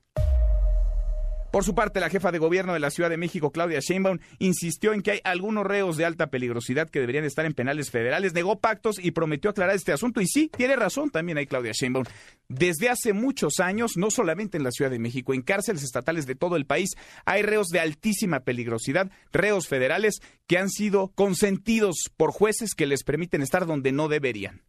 Por 1.50 1.64
su 1.64 1.74
parte, 1.74 1.98
la 1.98 2.10
jefa 2.10 2.30
de 2.30 2.38
gobierno 2.38 2.74
de 2.74 2.80
la 2.80 2.90
Ciudad 2.90 3.08
de 3.08 3.16
México, 3.16 3.50
Claudia 3.50 3.80
Sheinbaum, 3.80 4.18
insistió 4.38 4.92
en 4.92 5.00
que 5.00 5.12
hay 5.12 5.20
algunos 5.24 5.66
reos 5.66 5.96
de 5.96 6.04
alta 6.04 6.26
peligrosidad 6.26 6.90
que 6.90 7.00
deberían 7.00 7.24
estar 7.24 7.46
en 7.46 7.54
penales 7.54 7.90
federales, 7.90 8.34
negó 8.34 8.58
pactos 8.60 8.98
y 9.02 9.12
prometió 9.12 9.50
aclarar 9.50 9.74
este 9.74 9.92
asunto. 9.92 10.20
Y 10.20 10.26
sí, 10.26 10.50
tiene 10.54 10.76
razón 10.76 11.08
también 11.08 11.38
hay 11.38 11.46
Claudia 11.46 11.72
Sheinbaum. 11.72 12.04
Desde 12.48 12.90
hace 12.90 13.14
muchos 13.14 13.60
años, 13.60 13.96
no 13.96 14.10
solamente 14.10 14.58
en 14.58 14.64
la 14.64 14.70
Ciudad 14.70 14.90
de 14.90 14.98
México, 14.98 15.32
en 15.32 15.40
cárceles 15.40 15.82
estatales 15.82 16.26
de 16.26 16.34
todo 16.34 16.56
el 16.56 16.66
país, 16.66 16.90
hay 17.24 17.40
reos 17.40 17.68
de 17.68 17.80
altísima 17.80 18.40
peligrosidad, 18.40 19.10
reos 19.32 19.68
federales 19.68 20.20
que 20.46 20.58
han 20.58 20.68
sido 20.68 21.08
consentidos 21.14 22.10
por 22.16 22.30
jueces 22.30 22.74
que 22.74 22.86
les 22.86 23.04
permiten 23.04 23.40
estar 23.40 23.64
donde 23.64 23.92
no 23.92 24.08
deberían. 24.08 24.67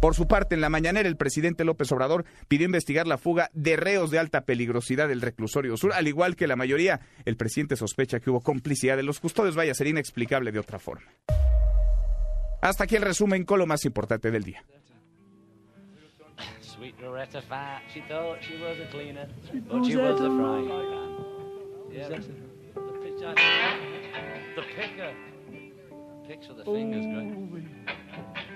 Por 0.00 0.14
su 0.14 0.28
parte, 0.28 0.54
en 0.54 0.60
la 0.60 0.68
mañanera, 0.68 1.08
el 1.08 1.16
presidente 1.16 1.64
López 1.64 1.90
Obrador 1.90 2.24
pidió 2.46 2.66
investigar 2.66 3.06
la 3.06 3.18
fuga 3.18 3.50
de 3.52 3.76
reos 3.76 4.10
de 4.10 4.18
alta 4.18 4.42
peligrosidad 4.42 5.08
del 5.08 5.20
reclusorio 5.20 5.76
sur. 5.76 5.92
Al 5.92 6.06
igual 6.06 6.36
que 6.36 6.46
la 6.46 6.56
mayoría, 6.56 7.00
el 7.24 7.36
presidente 7.36 7.76
sospecha 7.76 8.20
que 8.20 8.30
hubo 8.30 8.40
complicidad 8.40 8.96
de 8.96 9.02
los 9.02 9.18
custodios. 9.18 9.56
Vaya, 9.56 9.74
ser 9.74 9.88
inexplicable 9.88 10.52
de 10.52 10.60
otra 10.60 10.78
forma. 10.78 11.10
Hasta 12.60 12.84
aquí 12.84 12.96
el 12.96 13.02
resumen 13.02 13.44
con 13.44 13.58
lo 13.58 13.66
más 13.66 13.84
importante 13.84 14.30
del 14.30 14.44
día. 14.44 14.64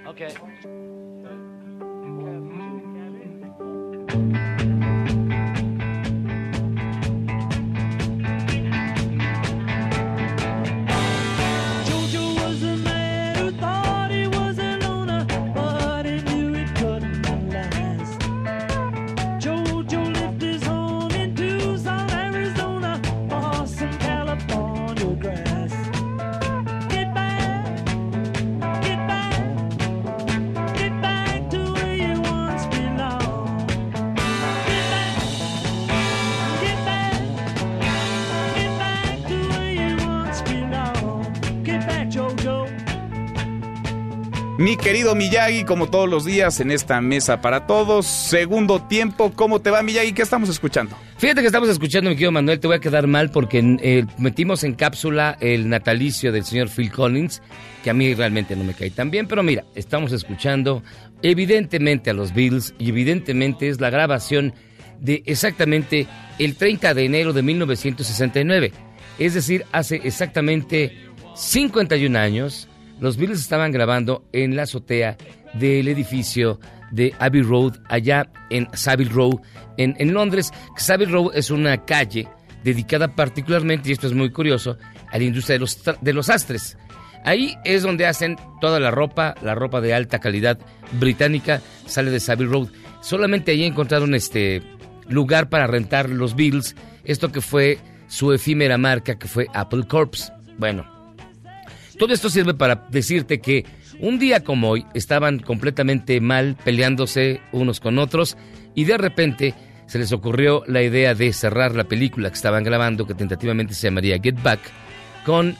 Okay. 0.04 0.34
Mi 44.62 44.76
querido 44.76 45.16
Miyagi, 45.16 45.64
como 45.64 45.90
todos 45.90 46.08
los 46.08 46.24
días 46.24 46.60
en 46.60 46.70
esta 46.70 47.00
mesa 47.00 47.40
para 47.40 47.66
todos, 47.66 48.06
segundo 48.06 48.80
tiempo, 48.80 49.32
¿cómo 49.34 49.60
te 49.60 49.72
va 49.72 49.82
Miyagi? 49.82 50.12
¿Qué 50.12 50.22
estamos 50.22 50.48
escuchando? 50.48 50.96
Fíjate 51.18 51.40
que 51.40 51.48
estamos 51.48 51.68
escuchando, 51.68 52.10
mi 52.10 52.14
querido 52.14 52.30
Manuel, 52.30 52.60
te 52.60 52.68
voy 52.68 52.76
a 52.76 52.78
quedar 52.78 53.08
mal 53.08 53.32
porque 53.32 53.58
eh, 53.58 54.06
metimos 54.18 54.62
en 54.62 54.74
cápsula 54.74 55.36
el 55.40 55.68
natalicio 55.68 56.30
del 56.30 56.44
señor 56.44 56.68
Phil 56.68 56.92
Collins, 56.92 57.42
que 57.82 57.90
a 57.90 57.92
mí 57.92 58.14
realmente 58.14 58.54
no 58.54 58.62
me 58.62 58.72
cae 58.72 58.90
tan 58.90 59.10
bien, 59.10 59.26
pero 59.26 59.42
mira, 59.42 59.64
estamos 59.74 60.12
escuchando 60.12 60.84
evidentemente 61.22 62.10
a 62.10 62.14
los 62.14 62.32
Beatles 62.32 62.72
y 62.78 62.90
evidentemente 62.90 63.68
es 63.68 63.80
la 63.80 63.90
grabación 63.90 64.54
de 65.00 65.24
exactamente 65.26 66.06
el 66.38 66.54
30 66.54 66.94
de 66.94 67.04
enero 67.04 67.32
de 67.32 67.42
1969, 67.42 68.72
es 69.18 69.34
decir, 69.34 69.66
hace 69.72 70.02
exactamente 70.04 70.96
51 71.34 72.16
años 72.16 72.68
los 73.02 73.16
Beatles 73.16 73.40
estaban 73.40 73.72
grabando 73.72 74.28
en 74.32 74.54
la 74.54 74.62
azotea 74.62 75.16
del 75.54 75.88
edificio 75.88 76.60
de 76.92 77.12
Abbey 77.18 77.42
Road, 77.42 77.80
allá 77.88 78.30
en 78.48 78.68
Savile 78.74 79.10
Row, 79.10 79.40
en, 79.76 80.14
Londres. 80.14 80.52
Savile 80.76 81.10
Row 81.10 81.32
es 81.34 81.50
una 81.50 81.84
calle 81.84 82.28
dedicada 82.62 83.08
particularmente, 83.08 83.88
y 83.88 83.92
esto 83.92 84.06
es 84.06 84.12
muy 84.12 84.30
curioso, 84.30 84.78
a 85.10 85.18
la 85.18 85.24
industria 85.24 85.54
de 85.54 85.58
los, 85.58 85.82
de 86.00 86.12
los 86.12 86.28
astres. 86.28 86.78
Ahí 87.24 87.56
es 87.64 87.82
donde 87.82 88.06
hacen 88.06 88.36
toda 88.60 88.78
la 88.78 88.92
ropa, 88.92 89.34
la 89.42 89.56
ropa 89.56 89.80
de 89.80 89.94
alta 89.94 90.20
calidad 90.20 90.60
británica, 91.00 91.60
sale 91.86 92.12
de 92.12 92.20
Savile 92.20 92.50
Road. 92.50 92.68
Solamente 93.00 93.50
ahí 93.50 93.64
encontraron 93.64 94.14
este 94.14 94.62
lugar 95.08 95.48
para 95.48 95.66
rentar 95.66 96.08
los 96.08 96.36
Bills, 96.36 96.76
esto 97.02 97.32
que 97.32 97.40
fue 97.40 97.80
su 98.06 98.32
efímera 98.32 98.78
marca, 98.78 99.18
que 99.18 99.26
fue 99.26 99.48
Apple 99.54 99.88
Corps. 99.88 100.32
Bueno, 100.56 100.91
todo 102.02 102.14
esto 102.14 102.30
sirve 102.30 102.52
para 102.52 102.84
decirte 102.90 103.40
que 103.40 103.64
un 104.00 104.18
día 104.18 104.42
como 104.42 104.70
hoy 104.70 104.84
estaban 104.92 105.38
completamente 105.38 106.20
mal 106.20 106.56
peleándose 106.64 107.40
unos 107.52 107.78
con 107.78 108.00
otros 108.00 108.36
y 108.74 108.86
de 108.86 108.98
repente 108.98 109.54
se 109.86 110.00
les 110.00 110.10
ocurrió 110.10 110.64
la 110.66 110.82
idea 110.82 111.14
de 111.14 111.32
cerrar 111.32 111.76
la 111.76 111.84
película 111.84 112.28
que 112.28 112.34
estaban 112.34 112.64
grabando, 112.64 113.06
que 113.06 113.14
tentativamente 113.14 113.72
se 113.74 113.86
llamaría 113.86 114.18
Get 114.20 114.42
Back, 114.42 114.58
con 115.24 115.54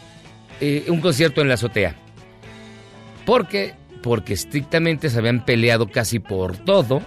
eh, 0.61 0.85
un 0.89 1.01
concierto 1.01 1.43
en 1.43 1.47
la 1.47 1.55
azotea. 1.55 1.95
¿Por 3.25 3.47
qué? 3.47 3.75
Porque 4.03 4.35
estrictamente 4.35 5.11
se 5.11 5.19
habían 5.21 5.45
peleado 5.45 5.93
casi 5.93 6.19
por 6.19 6.57
todo 6.57 7.03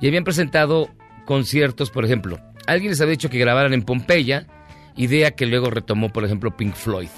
y 0.00 0.08
habían 0.08 0.24
presentado 0.24 0.88
conciertos, 1.26 1.90
por 1.90 2.06
ejemplo. 2.06 2.40
Alguien 2.66 2.92
les 2.92 3.00
había 3.02 3.10
dicho 3.10 3.28
que 3.28 3.38
grabaran 3.38 3.74
en 3.74 3.82
Pompeya, 3.82 4.46
idea 4.96 5.32
que 5.32 5.44
luego 5.44 5.68
retomó, 5.68 6.08
por 6.08 6.24
ejemplo, 6.24 6.56
Pink 6.56 6.74
Floyd. 6.74 7.10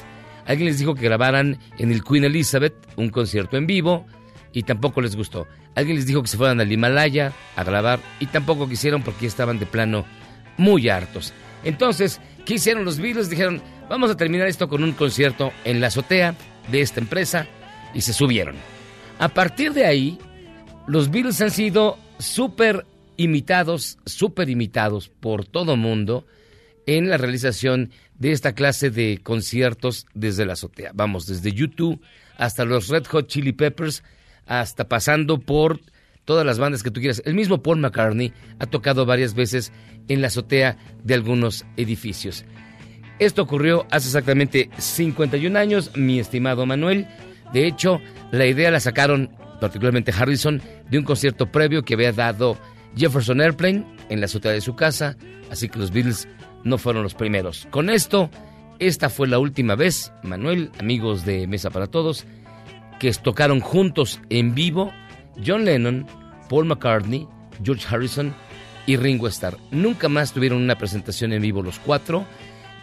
Alguien 0.46 0.68
les 0.68 0.78
dijo 0.78 0.94
que 0.94 1.04
grabaran 1.04 1.58
en 1.78 1.92
el 1.92 2.02
Queen 2.02 2.24
Elizabeth 2.24 2.74
un 2.96 3.10
concierto 3.10 3.56
en 3.56 3.66
vivo 3.66 4.06
y 4.52 4.64
tampoco 4.64 5.00
les 5.00 5.16
gustó. 5.16 5.46
Alguien 5.74 5.96
les 5.96 6.06
dijo 6.06 6.22
que 6.22 6.28
se 6.28 6.36
fueran 6.36 6.60
al 6.60 6.70
Himalaya 6.70 7.32
a 7.56 7.64
grabar 7.64 8.00
y 8.20 8.26
tampoco 8.26 8.68
quisieron 8.68 9.02
porque 9.02 9.26
estaban 9.26 9.58
de 9.58 9.66
plano 9.66 10.04
muy 10.56 10.88
hartos. 10.88 11.32
Entonces, 11.64 12.20
¿qué 12.44 12.54
hicieron 12.54 12.84
los 12.84 12.98
Beatles? 12.98 13.30
Dijeron, 13.30 13.62
vamos 13.88 14.10
a 14.10 14.16
terminar 14.16 14.48
esto 14.48 14.68
con 14.68 14.82
un 14.82 14.92
concierto 14.92 15.52
en 15.64 15.80
la 15.80 15.86
azotea 15.86 16.34
de 16.70 16.80
esta 16.80 17.00
empresa 17.00 17.46
y 17.94 18.00
se 18.02 18.12
subieron. 18.12 18.56
A 19.18 19.28
partir 19.28 19.72
de 19.72 19.86
ahí, 19.86 20.18
los 20.86 21.10
Beatles 21.10 21.40
han 21.40 21.50
sido 21.50 21.98
súper 22.18 22.86
imitados, 23.16 23.98
súper 24.04 24.50
imitados 24.50 25.08
por 25.08 25.46
todo 25.46 25.76
mundo 25.76 26.26
en 26.86 27.08
la 27.08 27.16
realización 27.16 27.90
de 28.18 28.32
esta 28.32 28.54
clase 28.54 28.90
de 28.90 29.20
conciertos 29.22 30.06
desde 30.14 30.46
la 30.46 30.54
azotea. 30.54 30.92
Vamos, 30.94 31.26
desde 31.26 31.52
YouTube 31.52 32.00
hasta 32.36 32.64
los 32.64 32.88
Red 32.88 33.06
Hot 33.06 33.28
Chili 33.28 33.52
Peppers, 33.52 34.02
hasta 34.46 34.88
pasando 34.88 35.38
por 35.38 35.80
todas 36.24 36.46
las 36.46 36.58
bandas 36.58 36.82
que 36.82 36.90
tú 36.90 37.00
quieras. 37.00 37.22
El 37.24 37.34
mismo 37.34 37.62
Paul 37.62 37.78
McCartney 37.78 38.32
ha 38.58 38.66
tocado 38.66 39.06
varias 39.06 39.34
veces 39.34 39.72
en 40.08 40.20
la 40.20 40.28
azotea 40.28 40.76
de 41.02 41.14
algunos 41.14 41.64
edificios. 41.76 42.44
Esto 43.18 43.42
ocurrió 43.42 43.86
hace 43.90 44.08
exactamente 44.08 44.70
51 44.78 45.58
años, 45.58 45.90
mi 45.96 46.18
estimado 46.18 46.66
Manuel. 46.66 47.06
De 47.52 47.66
hecho, 47.66 48.00
la 48.32 48.46
idea 48.46 48.70
la 48.70 48.80
sacaron, 48.80 49.30
particularmente 49.60 50.12
Harrison, 50.12 50.60
de 50.90 50.98
un 50.98 51.04
concierto 51.04 51.52
previo 51.52 51.84
que 51.84 51.94
había 51.94 52.12
dado 52.12 52.58
Jefferson 52.96 53.40
Airplane 53.40 53.84
en 54.08 54.20
la 54.20 54.26
azotea 54.26 54.52
de 54.52 54.60
su 54.60 54.74
casa, 54.74 55.16
así 55.50 55.68
que 55.68 55.78
los 55.78 55.92
Beatles 55.92 56.26
no 56.64 56.78
fueron 56.78 57.02
los 57.02 57.14
primeros. 57.14 57.66
Con 57.70 57.90
esto, 57.90 58.30
esta 58.78 59.08
fue 59.08 59.28
la 59.28 59.38
última 59.38 59.74
vez, 59.74 60.12
Manuel, 60.22 60.70
amigos 60.78 61.24
de 61.24 61.46
Mesa 61.46 61.70
para 61.70 61.86
Todos, 61.86 62.26
que 62.98 63.12
tocaron 63.12 63.60
juntos 63.60 64.20
en 64.30 64.54
vivo 64.54 64.92
John 65.44 65.64
Lennon, 65.64 66.06
Paul 66.48 66.66
McCartney, 66.66 67.26
George 67.62 67.86
Harrison 67.88 68.34
y 68.86 68.96
Ringo 68.96 69.28
Starr. 69.28 69.56
Nunca 69.70 70.08
más 70.08 70.32
tuvieron 70.32 70.62
una 70.62 70.76
presentación 70.76 71.32
en 71.32 71.42
vivo 71.42 71.62
los 71.62 71.78
cuatro 71.78 72.24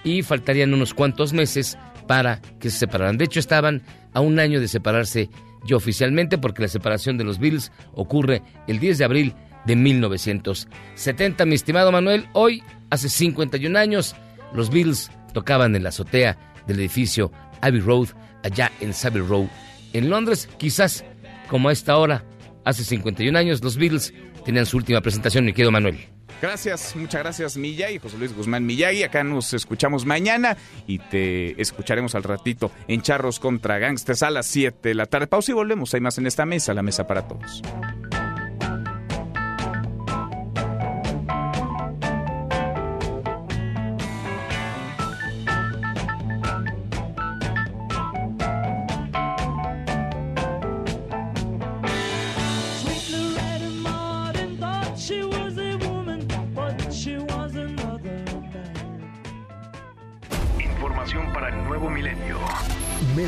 y 0.03 0.21
faltarían 0.21 0.73
unos 0.73 0.93
cuantos 0.93 1.33
meses 1.33 1.77
para 2.07 2.41
que 2.59 2.69
se 2.69 2.79
separaran. 2.79 3.17
De 3.17 3.25
hecho, 3.25 3.39
estaban 3.39 3.83
a 4.13 4.21
un 4.21 4.39
año 4.39 4.59
de 4.59 4.67
separarse 4.67 5.29
ya 5.67 5.75
oficialmente 5.75 6.37
porque 6.37 6.61
la 6.61 6.67
separación 6.67 7.17
de 7.17 7.23
los 7.23 7.39
Bills 7.39 7.71
ocurre 7.93 8.41
el 8.67 8.79
10 8.79 8.97
de 8.97 9.05
abril 9.05 9.35
de 9.69 9.75
1970. 9.75 11.45
Mi 11.45 11.53
estimado 11.53 11.91
Manuel, 11.91 12.27
hoy, 12.33 12.63
hace 12.89 13.07
51 13.07 13.77
años, 13.77 14.15
los 14.51 14.71
Bills 14.71 15.11
tocaban 15.31 15.75
en 15.75 15.83
la 15.83 15.89
azotea 15.89 16.37
del 16.65 16.79
edificio 16.79 17.31
Abbey 17.61 17.79
Road, 17.79 18.07
allá 18.43 18.71
en 18.79 18.95
Savile 18.95 19.27
Row, 19.27 19.47
en 19.93 20.09
Londres. 20.09 20.49
Quizás, 20.57 21.05
como 21.49 21.69
a 21.69 21.71
esta 21.71 21.97
hora, 21.97 22.25
hace 22.65 22.83
51 22.83 23.37
años, 23.37 23.63
los 23.63 23.77
Beatles 23.77 24.11
tenían 24.43 24.65
su 24.65 24.77
última 24.77 25.01
presentación, 25.01 25.45
mi 25.45 25.53
querido 25.53 25.71
Manuel. 25.71 25.99
Gracias, 26.41 26.95
muchas 26.95 27.21
gracias 27.21 27.57
Miyagi, 27.57 27.99
José 27.99 28.17
Luis 28.17 28.33
Guzmán 28.35 28.65
Miyagi. 28.65 29.03
Acá 29.03 29.23
nos 29.23 29.53
escuchamos 29.53 30.05
mañana 30.05 30.57
y 30.87 30.97
te 30.97 31.61
escucharemos 31.61 32.15
al 32.15 32.23
ratito 32.23 32.71
en 32.87 33.01
Charros 33.01 33.39
contra 33.39 33.77
Gangsters 33.77 34.23
a 34.23 34.31
las 34.31 34.47
7 34.47 34.89
de 34.89 34.95
la 34.95 35.05
tarde. 35.05 35.27
Pausa 35.27 35.51
y 35.51 35.53
volvemos. 35.53 35.93
Hay 35.93 36.01
más 36.01 36.17
en 36.17 36.25
esta 36.25 36.45
mesa, 36.45 36.73
la 36.73 36.81
mesa 36.81 37.05
para 37.05 37.27
todos. 37.27 37.61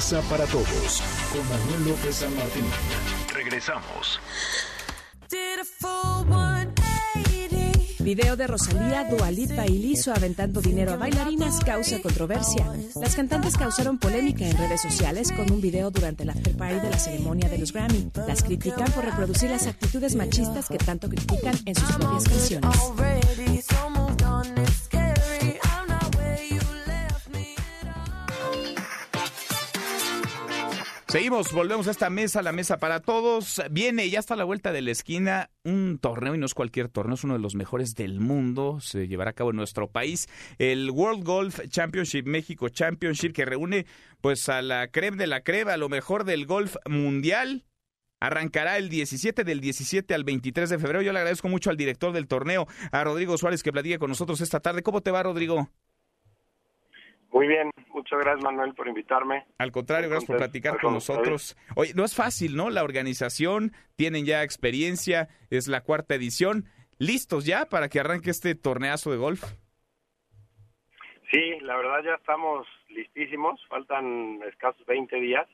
Mesa 0.02 0.20
para 0.32 0.46
todos 0.48 1.04
con 1.32 1.48
Manuel 1.48 1.90
López 1.90 2.16
San 2.16 2.36
Martín. 2.36 2.66
Regresamos. 3.36 4.20
Video 8.00 8.36
de 8.36 8.48
Rosalía, 8.48 9.04
Dualipa 9.04 9.68
y 9.68 9.78
Lizo 9.78 10.12
aventando 10.12 10.60
dinero 10.60 10.94
a 10.94 10.98
bailarinas 10.98 11.60
causa 11.60 12.02
controversia. 12.02 12.68
Las 13.00 13.16
cantantes 13.16 13.56
causaron 13.56 14.00
polémica 14.00 14.44
en 14.44 14.58
redes 14.58 14.82
sociales 14.82 15.32
con 15.32 15.52
un 15.52 15.62
video 15.62 15.92
durante 15.92 16.26
la 16.26 16.34
after 16.34 16.58
party 16.58 16.80
de 16.80 16.90
la 16.90 16.98
ceremonia 16.98 17.48
de 17.48 17.60
los 17.60 17.72
Grammy. 17.72 18.10
Las 18.28 18.42
critican 18.42 18.92
por 18.94 19.06
reproducir 19.06 19.52
las 19.52 19.68
actitudes 19.68 20.16
machistas 20.16 20.68
que 20.68 20.80
tanto 20.80 21.10
critican 21.10 21.54
en 21.66 21.76
sus 21.76 21.92
propias 21.92 22.24
canciones. 22.24 22.76
Seguimos, 31.12 31.52
volvemos 31.52 31.90
a 31.90 31.92
esta 31.92 32.10
mesa, 32.10 32.42
la 32.42 32.54
mesa 32.54 32.78
para 32.78 33.02
todos. 33.02 33.62
Viene 33.70 34.10
ya 34.10 34.20
está 34.20 34.36
a 34.36 34.38
la 34.38 34.46
vuelta 34.46 34.72
de 34.72 34.82
la 34.82 34.92
esquina 34.92 35.50
un 35.66 36.00
torneo 36.00 36.36
y 36.36 36.38
no 36.38 36.46
es 36.46 36.54
cualquier 36.54 36.88
torneo, 36.88 37.16
es 37.16 37.26
uno 37.26 37.34
de 37.34 37.42
los 37.42 37.54
mejores 37.54 37.96
del 37.96 38.22
mundo. 38.22 38.80
Se 38.80 39.10
llevará 39.10 39.32
a 39.32 39.34
cabo 39.34 39.50
en 39.50 39.58
nuestro 39.58 39.90
país 39.90 40.30
el 40.58 40.90
World 40.90 41.26
Golf 41.26 41.60
Championship 41.68 42.26
México 42.28 42.70
Championship 42.70 43.34
que 43.34 43.44
reúne 43.44 43.88
pues 44.22 44.48
a 44.48 44.62
la 44.62 44.88
creme 44.88 45.18
de 45.18 45.28
la 45.28 45.42
crema, 45.42 45.74
a 45.74 45.78
lo 45.78 45.90
mejor 45.90 46.24
del 46.24 46.46
golf 46.46 46.78
mundial. 46.86 47.66
Arrancará 48.22 48.78
el 48.78 48.88
17 48.88 49.44
del 49.44 49.60
17 49.60 50.14
al 50.14 50.24
23 50.24 50.70
de 50.70 50.80
febrero. 50.80 51.02
Yo 51.02 51.12
le 51.12 51.20
agradezco 51.20 51.50
mucho 51.50 51.72
al 51.72 51.76
director 51.76 52.14
del 52.14 52.30
torneo, 52.30 52.70
a 52.94 53.04
Rodrigo 53.04 53.38
Suárez, 53.38 53.64
que 53.64 53.74
platique 53.74 54.00
con 54.00 54.08
nosotros 54.08 54.40
esta 54.40 54.62
tarde. 54.62 54.82
¿Cómo 54.82 55.02
te 55.02 55.12
va, 55.12 55.24
Rodrigo? 55.24 55.70
Muy 57.32 57.48
bien, 57.48 57.72
muchas 57.94 58.20
gracias 58.20 58.44
Manuel 58.44 58.74
por 58.74 58.88
invitarme. 58.88 59.46
Al 59.58 59.72
contrario, 59.72 60.10
gracias 60.10 60.28
por 60.28 60.38
platicar 60.38 60.80
con 60.82 60.94
nosotros. 60.94 61.56
Oye, 61.76 61.94
no 61.96 62.04
es 62.04 62.14
fácil, 62.14 62.58
¿no? 62.58 62.70
La 62.70 62.84
organización, 62.84 63.72
tienen 63.96 64.26
ya 64.26 64.44
experiencia, 64.44 65.30
es 65.50 65.68
la 65.68 65.82
cuarta 65.82 66.16
edición. 66.16 66.66
¿Listos 67.00 67.46
ya 67.46 67.66
para 67.66 67.88
que 67.88 68.00
arranque 68.00 68.30
este 68.30 68.54
torneazo 68.54 69.12
de 69.12 69.18
golf? 69.18 69.44
Sí, 71.32 71.58
la 71.62 71.78
verdad 71.78 72.04
ya 72.04 72.16
estamos 72.16 72.68
listísimos, 72.90 73.66
faltan 73.70 74.42
escasos 74.50 74.86
20 74.86 75.16
días 75.16 75.48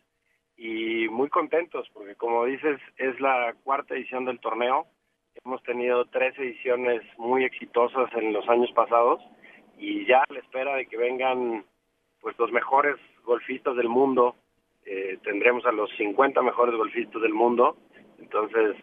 y 0.58 1.08
muy 1.10 1.30
contentos 1.30 1.88
porque 1.94 2.16
como 2.16 2.45
dices 2.45 2.80
es 2.98 3.20
la 3.20 3.54
cuarta 3.64 3.94
edición 3.94 4.26
del 4.26 4.40
torneo. 4.40 4.88
Hemos 5.45 5.62
tenido 5.62 6.06
tres 6.06 6.38
ediciones 6.40 7.04
muy 7.20 7.44
exitosas 7.44 8.12
en 8.16 8.34
los 8.34 8.49
años 8.49 8.72
pasados 8.74 9.22
y 9.78 10.06
ya 10.06 10.20
a 10.20 10.34
la 10.34 10.40
espera 10.40 10.76
de 10.76 10.86
que 10.86 10.98
vengan 10.98 11.66
pues 12.22 12.38
los 12.40 12.52
mejores 12.52 12.95
golfistas 13.24 13.76
del 13.76 13.90
mundo, 13.90 14.36
eh, 14.86 15.18
tendremos 15.24 15.66
a 15.66 15.72
los 15.72 15.90
50 15.98 16.41
mejores 16.41 16.76
golfistas 16.76 17.22
del 17.22 17.34
mundo, 17.34 17.78
entonces 18.20 18.76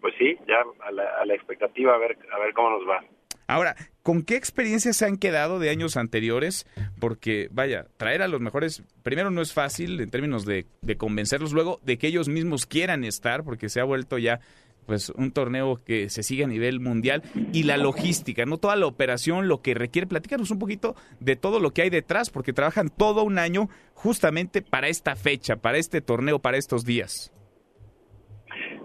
pues 0.00 0.14
sí, 0.18 0.36
ya 0.48 0.64
a 0.86 0.90
la, 0.90 1.04
a 1.20 1.26
la 1.26 1.34
expectativa 1.34 1.94
a 1.94 1.98
ver 1.98 2.16
a 2.32 2.38
ver 2.38 2.54
cómo 2.54 2.70
nos 2.70 2.88
va. 2.88 3.04
Ahora, 3.50 3.74
¿con 4.04 4.22
qué 4.22 4.36
experiencias 4.36 4.96
se 4.96 5.06
han 5.06 5.16
quedado 5.16 5.58
de 5.58 5.70
años 5.70 5.96
anteriores? 5.96 6.66
Porque, 7.00 7.48
vaya, 7.50 7.86
traer 7.96 8.22
a 8.22 8.28
los 8.28 8.40
mejores, 8.40 8.84
primero 9.02 9.32
no 9.32 9.42
es 9.42 9.52
fácil 9.52 10.00
en 10.00 10.08
términos 10.08 10.46
de, 10.46 10.66
de, 10.82 10.96
convencerlos, 10.96 11.52
luego 11.52 11.80
de 11.82 11.98
que 11.98 12.06
ellos 12.06 12.28
mismos 12.28 12.64
quieran 12.64 13.02
estar, 13.02 13.42
porque 13.42 13.68
se 13.68 13.80
ha 13.80 13.84
vuelto 13.84 14.18
ya 14.18 14.38
pues 14.86 15.10
un 15.10 15.32
torneo 15.32 15.80
que 15.84 16.08
se 16.08 16.22
sigue 16.22 16.44
a 16.44 16.48
nivel 16.48 16.80
mundial 16.80 17.22
y 17.52 17.62
la 17.62 17.76
logística, 17.76 18.44
no 18.44 18.58
toda 18.58 18.76
la 18.76 18.86
operación, 18.86 19.48
lo 19.48 19.62
que 19.62 19.74
requiere. 19.74 20.06
Platícanos 20.06 20.50
un 20.50 20.58
poquito 20.58 20.94
de 21.20 21.36
todo 21.36 21.60
lo 21.60 21.70
que 21.70 21.82
hay 21.82 21.90
detrás, 21.90 22.30
porque 22.30 22.52
trabajan 22.52 22.88
todo 22.88 23.22
un 23.22 23.38
año 23.38 23.68
justamente 23.94 24.62
para 24.62 24.88
esta 24.88 25.16
fecha, 25.16 25.56
para 25.56 25.78
este 25.78 26.00
torneo, 26.00 26.38
para 26.38 26.56
estos 26.56 26.84
días. 26.84 27.32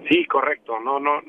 Sí, 0.10 0.26
correcto. 0.26 0.80
No, 0.80 1.00
no, 1.00 1.22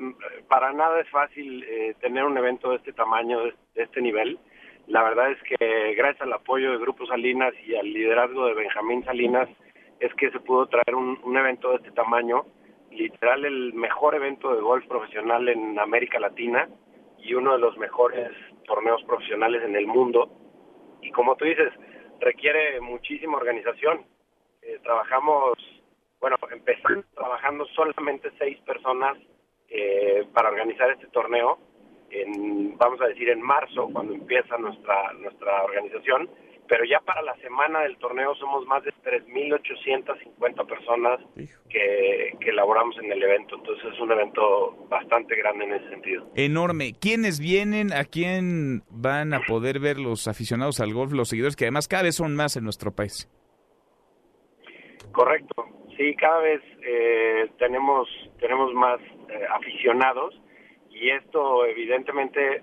para 0.49 0.73
nada 0.73 1.01
es 1.01 1.09
fácil 1.09 1.65
eh, 1.65 1.95
tener 2.01 2.25
un 2.25 2.37
evento 2.37 2.71
de 2.71 2.77
este 2.77 2.93
tamaño, 2.93 3.45
de, 3.45 3.55
este 3.75 4.03
nivel. 4.03 4.39
La 4.87 5.03
verdad 5.03 5.33
es 5.33 5.39
que 5.43 5.95
gracias 5.95 6.23
al 6.23 6.33
apoyo 6.33 6.73
de 6.73 6.79
Grupo 6.79 7.07
Salinas 7.07 7.55
y 7.67 7.75
al 7.75 7.93
liderazgo 7.93 8.47
de 8.47 8.55
Benjamín 8.55 9.05
Salinas 9.05 9.49
es 9.99 10.13
que 10.15 10.31
se 10.31 10.41
pudo 10.41 10.67
traer 10.67 10.95
un, 10.95 11.19
un 11.25 11.37
evento 11.37 11.71
de 11.71 11.77
este 11.77 11.91
tamaño, 11.93 12.45
literal 12.97 13.45
el 13.45 13.75
mejor 13.75 14.15
evento 14.15 14.55
de 14.55 14.61
golf 14.61 14.87
profesional 14.87 15.49
en 15.49 15.79
América 15.79 16.19
Latina 16.19 16.69
y 17.19 17.35
uno 17.35 17.53
de 17.53 17.59
los 17.59 17.77
mejores 17.79 18.31
torneos 18.65 19.03
profesionales 19.05 19.63
en 19.65 19.77
el 19.77 19.87
mundo. 19.87 20.31
Y 21.03 21.11
como 21.11 21.37
tú 21.37 21.45
dices, 21.45 21.73
requiere 22.21 22.81
muchísima 22.81 23.37
organización. 23.37 24.05
Eh, 24.63 24.79
trabajamos 24.83 25.59
bueno, 26.21 26.37
empezamos 26.51 27.05
trabajando 27.15 27.67
solamente 27.67 28.31
seis 28.39 28.59
personas 28.61 29.17
eh, 29.69 30.27
para 30.33 30.49
organizar 30.49 30.91
este 30.91 31.07
torneo, 31.09 31.59
en, 32.11 32.77
vamos 32.79 33.01
a 33.01 33.09
decir 33.09 33.29
en 33.29 33.43
marzo, 33.43 33.89
cuando 33.93 34.15
empieza 34.15 34.57
nuestra, 34.59 35.13
nuestra 35.15 35.65
organización, 35.65 36.29
pero 36.69 36.85
ya 36.85 37.01
para 37.01 37.23
la 37.23 37.35
semana 37.37 37.81
del 37.81 37.97
torneo 37.99 38.35
somos 38.35 38.67
más 38.67 38.83
de 38.85 38.93
3.850 39.05 40.67
personas 40.67 41.21
que, 41.69 42.37
que 42.41 42.51
elaboramos 42.51 42.97
en 42.99 43.13
el 43.13 43.23
evento, 43.23 43.57
entonces 43.57 43.93
es 43.93 44.01
un 44.01 44.13
evento 44.13 44.87
bastante 44.89 45.37
grande 45.37 45.65
en 45.65 45.75
ese 45.75 45.89
sentido. 45.89 46.31
Enorme. 46.35 46.93
¿Quiénes 47.01 47.41
vienen? 47.41 47.93
¿A 47.93 48.05
quién 48.05 48.83
van 48.91 49.35
a 49.35 49.41
poder 49.41 49.81
ver 49.81 49.99
los 49.99 50.29
aficionados 50.29 50.81
al 50.81 50.93
golf, 50.93 51.13
los 51.13 51.29
seguidores, 51.29 51.57
que 51.57 51.65
además 51.65 51.89
cada 51.89 52.05
vez 52.05 52.17
son 52.17 52.35
más 52.35 52.57
en 52.57 52.65
nuestro 52.65 52.93
país? 52.93 53.29
Correcto. 55.13 55.65
Sí, 55.97 56.15
cada 56.17 56.41
vez 56.41 56.61
eh, 56.87 57.51
tenemos 57.59 58.07
tenemos 58.39 58.73
más 58.75 59.01
eh, 59.01 59.47
aficionados 59.51 60.39
y 60.91 61.09
esto 61.11 61.65
evidentemente 61.65 62.63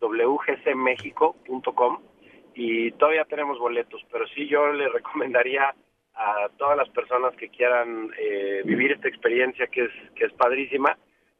wgcmexico.com 0.00 1.98
y 2.54 2.92
todavía 2.92 3.24
tenemos 3.24 3.58
boletos, 3.58 4.00
pero 4.10 4.26
sí 4.28 4.48
yo 4.48 4.72
le 4.72 4.88
recomendaría 4.92 5.74
a 6.14 6.48
todas 6.56 6.76
las 6.76 6.88
personas 6.90 7.34
que 7.36 7.48
quieran 7.48 8.10
eh, 8.18 8.62
vivir 8.64 8.92
esta 8.92 9.08
experiencia 9.08 9.66
que 9.66 9.84
es 9.84 9.90
que 10.14 10.26
es 10.26 10.32
padrísima, 10.32 10.96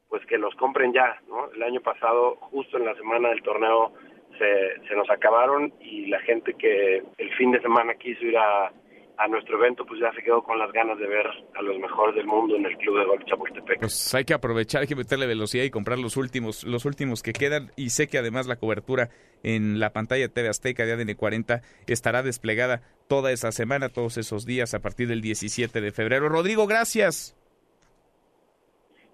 pues 0.09 0.27
que 0.27 0.37
los 0.37 0.55
compren 0.57 0.93
ya, 0.93 1.21
¿no? 1.29 1.51
El 1.53 1.63
año 1.63 1.81
pasado, 1.81 2.37
justo 2.37 2.77
en 2.77 2.85
la 2.85 2.95
semana 2.97 3.29
del 3.29 3.43
torneo, 3.43 3.93
se, 4.39 4.89
se 4.89 4.95
nos 4.95 5.09
acabaron 5.11 5.73
y 5.81 6.07
la 6.07 6.21
gente 6.21 6.55
que 6.55 7.03
el 7.19 7.35
fin 7.37 7.53
de 7.53 7.61
semana 7.61 7.95
quiso 7.95 8.25
ir 8.25 8.37
a, 8.37 8.73
a 9.17 9.29
nuestro 9.29 9.59
evento, 9.59 9.85
pues 9.87 10.01
ya 10.01 10.13
se 10.13 10.23
quedó 10.23 10.43
con 10.43 10.59
las 10.59 10.73
ganas 10.73 10.99
de 10.99 11.07
ver 11.07 11.27
a 11.55 11.63
los 11.63 11.79
mejores 11.79 12.15
del 12.15 12.27
mundo 12.27 12.57
en 12.57 12.67
el 12.67 12.77
Club 12.79 12.99
de 12.99 13.05
Golf 13.05 13.25
Chapultepec. 13.25 13.81
Pues 13.81 14.15
hay 14.15 14.25
que 14.25 14.35
aprovechar, 14.35 14.83
hay 14.83 14.89
que 14.89 14.97
meterle 14.97 15.27
velocidad 15.27 15.65
y 15.65 15.71
comprar 15.71 15.99
los 15.99 16.17
últimos, 16.17 16.65
los 16.65 16.85
últimos 16.85 17.23
que 17.23 17.33
quedan. 17.33 17.71
Y 17.77 17.91
sé 17.91 18.09
que 18.09 18.19
además 18.19 18.47
la 18.47 18.57
cobertura 18.57 19.11
en 19.43 19.79
la 19.79 19.91
pantalla 19.91 20.29
TV 20.29 20.49
Azteca 20.49 20.85
de 20.85 20.93
ADN 20.93 21.15
40 21.15 21.61
estará 21.87 22.23
desplegada 22.23 22.83
toda 23.09 23.31
esa 23.31 23.53
semana, 23.53 23.89
todos 23.89 24.17
esos 24.19 24.47
días, 24.47 24.75
a 24.75 24.81
partir 24.81 25.09
del 25.09 25.21
17 25.21 25.81
de 25.81 25.93
febrero. 25.93 26.29
Rodrigo, 26.29 26.67
gracias. 26.67 27.37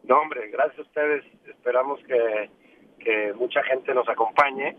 No, 0.05 0.19
hombre, 0.19 0.49
gracias 0.51 0.79
a 0.79 0.83
ustedes. 0.83 1.25
Esperamos 1.47 2.01
que, 2.07 2.51
que 3.05 3.33
mucha 3.35 3.63
gente 3.65 3.93
nos 3.93 4.09
acompañe 4.09 4.77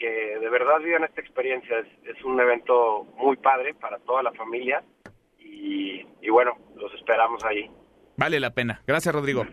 que 0.00 0.38
de 0.40 0.50
verdad 0.50 0.80
vivan 0.80 1.04
esta 1.04 1.20
experiencia. 1.20 1.78
Es, 1.78 2.24
un 2.24 2.40
evento 2.40 3.04
muy 3.16 3.36
padre 3.36 3.74
para 3.74 3.98
toda 3.98 4.22
la 4.22 4.32
familia 4.32 4.82
y, 5.38 6.28
bueno, 6.30 6.56
los 6.76 6.92
esperamos 6.94 7.44
ahí. 7.44 7.70
Vale 8.16 8.40
la 8.40 8.50
pena. 8.50 8.82
Gracias, 8.86 9.14
Rodrigo. 9.14 9.46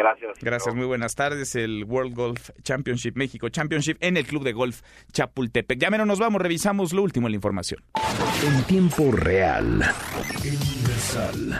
Gracias. 0.00 0.38
Gracias, 0.40 0.74
muy 0.74 0.86
buenas 0.86 1.14
tardes. 1.14 1.54
El 1.56 1.84
World 1.84 2.14
Golf 2.14 2.50
Championship 2.62 3.16
México 3.16 3.50
Championship 3.50 3.98
en 4.00 4.16
el 4.16 4.26
Club 4.26 4.44
de 4.44 4.52
Golf 4.52 4.80
Chapultepec. 5.12 5.78
Ya 5.78 5.90
menos 5.90 6.06
nos 6.06 6.18
vamos, 6.18 6.40
revisamos 6.40 6.94
lo 6.94 7.02
último 7.02 7.26
en 7.26 7.32
la 7.32 7.36
información. 7.36 7.82
En 8.42 8.62
tiempo 8.64 9.12
real. 9.12 9.84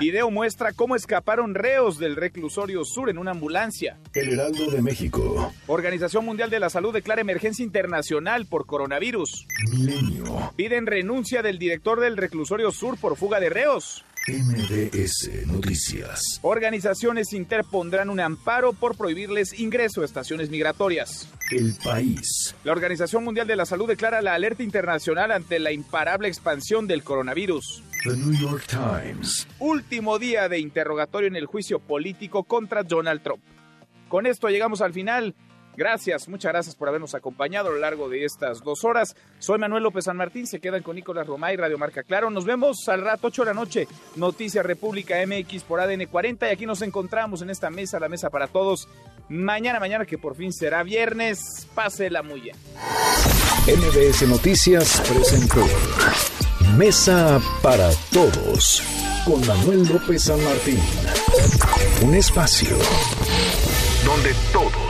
Video 0.01 0.31
muestra 0.31 0.73
cómo 0.73 0.97
escaparon 0.97 1.55
reos 1.55 1.99
del 1.99 2.17
reclusorio 2.17 2.85
sur 2.87 3.11
en 3.11 3.19
una 3.19 3.33
ambulancia. 3.33 3.99
El 4.15 4.31
Heraldo 4.31 4.71
de 4.71 4.81
México. 4.81 5.53
Organización 5.67 6.25
Mundial 6.25 6.49
de 6.49 6.61
la 6.61 6.71
Salud 6.71 6.95
declara 6.95 7.21
emergencia 7.21 7.63
internacional 7.63 8.47
por 8.47 8.65
coronavirus. 8.65 9.47
Milenio. 9.71 10.53
Piden 10.57 10.87
renuncia 10.87 11.43
del 11.43 11.59
director 11.59 12.01
del 12.01 12.17
reclusorio 12.17 12.73
sur 12.73 12.99
por 12.99 13.17
fuga 13.17 13.39
de 13.39 13.51
reos. 13.51 14.05
MDS 14.29 15.47
Noticias. 15.47 16.41
Organizaciones 16.43 17.33
interpondrán 17.33 18.11
un 18.11 18.21
amparo 18.21 18.75
por 18.75 18.95
prohibirles 18.95 19.59
ingreso 19.59 20.03
a 20.03 20.05
estaciones 20.05 20.51
migratorias. 20.51 21.27
El 21.51 21.75
país. 21.83 22.55
La 22.63 22.73
Organización 22.73 23.25
Mundial 23.25 23.47
de 23.47 23.57
la 23.57 23.65
Salud 23.65 23.89
declara 23.89 24.21
la 24.21 24.35
alerta 24.35 24.63
internacional 24.63 25.33
ante 25.33 25.59
la 25.59 25.73
imparable 25.73 26.29
expansión 26.29 26.87
del 26.87 27.03
coronavirus. 27.03 27.83
The 28.05 28.17
New 28.17 28.35
York 28.35 28.67
Times. 28.69 29.49
Último 29.59 30.19
día 30.19 30.51
de 30.51 30.59
interrogatorio 30.59 31.29
en 31.29 31.37
el 31.37 31.47
juicio 31.47 31.79
político 31.79 32.45
contra 32.45 32.83
Donald 32.83 33.23
Trump. 33.23 33.43
Con 34.09 34.27
esto 34.27 34.49
llegamos 34.49 34.83
al 34.83 34.93
final. 34.93 35.35
Gracias, 35.77 36.29
muchas 36.29 36.53
gracias 36.53 36.75
por 36.75 36.89
habernos 36.89 37.15
acompañado 37.15 37.69
a 37.69 37.73
lo 37.73 37.79
largo 37.79 38.09
de 38.09 38.25
estas 38.25 38.63
dos 38.63 38.85
horas. 38.85 39.17
Soy 39.39 39.59
Manuel 39.59 39.83
López 39.83 40.05
San 40.05 40.17
Martín, 40.17 40.47
se 40.47 40.61
quedan 40.61 40.83
con 40.83 40.97
Nicolás 40.97 41.27
Romay, 41.27 41.57
Radio 41.57 41.79
Marca 41.79 42.03
Claro. 42.03 42.31
Nos 42.31 42.45
vemos 42.45 42.89
al 42.89 43.03
rato, 43.03 43.29
8 43.29 43.43
de 43.43 43.47
la 43.47 43.55
noche, 43.55 43.89
Noticias 44.17 44.65
República 44.65 45.17
MX 45.27 45.63
por 45.65 45.81
ADN 45.81 46.07
40 46.07 46.49
y 46.49 46.53
aquí 46.53 46.67
nos 46.67 46.83
encontramos 46.83 47.43
en 47.43 47.51
esta 47.51 47.71
mesa, 47.71 48.01
la 48.01 48.09
mesa 48.09 48.31
para 48.31 48.47
todos. 48.47 48.89
Mañana, 49.29 49.79
mañana 49.79 50.05
que 50.07 50.19
por 50.19 50.35
fin 50.37 50.53
será 50.53 50.83
viernes, 50.83 51.69
pásela 51.75 52.23
muy 52.23 52.41
bien. 52.41 52.57
MBS 53.67 54.29
Noticias 54.29 55.01
presentó 55.09 55.65
Mesa 56.77 57.41
para 57.63 57.91
Todos 58.13 58.83
con 59.25 59.47
Manuel 59.47 59.87
López 59.87 60.25
San 60.25 60.43
Martín. 60.43 60.81
Un 62.03 62.15
espacio 62.15 62.77
donde 64.05 64.35
todos 64.53 64.90